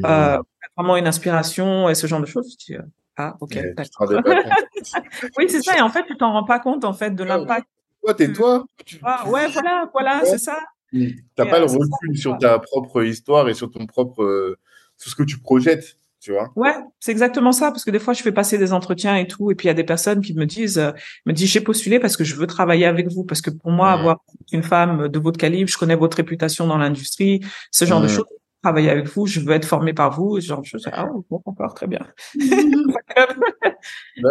euh, 0.06 0.40
vraiment 0.76 0.98
une 0.98 1.06
inspiration 1.06 1.88
et 1.88 1.94
ce 1.94 2.08
genre 2.08 2.20
de 2.20 2.26
choses. 2.26 2.58
Je 2.60 2.66
dis, 2.66 2.76
euh, 2.80 2.82
ah 3.16 3.36
ok. 3.42 3.60
oui 5.38 5.46
c'est 5.48 5.62
ça. 5.62 5.78
Et 5.78 5.82
en 5.82 5.90
fait 5.90 6.06
tu 6.08 6.18
t'en 6.18 6.34
rends 6.34 6.46
pas 6.46 6.60
compte 6.60 6.84
en 6.84 6.94
fait 6.94 7.12
de 7.12 7.24
l'impact. 7.24 7.68
Toi 8.02 8.14
t'es 8.14 8.32
toi. 8.32 8.66
Ah, 9.04 9.30
ouais 9.30 9.48
voilà 9.48 9.90
voilà 9.92 10.22
c'est 10.26 10.38
ça. 10.38 10.58
Mmh. 10.92 11.08
T'as 11.36 11.46
pas 11.46 11.60
le 11.60 11.66
recul 11.66 12.18
sur 12.18 12.38
ta 12.38 12.58
propre 12.60 13.04
histoire 13.04 13.48
et 13.50 13.54
sur 13.54 13.70
ton 13.70 13.86
propre 13.86 14.58
sur 14.98 15.12
ce 15.12 15.16
que 15.16 15.24
tu 15.24 15.40
projettes 15.40 15.98
tu 16.22 16.34
vois? 16.34 16.52
Ouais, 16.58 16.76
c'est 17.00 17.12
exactement 17.12 17.54
ça 17.54 17.72
parce 17.72 17.86
que 17.86 17.92
des 17.92 18.00
fois 18.00 18.14
je 18.14 18.22
fais 18.22 18.34
passer 18.34 18.58
des 18.58 18.74
entretiens 18.74 19.16
et 19.16 19.26
tout 19.26 19.52
et 19.52 19.56
puis 19.56 19.68
il 19.68 19.70
y 19.70 19.72
a 19.72 19.76
des 19.76 19.86
personnes 19.86 20.22
qui 20.22 20.34
me 20.34 20.46
disent 20.46 20.78
euh, 20.78 20.92
me 21.26 21.32
disent 21.32 21.50
j'ai 21.50 21.62
postulé 21.62 22.00
parce 22.00 22.18
que 22.18 22.26
je 22.26 22.36
veux 22.36 22.48
travailler 22.48 22.86
avec 22.86 23.08
vous 23.08 23.24
parce 23.24 23.42
que 23.42 23.50
pour 23.50 23.72
moi 23.72 23.92
avoir 23.92 24.18
une 24.52 24.64
femme 24.64 25.08
de 25.08 25.20
votre 25.20 25.38
calibre, 25.38 25.70
je 25.70 25.78
connais 25.78 25.96
votre 25.96 26.18
réputation 26.18 26.68
dans 26.68 26.78
l'industrie, 26.78 27.40
ce 27.72 27.86
genre 27.86 28.02
de 28.02 28.10
choses 28.10 28.26
travailler 28.62 28.90
avec 28.90 29.08
vous, 29.08 29.26
je 29.26 29.40
veux 29.40 29.52
être 29.52 29.66
formé 29.66 29.94
par 29.94 30.12
vous, 30.12 30.40
ce 30.40 30.48
genre 30.48 30.62
de 30.62 30.66
choses. 30.66 30.88
Ah, 30.92 31.08
bon, 31.30 31.42
encore, 31.46 31.74
très 31.74 31.88
bien. 31.88 32.00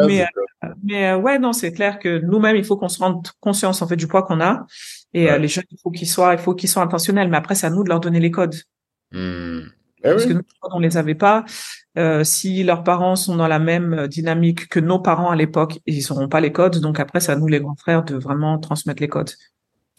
mais, 0.06 0.22
euh, 0.22 0.68
mais 0.82 1.10
euh, 1.10 1.16
ouais, 1.16 1.38
non, 1.38 1.52
c'est 1.52 1.72
clair 1.72 1.98
que 1.98 2.18
nous-mêmes, 2.18 2.56
il 2.56 2.64
faut 2.64 2.76
qu'on 2.76 2.88
se 2.88 2.98
rende 2.98 3.26
conscience, 3.40 3.82
en 3.82 3.88
fait, 3.88 3.96
du 3.96 4.06
poids 4.06 4.22
qu'on 4.22 4.40
a. 4.40 4.66
Et 5.14 5.26
les 5.38 5.48
jeunes, 5.48 5.64
il 5.70 5.78
faut 5.82 5.90
qu'ils 5.90 6.09
soient, 6.09 6.34
il 6.34 6.38
faut 6.38 6.55
qu'ils 6.55 6.68
soient 6.68 6.82
intentionnels. 6.82 7.28
Mais 7.28 7.38
après, 7.38 7.55
c'est 7.55 7.66
à 7.66 7.70
nous 7.70 7.82
de 7.82 7.88
leur 7.88 8.00
donner 8.00 8.20
les 8.20 8.30
codes. 8.30 8.56
Mmh. 9.12 9.60
Eh 10.05 10.10
Parce 10.10 10.26
que 10.26 10.32
nous, 10.32 10.42
on 10.62 10.78
les 10.78 10.96
avait 10.96 11.14
pas. 11.14 11.44
Euh, 11.96 12.22
si 12.22 12.62
leurs 12.62 12.84
parents 12.84 13.16
sont 13.16 13.36
dans 13.36 13.48
la 13.48 13.59
même 13.59 13.94
euh, 13.94 14.06
dynamique 14.06 14.68
que 14.68 14.78
nos 14.78 15.00
parents 15.00 15.30
à 15.30 15.36
l'époque, 15.36 15.80
ils 15.86 16.05
n'auront 16.09 16.28
pas 16.28 16.40
les 16.40 16.52
codes. 16.52 16.78
Donc 16.78 17.00
après, 17.00 17.20
c'est 17.20 17.32
à 17.32 17.36
nous, 17.36 17.48
les 17.48 17.60
grands 17.60 17.74
frères, 17.74 18.05
de 18.05 18.14
vraiment 18.14 18.59
transmettre 18.59 19.02
les 19.02 19.09
codes. 19.09 19.30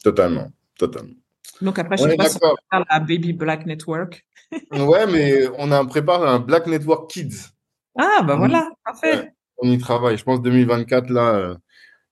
Totalement, 0.04 0.50
totalement. 0.78 1.14
Donc 1.62 1.80
après, 1.80 1.98
je 1.98 2.04
sais 2.04 2.16
pas 2.16 2.30
si 2.30 2.38
on 2.42 2.84
la 2.90 3.00
Baby 3.00 3.34
Black 3.34 3.66
Network. 3.66 4.26
ouais, 4.72 5.08
mais 5.08 5.48
on 5.58 5.72
a 5.72 5.84
prépare 5.86 6.24
un 6.24 6.40
Black 6.40 6.68
Network 6.68 7.10
Kids. 7.10 7.50
Ah, 7.98 8.22
bah 8.24 8.36
voilà, 8.36 8.70
parfait. 8.86 9.34
on 9.58 9.70
y 9.70 9.78
travaille. 9.78 10.18
Je 10.18 10.24
pense 10.24 10.42
2024, 10.42 11.10
là, 11.10 11.36
euh, 11.36 11.56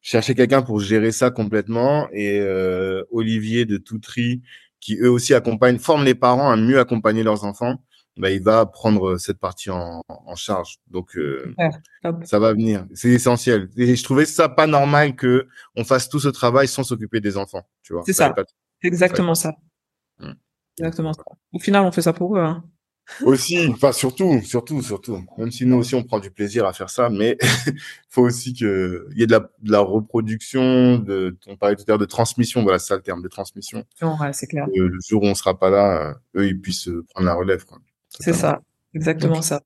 chercher 0.01 0.35
quelqu'un 0.35 0.61
pour 0.61 0.79
gérer 0.79 1.11
ça 1.11 1.31
complètement. 1.31 2.07
Et 2.11 2.39
euh, 2.39 3.03
Olivier 3.11 3.65
de 3.65 3.77
Toutry, 3.77 4.41
qui 4.79 4.97
eux 4.97 5.09
aussi 5.09 5.33
accompagnent, 5.33 5.79
forment 5.79 6.03
les 6.03 6.15
parents 6.15 6.49
à 6.51 6.55
mieux 6.57 6.79
accompagner 6.79 7.23
leurs 7.23 7.45
enfants, 7.45 7.77
bah, 8.17 8.31
il 8.31 8.41
va 8.41 8.65
prendre 8.65 9.09
euh, 9.09 9.17
cette 9.17 9.39
partie 9.39 9.69
en, 9.69 10.01
en 10.07 10.35
charge. 10.35 10.77
Donc, 10.87 11.15
euh, 11.17 11.53
ça 12.23 12.39
va 12.39 12.53
venir. 12.53 12.85
C'est 12.93 13.09
essentiel. 13.09 13.69
Et 13.77 13.95
je 13.95 14.03
trouvais 14.03 14.25
ça 14.25 14.49
pas 14.49 14.67
normal 14.67 15.15
que 15.15 15.47
on 15.75 15.83
fasse 15.83 16.09
tout 16.09 16.19
ce 16.19 16.29
travail 16.29 16.67
sans 16.67 16.83
s'occuper 16.83 17.21
des 17.21 17.37
enfants. 17.37 17.67
Tu 17.83 17.93
vois. 17.93 18.03
C'est 18.05 18.13
ça. 18.13 18.33
Exactement 18.81 19.35
ça. 19.35 19.55
Hum. 20.19 20.35
Exactement 20.79 21.13
ça. 21.13 21.23
Au 21.53 21.59
final, 21.59 21.83
on 21.83 21.91
fait 21.91 22.01
ça 22.01 22.13
pour 22.13 22.37
eux. 22.37 22.41
Hein. 22.41 22.63
Aussi, 23.23 23.67
enfin 23.67 23.93
surtout, 23.93 24.41
surtout, 24.41 24.81
surtout. 24.81 25.23
Même 25.37 25.49
si 25.49 25.65
nous 25.65 25.77
aussi 25.77 25.95
on 25.95 26.03
prend 26.03 26.19
du 26.19 26.29
plaisir 26.29 26.65
à 26.65 26.73
faire 26.73 26.89
ça, 26.89 27.09
mais 27.09 27.37
faut 28.09 28.23
aussi 28.23 28.53
que 28.53 29.07
il 29.11 29.19
y 29.19 29.23
ait 29.23 29.27
de 29.27 29.31
la, 29.31 29.39
de 29.39 29.71
la 29.71 29.79
reproduction, 29.79 30.99
de, 30.99 31.37
on 31.47 31.55
parlait 31.55 31.75
tout 31.75 31.83
à 31.83 31.91
l'heure 31.91 31.97
de 31.97 32.05
transmission, 32.05 32.63
voilà, 32.63 32.79
c'est 32.79 32.89
ça 32.89 32.95
le 32.95 33.01
terme, 33.01 33.21
de 33.21 33.29
transmission. 33.29 33.85
Ouais, 34.01 34.33
c'est 34.33 34.47
clair. 34.47 34.67
le 34.75 34.91
jour 35.07 35.23
où 35.23 35.25
on 35.25 35.35
sera 35.35 35.57
pas 35.57 35.69
là, 35.69 36.15
eux 36.35 36.47
ils 36.47 36.59
puissent 36.59 36.89
prendre 37.13 37.27
la 37.27 37.33
relève. 37.33 37.63
C'est 38.09 38.33
ça, 38.33 38.61
exactement 38.93 39.41
ça. 39.41 39.61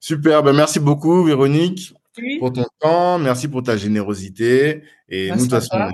Super, 0.00 0.42
ben 0.42 0.54
merci 0.54 0.80
beaucoup 0.80 1.24
Véronique 1.24 1.94
pour 2.38 2.52
ton 2.52 2.64
temps, 2.80 3.18
merci 3.18 3.46
pour 3.46 3.62
ta 3.62 3.76
générosité 3.76 4.82
et 5.08 5.30
nous 5.30 5.36
de 5.36 5.40
toute 5.42 5.50
façon 5.50 5.90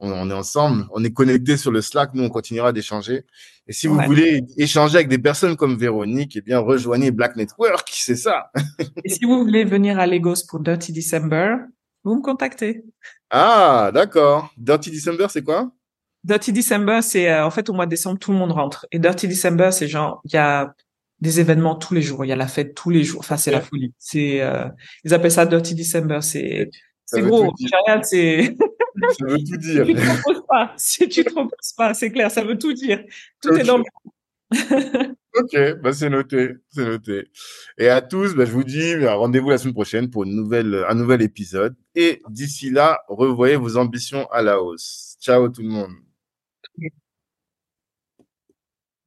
on, 0.00 0.30
est 0.30 0.34
ensemble, 0.34 0.86
on 0.92 1.04
est 1.04 1.12
connectés 1.12 1.56
sur 1.56 1.70
le 1.70 1.80
Slack, 1.80 2.10
nous 2.14 2.24
on 2.24 2.28
continuera 2.28 2.72
d'échanger. 2.72 3.24
Et 3.66 3.72
si 3.72 3.86
vous 3.86 4.00
voulez 4.00 4.44
échanger 4.56 4.96
avec 4.96 5.08
des 5.08 5.18
personnes 5.18 5.56
comme 5.56 5.76
Véronique, 5.76 6.36
eh 6.36 6.40
bien 6.40 6.58
rejoignez 6.58 7.10
Black 7.10 7.36
Network, 7.36 7.88
c'est 7.92 8.16
ça. 8.16 8.50
Et 9.04 9.10
si 9.10 9.24
vous 9.24 9.44
voulez 9.44 9.64
venir 9.64 9.98
à 9.98 10.06
Lagos 10.06 10.46
pour 10.48 10.60
Dirty 10.60 10.92
December, 10.92 11.56
vous 12.04 12.16
me 12.16 12.22
contactez. 12.22 12.82
Ah, 13.30 13.90
d'accord. 13.92 14.50
Dirty 14.56 14.90
December, 14.90 15.26
c'est 15.28 15.44
quoi? 15.44 15.70
Dirty 16.24 16.52
December, 16.52 17.00
c'est 17.02 17.30
euh, 17.30 17.46
en 17.46 17.50
fait 17.50 17.68
au 17.68 17.72
mois 17.72 17.86
de 17.86 17.90
décembre, 17.90 18.18
tout 18.18 18.32
le 18.32 18.38
monde 18.38 18.52
rentre. 18.52 18.86
Et 18.90 18.98
Dirty 18.98 19.28
December, 19.28 19.70
c'est 19.72 19.88
genre, 19.88 20.20
il 20.24 20.32
y 20.32 20.38
a 20.38 20.74
des 21.20 21.40
événements 21.40 21.76
tous 21.76 21.94
les 21.94 22.02
jours, 22.02 22.24
il 22.24 22.28
y 22.28 22.32
a 22.32 22.36
la 22.36 22.48
fête 22.48 22.74
tous 22.74 22.90
les 22.90 23.04
jours. 23.04 23.20
Enfin, 23.20 23.36
c'est 23.36 23.50
la 23.50 23.60
folie. 23.60 23.92
C'est, 23.98 24.40
euh, 24.40 24.64
ils 25.04 25.12
appellent 25.12 25.30
ça 25.30 25.46
Dirty 25.46 25.74
December. 25.74 26.20
C'est, 26.22 26.70
c'est 27.04 27.22
gros. 27.22 27.54
C'est 28.02 28.56
ça 29.18 29.26
veut 29.26 29.38
tout 29.38 29.56
dire. 29.56 29.86
Si 29.86 29.94
tu 29.94 29.94
te 29.94 30.20
proposes 30.20 30.42
pas, 30.48 30.74
si 30.76 31.08
tu 31.08 31.24
te 31.24 31.30
proposes 31.30 31.72
pas, 31.76 31.94
c'est 31.94 32.10
clair, 32.10 32.30
ça 32.30 32.44
veut 32.44 32.58
tout 32.58 32.72
dire. 32.72 33.04
Tout 33.42 33.54
est 33.54 33.64
dans 33.64 33.78
le... 33.78 33.84
ok, 35.36 35.80
bah 35.80 35.92
c'est 35.92 36.10
noté, 36.10 36.54
c'est 36.70 36.84
noté. 36.84 37.28
Et 37.78 37.88
à 37.88 38.00
tous, 38.02 38.34
bah, 38.34 38.44
je 38.44 38.50
vous 38.50 38.64
dis 38.64 38.96
rendez-vous 39.06 39.50
la 39.50 39.58
semaine 39.58 39.74
prochaine 39.74 40.10
pour 40.10 40.24
une 40.24 40.34
nouvelle, 40.34 40.84
un 40.88 40.94
nouvel 40.94 41.22
épisode. 41.22 41.76
Et 41.94 42.20
d'ici 42.28 42.70
là, 42.70 43.00
revoyez 43.08 43.56
vos 43.56 43.76
ambitions 43.76 44.26
à 44.32 44.42
la 44.42 44.60
hausse. 44.60 45.16
Ciao 45.20 45.48
tout 45.48 45.62
le 45.62 45.68
monde. 45.68 46.09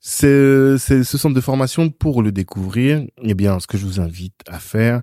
Ce 0.00 0.76
centre 1.04 1.34
de 1.34 1.40
formation, 1.40 1.90
pour 1.90 2.22
le 2.22 2.32
découvrir, 2.32 3.04
eh 3.22 3.34
bien, 3.34 3.58
ce 3.60 3.66
que 3.66 3.76
je 3.76 3.84
vous 3.84 4.00
invite 4.00 4.40
à 4.46 4.58
faire, 4.58 5.02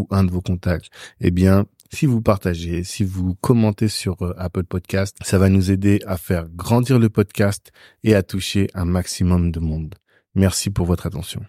ou 0.01 0.07
un 0.09 0.23
de 0.23 0.31
vos 0.31 0.41
contacts, 0.41 0.89
eh 1.19 1.31
bien, 1.31 1.65
si 1.93 2.05
vous 2.05 2.21
partagez, 2.21 2.83
si 2.83 3.03
vous 3.03 3.35
commentez 3.35 3.87
sur 3.87 4.21
euh, 4.21 4.33
Apple 4.37 4.63
Podcast, 4.63 5.17
ça 5.21 5.37
va 5.37 5.49
nous 5.49 5.71
aider 5.71 6.01
à 6.05 6.17
faire 6.17 6.47
grandir 6.49 6.99
le 6.99 7.09
podcast 7.09 7.71
et 8.03 8.15
à 8.15 8.23
toucher 8.23 8.67
un 8.73 8.85
maximum 8.85 9.51
de 9.51 9.59
monde. 9.59 9.95
Merci 10.33 10.69
pour 10.69 10.85
votre 10.85 11.05
attention. 11.05 11.41